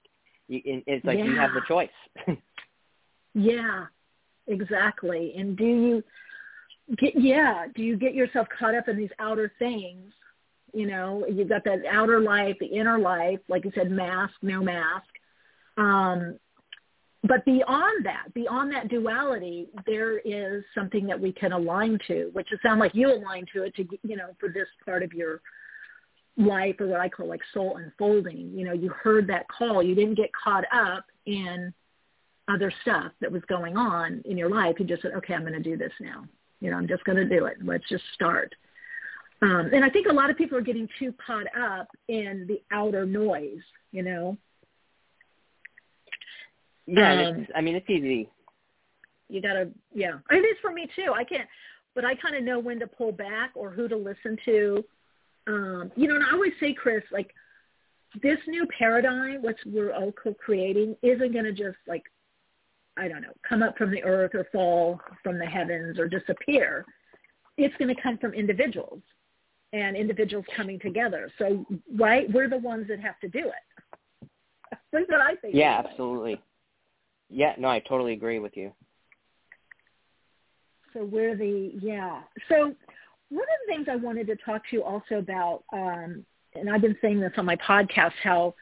It's 0.47 1.03
like 1.03 1.17
yeah. 1.17 1.25
you 1.25 1.35
have 1.35 1.49
the 1.55 1.61
choice. 1.67 1.89
yeah, 3.33 3.85
exactly. 4.45 5.33
And 5.35 5.57
do 5.57 5.65
you 5.65 6.03
get 6.95 7.19
yeah? 7.19 7.65
Do 7.73 7.81
you 7.81 7.97
get 7.97 8.13
yourself 8.13 8.47
caught 8.59 8.75
up 8.75 8.87
in 8.87 8.97
these 8.97 9.09
outer 9.17 9.51
things? 9.57 10.13
You 10.73 10.85
know, 10.85 11.25
you've 11.27 11.49
got 11.49 11.63
that 11.63 11.79
outer 11.91 12.19
life, 12.19 12.57
the 12.59 12.67
inner 12.67 12.99
life, 12.99 13.39
like 13.47 13.65
you 13.65 13.71
said, 13.73 13.89
mask, 13.89 14.35
no 14.43 14.61
mask 14.61 15.07
um, 15.77 16.39
but 17.27 17.43
beyond 17.43 18.05
that, 18.05 18.33
beyond 18.33 18.71
that 18.71 18.87
duality, 18.87 19.67
there 19.87 20.19
is 20.19 20.63
something 20.75 21.07
that 21.07 21.19
we 21.19 21.31
can 21.31 21.53
align 21.53 21.97
to, 22.07 22.29
which 22.33 22.51
it 22.51 22.59
sounds 22.61 22.79
like 22.79 22.93
you 22.93 23.11
align 23.11 23.45
to 23.53 23.63
it 23.63 23.75
to, 23.75 23.87
you 24.03 24.15
know, 24.15 24.35
for 24.39 24.49
this 24.49 24.67
part 24.83 25.01
of 25.01 25.11
your 25.11 25.41
life 26.37 26.75
or 26.79 26.87
what 26.87 26.99
I 26.99 27.09
call 27.09 27.27
like 27.27 27.41
soul 27.53 27.77
unfolding. 27.77 28.51
You 28.53 28.65
know, 28.65 28.73
you 28.73 28.89
heard 28.89 29.27
that 29.27 29.47
call. 29.47 29.81
You 29.81 29.95
didn't 29.95 30.15
get 30.15 30.29
caught 30.33 30.65
up 30.71 31.05
in 31.25 31.73
other 32.47 32.71
stuff 32.83 33.11
that 33.21 33.31
was 33.31 33.41
going 33.47 33.75
on 33.75 34.21
in 34.25 34.37
your 34.37 34.49
life. 34.49 34.75
You 34.77 34.85
just 34.85 35.01
said, 35.01 35.13
okay, 35.15 35.33
I'm 35.33 35.41
going 35.41 35.53
to 35.53 35.59
do 35.59 35.77
this 35.77 35.93
now. 35.99 36.25
You 36.59 36.71
know, 36.71 36.77
I'm 36.77 36.87
just 36.87 37.03
going 37.05 37.17
to 37.17 37.27
do 37.27 37.45
it. 37.45 37.57
Let's 37.63 37.87
just 37.89 38.03
start. 38.13 38.53
Um, 39.41 39.71
and 39.73 39.83
I 39.83 39.89
think 39.89 40.07
a 40.07 40.13
lot 40.13 40.29
of 40.29 40.37
people 40.37 40.57
are 40.57 40.61
getting 40.61 40.87
too 40.99 41.13
caught 41.25 41.47
up 41.59 41.87
in 42.07 42.45
the 42.47 42.61
outer 42.71 43.05
noise, 43.05 43.61
you 43.91 44.03
know, 44.03 44.37
yeah, 46.87 47.29
um, 47.29 47.47
I 47.55 47.61
mean 47.61 47.75
it's 47.75 47.89
easy. 47.89 48.29
You 49.29 49.41
gotta, 49.41 49.69
yeah. 49.93 50.19
It 50.29 50.35
is 50.35 50.57
for 50.61 50.71
me 50.71 50.87
too. 50.95 51.11
I 51.13 51.23
can't, 51.23 51.47
but 51.95 52.05
I 52.05 52.15
kind 52.15 52.35
of 52.35 52.43
know 52.43 52.59
when 52.59 52.79
to 52.79 52.87
pull 52.87 53.11
back 53.11 53.51
or 53.55 53.71
who 53.71 53.87
to 53.87 53.95
listen 53.95 54.37
to. 54.45 54.83
Um, 55.47 55.91
you 55.95 56.07
know, 56.07 56.15
and 56.15 56.23
I 56.23 56.33
always 56.33 56.53
say, 56.59 56.73
Chris, 56.73 57.03
like 57.11 57.33
this 58.21 58.37
new 58.47 58.67
paradigm, 58.77 59.41
what 59.41 59.55
we're 59.65 59.93
all 59.93 60.11
co-creating, 60.11 60.95
isn't 61.01 61.33
going 61.33 61.45
to 61.45 61.51
just 61.51 61.77
like, 61.87 62.03
I 62.97 63.07
don't 63.07 63.21
know, 63.21 63.33
come 63.47 63.61
up 63.61 63.77
from 63.77 63.91
the 63.91 64.03
earth 64.03 64.31
or 64.33 64.47
fall 64.51 64.99
from 65.23 65.37
the 65.37 65.45
heavens 65.45 65.99
or 65.99 66.07
disappear. 66.07 66.85
It's 67.57 67.75
going 67.77 67.93
to 67.93 68.01
come 68.01 68.17
from 68.17 68.33
individuals 68.33 69.01
and 69.73 69.95
individuals 69.95 70.45
coming 70.55 70.79
together. 70.79 71.31
So, 71.37 71.65
right, 71.97 72.31
we're 72.31 72.49
the 72.49 72.57
ones 72.57 72.87
that 72.87 72.99
have 72.99 73.19
to 73.19 73.27
do 73.27 73.39
it. 73.39 74.29
That's 74.91 75.09
what 75.09 75.21
I 75.21 75.35
think. 75.35 75.55
Yeah, 75.55 75.81
absolutely. 75.85 76.41
Yeah, 77.29 77.53
no, 77.57 77.67
I 77.67 77.79
totally 77.79 78.13
agree 78.13 78.39
with 78.39 78.55
you. 78.55 78.71
So 80.93 81.03
we're 81.03 81.35
the 81.35 81.71
yeah. 81.81 82.21
So 82.47 82.73
one 83.29 83.43
of 83.43 83.67
the 83.67 83.73
things 83.73 83.87
I 83.91 83.95
wanted 83.95 84.27
to 84.27 84.35
talk 84.37 84.61
to 84.69 84.75
you 84.77 84.83
also 84.83 85.15
about, 85.15 85.63
um, 85.73 86.25
and 86.53 86.69
I've 86.69 86.81
been 86.81 86.97
saying 87.01 87.19
this 87.19 87.33
on 87.37 87.45
my 87.45 87.57
podcast, 87.57 88.13
how 88.23 88.55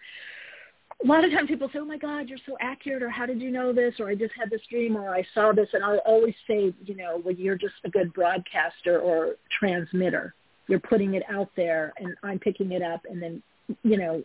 a 1.03 1.07
lot 1.07 1.23
of 1.23 1.31
times 1.31 1.49
people 1.49 1.69
say, 1.71 1.79
"Oh 1.79 1.85
my 1.85 1.97
God, 1.97 2.29
you're 2.29 2.39
so 2.45 2.57
accurate," 2.59 3.03
or 3.03 3.09
"How 3.09 3.25
did 3.25 3.41
you 3.41 3.51
know 3.51 3.73
this?" 3.73 3.99
or 3.99 4.09
"I 4.09 4.15
just 4.15 4.33
had 4.39 4.49
this 4.49 4.61
dream," 4.69 4.95
or 4.95 5.13
"I 5.13 5.23
saw 5.33 5.51
this," 5.51 5.69
and 5.73 5.83
I 5.83 5.97
always 5.97 6.35
say, 6.47 6.73
you 6.83 6.95
know, 6.95 7.21
well, 7.23 7.35
you're 7.35 7.57
just 7.57 7.75
a 7.83 7.89
good 7.89 8.13
broadcaster 8.13 8.99
or 8.99 9.35
transmitter. 9.59 10.33
You're 10.67 10.79
putting 10.79 11.13
it 11.15 11.23
out 11.29 11.49
there, 11.55 11.93
and 11.97 12.15
I'm 12.23 12.39
picking 12.39 12.71
it 12.71 12.81
up, 12.81 13.01
and 13.09 13.21
then, 13.21 13.43
you 13.83 13.97
know, 13.97 14.23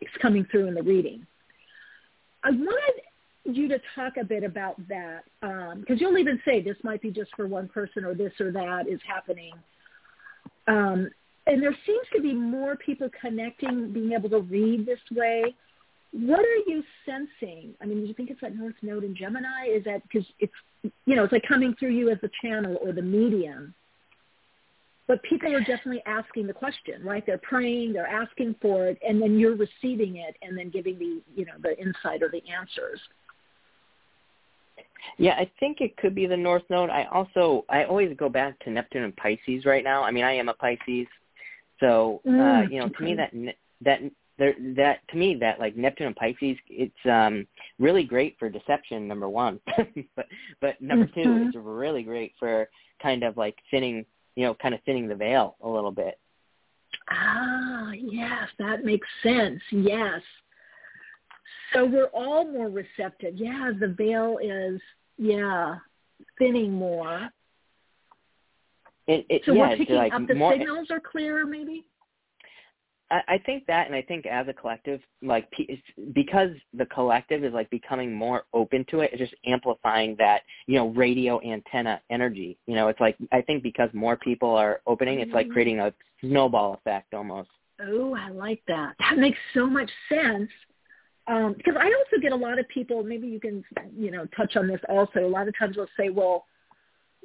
it's 0.00 0.16
coming 0.22 0.44
through 0.50 0.68
in 0.68 0.74
the 0.74 0.82
reading. 0.82 1.26
I 2.44 2.50
wanted 2.50 3.02
you 3.54 3.68
to 3.68 3.80
talk 3.94 4.14
a 4.20 4.24
bit 4.24 4.42
about 4.42 4.76
that 4.88 5.24
because 5.40 5.72
um, 5.72 5.96
you'll 5.98 6.18
even 6.18 6.40
say 6.44 6.62
this 6.62 6.76
might 6.82 7.00
be 7.00 7.10
just 7.10 7.30
for 7.36 7.46
one 7.46 7.68
person 7.68 8.04
or 8.04 8.14
this 8.14 8.32
or 8.40 8.50
that 8.52 8.88
is 8.88 9.00
happening. 9.06 9.52
Um, 10.66 11.08
and 11.46 11.62
there 11.62 11.76
seems 11.86 12.06
to 12.14 12.20
be 12.20 12.32
more 12.32 12.76
people 12.76 13.08
connecting, 13.20 13.92
being 13.92 14.12
able 14.12 14.28
to 14.30 14.40
read 14.40 14.84
this 14.84 14.98
way. 15.12 15.54
What 16.12 16.40
are 16.40 16.62
you 16.66 16.82
sensing? 17.04 17.74
I 17.80 17.86
mean, 17.86 18.00
do 18.00 18.06
you 18.06 18.14
think 18.14 18.30
it's 18.30 18.40
that 18.40 18.56
North 18.56 18.74
Node 18.82 19.04
in 19.04 19.14
Gemini? 19.14 19.66
Is 19.68 19.84
that 19.84 20.02
because 20.02 20.26
it's, 20.40 20.52
you 21.04 21.14
know, 21.14 21.24
it's 21.24 21.32
like 21.32 21.44
coming 21.46 21.74
through 21.78 21.90
you 21.90 22.10
as 22.10 22.18
the 22.20 22.30
channel 22.42 22.78
or 22.82 22.92
the 22.92 23.02
medium? 23.02 23.74
But 25.06 25.22
people 25.22 25.54
are 25.54 25.60
definitely 25.60 26.02
asking 26.04 26.48
the 26.48 26.52
question, 26.52 27.04
right? 27.04 27.24
They're 27.24 27.38
praying, 27.38 27.92
they're 27.92 28.08
asking 28.08 28.56
for 28.60 28.88
it, 28.88 28.98
and 29.06 29.22
then 29.22 29.38
you're 29.38 29.54
receiving 29.54 30.16
it 30.16 30.36
and 30.42 30.58
then 30.58 30.68
giving 30.70 30.98
the, 30.98 31.22
you 31.36 31.44
know, 31.46 31.52
the 31.62 31.78
insight 31.78 32.22
or 32.22 32.28
the 32.28 32.42
answers. 32.50 32.98
Yeah, 35.18 35.34
I 35.34 35.50
think 35.60 35.80
it 35.80 35.96
could 35.96 36.14
be 36.14 36.26
the 36.26 36.36
North 36.36 36.64
Node. 36.68 36.90
I 36.90 37.04
also 37.12 37.64
I 37.68 37.84
always 37.84 38.14
go 38.16 38.28
back 38.28 38.58
to 38.60 38.70
Neptune 38.70 39.04
and 39.04 39.16
Pisces 39.16 39.64
right 39.64 39.84
now. 39.84 40.02
I 40.02 40.10
mean, 40.10 40.24
I 40.24 40.32
am 40.32 40.48
a 40.48 40.54
Pisces, 40.54 41.06
so 41.80 42.20
uh, 42.26 42.30
mm, 42.30 42.72
you 42.72 42.80
know, 42.80 42.88
to 42.88 43.02
me 43.02 43.14
that 43.14 43.32
that 43.82 44.00
there, 44.38 44.54
that 44.76 45.00
to 45.08 45.16
me 45.16 45.34
that 45.36 45.58
like 45.58 45.76
Neptune 45.76 46.08
and 46.08 46.16
Pisces, 46.16 46.56
it's 46.68 46.94
um 47.06 47.46
really 47.78 48.04
great 48.04 48.36
for 48.38 48.48
deception. 48.48 49.08
Number 49.08 49.28
one, 49.28 49.60
but 50.16 50.26
but 50.60 50.80
number 50.80 51.06
mm-hmm. 51.06 51.22
two, 51.22 51.46
it's 51.46 51.56
really 51.56 52.02
great 52.02 52.32
for 52.38 52.68
kind 53.02 53.22
of 53.22 53.36
like 53.36 53.56
thinning, 53.70 54.04
you 54.34 54.44
know, 54.44 54.54
kind 54.54 54.74
of 54.74 54.82
thinning 54.84 55.08
the 55.08 55.14
veil 55.14 55.56
a 55.62 55.68
little 55.68 55.92
bit. 55.92 56.18
Ah, 57.10 57.92
yes, 57.92 58.48
that 58.58 58.84
makes 58.84 59.06
sense. 59.22 59.60
Yes. 59.70 60.20
So 61.76 61.84
we're 61.84 62.06
all 62.06 62.50
more 62.50 62.68
receptive. 62.70 63.34
Yeah, 63.36 63.70
the 63.78 63.88
veil 63.88 64.38
is 64.42 64.80
yeah 65.18 65.76
thinning 66.38 66.72
more. 66.72 67.28
It, 69.06 69.26
it, 69.28 69.42
so 69.44 69.52
yeah, 69.52 69.70
we're 69.70 69.76
picking 69.76 69.96
like 69.96 70.12
up 70.12 70.26
the 70.26 70.34
more, 70.34 70.52
signals 70.52 70.88
are 70.90 71.00
clearer, 71.00 71.44
maybe. 71.44 71.84
I, 73.10 73.20
I 73.28 73.38
think 73.44 73.66
that, 73.66 73.86
and 73.86 73.94
I 73.94 74.02
think 74.02 74.26
as 74.26 74.48
a 74.48 74.54
collective, 74.54 75.00
like 75.22 75.48
because 76.14 76.50
the 76.72 76.86
collective 76.86 77.44
is 77.44 77.52
like 77.52 77.68
becoming 77.68 78.12
more 78.12 78.44
open 78.54 78.84
to 78.90 79.00
it, 79.00 79.10
it's 79.12 79.20
just 79.20 79.34
amplifying 79.46 80.16
that 80.18 80.42
you 80.66 80.76
know 80.76 80.88
radio 80.88 81.40
antenna 81.42 82.00
energy. 82.10 82.56
You 82.66 82.74
know, 82.74 82.88
it's 82.88 83.00
like 83.00 83.16
I 83.32 83.42
think 83.42 83.62
because 83.62 83.90
more 83.92 84.16
people 84.16 84.50
are 84.50 84.80
opening, 84.86 85.20
it's 85.20 85.32
like 85.32 85.46
mm-hmm. 85.46 85.52
creating 85.52 85.80
a 85.80 85.92
snowball 86.22 86.74
effect 86.74 87.12
almost. 87.12 87.50
Oh, 87.80 88.14
I 88.14 88.30
like 88.30 88.62
that. 88.66 88.94
That 88.98 89.18
makes 89.18 89.38
so 89.52 89.66
much 89.66 89.90
sense 90.08 90.48
um, 91.28 91.54
because 91.56 91.74
I 91.78 91.86
also 91.86 92.20
get 92.20 92.32
a 92.32 92.36
lot 92.36 92.58
of 92.58 92.68
people. 92.68 93.02
Maybe 93.02 93.26
you 93.26 93.40
can, 93.40 93.64
you 93.96 94.10
know, 94.10 94.26
touch 94.36 94.56
on 94.56 94.68
this 94.68 94.80
also. 94.88 95.20
A 95.20 95.28
lot 95.28 95.48
of 95.48 95.58
times 95.58 95.76
they'll 95.76 95.88
say, 95.98 96.08
"Well, 96.08 96.46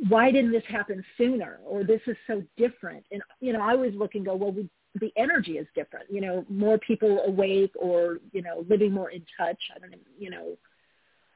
why 0.09 0.31
didn't 0.31 0.51
this 0.51 0.63
happen 0.67 1.03
sooner?" 1.17 1.59
or 1.65 1.83
"This 1.83 2.01
is 2.07 2.17
so 2.27 2.43
different." 2.57 3.05
And 3.11 3.21
you 3.39 3.53
know, 3.53 3.61
I 3.61 3.71
always 3.71 3.93
look 3.95 4.15
and 4.15 4.25
go, 4.25 4.35
"Well, 4.35 4.51
we, 4.51 4.69
the 4.95 5.11
energy 5.17 5.57
is 5.57 5.67
different. 5.75 6.11
You 6.11 6.21
know, 6.21 6.45
more 6.49 6.77
people 6.79 7.21
awake, 7.25 7.73
or 7.75 8.19
you 8.31 8.41
know, 8.41 8.65
living 8.69 8.91
more 8.91 9.11
in 9.11 9.23
touch. 9.37 9.59
I 9.75 9.79
don't 9.79 9.91
know, 9.91 9.97
you 10.17 10.29
know, 10.31 10.57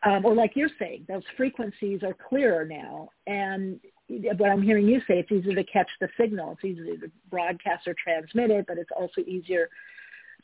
um, 0.05 0.23
or 0.23 0.35
like 0.35 0.51
you're 0.55 0.69
saying, 0.77 1.05
those 1.07 1.23
frequencies 1.35 2.01
are 2.03 2.15
clearer 2.29 2.63
now. 2.63 3.09
And 3.25 3.79
what 4.07 4.51
I'm 4.51 4.61
hearing 4.61 4.87
you 4.87 4.99
say, 5.07 5.19
it's 5.19 5.31
easier 5.31 5.55
to 5.55 5.63
catch 5.63 5.89
the 5.99 6.07
signal. 6.19 6.51
It's 6.51 6.63
easier 6.63 6.95
to 6.97 7.11
broadcast 7.31 7.87
or 7.87 7.95
transmit 8.01 8.51
it, 8.51 8.65
but 8.67 8.77
it's 8.77 8.91
also 8.95 9.21
easier 9.21 9.67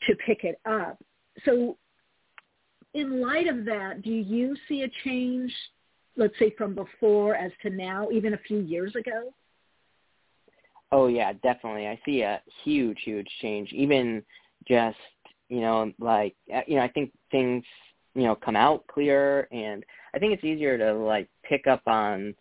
to 0.08 0.16
pick 0.16 0.42
it 0.42 0.60
up. 0.66 0.98
So 1.44 1.78
in 2.94 3.20
light 3.20 3.48
of 3.48 3.64
that, 3.64 4.02
do 4.02 4.10
you 4.10 4.56
see 4.68 4.82
a 4.82 4.90
change, 5.04 5.52
let's 6.16 6.38
say 6.38 6.54
from 6.56 6.74
before 6.74 7.34
as 7.34 7.52
to 7.62 7.70
now, 7.70 8.08
even 8.10 8.34
a 8.34 8.38
few 8.38 8.58
years 8.58 8.94
ago? 8.96 9.32
Oh 10.90 11.06
yeah, 11.06 11.32
definitely. 11.42 11.88
I 11.88 11.98
see 12.04 12.20
a 12.20 12.42
huge, 12.64 12.98
huge 13.02 13.28
change. 13.40 13.72
Even 13.72 14.22
just 14.68 14.98
you 15.48 15.60
know, 15.60 15.90
like 15.98 16.34
uh, 16.54 16.60
you 16.66 16.76
know, 16.76 16.82
I 16.82 16.88
think 16.88 17.12
things 17.30 17.64
you 18.14 18.24
know 18.24 18.34
come 18.34 18.56
out 18.56 18.86
clearer, 18.88 19.48
and 19.52 19.84
I 20.14 20.18
think 20.18 20.34
it's 20.34 20.44
easier 20.44 20.76
to 20.76 20.92
like 20.92 21.28
pick 21.44 21.66
up 21.66 21.82
on 21.86 22.34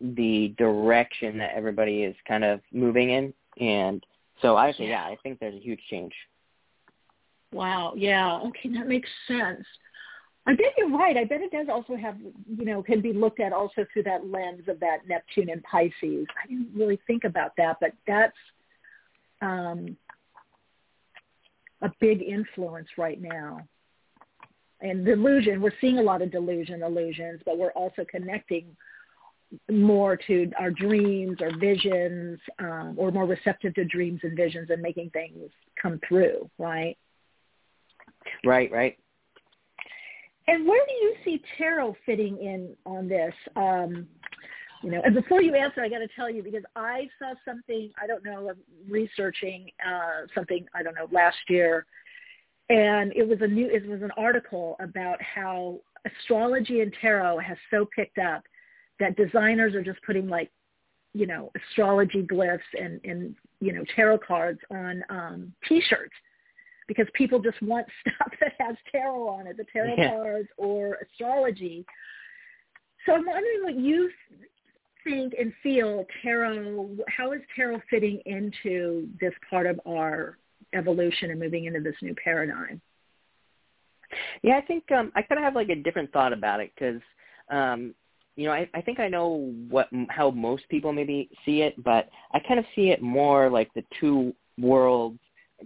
the 0.00 0.54
direction 0.58 1.38
that 1.38 1.54
everybody 1.56 2.04
is 2.04 2.14
kind 2.26 2.44
of 2.44 2.60
moving 2.72 3.10
in, 3.10 3.34
and 3.60 4.04
so 4.42 4.54
I 4.54 4.68
yeah, 4.78 4.86
yeah 4.86 5.02
I 5.02 5.16
think 5.24 5.40
there's 5.40 5.56
a 5.56 5.60
huge 5.60 5.80
change. 5.90 6.12
Wow. 7.52 7.94
Yeah. 7.96 8.38
Okay, 8.40 8.68
that 8.74 8.86
makes 8.86 9.08
sense. 9.26 9.64
I 10.46 10.54
bet 10.54 10.72
you're 10.78 10.90
right. 10.90 11.16
I 11.16 11.24
bet 11.24 11.42
it 11.42 11.52
does 11.52 11.66
also 11.70 11.94
have, 11.94 12.16
you 12.20 12.64
know, 12.64 12.82
can 12.82 13.02
be 13.02 13.12
looked 13.12 13.40
at 13.40 13.52
also 13.52 13.84
through 13.92 14.04
that 14.04 14.26
lens 14.26 14.62
of 14.68 14.80
that 14.80 15.06
Neptune 15.06 15.50
and 15.50 15.62
Pisces. 15.62 16.26
I 16.42 16.46
didn't 16.46 16.70
really 16.74 16.98
think 17.06 17.24
about 17.24 17.52
that, 17.58 17.76
but 17.80 17.92
that's 18.06 18.36
um, 19.42 19.96
a 21.82 21.90
big 22.00 22.22
influence 22.22 22.88
right 22.96 23.20
now. 23.20 23.60
And 24.80 25.04
delusion, 25.04 25.60
we're 25.60 25.72
seeing 25.80 25.98
a 25.98 26.02
lot 26.02 26.22
of 26.22 26.30
delusion, 26.30 26.82
illusions, 26.82 27.40
but 27.44 27.58
we're 27.58 27.72
also 27.72 28.04
connecting 28.08 28.76
more 29.70 30.16
to 30.16 30.50
our 30.58 30.70
dreams 30.70 31.38
or 31.40 31.50
visions 31.58 32.38
um, 32.58 32.94
or 32.96 33.10
more 33.10 33.26
receptive 33.26 33.74
to 33.74 33.84
dreams 33.84 34.20
and 34.22 34.36
visions 34.36 34.68
and 34.70 34.80
making 34.80 35.10
things 35.10 35.50
come 35.80 36.00
through, 36.06 36.48
right? 36.58 36.96
Right, 38.44 38.70
right. 38.70 38.98
And 40.48 40.66
where 40.66 40.84
do 40.86 40.92
you 40.94 41.14
see 41.24 41.42
tarot 41.58 41.94
fitting 42.06 42.38
in 42.38 42.74
on 42.86 43.06
this? 43.06 43.34
Um, 43.54 44.08
you 44.82 44.90
know, 44.90 45.02
and 45.04 45.14
before 45.14 45.42
you 45.42 45.54
answer, 45.54 45.82
I 45.82 45.90
got 45.90 45.98
to 45.98 46.08
tell 46.16 46.30
you 46.30 46.42
because 46.42 46.62
I 46.74 47.08
saw 47.18 47.34
something 47.44 47.90
I 48.02 48.06
don't 48.06 48.24
know, 48.24 48.52
researching 48.88 49.70
uh, 49.86 50.26
something 50.34 50.66
I 50.74 50.82
don't 50.82 50.94
know 50.94 51.08
last 51.12 51.36
year, 51.48 51.84
and 52.70 53.12
it 53.14 53.28
was 53.28 53.38
a 53.42 53.46
new 53.46 53.68
it 53.68 53.86
was 53.86 54.00
an 54.00 54.12
article 54.16 54.76
about 54.80 55.20
how 55.22 55.80
astrology 56.06 56.80
and 56.80 56.94
tarot 56.98 57.40
has 57.40 57.58
so 57.70 57.86
picked 57.94 58.18
up 58.18 58.42
that 59.00 59.16
designers 59.16 59.74
are 59.74 59.82
just 59.82 60.02
putting 60.02 60.28
like 60.28 60.50
you 61.12 61.26
know 61.26 61.50
astrology 61.70 62.22
glyphs 62.22 62.60
and 62.80 63.00
and 63.04 63.34
you 63.60 63.72
know 63.72 63.84
tarot 63.94 64.18
cards 64.18 64.60
on 64.70 65.02
um 65.10 65.52
t-shirts 65.68 66.14
because 66.88 67.06
people 67.14 67.38
just 67.38 67.60
want 67.62 67.86
stuff 68.00 68.32
that 68.40 68.54
has 68.58 68.76
tarot 68.90 69.28
on 69.28 69.46
it 69.46 69.56
the 69.56 69.64
tarot 69.72 69.94
yeah. 69.96 70.10
cards 70.10 70.48
or 70.56 70.98
astrology 71.06 71.84
so 73.06 73.14
i'm 73.14 73.26
wondering 73.26 73.62
what 73.62 73.76
you 73.76 74.10
think 75.04 75.34
and 75.38 75.52
feel 75.62 76.04
tarot 76.22 76.90
how 77.08 77.32
is 77.32 77.40
tarot 77.54 77.80
fitting 77.88 78.20
into 78.26 79.08
this 79.20 79.32
part 79.48 79.66
of 79.66 79.80
our 79.86 80.36
evolution 80.74 81.30
and 81.30 81.38
moving 81.38 81.66
into 81.66 81.80
this 81.80 81.94
new 82.02 82.14
paradigm 82.22 82.80
yeah 84.42 84.56
i 84.56 84.60
think 84.60 84.90
um 84.90 85.12
i 85.14 85.22
kind 85.22 85.38
of 85.38 85.44
have 85.44 85.54
like 85.54 85.68
a 85.68 85.76
different 85.76 86.12
thought 86.12 86.32
about 86.32 86.60
it 86.60 86.72
because 86.74 87.00
um 87.50 87.94
you 88.38 88.44
know, 88.44 88.52
I, 88.52 88.70
I 88.72 88.80
think 88.80 89.00
I 89.00 89.08
know 89.08 89.52
what 89.68 89.88
how 90.10 90.30
most 90.30 90.62
people 90.68 90.92
maybe 90.92 91.28
see 91.44 91.62
it, 91.62 91.74
but 91.82 92.08
I 92.32 92.38
kind 92.38 92.60
of 92.60 92.66
see 92.76 92.90
it 92.90 93.02
more 93.02 93.50
like 93.50 93.68
the 93.74 93.82
two 93.98 94.32
worlds 94.56 95.18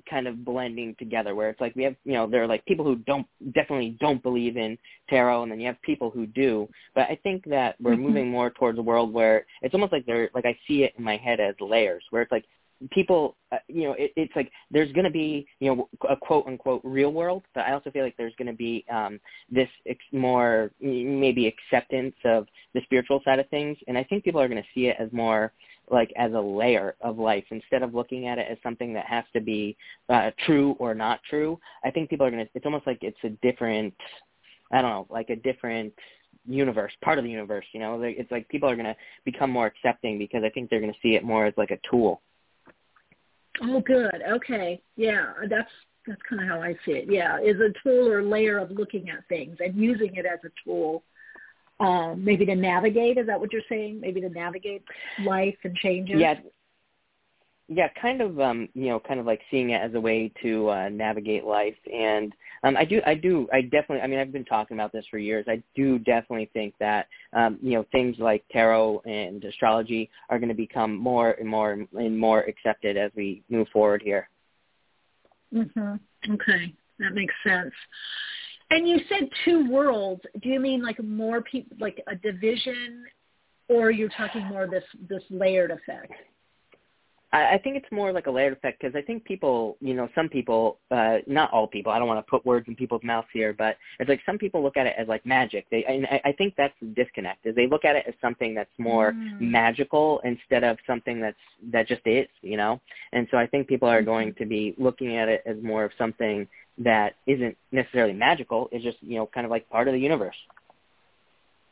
kind 0.08 0.26
of 0.26 0.44
blending 0.44 0.94
together 0.98 1.34
where 1.34 1.50
it's 1.50 1.60
like 1.60 1.74
we 1.76 1.82
have 1.82 1.94
you 2.04 2.12
know 2.12 2.26
there 2.26 2.42
are 2.42 2.46
like 2.46 2.64
people 2.66 2.84
who 2.84 2.96
don't 2.96 3.26
definitely 3.52 3.96
don't 4.00 4.22
believe 4.22 4.56
in 4.56 4.76
tarot 5.08 5.42
and 5.42 5.52
then 5.52 5.60
you 5.60 5.66
have 5.66 5.80
people 5.82 6.10
who 6.10 6.26
do 6.26 6.68
but 6.94 7.02
i 7.10 7.18
think 7.22 7.44
that 7.44 7.76
we're 7.80 7.92
mm-hmm. 7.92 8.02
moving 8.02 8.30
more 8.30 8.50
towards 8.50 8.78
a 8.78 8.82
world 8.82 9.12
where 9.12 9.44
it's 9.60 9.74
almost 9.74 9.92
like 9.92 10.06
they're 10.06 10.30
like 10.34 10.46
i 10.46 10.56
see 10.66 10.82
it 10.82 10.94
in 10.96 11.04
my 11.04 11.16
head 11.16 11.40
as 11.40 11.54
layers 11.60 12.02
where 12.10 12.22
it's 12.22 12.32
like 12.32 12.44
people, 12.90 13.36
uh, 13.52 13.58
you 13.68 13.84
know, 13.84 13.92
it, 13.92 14.12
it's 14.16 14.34
like 14.34 14.50
there's 14.70 14.92
going 14.92 15.04
to 15.04 15.10
be, 15.10 15.46
you 15.60 15.74
know, 15.74 15.88
a 16.08 16.16
quote 16.16 16.46
unquote 16.46 16.80
real 16.84 17.12
world, 17.12 17.42
but 17.54 17.62
I 17.62 17.72
also 17.72 17.90
feel 17.90 18.04
like 18.04 18.16
there's 18.16 18.34
going 18.36 18.48
to 18.48 18.54
be 18.54 18.84
um, 18.92 19.20
this 19.50 19.68
ex- 19.86 20.04
more 20.12 20.70
maybe 20.80 21.46
acceptance 21.46 22.14
of 22.24 22.46
the 22.74 22.80
spiritual 22.84 23.20
side 23.24 23.38
of 23.38 23.48
things, 23.48 23.76
and 23.86 23.96
I 23.96 24.04
think 24.04 24.24
people 24.24 24.40
are 24.40 24.48
going 24.48 24.62
to 24.62 24.68
see 24.74 24.86
it 24.86 24.96
as 24.98 25.12
more 25.12 25.52
like 25.92 26.12
as 26.16 26.32
a 26.32 26.40
layer 26.40 26.96
of 27.00 27.18
life 27.18 27.44
instead 27.50 27.82
of 27.82 27.94
looking 27.94 28.26
at 28.26 28.38
it 28.38 28.46
as 28.50 28.58
something 28.62 28.92
that 28.94 29.06
has 29.06 29.24
to 29.34 29.40
be 29.40 29.76
uh, 30.08 30.30
true 30.46 30.74
or 30.78 30.94
not 30.94 31.20
true. 31.28 31.58
I 31.84 31.90
think 31.90 32.10
people 32.10 32.26
are 32.26 32.30
to. 32.44 32.50
It's 32.54 32.66
almost 32.66 32.86
like 32.86 32.98
it's 33.02 33.18
a 33.24 33.30
different. 33.46 33.94
I 34.72 34.80
don't 34.80 34.90
know, 34.90 35.06
like 35.10 35.28
a 35.28 35.36
different 35.36 35.92
universe, 36.46 36.92
part 37.04 37.18
of 37.18 37.24
the 37.24 37.30
universe. 37.30 37.66
You 37.72 37.80
know, 37.80 38.00
it's 38.02 38.30
like 38.30 38.48
people 38.48 38.68
are 38.68 38.76
to 38.86 38.96
become 39.24 39.50
more 39.50 39.66
accepting 39.66 40.18
because 40.18 40.42
I 40.44 40.48
think 40.48 40.70
they're 40.70 40.80
to 40.92 40.98
see 41.02 41.14
it 41.14 41.24
more 41.24 41.46
as 41.46 41.54
like 41.56 41.70
a 41.70 41.78
tool. 41.88 42.22
Oh, 43.62 43.80
good. 43.80 44.22
Okay. 44.28 44.82
Yeah, 44.96 45.32
that's 45.50 45.70
that's 46.06 46.20
kind 46.28 46.42
of 46.42 46.48
how 46.48 46.60
I 46.60 46.72
see 46.84 46.92
it. 46.92 47.04
Yeah, 47.08 47.38
is 47.38 47.56
a 47.60 47.72
tool 47.82 48.08
or 48.08 48.22
layer 48.22 48.58
of 48.58 48.70
looking 48.70 49.10
at 49.10 49.26
things 49.28 49.56
and 49.60 49.76
using 49.76 50.16
it 50.16 50.26
as 50.26 50.40
a 50.44 50.50
tool, 50.64 51.04
um, 51.82 52.24
maybe 52.24 52.46
to 52.46 52.54
navigate. 52.54 53.18
Is 53.18 53.26
that 53.26 53.40
what 53.40 53.52
you're 53.52 53.62
saying? 53.68 54.00
Maybe 54.00 54.20
to 54.20 54.28
navigate 54.28 54.84
life 55.24 55.56
and 55.64 55.76
changes. 55.76 56.20
Yeah, 56.20 56.34
yeah, 57.68 57.88
kind 58.00 58.20
of 58.20 58.38
um, 58.40 58.68
you 58.74 58.88
know, 58.88 59.00
kind 59.00 59.18
of 59.18 59.26
like 59.26 59.40
seeing 59.50 59.70
it 59.70 59.80
as 59.80 59.94
a 59.94 60.00
way 60.00 60.30
to 60.42 60.68
uh, 60.68 60.88
navigate 60.90 61.44
life. 61.44 61.76
And 61.92 62.32
um, 62.64 62.76
I 62.76 62.84
do, 62.84 63.00
I 63.06 63.14
do, 63.14 63.48
I 63.52 63.62
definitely. 63.62 64.00
I 64.00 64.06
mean, 64.06 64.18
I've 64.18 64.32
been 64.32 64.44
talking 64.44 64.76
about 64.76 64.92
this 64.92 65.06
for 65.10 65.18
years. 65.18 65.46
I 65.48 65.62
do 65.74 65.98
definitely 65.98 66.50
think 66.52 66.74
that 66.80 67.08
um, 67.32 67.58
you 67.62 67.72
know 67.72 67.86
things 67.92 68.16
like 68.18 68.44
tarot 68.50 69.00
and 69.06 69.42
astrology 69.44 70.10
are 70.28 70.38
going 70.38 70.48
to 70.48 70.54
become 70.54 70.96
more 70.96 71.32
and 71.32 71.48
more 71.48 71.72
and 71.72 72.18
more 72.18 72.40
accepted 72.42 72.96
as 72.96 73.10
we 73.16 73.42
move 73.48 73.68
forward 73.72 74.02
here. 74.02 74.28
Mhm. 75.52 75.98
Okay, 76.30 76.74
that 76.98 77.14
makes 77.14 77.34
sense. 77.44 77.72
And 78.72 78.88
you 78.88 79.00
said 79.06 79.28
two 79.44 79.70
worlds. 79.70 80.22
Do 80.40 80.48
you 80.48 80.58
mean 80.58 80.82
like 80.82 81.02
more 81.04 81.42
people, 81.42 81.76
like 81.78 82.02
a 82.08 82.14
division, 82.14 83.04
or 83.68 83.90
you're 83.90 84.08
talking 84.16 84.46
more 84.46 84.66
this 84.66 84.82
this 85.10 85.22
layered 85.28 85.70
effect? 85.70 86.14
I, 87.32 87.54
I 87.54 87.58
think 87.58 87.76
it's 87.76 87.90
more 87.90 88.12
like 88.12 88.26
a 88.26 88.30
layered 88.30 88.52
effect 88.52 88.80
because 88.80 88.94
I 88.94 89.02
think 89.02 89.24
people, 89.24 89.76
you 89.80 89.94
know, 89.94 90.08
some 90.14 90.28
people, 90.28 90.78
uh, 90.90 91.18
not 91.26 91.50
all 91.52 91.66
people. 91.66 91.92
I 91.92 91.98
don't 91.98 92.08
want 92.08 92.24
to 92.24 92.30
put 92.30 92.44
words 92.44 92.66
in 92.68 92.76
people's 92.76 93.02
mouths 93.02 93.26
here, 93.32 93.52
but 93.52 93.76
it's 93.98 94.08
like 94.08 94.20
some 94.26 94.38
people 94.38 94.62
look 94.62 94.76
at 94.76 94.86
it 94.86 94.94
as 94.98 95.08
like 95.08 95.24
magic. 95.24 95.66
They, 95.70 95.84
and 95.84 96.06
I, 96.06 96.20
I 96.26 96.32
think 96.32 96.54
that's 96.56 96.74
the 96.80 96.88
disconnect. 96.88 97.46
Is 97.46 97.54
they 97.54 97.66
look 97.66 97.84
at 97.84 97.96
it 97.96 98.04
as 98.06 98.14
something 98.20 98.54
that's 98.54 98.70
more 98.78 99.12
mm. 99.12 99.40
magical 99.40 100.20
instead 100.24 100.64
of 100.64 100.76
something 100.86 101.20
that's 101.20 101.36
that 101.72 101.88
just 101.88 102.02
is, 102.06 102.28
you 102.42 102.56
know. 102.56 102.80
And 103.12 103.26
so 103.30 103.36
I 103.36 103.46
think 103.46 103.66
people 103.66 103.88
are 103.88 104.02
going 104.02 104.30
mm-hmm. 104.30 104.42
to 104.42 104.46
be 104.46 104.74
looking 104.78 105.16
at 105.16 105.28
it 105.28 105.42
as 105.46 105.56
more 105.62 105.84
of 105.84 105.92
something 105.96 106.46
that 106.78 107.14
isn't 107.26 107.56
necessarily 107.70 108.14
magical. 108.14 108.68
It's 108.72 108.84
just 108.84 108.98
you 109.00 109.16
know 109.16 109.26
kind 109.26 109.44
of 109.44 109.50
like 109.50 109.68
part 109.70 109.88
of 109.88 109.94
the 109.94 110.00
universe. 110.00 110.36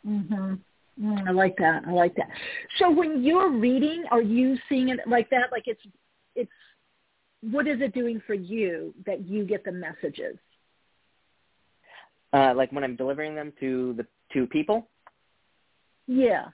Mhm. 0.07 0.59
Mm, 1.01 1.29
I 1.29 1.31
like 1.31 1.57
that. 1.59 1.85
I 1.87 1.91
like 1.93 2.15
that. 2.17 2.29
So 2.79 2.91
when 2.91 3.23
you're 3.23 3.51
reading, 3.51 4.05
are 4.11 4.23
you 4.23 4.57
seeing 4.69 4.91
it 4.91 5.01
like 5.07 5.31
that? 5.31 5.51
Like 5.51 5.65
it's 5.67 5.81
it's 6.35 6.51
what 7.43 7.67
is 7.67 7.81
it 7.81 7.95
doing 7.95 8.21
for 8.27 8.35
you 8.35 8.95
that 9.07 9.27
you 9.27 9.45
get 9.45 9.65
the 9.65 9.73
messages? 9.73 10.37
Uh, 12.33 12.53
like 12.55 12.71
when 12.71 12.85
I'm 12.85 12.97
delivering 12.97 13.35
them 13.35 13.53
to 13.61 13.95
the 13.97 14.07
to 14.35 14.47
people. 14.47 14.89
Yeah. 16.07 16.47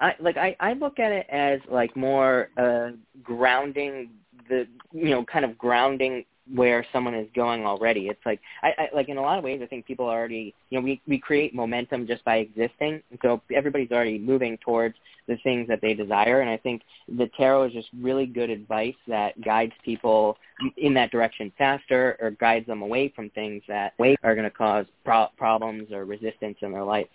I 0.00 0.14
like 0.20 0.36
I 0.36 0.54
I 0.60 0.74
look 0.74 0.98
at 0.98 1.12
it 1.12 1.26
as 1.30 1.60
like 1.70 1.96
more 1.96 2.50
uh 2.58 2.90
grounding 3.22 4.10
the 4.48 4.66
you 4.92 5.10
know 5.10 5.24
kind 5.24 5.44
of 5.44 5.56
grounding 5.56 6.24
where 6.54 6.84
someone 6.92 7.14
is 7.14 7.28
going 7.34 7.66
already. 7.66 8.08
It's 8.08 8.24
like 8.24 8.40
I, 8.62 8.68
I 8.78 8.88
like 8.94 9.08
in 9.08 9.16
a 9.16 9.22
lot 9.22 9.38
of 9.38 9.44
ways 9.44 9.60
I 9.62 9.66
think 9.66 9.86
people 9.86 10.06
already 10.06 10.54
you 10.70 10.78
know, 10.78 10.84
we, 10.84 11.00
we 11.06 11.18
create 11.18 11.54
momentum 11.54 12.06
just 12.06 12.24
by 12.24 12.36
existing. 12.36 13.02
So 13.22 13.42
everybody's 13.54 13.90
already 13.90 14.18
moving 14.18 14.58
towards 14.58 14.94
the 15.26 15.36
things 15.44 15.68
that 15.68 15.80
they 15.80 15.94
desire 15.94 16.40
and 16.40 16.50
I 16.50 16.56
think 16.56 16.82
the 17.08 17.28
tarot 17.36 17.64
is 17.64 17.72
just 17.72 17.88
really 18.00 18.26
good 18.26 18.50
advice 18.50 18.94
that 19.06 19.40
guides 19.42 19.72
people 19.84 20.38
in 20.76 20.94
that 20.94 21.10
direction 21.10 21.52
faster 21.58 22.16
or 22.20 22.32
guides 22.32 22.66
them 22.66 22.82
away 22.82 23.12
from 23.14 23.30
things 23.30 23.62
that 23.68 23.92
are 23.98 24.34
going 24.34 24.44
to 24.44 24.50
cause 24.50 24.86
pro- 25.04 25.28
problems 25.36 25.92
or 25.92 26.04
resistance 26.04 26.56
in 26.62 26.72
their 26.72 26.84
life. 26.84 27.08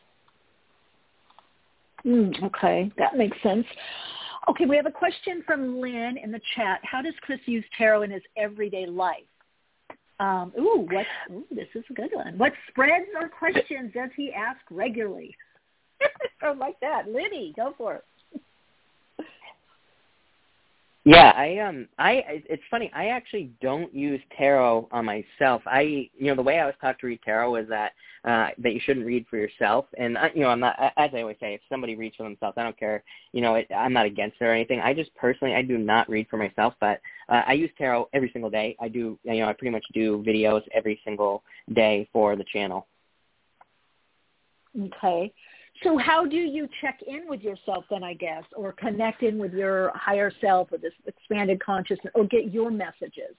Mm, 2.05 2.43
okay, 2.43 2.91
that 2.97 3.17
makes 3.17 3.41
sense. 3.41 3.65
Okay, 4.49 4.65
we 4.65 4.75
have 4.75 4.85
a 4.85 4.91
question 4.91 5.41
from 5.45 5.79
Lynn 5.79 6.17
in 6.21 6.31
the 6.31 6.41
chat. 6.55 6.81
How 6.83 7.01
does 7.01 7.13
Chris 7.21 7.39
use 7.45 7.63
tarot 7.77 8.03
in 8.03 8.11
his 8.11 8.23
everyday 8.35 8.85
life? 8.85 9.23
Um, 10.19 10.51
ooh, 10.59 10.85
what? 10.89 11.05
Ooh, 11.31 11.45
this 11.49 11.67
is 11.75 11.83
a 11.89 11.93
good 11.93 12.11
one. 12.13 12.37
What 12.37 12.51
spreads 12.69 13.07
or 13.19 13.29
questions 13.29 13.91
does 13.93 14.09
he 14.15 14.31
ask 14.33 14.59
regularly? 14.69 15.35
or 16.43 16.55
like 16.55 16.79
that, 16.81 17.07
Liddy, 17.07 17.53
go 17.55 17.73
for 17.77 17.95
it. 17.95 18.03
Yeah, 21.05 21.33
I 21.35 21.57
um 21.59 21.87
I 21.99 22.23
it's 22.49 22.63
funny, 22.71 22.89
I 22.95 23.07
actually 23.07 23.51
don't 23.61 23.93
use 23.93 24.21
tarot 24.37 24.87
on 24.91 25.05
myself. 25.05 25.61
I 25.65 25.81
you 26.17 26.27
know, 26.27 26.35
the 26.35 26.41
way 26.41 26.59
I 26.59 26.65
was 26.65 26.75
taught 26.79 26.97
to 26.99 27.07
read 27.07 27.19
tarot 27.23 27.55
is 27.57 27.67
that 27.67 27.91
uh 28.23 28.49
that 28.59 28.73
you 28.73 28.79
shouldn't 28.79 29.05
read 29.05 29.25
for 29.29 29.35
yourself 29.35 29.85
and 29.97 30.17
I, 30.17 30.31
you 30.33 30.41
know, 30.41 30.47
I'm 30.47 30.61
not 30.61 30.77
as 30.95 31.09
I 31.13 31.19
always 31.19 31.35
say, 31.41 31.55
if 31.55 31.61
somebody 31.67 31.95
reads 31.95 32.15
for 32.15 32.23
themselves, 32.23 32.57
I 32.57 32.63
don't 32.63 32.79
care, 32.79 33.03
you 33.33 33.41
know, 33.41 33.55
it, 33.55 33.67
I'm 33.75 33.91
not 33.91 34.05
against 34.05 34.37
it 34.39 34.45
or 34.45 34.53
anything. 34.53 34.79
I 34.79 34.93
just 34.93 35.13
personally 35.15 35.53
I 35.55 35.61
do 35.61 35.77
not 35.77 36.09
read 36.09 36.27
for 36.29 36.37
myself, 36.37 36.73
but 36.79 37.01
uh, 37.27 37.41
I 37.45 37.53
use 37.53 37.71
tarot 37.77 38.07
every 38.13 38.29
single 38.31 38.49
day. 38.49 38.77
I 38.79 38.87
do 38.87 39.19
you 39.23 39.39
know, 39.39 39.49
I 39.49 39.53
pretty 39.53 39.71
much 39.71 39.85
do 39.93 40.23
videos 40.25 40.61
every 40.73 41.01
single 41.03 41.43
day 41.73 42.07
for 42.13 42.37
the 42.37 42.45
channel. 42.45 42.87
Okay. 44.79 45.33
So 45.81 45.97
how 45.97 46.25
do 46.25 46.37
you 46.37 46.69
check 46.81 46.99
in 47.05 47.27
with 47.27 47.41
yourself 47.41 47.85
then, 47.89 48.03
I 48.03 48.13
guess, 48.13 48.43
or 48.55 48.73
connect 48.73 49.23
in 49.23 49.37
with 49.37 49.53
your 49.53 49.91
higher 49.95 50.31
self 50.39 50.71
or 50.71 50.77
this 50.77 50.93
expanded 51.07 51.59
consciousness 51.63 52.11
or 52.15 52.25
get 52.25 52.53
your 52.53 52.69
messages? 52.69 53.35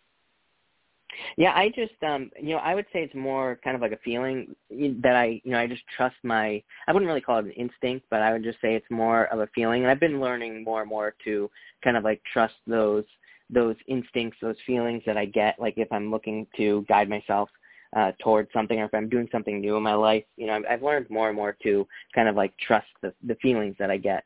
Yeah, 1.36 1.52
I 1.55 1.69
just 1.69 1.93
um 2.02 2.31
you 2.40 2.51
know, 2.51 2.59
I 2.59 2.74
would 2.74 2.86
say 2.93 3.02
it's 3.02 3.15
more 3.15 3.59
kind 3.62 3.77
of 3.77 3.82
like 3.82 3.93
a 3.93 3.98
feeling 3.98 4.55
that 4.70 5.15
I 5.15 5.40
you 5.44 5.52
know, 5.52 5.59
I 5.59 5.66
just 5.66 5.82
trust 5.97 6.16
my 6.24 6.62
I 6.86 6.93
wouldn't 6.93 7.09
really 7.09 7.20
call 7.20 7.39
it 7.39 7.44
an 7.44 7.52
instinct, 7.52 8.06
but 8.11 8.20
I 8.20 8.32
would 8.32 8.43
just 8.43 8.61
say 8.61 8.74
it's 8.74 8.90
more 8.90 9.27
of 9.27 9.40
a 9.40 9.48
feeling 9.55 9.82
and 9.82 9.90
I've 9.90 10.01
been 10.01 10.20
learning 10.20 10.65
more 10.65 10.81
and 10.81 10.90
more 10.90 11.15
to 11.24 11.51
kind 11.82 11.97
of 11.97 12.05
like 12.05 12.20
trust 12.32 12.55
those 12.66 13.05
those 13.51 13.77
instincts, 13.86 14.39
those 14.40 14.56
feelings 14.66 15.02
that 15.06 15.16
I 15.16 15.27
get 15.27 15.61
like 15.61 15.74
if 15.77 15.90
I'm 15.93 16.11
looking 16.11 16.47
to 16.56 16.85
guide 16.89 17.09
myself 17.09 17.48
uh 17.95 18.12
towards 18.23 18.53
something 18.53 18.81
or 18.81 18.87
if 18.87 18.95
I'm 18.95 19.09
doing 19.09 19.29
something 19.31 19.61
new 19.61 19.77
in 19.77 19.83
my 19.83 19.95
life, 19.95 20.25
you 20.37 20.47
know, 20.47 20.55
I've, 20.55 20.65
I've 20.69 20.83
learned 20.83 21.09
more 21.11 21.29
and 21.29 21.37
more 21.37 21.57
to 21.62 21.87
kind 22.15 22.29
of 22.29 22.37
like 22.37 22.53
trust 22.59 22.89
the 23.03 23.12
the 23.27 23.35
feelings 23.37 23.77
that 23.79 23.91
I 23.91 23.97
get. 23.97 24.25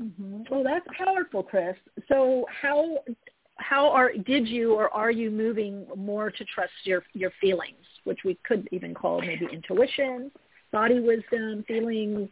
Mm-hmm. 0.00 0.42
Well, 0.50 0.64
that's 0.64 0.86
powerful, 0.96 1.42
Chris. 1.42 1.76
So 2.08 2.46
how 2.48 2.98
how 3.56 3.90
are 3.90 4.12
did 4.12 4.48
you 4.48 4.74
or 4.74 4.92
are 4.92 5.10
you 5.10 5.30
moving 5.30 5.86
more 5.96 6.30
to 6.30 6.44
trust 6.44 6.72
your 6.84 7.02
your 7.12 7.32
feelings, 7.40 7.84
which 8.04 8.20
we 8.24 8.38
could 8.44 8.68
even 8.72 8.94
call 8.94 9.20
maybe 9.20 9.46
intuition, 9.52 10.30
body 10.72 11.00
wisdom, 11.00 11.64
feelings? 11.68 12.28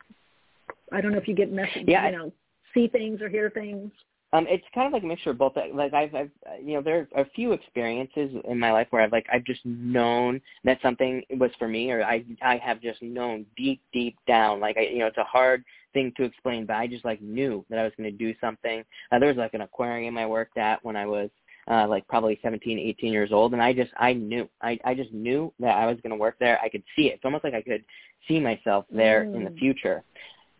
I 0.92 1.00
don't 1.00 1.12
know 1.12 1.18
if 1.18 1.28
you 1.28 1.34
get 1.34 1.52
messages, 1.52 1.84
yeah, 1.86 2.06
you 2.06 2.16
know, 2.16 2.32
see 2.74 2.88
things 2.88 3.20
or 3.20 3.28
hear 3.28 3.50
things. 3.50 3.92
Um, 4.32 4.46
it's 4.48 4.64
kind 4.74 4.86
of 4.86 4.92
like 4.92 5.02
a 5.02 5.06
mixture 5.06 5.30
of 5.30 5.38
both. 5.38 5.54
Like 5.56 5.92
I've, 5.92 6.14
I've, 6.14 6.30
you 6.62 6.74
know, 6.74 6.82
there 6.82 7.08
are 7.16 7.22
a 7.22 7.30
few 7.30 7.52
experiences 7.52 8.30
in 8.48 8.58
my 8.58 8.70
life 8.72 8.86
where 8.90 9.02
I've 9.02 9.12
like 9.12 9.26
I've 9.32 9.44
just 9.44 9.64
known 9.64 10.40
that 10.64 10.78
something 10.82 11.22
was 11.38 11.50
for 11.58 11.66
me, 11.66 11.90
or 11.90 12.04
I, 12.04 12.24
I 12.40 12.56
have 12.58 12.80
just 12.80 13.02
known 13.02 13.44
deep, 13.56 13.80
deep 13.92 14.16
down. 14.28 14.60
Like 14.60 14.76
I, 14.76 14.82
you 14.82 15.00
know, 15.00 15.06
it's 15.06 15.18
a 15.18 15.24
hard 15.24 15.64
thing 15.92 16.12
to 16.16 16.24
explain, 16.24 16.64
but 16.64 16.76
I 16.76 16.86
just 16.86 17.04
like 17.04 17.20
knew 17.20 17.64
that 17.70 17.78
I 17.80 17.84
was 17.84 17.92
going 17.96 18.10
to 18.10 18.16
do 18.16 18.32
something. 18.40 18.84
Uh, 19.10 19.18
there 19.18 19.28
was 19.28 19.36
like 19.36 19.54
an 19.54 19.62
aquarium 19.62 20.16
I 20.16 20.26
worked 20.26 20.58
at 20.58 20.84
when 20.84 20.94
I 20.94 21.06
was 21.06 21.30
uh, 21.68 21.86
like 21.88 22.06
probably 22.08 22.38
17, 22.42 22.78
18 22.78 23.12
years 23.12 23.32
old, 23.32 23.52
and 23.52 23.62
I 23.62 23.72
just 23.72 23.90
I 23.96 24.12
knew 24.12 24.48
I 24.62 24.78
I 24.84 24.94
just 24.94 25.12
knew 25.12 25.52
that 25.58 25.76
I 25.76 25.86
was 25.86 25.96
going 26.02 26.10
to 26.10 26.16
work 26.16 26.36
there. 26.38 26.60
I 26.62 26.68
could 26.68 26.84
see 26.94 27.08
it. 27.08 27.14
It's 27.14 27.24
almost 27.24 27.44
like 27.44 27.54
I 27.54 27.62
could 27.62 27.84
see 28.28 28.38
myself 28.38 28.84
there 28.90 29.24
mm. 29.24 29.34
in 29.34 29.44
the 29.44 29.50
mm. 29.50 29.58
future. 29.58 30.02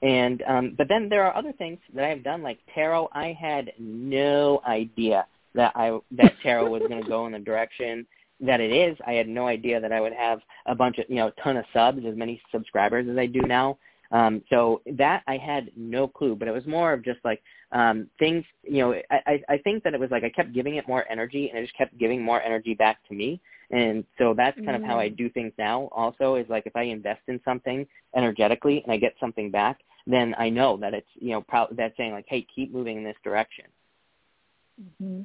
And 0.03 0.43
um 0.49 0.75
but 0.77 0.89
then 0.89 1.09
there 1.09 1.25
are 1.25 1.37
other 1.37 1.53
things 1.53 1.79
that 1.95 2.05
I 2.05 2.09
have 2.09 2.25
done 2.25 2.43
like 2.43 2.59
tarot. 2.75 3.11
I 3.13 3.37
had 3.39 3.73
no 3.79 4.63
idea 4.67 5.27
that 5.55 5.73
I 5.75 5.99
that 6.13 6.35
tarot 6.43 6.71
was 6.71 6.83
going 6.89 7.03
to 7.03 7.09
go 7.09 7.27
in 7.27 7.33
the 7.33 7.39
direction 7.39 8.07
that 8.41 8.61
it 8.61 8.73
is. 8.73 8.97
I 9.07 9.13
had 9.13 9.29
no 9.29 9.47
idea 9.47 9.81
that 9.81 9.93
I 9.93 10.01
would 10.01 10.15
have 10.15 10.41
a 10.67 10.75
bunch 10.75 10.99
of, 10.99 11.05
you 11.09 11.17
know, 11.17 11.29
a 11.29 11.43
ton 11.43 11.57
of 11.57 11.65
subs, 11.73 12.05
as 12.07 12.17
many 12.17 12.41
subscribers 12.51 13.07
as 13.11 13.19
I 13.19 13.27
do 13.27 13.41
now. 13.43 13.79
Um, 14.13 14.43
so 14.51 14.83
that 14.99 15.23
I 15.29 15.37
had 15.37 15.71
no 15.77 16.09
clue, 16.09 16.35
but 16.35 16.49
it 16.49 16.53
was 16.53 16.67
more 16.67 16.93
of 16.93 17.05
just 17.05 17.21
like 17.25 17.41
um, 17.71 18.09
things. 18.19 18.45
You 18.65 18.79
know, 18.79 19.03
I, 19.11 19.41
I 19.49 19.59
think 19.59 19.85
that 19.85 19.95
it 19.95 20.01
was 20.01 20.11
like 20.11 20.25
I 20.25 20.31
kept 20.31 20.53
giving 20.53 20.77
it 20.77 20.89
more 20.89 21.05
energy, 21.09 21.49
and 21.49 21.59
it 21.59 21.63
just 21.63 21.77
kept 21.77 21.97
giving 21.97 22.21
more 22.21 22.43
energy 22.43 22.75
back 22.75 22.99
to 23.09 23.15
me. 23.15 23.41
And 23.71 24.05
so 24.19 24.35
that's 24.37 24.57
kind 24.57 24.71
mm-hmm. 24.71 24.83
of 24.83 24.91
how 24.91 24.99
I 24.99 25.11
mm. 25.11 25.17
do 25.17 25.31
things 25.31 25.53
now. 25.59 25.89
Also, 25.93 26.35
is 26.35 26.47
like 26.49 26.67
if 26.67 26.75
I 26.75 26.83
invest 26.83 27.21
in 27.29 27.41
something 27.45 27.87
energetically 28.17 28.83
and 28.83 28.93
I 28.93 28.97
get 28.97 29.15
something 29.21 29.49
back, 29.49 29.79
then 30.07 30.35
I 30.39 30.49
know 30.49 30.77
that 30.79 30.95
it's 30.95 31.09
you 31.15 31.31
know 31.31 31.43
pro- 31.43 31.69
that's 31.73 31.97
saying 31.97 32.13
like, 32.13 32.27
hey, 32.29 32.47
keep 32.55 32.73
moving 32.73 32.99
in 32.99 33.05
this 33.05 33.17
direction. 33.23 33.67
Mm-hmm. 34.81 35.23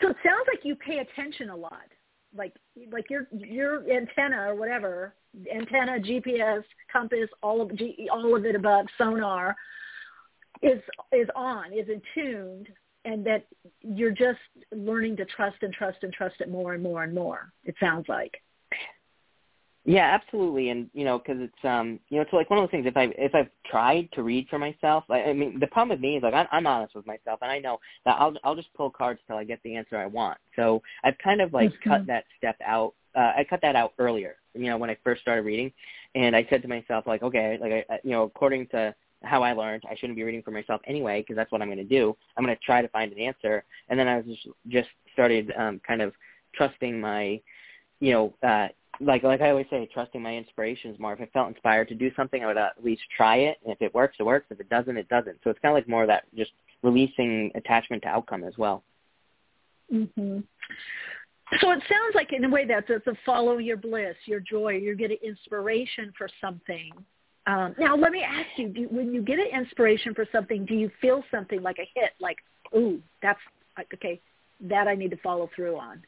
So 0.00 0.10
it 0.10 0.16
sounds 0.24 0.46
like 0.46 0.64
you 0.64 0.76
pay 0.76 0.98
attention 0.98 1.50
a 1.50 1.56
lot 1.56 1.86
like 2.36 2.54
like 2.92 3.08
your 3.10 3.26
your 3.32 3.90
antenna 3.90 4.50
or 4.50 4.54
whatever 4.54 5.14
antenna 5.52 5.98
gps 5.98 6.62
compass 6.92 7.28
all 7.42 7.60
of 7.60 7.76
G, 7.76 8.08
all 8.12 8.36
of 8.36 8.44
it 8.44 8.54
above 8.54 8.86
sonar 8.98 9.56
is 10.62 10.80
is 11.12 11.28
on 11.34 11.72
is 11.72 11.88
in 11.88 12.00
tuned 12.14 12.68
and 13.04 13.24
that 13.24 13.46
you're 13.82 14.10
just 14.10 14.38
learning 14.72 15.16
to 15.16 15.24
trust 15.24 15.56
and 15.62 15.72
trust 15.72 15.98
and 16.02 16.12
trust 16.12 16.36
it 16.40 16.50
more 16.50 16.74
and 16.74 16.82
more 16.82 17.04
and 17.04 17.14
more 17.14 17.52
it 17.64 17.74
sounds 17.80 18.06
like 18.08 18.42
yeah, 19.86 20.18
absolutely, 20.20 20.70
and 20.70 20.90
you 20.94 21.04
know, 21.04 21.18
because 21.18 21.36
it's 21.40 21.64
um, 21.64 22.00
you 22.08 22.16
know, 22.16 22.22
it's 22.22 22.32
like 22.32 22.50
one 22.50 22.58
of 22.58 22.64
those 22.64 22.72
things. 22.72 22.86
If 22.86 22.96
I 22.96 23.04
if 23.16 23.36
I've 23.36 23.48
tried 23.70 24.08
to 24.14 24.24
read 24.24 24.48
for 24.50 24.58
myself, 24.58 25.04
I, 25.08 25.22
I 25.22 25.32
mean, 25.32 25.60
the 25.60 25.68
problem 25.68 25.90
with 25.90 26.00
me 26.00 26.16
is 26.16 26.24
like 26.24 26.34
I'm, 26.34 26.48
I'm 26.50 26.66
honest 26.66 26.96
with 26.96 27.06
myself, 27.06 27.38
and 27.40 27.52
I 27.52 27.60
know 27.60 27.78
that 28.04 28.16
I'll 28.18 28.34
I'll 28.42 28.56
just 28.56 28.74
pull 28.74 28.90
cards 28.90 29.20
till 29.28 29.36
I 29.36 29.44
get 29.44 29.60
the 29.62 29.76
answer 29.76 29.96
I 29.96 30.06
want. 30.06 30.38
So 30.56 30.82
I've 31.04 31.16
kind 31.18 31.40
of 31.40 31.52
like 31.52 31.70
mm-hmm. 31.70 31.88
cut 31.88 32.06
that 32.08 32.24
step 32.36 32.56
out. 32.66 32.94
Uh, 33.14 33.32
I 33.36 33.46
cut 33.48 33.60
that 33.62 33.76
out 33.76 33.92
earlier, 34.00 34.36
you 34.54 34.66
know, 34.66 34.76
when 34.76 34.90
I 34.90 34.96
first 35.04 35.22
started 35.22 35.42
reading, 35.42 35.72
and 36.16 36.34
I 36.34 36.44
said 36.50 36.62
to 36.62 36.68
myself 36.68 37.06
like, 37.06 37.22
okay, 37.22 37.56
like 37.60 37.86
I, 37.88 38.00
you 38.02 38.10
know, 38.10 38.24
according 38.24 38.66
to 38.68 38.92
how 39.22 39.44
I 39.44 39.52
learned, 39.52 39.84
I 39.88 39.94
shouldn't 39.94 40.16
be 40.16 40.24
reading 40.24 40.42
for 40.42 40.50
myself 40.50 40.80
anyway 40.88 41.20
because 41.20 41.36
that's 41.36 41.52
what 41.52 41.62
I'm 41.62 41.68
going 41.68 41.78
to 41.78 41.84
do. 41.84 42.16
I'm 42.36 42.44
going 42.44 42.56
to 42.56 42.62
try 42.64 42.82
to 42.82 42.88
find 42.88 43.12
an 43.12 43.20
answer, 43.20 43.62
and 43.88 43.96
then 43.96 44.08
I 44.08 44.16
was 44.16 44.26
just 44.26 44.48
just 44.66 44.88
started 45.12 45.52
um, 45.56 45.80
kind 45.86 46.02
of 46.02 46.12
trusting 46.56 47.00
my, 47.00 47.40
you 48.00 48.12
know. 48.12 48.34
uh 48.42 48.66
like 49.00 49.22
like 49.22 49.40
I 49.40 49.50
always 49.50 49.66
say, 49.70 49.88
trusting 49.92 50.22
my 50.22 50.36
inspirations 50.36 50.98
more. 50.98 51.12
If 51.12 51.20
I 51.20 51.26
felt 51.26 51.48
inspired 51.48 51.88
to 51.88 51.94
do 51.94 52.10
something, 52.14 52.42
I 52.42 52.46
would 52.46 52.56
at 52.56 52.82
least 52.82 53.02
try 53.16 53.36
it. 53.36 53.58
And 53.64 53.72
if 53.72 53.80
it 53.82 53.94
works, 53.94 54.16
it 54.18 54.24
works. 54.24 54.46
If 54.50 54.60
it 54.60 54.68
doesn't, 54.68 54.96
it 54.96 55.08
doesn't. 55.08 55.38
So 55.44 55.50
it's 55.50 55.58
kind 55.60 55.72
of 55.72 55.76
like 55.76 55.88
more 55.88 56.02
of 56.02 56.08
that 56.08 56.24
just 56.36 56.52
releasing 56.82 57.50
attachment 57.54 58.02
to 58.02 58.08
outcome 58.08 58.44
as 58.44 58.56
well. 58.58 58.82
Mhm. 59.92 60.44
So 61.60 61.70
it 61.70 61.82
sounds 61.88 62.14
like 62.14 62.32
in 62.32 62.44
a 62.44 62.48
way 62.48 62.64
that's 62.64 62.90
it's 62.90 63.06
a 63.06 63.14
follow 63.24 63.58
your 63.58 63.76
bliss, 63.76 64.16
your 64.24 64.40
joy. 64.40 64.72
You're 64.72 64.96
getting 64.96 65.18
inspiration 65.22 66.12
for 66.18 66.28
something. 66.40 66.92
Um, 67.46 67.74
now 67.78 67.96
let 67.96 68.10
me 68.10 68.22
ask 68.24 68.48
you: 68.56 68.68
do, 68.68 68.88
when 68.90 69.14
you 69.14 69.22
get 69.22 69.38
an 69.38 69.46
inspiration 69.46 70.12
for 70.14 70.26
something, 70.32 70.64
do 70.64 70.74
you 70.74 70.90
feel 71.00 71.22
something 71.30 71.62
like 71.62 71.78
a 71.78 71.88
hit, 71.94 72.14
like, 72.18 72.38
"Ooh, 72.74 73.00
that's 73.22 73.38
okay, 73.94 74.20
that 74.62 74.88
I 74.88 74.96
need 74.96 75.10
to 75.12 75.16
follow 75.18 75.48
through 75.54 75.76
on"? 75.76 76.02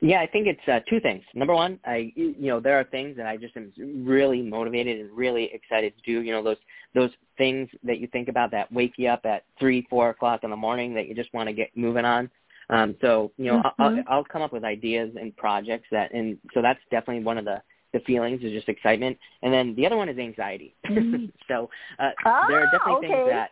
Yeah, 0.00 0.20
I 0.20 0.26
think 0.26 0.46
it's 0.46 0.68
uh, 0.68 0.80
two 0.88 1.00
things. 1.00 1.22
Number 1.34 1.54
one, 1.54 1.78
I 1.84 2.12
you 2.14 2.34
know 2.38 2.60
there 2.60 2.78
are 2.78 2.84
things 2.84 3.16
that 3.16 3.26
I 3.26 3.36
just 3.36 3.56
am 3.56 3.72
really 4.04 4.42
motivated 4.42 5.00
and 5.00 5.10
really 5.16 5.50
excited 5.52 5.94
to 5.96 6.02
do. 6.02 6.22
You 6.22 6.32
know 6.32 6.42
those 6.42 6.56
those 6.94 7.10
things 7.38 7.68
that 7.82 7.98
you 7.98 8.06
think 8.08 8.28
about 8.28 8.50
that 8.52 8.72
wake 8.72 8.94
you 8.96 9.08
up 9.08 9.24
at 9.24 9.44
three, 9.58 9.86
four 9.88 10.10
o'clock 10.10 10.44
in 10.44 10.50
the 10.50 10.56
morning 10.56 10.94
that 10.94 11.08
you 11.08 11.14
just 11.14 11.32
want 11.34 11.48
to 11.48 11.52
get 11.52 11.70
moving 11.76 12.04
on. 12.04 12.30
Um, 12.70 12.96
so 13.00 13.32
you 13.36 13.46
know 13.46 13.62
mm-hmm. 13.62 13.82
I'll, 13.82 14.04
I'll 14.08 14.24
come 14.24 14.42
up 14.42 14.52
with 14.52 14.64
ideas 14.64 15.14
and 15.18 15.36
projects 15.36 15.88
that, 15.92 16.12
and 16.12 16.38
so 16.54 16.62
that's 16.62 16.80
definitely 16.90 17.24
one 17.24 17.38
of 17.38 17.44
the 17.44 17.62
the 17.92 18.00
feelings 18.00 18.42
is 18.42 18.52
just 18.52 18.68
excitement, 18.68 19.16
and 19.42 19.52
then 19.52 19.74
the 19.76 19.86
other 19.86 19.96
one 19.96 20.08
is 20.08 20.18
anxiety. 20.18 20.74
Mm-hmm. 20.86 21.26
so 21.48 21.70
uh, 21.98 22.10
oh, 22.24 22.44
there 22.48 22.60
are 22.60 22.70
definitely 22.70 23.06
okay. 23.06 23.08
things 23.08 23.30
that 23.30 23.50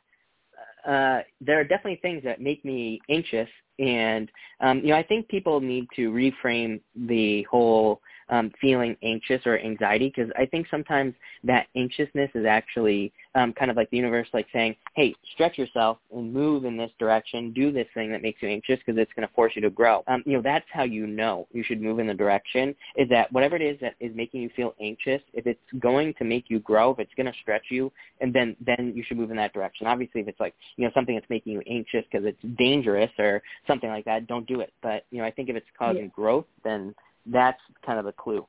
uh, 0.91 1.23
there 1.41 1.59
are 1.61 1.65
definitely 1.65 1.99
things 2.03 2.23
that 2.25 2.41
make 2.41 2.65
me 2.65 3.01
anxious 3.09 3.49
and 3.79 4.31
um, 4.61 4.81
you 4.81 4.89
know, 4.89 4.97
I 4.97 5.03
think 5.03 5.29
people 5.29 5.61
need 5.61 5.87
to 5.97 6.11
reframe 6.11 6.81
the 6.95 7.43
whole 7.51 8.01
um, 8.29 8.51
feeling 8.61 8.97
anxious 9.03 9.43
or 9.47 9.59
anxiety 9.59 10.13
because 10.15 10.31
I 10.39 10.47
think 10.47 10.67
sometimes 10.71 11.15
that 11.45 11.67
anxiousness 11.77 12.31
is 12.35 12.47
actually 12.47 13.13
um, 13.35 13.53
kind 13.53 13.71
of 13.71 13.77
like 13.77 13.91
the 13.91 13.97
universe 13.97 14.29
like 14.33 14.47
saying, 14.53 14.77
hey, 14.95 15.15
stretch 15.35 15.59
yourself 15.59 15.99
and 16.13 16.33
move 16.33 16.65
in 16.65 16.77
this 16.77 16.91
direction, 16.99 17.53
do 17.53 17.73
this 17.73 17.87
thing 17.95 18.11
that 18.13 18.23
makes 18.23 18.43
you 18.43 18.49
anxious 18.49 18.79
because 18.85 18.99
it's 19.01 19.13
going 19.15 19.27
to 19.27 19.35
force 19.35 19.53
you 19.55 19.63
to 19.63 19.71
grow. 19.71 20.05
Um, 20.07 20.23
you 20.27 20.35
know, 20.35 20.43
that's 20.43 20.67
how 20.73 20.85
you 20.85 21.07
know 21.07 21.47
you 21.53 21.63
should 21.65 21.83
move 21.83 21.99
in 21.99 22.07
the 22.07 22.15
direction 22.15 22.75
is 22.97 23.09
that 23.09 23.33
whatever 23.33 23.57
it 23.57 23.63
is 23.63 23.79
that 23.81 23.95
is 24.01 24.15
making 24.15 24.43
you 24.43 24.51
feel 24.55 24.75
anxious, 24.81 25.21
if 25.33 25.47
it's 25.47 25.61
going 25.81 26.15
to 26.15 26.25
make 26.25 26.45
you 26.49 26.61
grow, 26.61 26.93
if 26.93 26.99
it's 26.99 27.15
going 27.17 27.27
to 27.27 27.39
stretch 27.41 27.65
you, 27.71 27.91
and 28.21 28.33
then 28.33 28.57
then 28.65 28.93
you 28.95 29.03
should 29.07 29.17
move 29.17 29.31
in 29.31 29.37
that 29.37 29.53
direction. 29.53 29.87
Obviously, 29.87 30.21
if 30.21 30.29
it's 30.29 30.41
like 30.41 30.55
you 30.77 30.85
know 30.85 30.91
something 30.95 31.15
that's 31.15 31.29
making 31.29 31.53
you 31.53 31.63
anxious 31.69 32.05
because 32.11 32.27
it's 32.27 32.57
dangerous 32.57 33.11
or 33.19 33.43
something 33.67 33.91
like 33.91 34.05
that, 34.05 34.27
don't 34.27 34.47
do 34.47 34.61
it. 34.61 34.73
But 34.83 35.05
you 35.11 35.19
know, 35.19 35.25
I 35.25 35.31
think 35.31 35.49
if 35.49 35.57
it's 35.57 35.67
causing 35.79 36.05
yeah. 36.05 36.11
growth, 36.15 36.47
then 36.63 36.95
that's 37.27 37.61
kind 37.85 37.99
of 37.99 38.07
a 38.07 38.13
clue. 38.13 38.47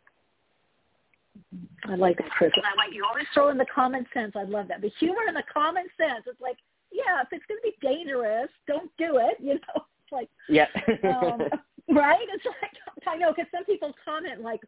I 1.87 1.95
like 1.95 2.17
that, 2.17 2.29
Chris. 2.31 2.51
And 2.55 2.65
I 2.65 2.75
like 2.75 2.93
you 2.93 3.05
always 3.07 3.25
throw 3.33 3.49
in 3.49 3.57
the 3.57 3.65
common 3.73 4.05
sense. 4.13 4.33
I 4.35 4.43
love 4.43 4.67
that. 4.69 4.81
The 4.81 4.91
humor 4.99 5.21
and 5.27 5.35
the 5.35 5.43
common 5.51 5.85
sense. 5.97 6.23
It's 6.27 6.41
like, 6.41 6.57
yeah, 6.91 7.21
if 7.21 7.27
it's 7.31 7.45
going 7.47 7.59
to 7.61 7.71
be 7.71 7.75
dangerous, 7.81 8.49
don't 8.67 8.89
do 8.97 9.17
it. 9.17 9.37
You 9.39 9.55
know, 9.55 9.83
it's 10.03 10.11
like, 10.11 10.29
yeah, 10.49 10.67
um, 11.03 11.41
right? 11.95 12.25
It's 12.33 12.45
like 12.45 13.07
I 13.07 13.17
know 13.17 13.33
because 13.35 13.49
some 13.53 13.65
people 13.65 13.93
comment 14.03 14.41
like, 14.41 14.61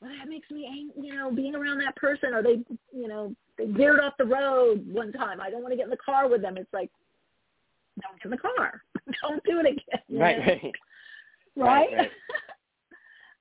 well, 0.00 0.10
that 0.18 0.28
makes 0.28 0.50
me, 0.50 0.66
ang- 0.66 1.04
you 1.04 1.14
know, 1.14 1.30
being 1.30 1.54
around 1.54 1.78
that 1.78 1.96
person, 1.96 2.34
or 2.34 2.42
they, 2.42 2.62
you 2.92 3.08
know, 3.08 3.34
they 3.56 3.66
veered 3.66 4.00
off 4.00 4.14
the 4.18 4.24
road 4.24 4.84
one 4.86 5.12
time. 5.12 5.40
I 5.40 5.50
don't 5.50 5.62
want 5.62 5.72
to 5.72 5.76
get 5.76 5.84
in 5.84 5.90
the 5.90 5.96
car 5.96 6.28
with 6.28 6.42
them. 6.42 6.56
It's 6.58 6.72
like, 6.72 6.90
don't 8.02 8.16
get 8.16 8.24
in 8.26 8.30
the 8.32 8.36
car. 8.36 8.82
don't 9.22 9.42
do 9.44 9.60
it 9.60 9.66
again. 9.66 10.20
Right, 10.20 10.38
right, 10.38 10.60
right. 10.62 10.74
Right. 11.56 11.88
right. 11.96 12.10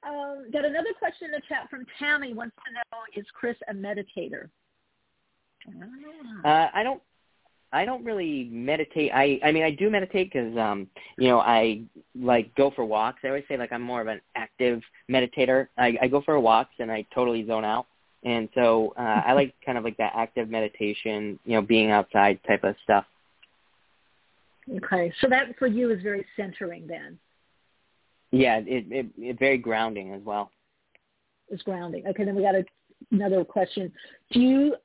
Um, 0.07 0.45
got 0.51 0.65
another 0.65 0.93
question 0.97 1.25
in 1.25 1.31
the 1.31 1.41
chat 1.47 1.69
from 1.69 1.85
Tammy. 1.97 2.33
Wants 2.33 2.55
to 2.67 2.73
know: 2.73 2.99
Is 3.15 3.25
Chris 3.33 3.57
a 3.69 3.73
meditator? 3.73 4.49
Uh, 6.43 6.67
I 6.73 6.83
don't. 6.83 7.01
I 7.71 7.83
don't 7.83 8.05
really 8.05 8.47
meditate. 8.51 9.11
I 9.13 9.39
I 9.43 9.51
mean 9.51 9.63
I 9.63 9.71
do 9.71 9.89
meditate 9.89 10.31
because 10.31 10.57
um 10.57 10.87
you 11.17 11.27
know 11.27 11.39
I 11.39 11.81
like 12.17 12.53
go 12.55 12.71
for 12.71 12.85
walks. 12.85 13.19
I 13.23 13.27
always 13.27 13.43
say 13.49 13.57
like 13.57 13.73
I'm 13.73 13.81
more 13.81 13.99
of 13.99 14.07
an 14.07 14.21
active 14.35 14.81
meditator. 15.11 15.67
I, 15.77 15.97
I 16.01 16.07
go 16.07 16.21
for 16.21 16.39
walks 16.39 16.75
and 16.79 16.91
I 16.91 17.05
totally 17.13 17.45
zone 17.45 17.65
out. 17.65 17.87
And 18.23 18.49
so 18.55 18.93
uh, 18.97 19.21
I 19.25 19.33
like 19.33 19.53
kind 19.63 19.77
of 19.77 19.83
like 19.83 19.97
that 19.97 20.13
active 20.15 20.49
meditation, 20.49 21.37
you 21.45 21.53
know, 21.53 21.61
being 21.61 21.91
outside 21.91 22.39
type 22.47 22.63
of 22.63 22.75
stuff. 22.83 23.05
Okay, 24.77 25.13
so 25.21 25.27
that 25.29 25.55
for 25.59 25.67
you 25.67 25.91
is 25.91 26.01
very 26.01 26.25
centering 26.35 26.87
then. 26.87 27.19
Yeah, 28.31 28.57
it, 28.57 28.85
it, 28.89 29.07
it 29.17 29.39
very 29.39 29.57
grounding 29.57 30.13
as 30.13 30.21
well. 30.23 30.51
It's 31.49 31.63
grounding. 31.63 32.05
Okay, 32.07 32.25
then 32.25 32.35
we 32.35 32.41
got 32.41 32.55
a, 32.55 32.65
another 33.11 33.43
question. 33.43 33.91
Do 34.31 34.39
you 34.39 34.75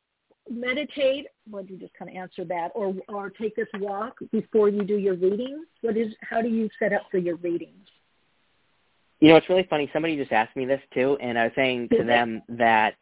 meditate? 0.50 1.26
Well, 1.50 1.64
you 1.64 1.76
just 1.76 1.94
kind 1.94 2.10
of 2.10 2.16
answer 2.16 2.44
that, 2.44 2.70
or 2.74 2.94
or 3.08 3.30
take 3.30 3.56
this 3.56 3.68
walk 3.78 4.18
before 4.30 4.68
you 4.68 4.84
do 4.84 4.96
your 4.96 5.14
readings? 5.14 5.66
What 5.80 5.96
is? 5.96 6.12
How 6.20 6.42
do 6.42 6.48
you 6.48 6.68
set 6.78 6.92
up 6.92 7.02
for 7.10 7.18
your 7.18 7.36
readings? 7.36 7.88
You 9.20 9.28
know, 9.28 9.36
it's 9.36 9.48
really 9.48 9.66
funny. 9.68 9.90
Somebody 9.92 10.16
just 10.16 10.32
asked 10.32 10.56
me 10.56 10.64
this 10.64 10.80
too, 10.94 11.18
and 11.20 11.38
I 11.38 11.44
was 11.44 11.52
saying 11.54 11.90
to 11.90 12.04
them 12.04 12.42
that, 12.48 12.94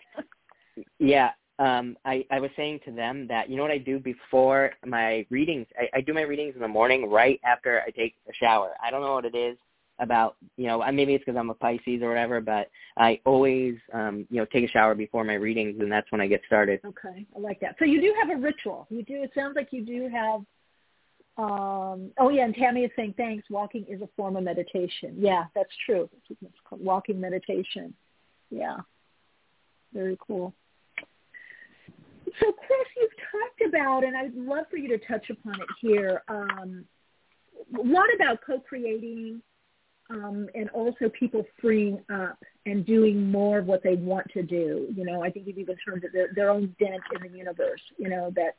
yeah, 0.99 1.31
um, 1.61 1.97
I, 2.05 2.25
I 2.33 2.41
was 2.41 2.51
saying 2.57 2.81
to 2.87 2.91
them 2.91 3.29
that 3.29 3.49
you 3.49 3.57
know 3.57 3.63
what 3.63 3.71
I 3.71 3.79
do 3.79 4.01
before 4.01 4.73
my 4.85 5.27
readings. 5.31 5.67
I, 5.79 5.99
I 5.99 6.01
do 6.01 6.13
my 6.13 6.23
readings 6.23 6.55
in 6.55 6.61
the 6.61 6.69
morning, 6.69 7.09
right 7.09 7.41
after 7.45 7.83
I 7.87 7.91
take 7.91 8.15
a 8.29 8.33
shower. 8.35 8.73
I 8.83 8.91
don't 8.91 9.01
know 9.01 9.15
what 9.15 9.25
it 9.25 9.37
is 9.37 9.57
about 10.01 10.37
you 10.57 10.67
know 10.67 10.85
maybe 10.93 11.15
it's 11.15 11.25
because 11.25 11.39
I'm 11.39 11.51
a 11.51 11.55
Pisces 11.55 12.03
or 12.03 12.09
whatever, 12.09 12.41
but 12.41 12.71
I 12.97 13.21
always 13.25 13.77
um, 13.93 14.27
you 14.31 14.39
know 14.39 14.47
take 14.47 14.65
a 14.65 14.69
shower 14.69 14.95
before 14.95 15.25
my 15.25 15.35
readings, 15.35 15.81
and 15.81 15.91
that's 15.91 16.11
when 16.13 16.21
I 16.21 16.27
get 16.27 16.43
started. 16.47 16.81
Okay, 16.85 17.27
I 17.37 17.39
like 17.39 17.61
that. 17.61 17.77
So 17.79 17.85
you 17.85 18.01
do 18.01 18.15
have 18.21 18.37
a 18.37 18.41
ritual. 18.41 18.87
You 18.91 19.03
do. 19.03 19.23
It 19.23 19.33
sounds 19.35 19.57
like 19.57 19.69
you 19.71 19.85
do 19.85 20.09
have. 20.09 20.41
Um, 21.37 22.11
oh 22.19 22.31
yeah, 22.31 22.45
and 22.45 22.55
Tammy 22.55 22.83
is 22.83 22.91
saying 22.97 23.15
thanks. 23.17 23.49
Walking 23.51 23.85
is 23.89 24.03
a 24.03 24.09
form 24.17 24.37
of 24.37 24.45
meditation. 24.45 25.15
Yeah, 25.19 25.45
that's 25.55 25.73
true. 25.87 26.09
It's 26.29 26.41
called 26.69 26.85
walking 26.85 27.21
meditation. 27.21 27.95
Yeah, 28.51 28.79
very 29.93 30.19
cool. 30.27 30.55
So, 32.41 32.53
Chris, 32.53 32.89
you've 32.97 33.11
talked 33.33 33.75
about, 33.75 34.05
and 34.05 34.17
I'd 34.17 34.35
love 34.35 34.67
for 34.71 34.77
you 34.77 34.89
to 34.89 34.99
touch 35.07 35.31
upon 35.31 35.55
it 35.55 35.69
here. 35.81 36.23
Um, 36.29 36.85
lot 37.73 38.07
about 38.15 38.41
co-creating 38.47 39.43
um, 40.11 40.49
and 40.55 40.71
also 40.71 41.09
people 41.09 41.45
freeing 41.61 42.01
up 42.13 42.39
and 42.67 42.87
doing 42.87 43.31
more 43.31 43.59
of 43.59 43.67
what 43.67 43.83
they 43.83 43.95
want 43.95 44.27
to 44.33 44.43
do. 44.43 44.87
You 44.95 45.05
know, 45.05 45.23
I 45.23 45.31
think 45.31 45.47
you've 45.47 45.59
even 45.59 45.77
termed 45.85 46.05
it 46.05 46.13
their, 46.13 46.29
their 46.35 46.51
own 46.51 46.75
dent 46.79 47.03
in 47.15 47.31
the 47.31 47.37
universe. 47.37 47.81
You 47.99 48.09
know 48.09 48.33
that 48.37 48.57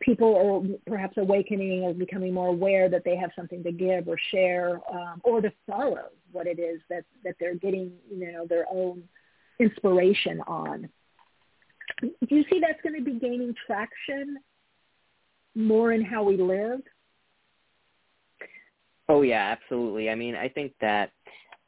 people 0.00 0.36
are 0.36 0.90
perhaps 0.90 1.16
awakening 1.18 1.82
or 1.82 1.94
becoming 1.94 2.34
more 2.34 2.48
aware 2.48 2.88
that 2.88 3.04
they 3.04 3.16
have 3.16 3.30
something 3.36 3.62
to 3.62 3.72
give 3.72 4.08
or 4.08 4.16
share 4.30 4.80
um, 4.92 5.20
or 5.22 5.40
to 5.40 5.52
follow 5.66 6.06
what 6.32 6.46
it 6.46 6.58
is 6.58 6.80
that 6.88 7.04
that 7.24 7.34
they're 7.38 7.56
getting. 7.56 7.92
You 8.10 8.32
know, 8.32 8.46
their 8.46 8.66
own 8.70 9.02
inspiration 9.60 10.40
on. 10.46 10.88
Do 12.00 12.10
you 12.28 12.44
see 12.50 12.60
that's 12.60 12.80
going 12.82 12.96
to 12.96 13.04
be 13.04 13.18
gaining 13.18 13.54
traction 13.66 14.38
more 15.54 15.92
in 15.92 16.04
how 16.04 16.22
we 16.22 16.36
live? 16.36 16.80
Oh 19.08 19.22
yeah, 19.22 19.56
absolutely. 19.58 20.10
I 20.10 20.14
mean, 20.14 20.34
I 20.34 20.48
think 20.48 20.72
that 20.80 21.12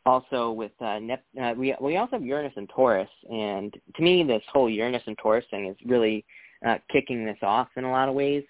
also 0.07 0.51
with 0.53 0.73
uh, 0.81 0.99
Nep- 0.99 1.25
uh, 1.41 1.55
we 1.57 1.75
we 1.81 1.97
also 1.97 2.13
have 2.13 2.25
Uranus 2.25 2.53
and 2.57 2.69
Taurus, 2.69 3.09
and 3.31 3.75
to 3.97 4.03
me, 4.03 4.23
this 4.25 4.43
whole 4.53 4.69
Uranus 4.69 5.03
and 5.07 5.17
Taurus 5.19 5.45
thing 5.51 5.67
is 5.67 5.77
really 5.87 6.25
uh, 6.67 6.77
kicking 6.91 7.25
this 7.25 7.39
off 7.43 7.69
in 7.77 7.85
a 7.85 7.91
lot 7.91 8.09
of 8.09 8.15
ways. 8.15 8.45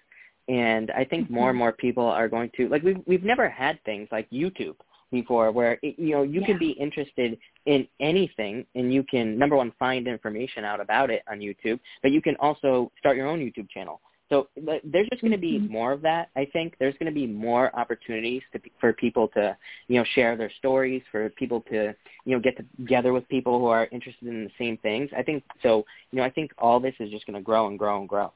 And 0.49 0.91
I 0.91 1.05
think 1.05 1.31
more 1.31 1.51
and 1.51 1.55
mm-hmm. 1.55 1.59
more 1.59 1.73
people 1.73 2.05
are 2.05 2.29
going 2.29 2.51
to 2.57 2.69
like 2.69 2.83
we've 2.83 3.01
we've 3.07 3.25
never 3.25 3.49
had 3.49 3.83
things 3.85 4.09
like 4.11 4.29
YouTube 4.31 4.77
before 5.13 5.51
where 5.53 5.79
it, 5.83 5.99
you 5.99 6.15
know 6.15 6.23
you 6.23 6.41
yeah. 6.41 6.47
can 6.47 6.59
be 6.59 6.71
interested 6.71 7.39
in 7.67 7.87
anything 8.01 8.65
and 8.75 8.93
you 8.93 9.05
can 9.05 9.39
number 9.39 9.57
one 9.57 9.73
find 9.79 10.09
information 10.09 10.65
out 10.65 10.81
about 10.81 11.11
it 11.11 11.23
on 11.31 11.39
YouTube, 11.39 11.79
but 12.03 12.11
you 12.11 12.21
can 12.21 12.37
also 12.41 12.91
start 12.99 13.17
your 13.17 13.29
own 13.29 13.39
YouTube 13.39 13.69
channel. 13.71 14.01
So 14.31 14.49
there's 14.57 15.09
just 15.11 15.21
going 15.21 15.33
to 15.33 15.39
be 15.39 15.59
mm-hmm. 15.59 15.73
more 15.73 15.93
of 15.93 16.03
that. 16.03 16.31
I 16.37 16.47
think 16.53 16.77
there's 16.79 16.95
going 17.01 17.13
to 17.13 17.15
be 17.15 17.27
more 17.27 17.77
opportunities 17.77 18.43
to, 18.53 18.61
for 18.81 18.93
people 18.93 19.27
to, 19.35 19.57
you 19.89 19.99
know, 19.99 20.05
share 20.15 20.37
their 20.37 20.53
stories, 20.59 21.03
for 21.11 21.29
people 21.31 21.63
to, 21.63 21.95
you 22.25 22.37
know, 22.37 22.41
get 22.41 22.57
together 22.79 23.13
with 23.13 23.29
people 23.29 23.59
who 23.59 23.67
are 23.67 23.89
interested 23.91 24.29
in 24.29 24.45
the 24.45 24.51
same 24.57 24.77
things. 24.79 25.11
I 25.17 25.25
think 25.25 25.43
so. 25.65 25.85
You 26.13 26.19
know, 26.19 26.25
I 26.25 26.31
think 26.31 26.53
all 26.59 26.79
this 26.79 26.95
is 27.01 27.11
just 27.11 27.27
going 27.27 27.35
to 27.35 27.43
grow 27.43 27.67
and 27.67 27.77
grow 27.77 27.99
and 27.99 28.09
grow. 28.09 28.33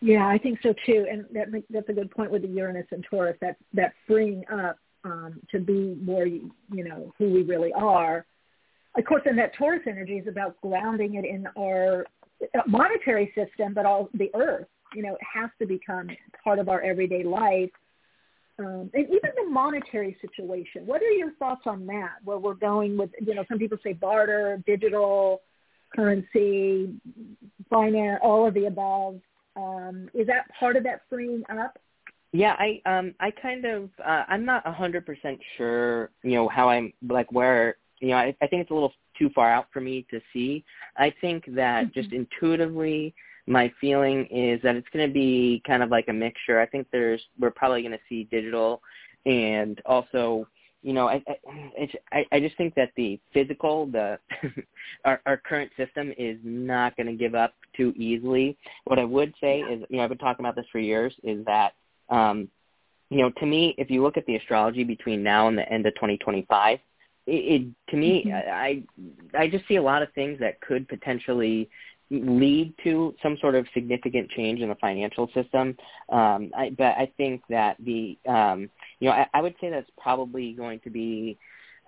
Yeah, 0.00 0.26
I 0.26 0.36
think 0.36 0.58
so 0.64 0.74
too, 0.84 1.06
and 1.08 1.26
that, 1.32 1.62
that's 1.70 1.88
a 1.88 1.92
good 1.92 2.10
point 2.10 2.32
with 2.32 2.42
the 2.42 2.48
Uranus 2.48 2.86
and 2.90 3.06
Taurus. 3.08 3.36
That 3.40 3.56
that 3.74 3.92
freeing 4.04 4.42
up 4.52 4.76
um, 5.04 5.40
to 5.52 5.60
be 5.60 5.96
more, 6.02 6.26
you 6.26 6.50
know, 6.72 7.14
who 7.18 7.30
we 7.30 7.42
really 7.42 7.72
are. 7.72 8.26
Of 8.98 9.04
course, 9.04 9.22
and 9.26 9.38
that 9.38 9.54
Taurus 9.54 9.82
energy 9.86 10.14
is 10.14 10.26
about 10.26 10.60
grounding 10.60 11.14
it 11.14 11.24
in 11.24 11.46
our 11.56 12.04
monetary 12.66 13.32
system, 13.34 13.74
but 13.74 13.86
all 13.86 14.08
the 14.14 14.30
earth. 14.34 14.66
You 14.94 15.02
know, 15.02 15.14
it 15.14 15.20
has 15.34 15.50
to 15.58 15.66
become 15.66 16.08
part 16.44 16.58
of 16.58 16.68
our 16.68 16.80
everyday 16.82 17.24
life. 17.24 17.70
Um, 18.58 18.90
and 18.92 19.06
even 19.06 19.30
the 19.36 19.50
monetary 19.50 20.16
situation. 20.20 20.86
What 20.86 21.02
are 21.02 21.10
your 21.10 21.32
thoughts 21.32 21.62
on 21.66 21.86
that? 21.86 22.16
Where 22.22 22.38
we're 22.38 22.54
going 22.54 22.98
with, 22.98 23.10
you 23.20 23.34
know, 23.34 23.44
some 23.48 23.58
people 23.58 23.78
say 23.82 23.94
barter, 23.94 24.62
digital 24.66 25.40
currency, 25.94 26.94
finance, 27.70 28.20
all 28.22 28.46
of 28.46 28.54
the 28.54 28.66
above. 28.66 29.20
Um, 29.56 30.08
is 30.14 30.26
that 30.26 30.46
part 30.58 30.76
of 30.76 30.84
that 30.84 31.02
freeing 31.08 31.42
up? 31.48 31.78
Yeah, 32.32 32.56
I 32.58 32.80
um 32.86 33.14
I 33.20 33.30
kind 33.30 33.66
of 33.66 33.90
uh, 34.02 34.24
I'm 34.26 34.46
not 34.46 34.66
a 34.66 34.72
hundred 34.72 35.04
percent 35.04 35.38
sure, 35.56 36.10
you 36.22 36.32
know, 36.32 36.48
how 36.48 36.70
I'm 36.70 36.92
like 37.06 37.30
where 37.30 37.76
you 38.00 38.08
know, 38.08 38.16
I, 38.16 38.34
I 38.40 38.46
think 38.46 38.62
it's 38.62 38.70
a 38.70 38.74
little 38.74 38.94
too 39.18 39.30
far 39.34 39.50
out 39.52 39.66
for 39.72 39.80
me 39.80 40.06
to 40.10 40.20
see. 40.32 40.64
I 40.96 41.12
think 41.20 41.44
that 41.54 41.86
mm-hmm. 41.86 42.00
just 42.00 42.12
intuitively, 42.12 43.14
my 43.46 43.72
feeling 43.80 44.26
is 44.26 44.60
that 44.62 44.76
it's 44.76 44.88
going 44.92 45.06
to 45.06 45.12
be 45.12 45.62
kind 45.66 45.82
of 45.82 45.90
like 45.90 46.08
a 46.08 46.12
mixture. 46.12 46.60
I 46.60 46.66
think 46.66 46.86
there's 46.92 47.22
we're 47.38 47.50
probably 47.50 47.82
going 47.82 47.92
to 47.92 47.98
see 48.08 48.24
digital, 48.24 48.82
and 49.26 49.80
also, 49.84 50.46
you 50.82 50.92
know, 50.92 51.08
I 51.08 51.22
I, 52.12 52.24
I 52.32 52.40
just 52.40 52.56
think 52.56 52.74
that 52.74 52.90
the 52.96 53.18
physical, 53.32 53.86
the 53.86 54.18
our, 55.04 55.20
our 55.26 55.36
current 55.36 55.72
system 55.76 56.12
is 56.18 56.38
not 56.44 56.96
going 56.96 57.06
to 57.06 57.14
give 57.14 57.34
up 57.34 57.54
too 57.76 57.92
easily. 57.96 58.56
What 58.84 58.98
I 58.98 59.04
would 59.04 59.34
say 59.40 59.60
is, 59.60 59.82
you 59.88 59.96
know, 59.96 60.04
I've 60.04 60.08
been 60.08 60.18
talking 60.18 60.44
about 60.44 60.56
this 60.56 60.66
for 60.72 60.78
years, 60.78 61.14
is 61.22 61.44
that. 61.46 61.72
um 62.08 62.48
you 63.10 63.18
know, 63.18 63.30
to 63.40 63.44
me, 63.44 63.74
if 63.76 63.90
you 63.90 64.02
look 64.02 64.16
at 64.16 64.24
the 64.24 64.36
astrology 64.36 64.84
between 64.84 65.22
now 65.22 65.46
and 65.46 65.58
the 65.58 65.70
end 65.70 65.84
of 65.84 65.94
2025, 65.96 66.78
it, 67.26 67.62
it 67.62 67.90
to 67.90 67.96
me 67.96 68.24
mm-hmm. 68.26 68.50
I 68.50 68.82
I 69.38 69.48
just 69.48 69.66
see 69.68 69.76
a 69.76 69.82
lot 69.82 70.02
of 70.02 70.12
things 70.12 70.38
that 70.40 70.60
could 70.60 70.88
potentially 70.88 71.68
lead 72.12 72.74
to 72.84 73.14
some 73.22 73.38
sort 73.40 73.54
of 73.54 73.66
significant 73.72 74.28
change 74.30 74.60
in 74.60 74.68
the 74.68 74.74
financial 74.76 75.28
system. 75.32 75.76
Um, 76.10 76.50
I, 76.56 76.70
but 76.76 76.96
I 76.98 77.10
think 77.16 77.42
that 77.48 77.76
the 77.84 78.18
um, 78.28 78.68
you 79.00 79.08
know 79.08 79.12
I, 79.12 79.26
I 79.34 79.40
would 79.40 79.54
say 79.60 79.70
that's 79.70 79.90
probably 80.00 80.52
going 80.52 80.80
to 80.80 80.90
be. 80.90 81.38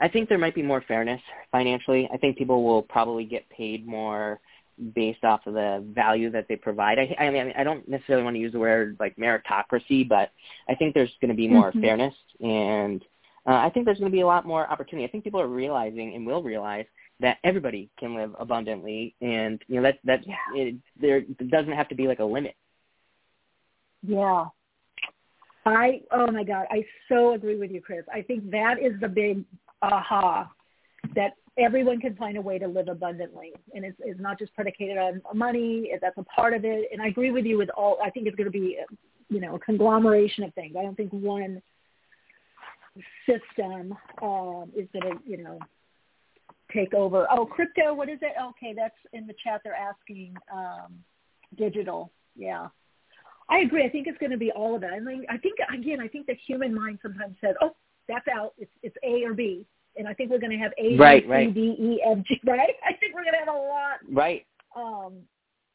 I 0.01 0.09
think 0.09 0.29
there 0.29 0.39
might 0.39 0.57
be 0.57 0.63
more 0.63 0.83
fairness 0.89 1.21
financially. 1.53 2.09
I 2.13 2.17
think 2.17 2.37
people 2.37 2.65
will 2.65 2.83
probably 2.83 3.25
get 3.25 3.49
paid 3.49 3.87
more 3.87 4.41
based 4.95 5.23
off 5.23 5.47
of 5.47 5.55
the 5.55 5.85
value 5.95 6.31
that 6.31 6.47
they 6.49 6.57
provide. 6.57 6.99
I, 6.99 7.15
I 7.21 7.31
mean, 7.31 7.53
I 7.57 7.63
don't 7.63 7.87
necessarily 7.89 8.25
want 8.25 8.35
to 8.35 8.41
use 8.41 8.53
the 8.53 8.59
word 8.59 8.97
like 8.99 9.15
meritocracy, 9.17 10.09
but 10.09 10.33
I 10.69 10.75
think 10.75 10.95
there's 10.95 11.13
going 11.21 11.29
to 11.29 11.37
be 11.37 11.47
more 11.47 11.71
mm-hmm. 11.71 11.81
fairness 11.81 12.15
and 12.41 13.05
uh, 13.47 13.57
I 13.57 13.71
think 13.71 13.85
there's 13.85 13.99
going 13.99 14.11
to 14.11 14.17
be 14.17 14.23
a 14.23 14.27
lot 14.27 14.47
more 14.47 14.71
opportunity. 14.71 15.07
I 15.07 15.11
think 15.11 15.25
people 15.25 15.41
are 15.41 15.49
realizing 15.49 16.15
and 16.15 16.27
will 16.27 16.43
realize 16.43 16.87
that 17.21 17.39
everybody 17.45 17.91
can 17.99 18.17
live 18.17 18.35
abundantly, 18.39 19.15
and 19.21 19.63
you 19.69 19.77
know 19.77 19.83
that 19.83 19.99
that 20.05 20.27
yeah. 20.27 20.35
it, 20.55 20.77
there 21.01 21.21
doesn't 21.51 21.73
have 21.73 21.89
to 21.89 21.95
be 21.95 22.09
like 22.09 22.19
a 22.19 22.25
limit. 22.25 22.57
Yeah, 24.03 24.47
I 25.67 26.03
oh 26.11 26.31
my 26.31 26.45
god, 26.45 26.67
I 26.71 26.85
so 27.09 27.35
agree 27.35 27.59
with 27.59 27.71
you, 27.71 27.81
Chris. 27.81 28.05
I 28.13 28.23
think 28.23 28.51
that 28.51 28.79
is 28.83 28.93
the 29.01 29.09
big 29.09 29.45
aha 29.83 30.51
that 31.15 31.33
everyone 31.57 32.01
can 32.01 32.17
find 32.17 32.37
a 32.37 32.41
way 32.41 32.59
to 32.59 32.67
live 32.67 32.89
abundantly, 32.89 33.53
and 33.75 33.85
it's, 33.85 33.97
it's 34.01 34.21
not 34.21 34.39
just 34.39 34.55
predicated 34.55 34.99
on 34.99 35.21
money. 35.35 35.91
That's 36.01 36.19
a 36.19 36.25
part 36.25 36.55
of 36.55 36.65
it, 36.65 36.89
and 36.93 37.01
I 37.01 37.09
agree 37.09 37.31
with 37.31 37.45
you 37.45 37.59
with 37.59 37.71
all. 37.77 37.99
I 38.03 38.11
think 38.11 38.27
it's 38.27 38.37
going 38.37 38.47
to 38.47 38.51
be, 38.51 38.79
you 39.29 39.41
know, 39.41 39.55
a 39.55 39.59
conglomeration 39.59 40.45
of 40.45 40.55
things. 40.55 40.75
I 40.79 40.83
don't 40.83 40.97
think 40.97 41.13
one 41.13 41.63
system 43.27 43.95
um, 44.23 44.71
is 44.77 44.89
going 44.93 45.17
to, 45.17 45.19
you 45.27 45.43
know, 45.43 45.59
take 46.73 46.95
over. 46.95 47.27
Oh, 47.31 47.47
crypto, 47.47 47.95
what 47.95 48.09
is 48.09 48.19
it? 48.23 48.33
Okay, 48.51 48.75
that's 48.77 48.95
in 49.13 49.27
the 49.27 49.35
chat. 49.43 49.61
They're 49.65 49.75
asking 49.75 50.35
um, 50.53 50.95
digital. 51.57 52.11
Yeah. 52.37 52.69
I 53.49 53.59
agree. 53.59 53.85
I 53.85 53.91
think 53.91 54.07
it's 54.07 54.19
going 54.19 54.31
to 54.31 54.39
be 54.39 54.51
all 54.53 54.75
of 54.75 54.81
that. 54.81 54.93
I 54.93 55.01
mean, 55.01 55.27
I 55.29 55.37
think 55.37 55.57
again, 55.73 56.01
I 56.01 56.09
think 56.09 56.27
the 56.27 56.35
human 56.47 56.75
mind 56.75 56.99
sometimes 57.03 57.37
says, 57.41 57.55
"Oh, 57.61 57.77
that's 58.09 58.27
out. 58.29 58.55
It's 58.57 58.71
it's 58.83 58.97
A 59.05 59.23
or 59.25 59.35
B," 59.35 59.67
and 59.97 60.09
I 60.09 60.15
think 60.15 60.31
we're 60.31 60.39
going 60.39 60.53
to 60.53 60.59
have 60.59 60.73
A, 60.79 60.97
right, 60.97 61.23
B, 61.25 61.31
right. 61.31 61.49
C, 61.49 61.53
D, 61.53 61.61
E, 61.79 62.03
F, 62.07 62.19
G. 62.27 62.41
Right? 62.47 62.75
I 62.85 62.95
think 62.95 63.15
we're 63.15 63.23
going 63.23 63.35
to 63.35 63.41
have 63.41 63.49
a 63.49 63.59
lot. 63.59 63.99
Right. 64.11 64.47
Um, 64.75 65.19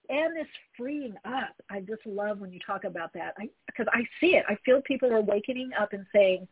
and 0.10 0.36
this 0.36 0.48
freeing 0.76 1.16
up. 1.26 1.56
I 1.70 1.82
just 1.82 2.04
love 2.06 2.40
when 2.40 2.52
you 2.52 2.60
talk 2.66 2.84
about 2.84 3.14
that. 3.14 3.36
I 3.38 3.50
because 3.68 3.86
I 3.94 4.02
see 4.20 4.36
it. 4.36 4.46
I 4.50 4.58
feel 4.66 4.82
people 4.82 5.12
are 5.12 5.18
awakening 5.18 5.70
up 5.80 5.94
and 5.94 6.06
saying, 6.14 6.48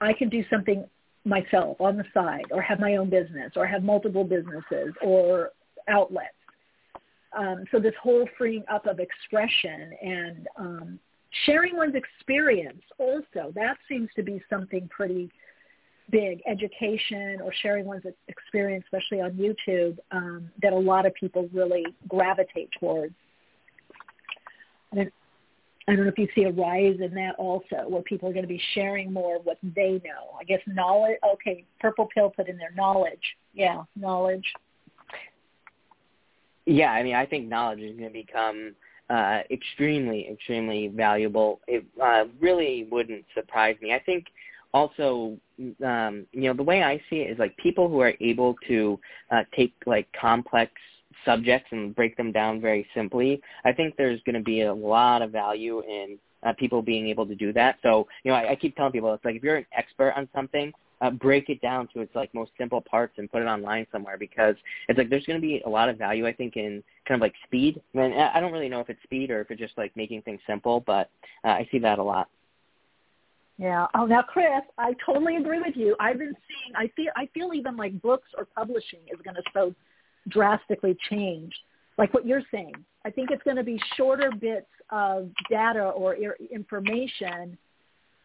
I 0.00 0.12
can 0.12 0.28
do 0.28 0.44
something 0.50 0.84
myself 1.24 1.80
on 1.80 1.96
the 1.96 2.04
side 2.14 2.44
or 2.50 2.62
have 2.62 2.78
my 2.78 2.96
own 2.96 3.10
business 3.10 3.52
or 3.56 3.66
have 3.66 3.82
multiple 3.82 4.24
businesses 4.24 4.94
or 5.02 5.50
outlets. 5.88 6.28
Um, 7.36 7.64
so 7.70 7.78
this 7.78 7.94
whole 8.00 8.28
freeing 8.38 8.64
up 8.70 8.86
of 8.86 9.00
expression 9.00 9.92
and 10.02 10.48
um, 10.56 10.98
sharing 11.44 11.76
one's 11.76 11.94
experience 11.94 12.82
also 12.98 13.52
that 13.54 13.76
seems 13.88 14.08
to 14.16 14.22
be 14.22 14.42
something 14.48 14.88
pretty 14.88 15.30
big 16.10 16.40
education 16.46 17.40
or 17.42 17.52
sharing 17.62 17.84
one's 17.84 18.04
experience 18.28 18.84
especially 18.86 19.20
on 19.20 19.32
youtube 19.32 19.98
um, 20.12 20.48
that 20.62 20.72
a 20.72 20.78
lot 20.78 21.04
of 21.04 21.12
people 21.14 21.48
really 21.52 21.84
gravitate 22.08 22.70
towards 22.78 23.14
don't, 24.94 25.12
I 25.88 25.94
don't 25.94 26.04
know 26.04 26.10
if 26.10 26.18
you 26.18 26.28
see 26.34 26.44
a 26.44 26.50
rise 26.50 26.96
in 27.00 27.14
that 27.14 27.36
also 27.38 27.88
where 27.88 28.02
people 28.02 28.28
are 28.28 28.32
going 28.32 28.44
to 28.44 28.48
be 28.48 28.60
sharing 28.74 29.12
more 29.12 29.36
of 29.36 29.46
what 29.46 29.58
they 29.62 30.00
know 30.04 30.36
i 30.40 30.44
guess 30.44 30.60
knowledge 30.66 31.16
okay 31.32 31.64
purple 31.80 32.08
pill 32.12 32.30
put 32.30 32.48
in 32.48 32.56
their 32.56 32.72
knowledge 32.72 33.36
yeah 33.54 33.82
knowledge 33.94 34.44
yeah 36.66 36.90
i 36.90 37.02
mean 37.02 37.14
i 37.14 37.24
think 37.24 37.48
knowledge 37.48 37.80
is 37.80 37.96
going 37.96 38.12
to 38.12 38.12
become 38.12 38.74
uh, 39.08 39.40
extremely, 39.50 40.28
extremely 40.30 40.88
valuable. 40.88 41.60
It 41.66 41.84
uh, 42.02 42.24
really 42.40 42.88
wouldn't 42.90 43.24
surprise 43.34 43.76
me. 43.80 43.94
I 43.94 44.00
think 44.00 44.26
also, 44.74 45.36
um, 45.84 46.26
you 46.32 46.42
know, 46.42 46.54
the 46.54 46.62
way 46.62 46.82
I 46.82 46.98
see 47.08 47.16
it 47.16 47.30
is 47.30 47.38
like 47.38 47.56
people 47.56 47.88
who 47.88 48.00
are 48.00 48.14
able 48.20 48.56
to 48.68 48.98
uh, 49.30 49.42
take 49.56 49.74
like 49.86 50.08
complex 50.18 50.72
subjects 51.26 51.68
and 51.72 51.94
break 51.94 52.16
them 52.16 52.32
down 52.32 52.60
very 52.60 52.86
simply. 52.94 53.42
I 53.66 53.72
think 53.72 53.94
there's 53.96 54.20
going 54.24 54.36
to 54.36 54.42
be 54.42 54.62
a 54.62 54.72
lot 54.72 55.20
of 55.20 55.30
value 55.30 55.82
in 55.82 56.18
uh, 56.46 56.54
people 56.58 56.80
being 56.80 57.08
able 57.08 57.26
to 57.26 57.34
do 57.34 57.52
that. 57.52 57.76
So, 57.82 58.06
you 58.24 58.30
know, 58.30 58.38
I, 58.38 58.52
I 58.52 58.56
keep 58.56 58.74
telling 58.76 58.92
people 58.92 59.12
it's 59.12 59.24
like 59.24 59.36
if 59.36 59.42
you're 59.42 59.56
an 59.56 59.66
expert 59.76 60.14
on 60.16 60.28
something, 60.34 60.72
uh, 61.02 61.10
break 61.10 61.50
it 61.50 61.60
down 61.60 61.88
to 61.92 62.00
its 62.00 62.14
like 62.14 62.32
most 62.32 62.52
simple 62.56 62.80
parts 62.80 63.14
and 63.18 63.30
put 63.30 63.42
it 63.42 63.46
online 63.46 63.86
somewhere 63.92 64.16
because 64.16 64.54
it's 64.88 64.96
like 64.96 65.10
there's 65.10 65.26
going 65.26 65.38
to 65.38 65.46
be 65.46 65.60
a 65.66 65.68
lot 65.68 65.90
of 65.90 65.98
value 65.98 66.26
I 66.26 66.32
think 66.32 66.56
in 66.56 66.82
kind 67.06 67.20
of 67.20 67.20
like 67.20 67.34
speed. 67.44 67.82
I 67.94 67.98
mean, 67.98 68.12
I 68.12 68.40
don't 68.40 68.52
really 68.52 68.70
know 68.70 68.80
if 68.80 68.88
it's 68.88 69.02
speed 69.02 69.30
or 69.30 69.42
if 69.42 69.50
it's 69.50 69.60
just 69.60 69.76
like 69.76 69.94
making 69.94 70.22
things 70.22 70.40
simple, 70.46 70.82
but 70.86 71.10
uh, 71.44 71.48
I 71.48 71.68
see 71.70 71.78
that 71.80 71.98
a 71.98 72.02
lot. 72.02 72.28
Yeah. 73.58 73.86
Oh, 73.94 74.04
now, 74.04 74.22
Chris, 74.22 74.62
I 74.76 74.92
totally 75.04 75.36
agree 75.36 75.60
with 75.60 75.76
you. 75.76 75.96
I've 75.98 76.18
been 76.18 76.34
seeing. 76.46 76.76
I 76.76 76.90
feel. 76.94 77.10
I 77.16 77.26
feel 77.32 77.54
even 77.54 77.76
like 77.76 78.00
books 78.02 78.28
or 78.36 78.46
publishing 78.54 79.00
is 79.10 79.18
going 79.24 79.34
to 79.34 79.42
so 79.54 79.74
drastically 80.28 80.96
change. 81.10 81.52
Like 81.98 82.12
what 82.12 82.26
you're 82.26 82.42
saying. 82.50 82.74
I 83.04 83.10
think 83.10 83.30
it's 83.30 83.42
going 83.42 83.56
to 83.56 83.62
be 83.62 83.80
shorter 83.96 84.30
bits 84.40 84.66
of 84.90 85.30
data 85.48 85.80
or 85.80 86.16
information 86.52 87.56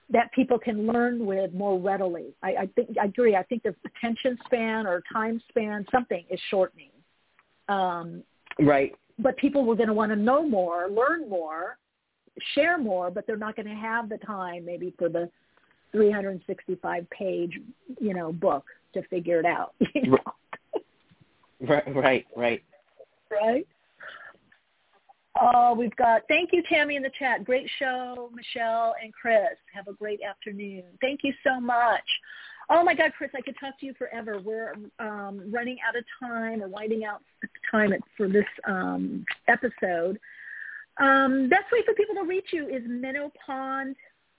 that 0.10 0.32
people 0.34 0.60
can 0.60 0.86
learn 0.86 1.26
with 1.26 1.54
more 1.54 1.80
readily. 1.80 2.34
I, 2.44 2.50
I 2.50 2.70
think 2.76 2.90
I 3.02 3.06
agree. 3.06 3.36
I 3.36 3.44
think 3.44 3.64
the 3.64 3.74
attention 3.86 4.38
span 4.46 4.86
or 4.86 5.02
time 5.12 5.42
span, 5.50 5.86
something 5.92 6.26
is 6.30 6.40
shortening. 6.50 6.90
Um, 7.70 8.24
right. 8.60 8.94
But 9.20 9.38
people 9.38 9.64
were 9.64 9.76
going 9.76 9.88
to 9.88 9.94
want 9.94 10.12
to 10.12 10.16
know 10.18 10.48
more, 10.48 10.90
learn 10.90 11.30
more, 11.30 11.78
share 12.56 12.78
more, 12.78 13.10
but 13.10 13.26
they're 13.26 13.38
not 13.38 13.56
going 13.56 13.68
to 13.68 13.76
have 13.76 14.10
the 14.10 14.18
time 14.18 14.66
maybe 14.66 14.94
for 14.98 15.08
the 15.08 15.30
365 15.92 17.10
page, 17.10 17.60
you 18.00 18.14
know, 18.14 18.34
book 18.34 18.66
to 18.94 19.04
figure 19.04 19.40
it 19.40 19.46
out. 19.46 19.74
You 19.94 20.12
know? 20.12 20.18
Right, 21.62 21.96
right, 21.96 22.26
right. 22.36 22.64
Right. 23.30 23.68
Oh, 25.40 25.74
we've 25.74 25.96
got, 25.96 26.24
thank 26.28 26.50
you, 26.52 26.62
Tammy, 26.68 26.98
in 26.98 27.04
the 27.04 27.12
chat. 27.18 27.46
Great 27.46 27.70
show, 27.80 28.30
Michele 28.34 28.94
and 29.02 29.14
Chris. 29.14 29.58
Have 29.74 29.88
a 29.88 29.94
great 29.94 30.20
afternoon. 30.22 30.84
Thank 31.00 31.22
you 31.24 31.34
so 31.46 31.60
much. 31.60 32.04
Oh, 32.70 32.84
my 32.84 32.94
God, 32.94 33.12
Chris, 33.18 33.32
I 33.36 33.42
could 33.42 33.56
talk 33.60 33.80
to 33.80 33.86
you 33.86 33.94
forever. 33.98 34.40
We're 34.44 34.76
um, 35.00 35.50
running 35.52 35.78
out 35.88 35.96
of 35.96 36.04
time 36.20 36.62
or 36.62 36.68
winding 36.68 37.06
out 37.06 37.22
time 37.72 37.94
for 38.18 38.28
this 38.28 38.46
um, 38.68 39.26
episode. 39.48 40.20
Um, 41.00 41.50
best 41.50 41.72
way 41.72 41.80
for 41.86 41.94
people 41.94 42.16
to 42.16 42.24
reach 42.24 42.50
you 42.52 42.68
is 42.68 42.84
Minnowpond 42.84 43.96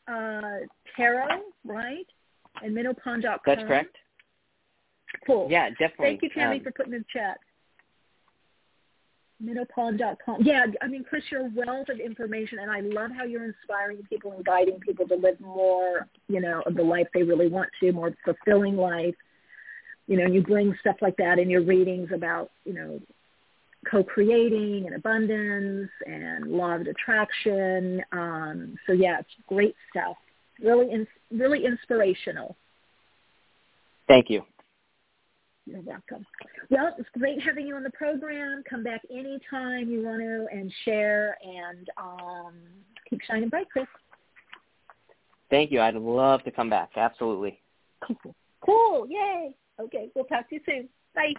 uh, 0.08 0.66
Tarot, 0.96 1.40
right? 1.64 2.06
And 2.62 2.76
minnowpond.com. 2.76 3.38
That's 3.46 3.62
correct. 3.62 3.96
Cool. 5.26 5.48
Yeah, 5.50 5.70
definitely. 5.70 6.06
Thank 6.06 6.22
you, 6.22 6.30
Tammy, 6.30 6.58
um, 6.58 6.62
for 6.64 6.72
putting 6.72 6.94
in 6.94 7.00
the 7.00 7.04
chat 7.12 7.38
minnowpond.com. 9.44 10.42
Yeah, 10.42 10.66
I 10.80 10.86
mean, 10.86 11.04
Chris, 11.08 11.24
you're 11.30 11.46
a 11.46 11.50
wealth 11.54 11.88
of 11.88 11.98
information, 11.98 12.58
and 12.60 12.70
I 12.70 12.80
love 12.80 13.10
how 13.16 13.24
you're 13.24 13.44
inspiring 13.44 13.98
people 14.08 14.32
and 14.32 14.44
guiding 14.44 14.78
people 14.80 15.06
to 15.08 15.14
live 15.14 15.40
more, 15.40 16.06
you 16.28 16.40
know, 16.40 16.62
of 16.66 16.74
the 16.74 16.82
life 16.82 17.08
they 17.12 17.22
really 17.22 17.48
want 17.48 17.68
to, 17.80 17.92
more 17.92 18.14
fulfilling 18.24 18.76
life. 18.76 19.14
You 20.06 20.18
know, 20.18 20.26
you 20.26 20.42
bring 20.42 20.74
stuff 20.80 20.96
like 21.00 21.16
that 21.16 21.38
in 21.38 21.50
your 21.50 21.62
readings 21.62 22.10
about, 22.14 22.50
you 22.64 22.74
know, 22.74 23.00
co-creating 23.90 24.86
and 24.86 24.94
abundance 24.94 25.90
and 26.06 26.46
law 26.46 26.74
of 26.74 26.82
attraction. 26.82 28.02
Um, 28.12 28.76
so 28.86 28.92
yeah, 28.92 29.18
it's 29.20 29.30
great 29.48 29.74
stuff. 29.90 30.16
Really, 30.62 30.92
in, 30.92 31.06
really 31.32 31.64
inspirational. 31.64 32.56
Thank 34.06 34.30
you. 34.30 34.42
You're 35.66 35.80
welcome. 35.82 36.26
Well, 36.70 36.94
it's 36.98 37.08
great 37.16 37.40
having 37.40 37.66
you 37.66 37.76
on 37.76 37.82
the 37.82 37.90
program. 37.90 38.62
Come 38.68 38.82
back 38.82 39.02
anytime 39.10 39.88
you 39.88 40.04
want 40.04 40.20
to 40.20 40.46
and 40.52 40.72
share 40.84 41.36
and 41.42 41.88
um, 41.96 42.54
keep 43.08 43.20
shining 43.22 43.48
bright, 43.48 43.70
Chris. 43.70 43.86
Thank 45.50 45.70
you. 45.70 45.80
I'd 45.80 45.94
love 45.94 46.42
to 46.44 46.50
come 46.50 46.68
back. 46.70 46.90
Absolutely. 46.96 47.60
Cool. 48.06 48.34
Cool. 48.64 49.08
Yay. 49.08 49.56
Okay. 49.80 50.08
We'll 50.14 50.24
talk 50.26 50.48
to 50.48 50.54
you 50.54 50.60
soon. 50.64 50.88
Bye. 51.16 51.34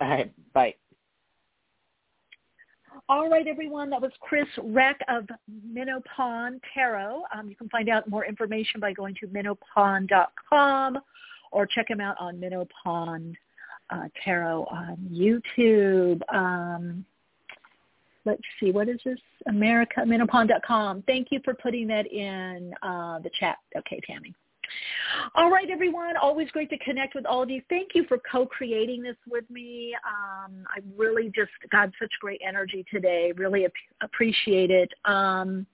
All 0.00 0.08
right. 0.08 0.32
Bye. 0.52 0.74
All 3.08 3.28
right, 3.28 3.48
everyone. 3.48 3.90
That 3.90 4.00
was 4.00 4.12
Chris 4.20 4.46
Reck 4.62 5.00
of 5.08 5.26
Minnowpond 5.68 6.60
Tarot. 6.72 7.22
Um, 7.36 7.48
you 7.48 7.56
can 7.56 7.68
find 7.70 7.88
out 7.88 8.08
more 8.08 8.24
information 8.24 8.80
by 8.80 8.92
going 8.92 9.16
to 9.20 9.26
minnowpond.com 9.26 10.98
or 11.50 11.66
check 11.66 11.90
him 11.90 12.00
out 12.00 12.14
on 12.20 12.36
Minnowpond 12.36 13.34
uh, 13.90 14.08
Tarot 14.24 14.64
on 14.64 14.96
YouTube. 15.12 16.20
Um, 16.32 17.04
let's 18.24 18.42
see, 18.60 18.70
what 18.70 18.88
is 18.88 19.00
this? 19.04 19.18
America, 19.46 20.00
minnowpond.com. 20.00 21.02
Thank 21.06 21.28
you 21.30 21.40
for 21.44 21.54
putting 21.54 21.86
that 21.88 22.10
in 22.10 22.74
uh, 22.82 23.18
the 23.20 23.30
chat. 23.38 23.56
Okay, 23.76 24.00
Tammy. 24.06 24.34
All 25.34 25.50
right, 25.50 25.68
everyone. 25.70 26.16
Always 26.16 26.50
great 26.50 26.70
to 26.70 26.78
connect 26.78 27.14
with 27.14 27.26
all 27.26 27.42
of 27.42 27.50
you. 27.50 27.62
Thank 27.68 27.90
you 27.94 28.04
for 28.08 28.18
co-creating 28.30 29.02
this 29.02 29.16
with 29.28 29.48
me. 29.50 29.94
Um, 30.06 30.64
I 30.68 30.80
really 30.96 31.30
just 31.34 31.50
got 31.70 31.90
such 32.00 32.12
great 32.20 32.40
energy 32.46 32.84
today. 32.90 33.32
Really 33.36 33.66
ap- 33.66 33.72
appreciate 34.02 34.70
it. 34.70 34.90
Um, 35.04 35.66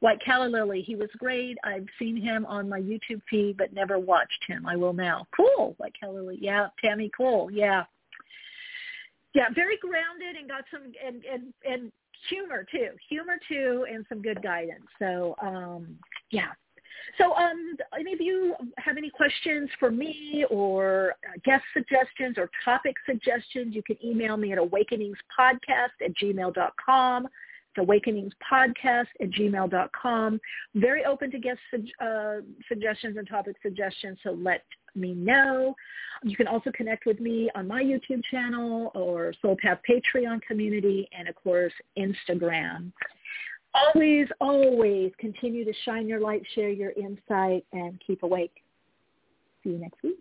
White 0.00 0.18
Calla 0.24 0.46
Lily, 0.46 0.82
he 0.82 0.94
was 0.94 1.08
great. 1.18 1.56
I've 1.64 1.86
seen 1.98 2.20
him 2.20 2.44
on 2.46 2.68
my 2.68 2.80
YouTube 2.80 3.22
feed, 3.30 3.56
but 3.56 3.72
never 3.72 3.98
watched 3.98 4.44
him. 4.46 4.66
I 4.66 4.76
will 4.76 4.92
now. 4.92 5.26
Cool, 5.34 5.74
White 5.78 5.94
Calla 5.98 6.18
Lily. 6.18 6.38
Yeah, 6.40 6.68
Tammy, 6.82 7.10
cool. 7.16 7.50
Yeah, 7.50 7.84
yeah, 9.34 9.46
very 9.54 9.76
grounded 9.78 10.36
and 10.38 10.48
got 10.48 10.64
some 10.70 10.92
and 11.04 11.24
and 11.24 11.52
and 11.70 11.92
humor 12.28 12.66
too, 12.70 12.88
humor 13.08 13.38
too, 13.48 13.86
and 13.90 14.04
some 14.08 14.22
good 14.22 14.42
guidance. 14.42 14.86
So 14.98 15.34
um, 15.42 15.96
yeah. 16.30 16.52
So 17.18 17.34
um, 17.34 17.76
any 17.98 18.12
of 18.12 18.20
you 18.20 18.54
have 18.78 18.96
any 18.96 19.10
questions 19.10 19.70
for 19.78 19.90
me 19.90 20.44
or 20.50 21.14
guest 21.44 21.64
suggestions 21.72 22.36
or 22.36 22.50
topic 22.64 22.96
suggestions, 23.06 23.74
you 23.74 23.82
can 23.82 23.96
email 24.04 24.36
me 24.36 24.52
at 24.52 24.58
awakeningspodcast 24.58 25.96
at 26.04 26.16
gmail.com 26.20 27.28
awakeningspodcast 27.76 29.06
at 29.20 29.30
gmail.com. 29.30 30.40
Very 30.74 31.04
open 31.04 31.30
to 31.30 31.38
guest 31.38 31.58
uh, 32.00 32.36
suggestions 32.68 33.16
and 33.16 33.28
topic 33.28 33.56
suggestions, 33.62 34.18
so 34.22 34.32
let 34.32 34.64
me 34.94 35.14
know. 35.14 35.74
You 36.22 36.36
can 36.36 36.46
also 36.46 36.70
connect 36.72 37.06
with 37.06 37.20
me 37.20 37.50
on 37.54 37.68
my 37.68 37.82
YouTube 37.82 38.22
channel 38.30 38.90
or 38.94 39.34
Soul 39.42 39.56
Path 39.60 39.80
Patreon 39.88 40.40
community 40.42 41.08
and, 41.16 41.28
of 41.28 41.34
course, 41.34 41.72
Instagram. 41.98 42.92
Always, 43.74 44.26
always 44.40 45.12
continue 45.18 45.64
to 45.64 45.72
shine 45.84 46.08
your 46.08 46.20
light, 46.20 46.42
share 46.54 46.70
your 46.70 46.92
insight, 46.92 47.64
and 47.72 48.00
keep 48.06 48.22
awake. 48.22 48.54
See 49.62 49.70
you 49.70 49.78
next 49.78 50.02
week. 50.02 50.16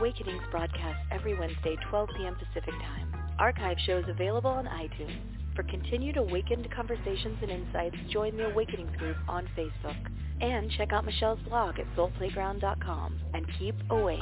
Awakenings 0.00 0.42
broadcasts 0.50 1.02
every 1.10 1.38
Wednesday, 1.38 1.76
12 1.90 2.08
p.m. 2.16 2.34
Pacific 2.34 2.72
Time. 2.80 3.14
Archive 3.38 3.76
shows 3.84 4.02
available 4.08 4.48
on 4.48 4.64
iTunes. 4.64 5.14
For 5.54 5.62
continued 5.64 6.16
awakened 6.16 6.66
conversations 6.74 7.36
and 7.42 7.50
insights, 7.50 7.96
join 8.10 8.34
the 8.34 8.46
Awakenings 8.46 8.96
group 8.96 9.18
on 9.28 9.46
Facebook. 9.54 9.96
And 10.40 10.70
check 10.78 10.94
out 10.94 11.04
Michele's 11.04 11.40
blog 11.46 11.78
at 11.78 11.84
soulplayground.com. 11.96 13.20
And 13.34 13.44
keep 13.58 13.74
awake. 13.90 14.20